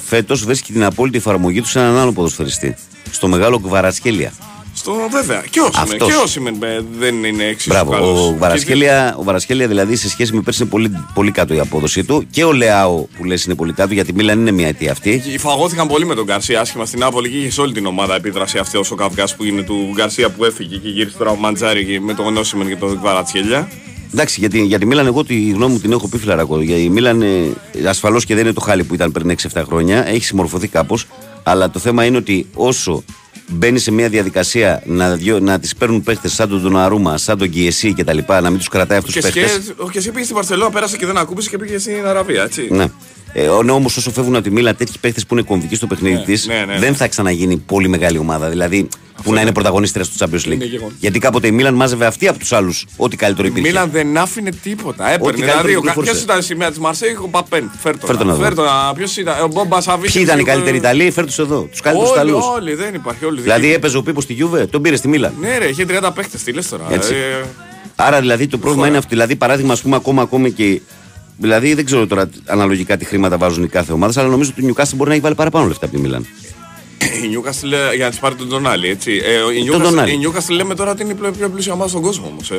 φέτος 0.05 0.43
βρίσκει 0.45 0.73
την 0.73 0.83
απόλυτη 0.83 1.17
εφαρμογή 1.17 1.61
τους 1.61 1.71
σε 1.71 1.79
έναν 1.79 1.97
άλλο 1.97 2.11
ποδοσφαιριστή. 2.11 2.75
Στο 3.11 3.27
μεγάλο 3.27 3.59
Κβαρασκέλια. 3.59 4.31
Στο 4.73 4.93
βέβαια. 5.11 5.43
Και 5.49 5.59
ο 5.59 5.63
Σίμεν. 5.73 5.81
Αυτός. 5.91 6.07
Και 6.07 6.15
ο 6.23 6.27
Σίμεν 6.27 6.63
ε, 6.63 6.79
δεν 6.99 7.23
είναι 7.23 7.43
εξίσου 7.43 7.69
Μπράβο. 7.69 7.91
καλός. 7.91 8.19
Ο 8.19 8.35
Βαρασκέλια, 8.37 9.15
ο 9.19 9.23
Βαρασκέλια 9.23 9.67
δηλαδή 9.67 9.95
σε 9.95 10.09
σχέση 10.09 10.33
με 10.33 10.41
πέρσι 10.41 10.61
είναι 10.61 10.71
πολύ, 10.71 11.05
πολύ 11.13 11.31
κάτω 11.31 11.53
η 11.53 11.59
απόδοσή 11.59 12.03
του. 12.03 12.27
Και 12.29 12.43
ο 12.43 12.51
Λεάο 12.53 12.95
που 12.97 13.23
λες 13.23 13.43
είναι 13.45 13.55
πολύ 13.55 13.73
κάτω 13.73 13.93
γιατί 13.93 14.11
η 14.11 14.13
Μίλαν 14.13 14.39
είναι 14.39 14.51
μια 14.51 14.67
αιτία 14.67 14.91
αυτή. 14.91 15.19
Και 15.31 15.39
Φαγώθηκαν 15.39 15.87
πολύ 15.87 16.05
με 16.05 16.15
τον 16.15 16.25
Γκαρσία 16.25 16.61
άσχημα 16.61 16.85
στην 16.85 16.99
Νάπολη 16.99 17.29
και 17.29 17.37
είχε 17.37 17.51
σε 17.51 17.61
όλη 17.61 17.73
την 17.73 17.85
ομάδα 17.85 18.15
επίδραση 18.15 18.57
αυτή 18.57 18.77
ο 18.77 18.95
καυγάς 18.95 19.35
που 19.35 19.43
είναι 19.43 19.61
του 19.61 19.91
Γκαρσία 19.93 20.29
που 20.29 20.45
έφυγε 20.45 20.77
και 20.77 20.89
γύρισε 20.89 21.17
τώρα 21.17 21.29
ο 21.31 21.35
Μαντζάρη 21.35 21.99
με 21.99 22.13
τον 22.13 22.33
Νόσιμεν 22.33 22.67
και 22.67 22.75
τον 22.75 22.97
Κβαρατσχέλια. 22.99 23.67
Εντάξει, 24.13 24.39
γιατί, 24.39 24.61
για 24.61 24.79
τη 24.79 24.85
Μίλαν, 24.85 25.05
εγώ 25.05 25.23
τη 25.23 25.49
γνώμη 25.49 25.73
μου 25.73 25.79
την 25.79 25.91
έχω 25.91 26.07
πει 26.07 26.17
φλαρακό. 26.17 26.61
Για 26.61 26.77
η 26.77 26.89
Μίλαν 26.89 27.21
ε, 27.21 27.87
ασφαλώς 27.87 28.25
και 28.25 28.35
δεν 28.35 28.43
είναι 28.43 28.53
το 28.53 28.61
χάλι 28.61 28.83
που 28.83 28.93
ήταν 28.93 29.11
πριν 29.11 29.35
6-7 29.53 29.61
χρόνια. 29.65 30.07
Έχει 30.07 30.23
συμμορφωθεί 30.23 30.67
κάπως. 30.67 31.05
Αλλά 31.43 31.69
το 31.69 31.79
θέμα 31.79 32.05
είναι 32.05 32.17
ότι 32.17 32.47
όσο 32.53 33.03
μπαίνει 33.47 33.79
σε 33.79 33.91
μια 33.91 34.09
διαδικασία 34.09 34.81
να, 34.85 35.15
διω- 35.15 35.39
να 35.39 35.59
τις 35.59 35.75
παίρνουν 35.75 36.03
παίχτες 36.03 36.33
σαν 36.33 36.49
τον 36.49 36.61
Ντοναρούμα, 36.61 37.17
σαν 37.17 37.37
τον 37.37 37.49
Κιεσί 37.49 37.93
κτλ. 37.93 38.17
Να 38.27 38.49
μην 38.49 38.57
τους 38.57 38.67
κρατάει 38.67 38.97
αυτούς 38.97 39.13
Και, 39.13 39.19
του 39.21 39.31
παίχτες. 39.33 39.51
και, 39.65 39.73
ο 39.77 39.89
Κεσί 39.89 40.11
πήγε 40.11 40.23
στην 40.23 40.35
Παρσελόνα, 40.35 40.69
πέρασε 40.71 40.97
και 40.97 41.05
δεν 41.05 41.17
ακούμπησε 41.17 41.49
και 41.49 41.57
πήγε 41.57 41.77
στην 41.77 42.05
Αραβία, 42.05 42.43
έτσι. 42.43 42.67
Ναι. 42.71 42.85
Ε, 43.33 43.47
ναι, 43.63 43.71
όμως 43.71 43.97
όσο 43.97 44.11
φεύγουν 44.11 44.35
από 44.35 44.43
τη 44.43 44.51
Μίλα 44.51 44.75
τέτοιοι 44.75 44.97
παίχτες 45.01 45.25
που 45.25 45.33
είναι 45.33 45.43
κομβικοί 45.43 45.75
στο 45.75 45.87
παιχνίδι 45.87 46.15
Ναι, 46.15 46.23
της, 46.23 46.47
ναι, 46.47 46.53
ναι, 46.53 46.65
ναι. 46.73 46.79
δεν 46.79 46.95
θα 46.95 47.07
ξαναγίνει 47.07 47.57
πολύ 47.57 47.87
μεγάλη 47.87 48.17
ομάδα. 48.17 48.49
Δηλαδή 48.49 48.87
που 49.23 49.33
να 49.33 49.41
είναι 49.41 49.51
πρωταγωνίστρια 49.51 50.03
στο 50.03 50.25
Champions 50.25 50.47
League. 50.47 50.51
Είναι 50.51 50.65
γεγονός. 50.65 50.93
Γιατί 50.99 51.19
κάποτε 51.19 51.47
η 51.47 51.51
Μίλαν 51.51 51.73
μάζευε 51.73 52.05
αυτή 52.05 52.27
από 52.27 52.39
τους 52.39 52.51
άλλους 52.53 52.85
ό,τι 52.97 53.15
καλύτερο 53.15 53.47
Η 53.47 53.49
υπήρχε. 53.51 53.67
Μίλαν 53.69 53.89
δεν 53.91 54.17
άφηνε 54.17 54.49
τίποτα. 54.63 55.11
Έπαιρνε. 55.11 55.31
καλύτερο 55.31 55.61
Δηλαδή, 55.61 55.73
κυκλοφορούσε. 55.75 56.11
ποιος 56.11 56.23
ήταν 56.23 56.39
η 56.39 56.41
σημαία 56.41 56.69
της 56.69 56.79
Μαρσέη, 56.79 57.17
ο 57.21 57.27
Παπέν. 57.27 57.71
Φέρτο. 57.81 58.05
Φέρ' 58.07 58.17
τον 58.17 58.29
εδώ. 58.29 58.93
Ποιος 58.95 59.17
ήταν, 59.17 59.43
ο 59.43 59.47
Μπόμπα 59.47 59.81
Σαββίδη. 59.81 60.11
Ποιοι 60.13 60.21
ήταν 60.25 60.39
οι 60.39 60.43
καλύτεροι 60.43 60.77
Ιταλοί, 60.77 61.11
φέρ 61.11 61.25
τους 61.25 61.37
εδώ. 61.39 61.61
Τους 61.71 61.81
καλύτερους 61.81 62.09
Όλοι, 62.11 62.19
Ιταλούς. 62.19 62.45
όλοι, 62.45 62.73
δεν 62.75 62.93
υπάρχει. 62.93 63.25
Όλοι 63.25 63.41
Δηλαδή 63.41 63.61
δικοί. 63.61 63.73
έπαιζε 63.73 63.97
ο 63.97 64.01
Πίπος 64.03 64.23
στη 64.23 64.33
Γιούβε, 64.33 64.65
τον 64.65 64.81
πήρε 64.81 64.95
στη 64.95 65.07
Μίλαν. 65.07 65.33
Ναι, 65.39 65.57
ρε, 65.57 65.65
είχε 65.67 65.85
30 65.85 66.11
παίχτε. 66.13 66.37
Τι 66.43 66.51
λες 66.51 66.69
τώρα. 66.69 66.83
Έτσι. 66.89 67.13
Ε, 67.13 67.45
Άρα 67.95 68.19
δηλαδή 68.19 68.47
το 68.47 68.57
πρόβλημα 68.57 68.87
είναι 68.87 68.97
αυτό. 68.97 69.09
Δηλαδή 69.09 69.35
παράδειγμα, 69.35 69.73
ας 69.73 69.81
πούμε, 69.81 69.95
ακόμα, 69.95 70.21
ακόμη 70.21 70.51
και. 70.51 70.81
Δηλαδή 71.37 71.73
δεν 71.73 71.85
ξέρω 71.85 72.07
τώρα 72.07 72.29
αναλογικά 72.45 72.97
τι 72.97 73.05
χρήματα 73.05 73.37
βάζουν 73.37 73.63
οι 73.63 73.67
κάθε 73.67 73.91
ομάδα, 73.93 74.21
αλλά 74.21 74.29
νομίζω 74.29 74.51
ότι 74.57 74.65
ο 74.65 74.73
Newcastle 74.73 74.93
μπορεί 74.95 75.07
να 75.09 75.15
έχει 75.15 75.23
βάλει 75.23 75.35
παραπάνω 75.35 75.67
λεφτά 75.67 75.85
από 75.85 75.95
τη 75.95 76.01
Μίλαν. 76.01 76.25
Η 77.01 77.29
Newcastle 77.35 77.71
ε, 77.91 77.95
για 77.95 78.05
να 78.05 78.09
της 78.09 78.19
πάρει 78.19 78.35
τον 78.35 78.47
Τζονάλι, 78.47 78.89
έτσι. 78.89 79.11
Ε, 79.11 79.59
η, 79.59 79.65
Τον 79.65 79.81
Newcastle, 79.81 79.99
Tonali. 80.03 80.07
η 80.07 80.27
Newcastle 80.27 80.55
λέμε 80.55 80.75
τώρα 80.75 80.91
ότι 80.91 81.03
είναι 81.03 81.11
η 81.11 81.15
πιο, 81.15 81.31
πιο 81.31 81.49
πλούσια 81.49 81.73
ομάδα 81.73 81.89
στον 81.89 82.01
κόσμο 82.01 82.27
όμως. 82.31 82.51
Ε. 82.51 82.57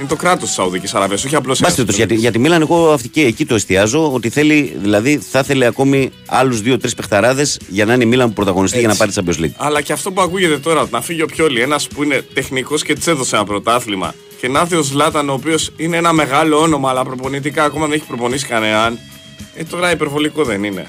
Είναι 0.00 0.08
το 0.08 0.16
κράτος 0.16 0.44
της 0.46 0.54
Σαουδικής 0.54 0.94
Αραβίας, 0.94 1.24
όχι 1.24 1.34
απλώς. 1.36 1.60
Μπας 1.60 1.70
περιπτώσει, 1.74 1.98
για, 1.98 2.08
τη- 2.08 2.14
για 2.14 2.30
τη 2.32 2.38
Μίλαν, 2.38 2.60
εγώ 2.60 2.92
αυτή 2.92 3.08
και 3.08 3.20
εκεί 3.20 3.46
το 3.46 3.54
εστιάζω 3.54 4.12
ότι 4.12 4.28
θέλει, 4.28 4.76
δηλαδή 4.80 5.18
θα 5.30 5.38
ήθελε 5.38 5.66
ακόμη 5.66 6.10
άλλους 6.26 6.60
δύο-τρεις 6.60 6.94
παιχταράδες 6.94 7.60
για 7.68 7.84
να 7.84 7.92
είναι 7.94 8.04
η 8.04 8.06
Μίλαν 8.06 8.28
που 8.28 8.34
πρωταγωνιστεί 8.34 8.78
για 8.78 8.88
να 8.88 8.94
πάρει 8.94 9.12
τη 9.12 9.20
Champions 9.24 9.44
League. 9.44 9.50
Αλλά 9.56 9.80
και 9.82 9.92
αυτό 9.92 10.10
που 10.12 10.20
ακούγεται 10.20 10.58
τώρα, 10.58 10.86
να 10.90 11.00
φύγει 11.00 11.22
ο 11.22 11.26
Πιόλη, 11.26 11.60
ένας 11.60 11.88
που 11.88 12.02
είναι 12.02 12.22
τεχνικός 12.34 12.82
και 12.82 12.94
τη 12.94 13.10
έδωσε 13.10 13.36
ένα 13.36 13.44
πρωτάθλημα, 13.44 14.14
και 14.40 14.48
να 14.48 14.60
έρθει 14.60 14.76
ο 14.76 14.82
Ζλάταν, 14.82 15.28
ο 15.28 15.32
οποίος 15.32 15.70
είναι 15.76 15.96
ένα 15.96 16.12
μεγάλο 16.12 16.58
όνομα, 16.60 16.88
αλλά 16.90 17.04
προπονητικά 17.04 17.64
ακόμα 17.64 17.86
δεν 17.86 17.94
έχει 17.94 18.06
προπονήσει 18.06 18.46
κανέναν. 18.46 18.98
Ε, 19.54 19.64
τώρα 19.64 19.90
υπερβολικό 19.90 20.44
δεν 20.44 20.64
είναι. 20.64 20.86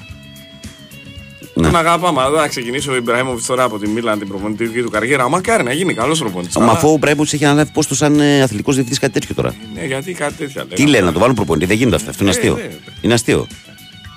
Ναι. 1.60 1.68
Τον 1.68 1.76
αγαπάμε, 1.76 2.22
αλλά 2.22 2.42
θα 2.42 2.48
ξεκινήσει 2.48 2.90
ο 2.90 2.96
Ιμπραήμοβιτ 2.96 3.46
τώρα 3.46 3.64
από 3.64 3.80
τη 3.80 3.88
Μίλαν 3.88 4.20
την 4.20 4.28
προπονητική 4.28 4.82
του 4.82 4.90
καριέρα. 4.90 5.30
Μακάρι 5.30 5.64
να 5.64 5.74
γίνει 5.74 5.94
καλός 5.94 6.20
προπονητής. 6.20 6.58
Μα 6.58 6.72
αφού 6.72 6.90
ο 6.94 6.98
Μπρέμποτ 6.98 7.34
έχει 7.34 7.46
αναλάβει 7.46 7.72
πόστο 7.72 7.96
σαν 7.96 8.20
ε, 8.20 8.42
αθλητικός 8.42 8.74
διευθυντής 8.76 9.00
κάτι 9.02 9.14
τέτοιο 9.14 9.36
τώρα. 9.36 9.56
Ναι, 9.76 9.86
γιατί 9.86 10.14
κάτι 10.14 10.34
τέτοια 10.34 10.64
λέει. 10.68 10.74
Τι 10.86 10.92
λένε, 10.92 11.06
να 11.06 11.12
το 11.12 11.20
βάλουν 11.20 11.36
προπονητή, 11.36 11.66
δεν 11.66 11.78
γίνεται 11.78 11.96
αυτό. 11.96 12.10
Αυτό 12.10 12.24
είναι 12.24 12.32
Ε, 12.34 12.38
αστείο. 12.38 12.56
ναι, 12.56 12.62
ναι. 12.62 12.70
Είναι 13.02 13.14
αστείο. 13.14 13.48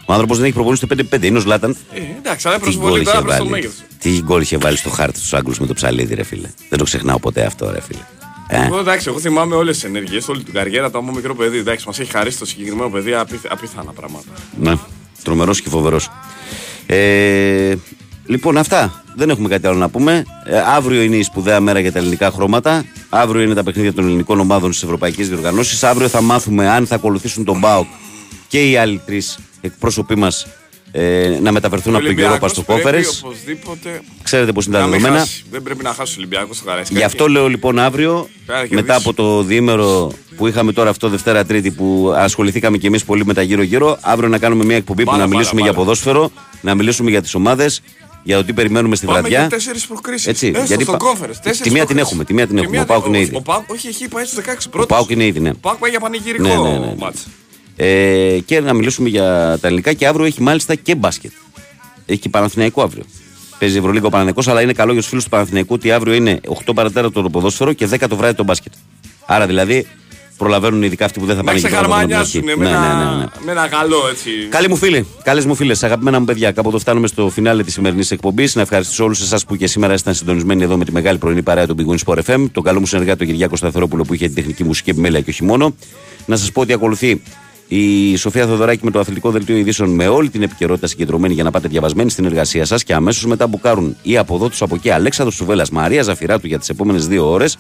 Ο 0.05 0.13
άνθρωπος 0.13 0.37
δεν 0.37 0.45
έχει 0.47 0.55
προπονήσει 0.55 0.87
το 0.87 0.97
5-5. 1.15 1.23
Είναι 1.23 1.39
ο 1.39 1.41
Ζλάταν. 1.41 1.77
Ε, 1.93 2.01
εντάξει, 2.19 2.49
αλλά 2.49 2.57
Τι 2.59 2.63
γκολ 2.65 2.73
προσβολή 2.75 3.03
είχε 3.03 3.11
τώρα 3.11 3.23
προς 3.25 3.33
το 3.37 3.39
βάλει; 3.43 3.51
μέγεθος. 3.51 3.77
Τι 3.99 4.11
γκολ 4.23 4.41
είχε 4.41 4.57
βάλει 4.57 4.77
στο 4.77 4.91
χάρτη 4.91 5.21
του 5.29 5.37
Άγγλους 5.37 5.59
με 5.59 5.67
το 5.67 5.75
ψαλίδι, 5.75 6.15
ρε 6.15 6.23
φίλε. 6.23 6.49
Δεν 6.69 6.79
το 6.79 6.85
ξεχνάω 6.85 7.19
ποτέ 7.19 7.45
αυτό, 7.45 7.71
ρε 7.71 7.81
φίλε. 7.81 8.01
Ε, 8.49 8.65
Εγώ 8.67 8.79
εντάξει, 8.79 9.09
εγώ 9.09 9.19
θυμάμαι 9.19 9.55
όλες 9.55 9.75
τις 9.75 9.85
ενέργειες, 9.85 10.29
όλη 10.29 10.43
την 10.43 10.55
καριέρα 10.55 10.91
του 10.91 10.99
από 10.99 11.13
μικρό 11.13 11.35
παιδί. 11.35 11.59
Εντάξει, 11.59 11.87
μας 11.87 11.99
έχει 11.99 12.11
χαρίσει 12.11 12.39
το 12.39 12.47
συγκεκριμένο 12.47 12.89
παιδί 12.91 13.15
απίθ- 13.15 13.47
απίθανα 13.53 13.93
πράγματα. 13.93 14.25
ναι, 14.61 14.73
τρομερός 15.23 15.61
και 15.61 15.69
φοβερός. 15.69 16.11
Ε, 16.95 17.75
λοιπόν, 18.27 18.57
αυτά. 18.57 19.03
Δεν 19.17 19.31
έχουμε 19.31 19.49
κάτι 19.49 19.67
άλλο 19.67 19.77
να 19.77 19.89
πούμε. 19.89 20.25
Ε, 20.45 20.59
αύριο 20.59 21.03
είναι 21.03 21.17
η 21.17 21.23
σπουδαία 21.23 21.61
μέρα 21.61 21.81
για 21.81 21.93
τα 21.93 21.99
ελληνικά 21.99 22.31
χρώματα. 22.31 22.85
Αύριο 23.09 23.43
είναι 23.43 23.55
τα 23.55 23.63
παιχνίδια 23.63 23.93
των 23.93 24.05
ελληνικών 24.05 24.41
ομάδων 24.41 24.73
στις 24.73 24.83
ευρωπαϊκές 24.85 25.29
διοργανώσεις. 25.29 25.85
Αύριο 25.85 26.09
θα 26.09 26.21
μάθουμε 26.21 26.69
αν 26.69 26.87
θα 26.87 26.95
ακολουθήσουν 26.95 27.45
τον 27.45 27.57
ΜΠΑΟΚ 27.57 27.87
και 28.49 28.71
οι 28.71 28.77
άλλοι 28.77 29.01
τρεις 29.07 29.39
εκπρόσωποι 29.61 30.15
μας 30.15 30.47
ε, 30.93 31.39
να 31.43 31.53
μεταφερθούν 31.53 31.95
από 31.95 32.05
τον 32.05 32.13
Europa 32.15 32.17
Ολυμπιακός 32.19 32.51
στο 32.51 32.63
πρέπει 32.63 32.83
Conference. 32.85 33.21
Οπωσδήποτε. 33.25 34.01
Ξέρετε 34.23 34.53
πώς 34.53 34.67
είναι 34.67 34.75
τα 34.75 34.81
να 34.81 34.87
μην 34.87 34.95
δεδομένα. 34.97 35.21
χάσει. 35.25 35.45
Δεν 35.51 35.63
πρέπει 35.63 35.83
να 35.83 35.93
χάσει 35.93 36.13
ο 36.13 36.15
Ολυμπιακός 36.19 36.57
στο 36.57 36.65
Καραϊσκάκι. 36.65 36.99
Γι' 36.99 37.05
αυτό 37.05 37.29
λέω 37.29 37.49
λοιπόν 37.49 37.79
αύριο, 37.79 38.29
Πρέπει 38.47 38.69
να 38.69 38.75
μετά 38.75 38.87
κερδίσει. 38.93 39.09
από 39.09 39.13
το 39.23 39.43
διήμερο 39.43 40.13
που 40.37 40.47
είχαμε 40.47 40.73
τώρα 40.73 40.91
αυτό 40.91 41.09
Δευτέρα 41.09 41.45
Τρίτη 41.45 41.71
που 41.71 42.13
ασχοληθήκαμε 42.17 42.77
και 42.77 42.87
εμείς 42.87 43.05
πολύ 43.05 43.25
με 43.27 43.35
τα 43.35 43.43
γύρω-γύρω, 43.43 43.99
αύριο 44.01 44.29
να 44.29 44.39
κάνουμε 44.39 44.65
μια 44.65 44.77
εκπομπή 44.77 45.03
που 45.05 45.11
Μπάλα, 45.11 45.19
να 45.23 45.25
μπάλα, 45.27 45.37
μιλήσουμε 45.39 45.61
για 45.61 45.73
μπάλα. 45.73 45.85
ποδόσφαιρο, 45.85 46.31
να 46.61 46.75
μιλήσουμε 46.75 47.11
για 47.11 47.23
τις 47.23 47.35
ομάδες 47.35 47.81
για 48.25 48.37
το 48.37 48.45
τι 48.45 48.53
περιμένουμε 48.53 48.97
στη 48.97 49.07
Πάμε 49.07 49.19
βραδιά. 49.19 49.39
για 49.39 49.49
τέσσερις 49.49 49.87
προκρίσεις. 49.87 50.27
Έτσι, 50.27 50.47
Έστω 50.47 50.65
γιατί 50.65 50.83
στο 50.83 50.93
πα- 50.93 50.99
conference. 51.13 51.31
τη 51.37 51.41
Τέσσερις 51.43 51.73
μία 51.73 51.87
την 51.87 51.97
προκρίσεις. 51.97 52.01
έχουμε, 52.03 52.25
τη 52.25 52.35
μία 52.35 52.47
την 52.47 52.55
Τη 52.57 52.61
έχουμε. 52.63 52.77
μία 52.77 52.83
Ο 52.83 52.87
Πάουκ 52.93 53.07
είναι 53.07 53.17
ο- 53.17 53.21
ήδη. 53.21 53.37
Ο 53.37 53.41
Πάουκ, 53.43 53.71
όχι, 53.71 53.89
έχει 53.89 54.09
πάει 54.09 54.25
στους 54.25 54.37
16 54.37 54.67
Ο 54.67 54.71
πρώτος. 54.71 54.97
Πάουκ 54.97 55.11
είναι 55.11 55.25
ήδη, 55.27 55.41
ναι. 55.41 55.51
Ο 55.51 55.55
Πάουκ 55.61 55.79
πάει 55.79 55.91
για 55.91 56.01
πανηγυρικό 56.01 56.43
Ναι, 56.49 56.55
ναι, 56.55 56.79
ναι, 56.79 56.87
ναι. 56.87 56.95
μάτς. 56.99 57.27
Ε, 57.77 58.39
και 58.45 58.61
να 58.61 58.73
μιλήσουμε 58.73 59.09
για 59.09 59.59
τα 59.61 59.67
ελληνικά 59.67 59.93
και 59.93 60.07
αύριο 60.07 60.25
έχει 60.27 60.43
μάλιστα 60.43 60.75
και 60.75 60.95
μπάσκετ. 60.95 61.31
Έχει 62.07 62.19
και 62.21 62.29
Παναθηναϊκό 62.29 62.83
αύριο. 62.83 63.05
Παίζει 63.59 63.79
Ευρωλίγα 63.79 64.07
ο 64.07 64.09
Παναθηναϊκός, 64.09 64.49
αλλά 64.49 64.61
είναι 64.63 64.73
καλό 64.73 64.93
για 64.93 65.01
τους 65.01 65.09
φίλους 65.11 65.25
του 65.25 65.31
Παναθηναϊκού 65.31 65.75
ότι 65.75 65.91
αύριο 65.93 66.15
είναι 66.15 66.41
8 66.67 66.73
παρατέταρτο 66.75 67.23
το 67.23 67.31
ποδόσφαιρο 67.31 67.73
και 67.73 67.89
10 67.91 68.09
το 68.09 68.17
βράδυ 68.17 68.35
το 68.35 68.45
μπάσκετ. 68.45 68.73
Άρα 69.27 69.47
δηλαδή 69.47 69.87
προλαβαίνουν 70.37 70.83
ειδικά 70.83 71.05
αυτοί 71.05 71.21
που 71.21 71.27
δεν 71.27 71.37
θα 71.37 71.43
Να 71.43 71.47
πάνε 71.53 71.59
εκεί 71.59 71.69
πέρα 71.69 71.79
από 71.85 71.89
την 71.89 71.97
ξεχαρμανιάσουν 72.09 72.43
αρχή. 72.49 72.59
με, 72.59 72.65
Ναι, 72.65 72.71
ναι, 72.71 72.77
ναι, 72.79 72.95
ναι. 72.95 73.03
ένα- 73.03 73.33
με 73.45 73.51
ένα 73.53 73.69
καλό 73.69 73.97
έτσι. 74.11 74.31
Καλή 74.51 74.69
μου 74.69 74.77
φίλη, 74.77 75.07
καλές 75.23 75.45
μου 75.47 75.55
φίλες, 75.55 75.83
αγαπημένα 75.83 76.19
μου 76.19 76.25
παιδιά. 76.25 76.53
Κάπου 76.53 76.69
εδώ 76.69 76.79
φτάνουμε 76.79 77.07
στο 77.07 77.29
φινάλε 77.29 77.63
της 77.63 77.73
σημερινής 77.73 78.11
εκπομπής. 78.11 78.55
Να 78.55 78.63
ευχαριστήσω 78.63 79.05
όλους 79.05 79.21
εσάς 79.21 79.45
που 79.45 79.57
και 79.57 79.67
σήμερα 79.67 79.93
ήσταν 79.93 80.15
συντονισμένοι 80.15 80.63
εδώ 80.63 80.77
με 80.77 80.85
τη 80.85 80.93
μεγάλη 80.93 81.19
πρωινή 81.19 81.43
παρέα 81.43 81.67
του 81.67 81.75
Big 81.79 81.95
Win 81.95 81.99
Sport 82.15 82.19
FM. 82.35 82.45
Τον 82.53 82.63
καλό 82.63 82.81
μου 82.81 82.87
συνεργάτη 82.87 83.19
τον 83.19 83.27
Κυριάκος 83.27 83.59
Σταθερόπουλο 83.59 84.05
που 84.05 84.15
είχε 84.15 84.27
την 84.27 84.35
τεχνική 84.35 84.65
μουσική 84.65 84.91
επιμέλεια 84.91 85.21
και 85.21 85.31
όχι 85.31 85.45
μόνο. 85.45 85.75
Να 86.27 86.37
σας 86.37 86.53
πω 86.53 86.61
ότι 86.61 86.73
ακολουθεί 86.73 87.23
η 87.75 88.17
Σοφία 88.17 88.47
Θοδωράκη 88.47 88.85
με 88.85 88.91
το 88.91 88.99
αθλητικό 88.99 89.31
δελτίο 89.31 89.57
ειδήσεων 89.57 89.91
με 89.91 90.09
όλη 90.09 90.31
την 90.31 90.43
επικαιρότητα 90.43 90.87
συγκεντρωμένη 90.87 91.35
για 91.35 91.43
να 91.43 91.51
πάτε 91.51 91.69
διαβασμένοι 91.69 92.11
στην 92.11 92.25
εργασία 92.25 92.65
σας 92.65 92.85
και 92.85 92.95
αμέσως 92.95 93.27
μετά 93.27 93.47
μπουκάρουν 93.47 93.97
ή 94.03 94.17
από 94.17 94.35
εδώ 94.35 94.49
του 94.49 94.57
από 94.61 94.75
εκεί 94.75 94.91
Αλέξανδρος 94.91 95.37
Σουβέλλα 95.37 95.67
Μαρία 95.73 96.03
Ζαφυράτου 96.03 96.47
για 96.47 96.59
τις 96.59 96.69
επόμενες 96.69 97.07
δύο 97.07 97.31
ώρες. 97.31 97.59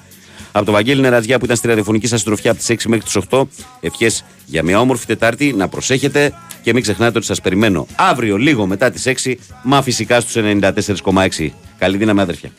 Από 0.53 0.65
το 0.65 0.73
Βαγγέλη 0.73 1.01
Νερατζιά 1.01 1.39
που 1.39 1.45
ήταν 1.45 1.57
στη 1.57 1.67
ραδιοφωνική 1.69 2.07
σας 2.07 2.19
συντροφιά 2.19 2.51
από 2.51 2.61
τις 2.61 2.71
6 2.71 2.89
μέχρι 2.89 3.05
τις 3.05 3.17
8. 3.31 3.43
Ευχές 3.81 4.25
για 4.47 4.63
μια 4.63 4.81
όμορφη 4.81 5.07
Τετάρτη. 5.07 5.53
Να 5.53 5.69
προσέχετε 5.69 6.33
και 6.63 6.73
μην 6.73 6.83
ξεχνάτε 6.83 7.19
ότι 7.19 7.27
σας 7.27 7.41
περιμένω 7.41 7.87
αύριο 7.97 8.37
λίγο 8.37 8.67
μετά 8.67 8.91
τις 8.91 9.07
6. 9.07 9.35
Μα 9.63 9.83
φυσικά 9.83 10.21
στους 10.21 10.37
94,6. 10.37 11.53
Καλή 11.79 11.97
δύναμη, 11.97 12.21
αδερφιά. 12.21 12.51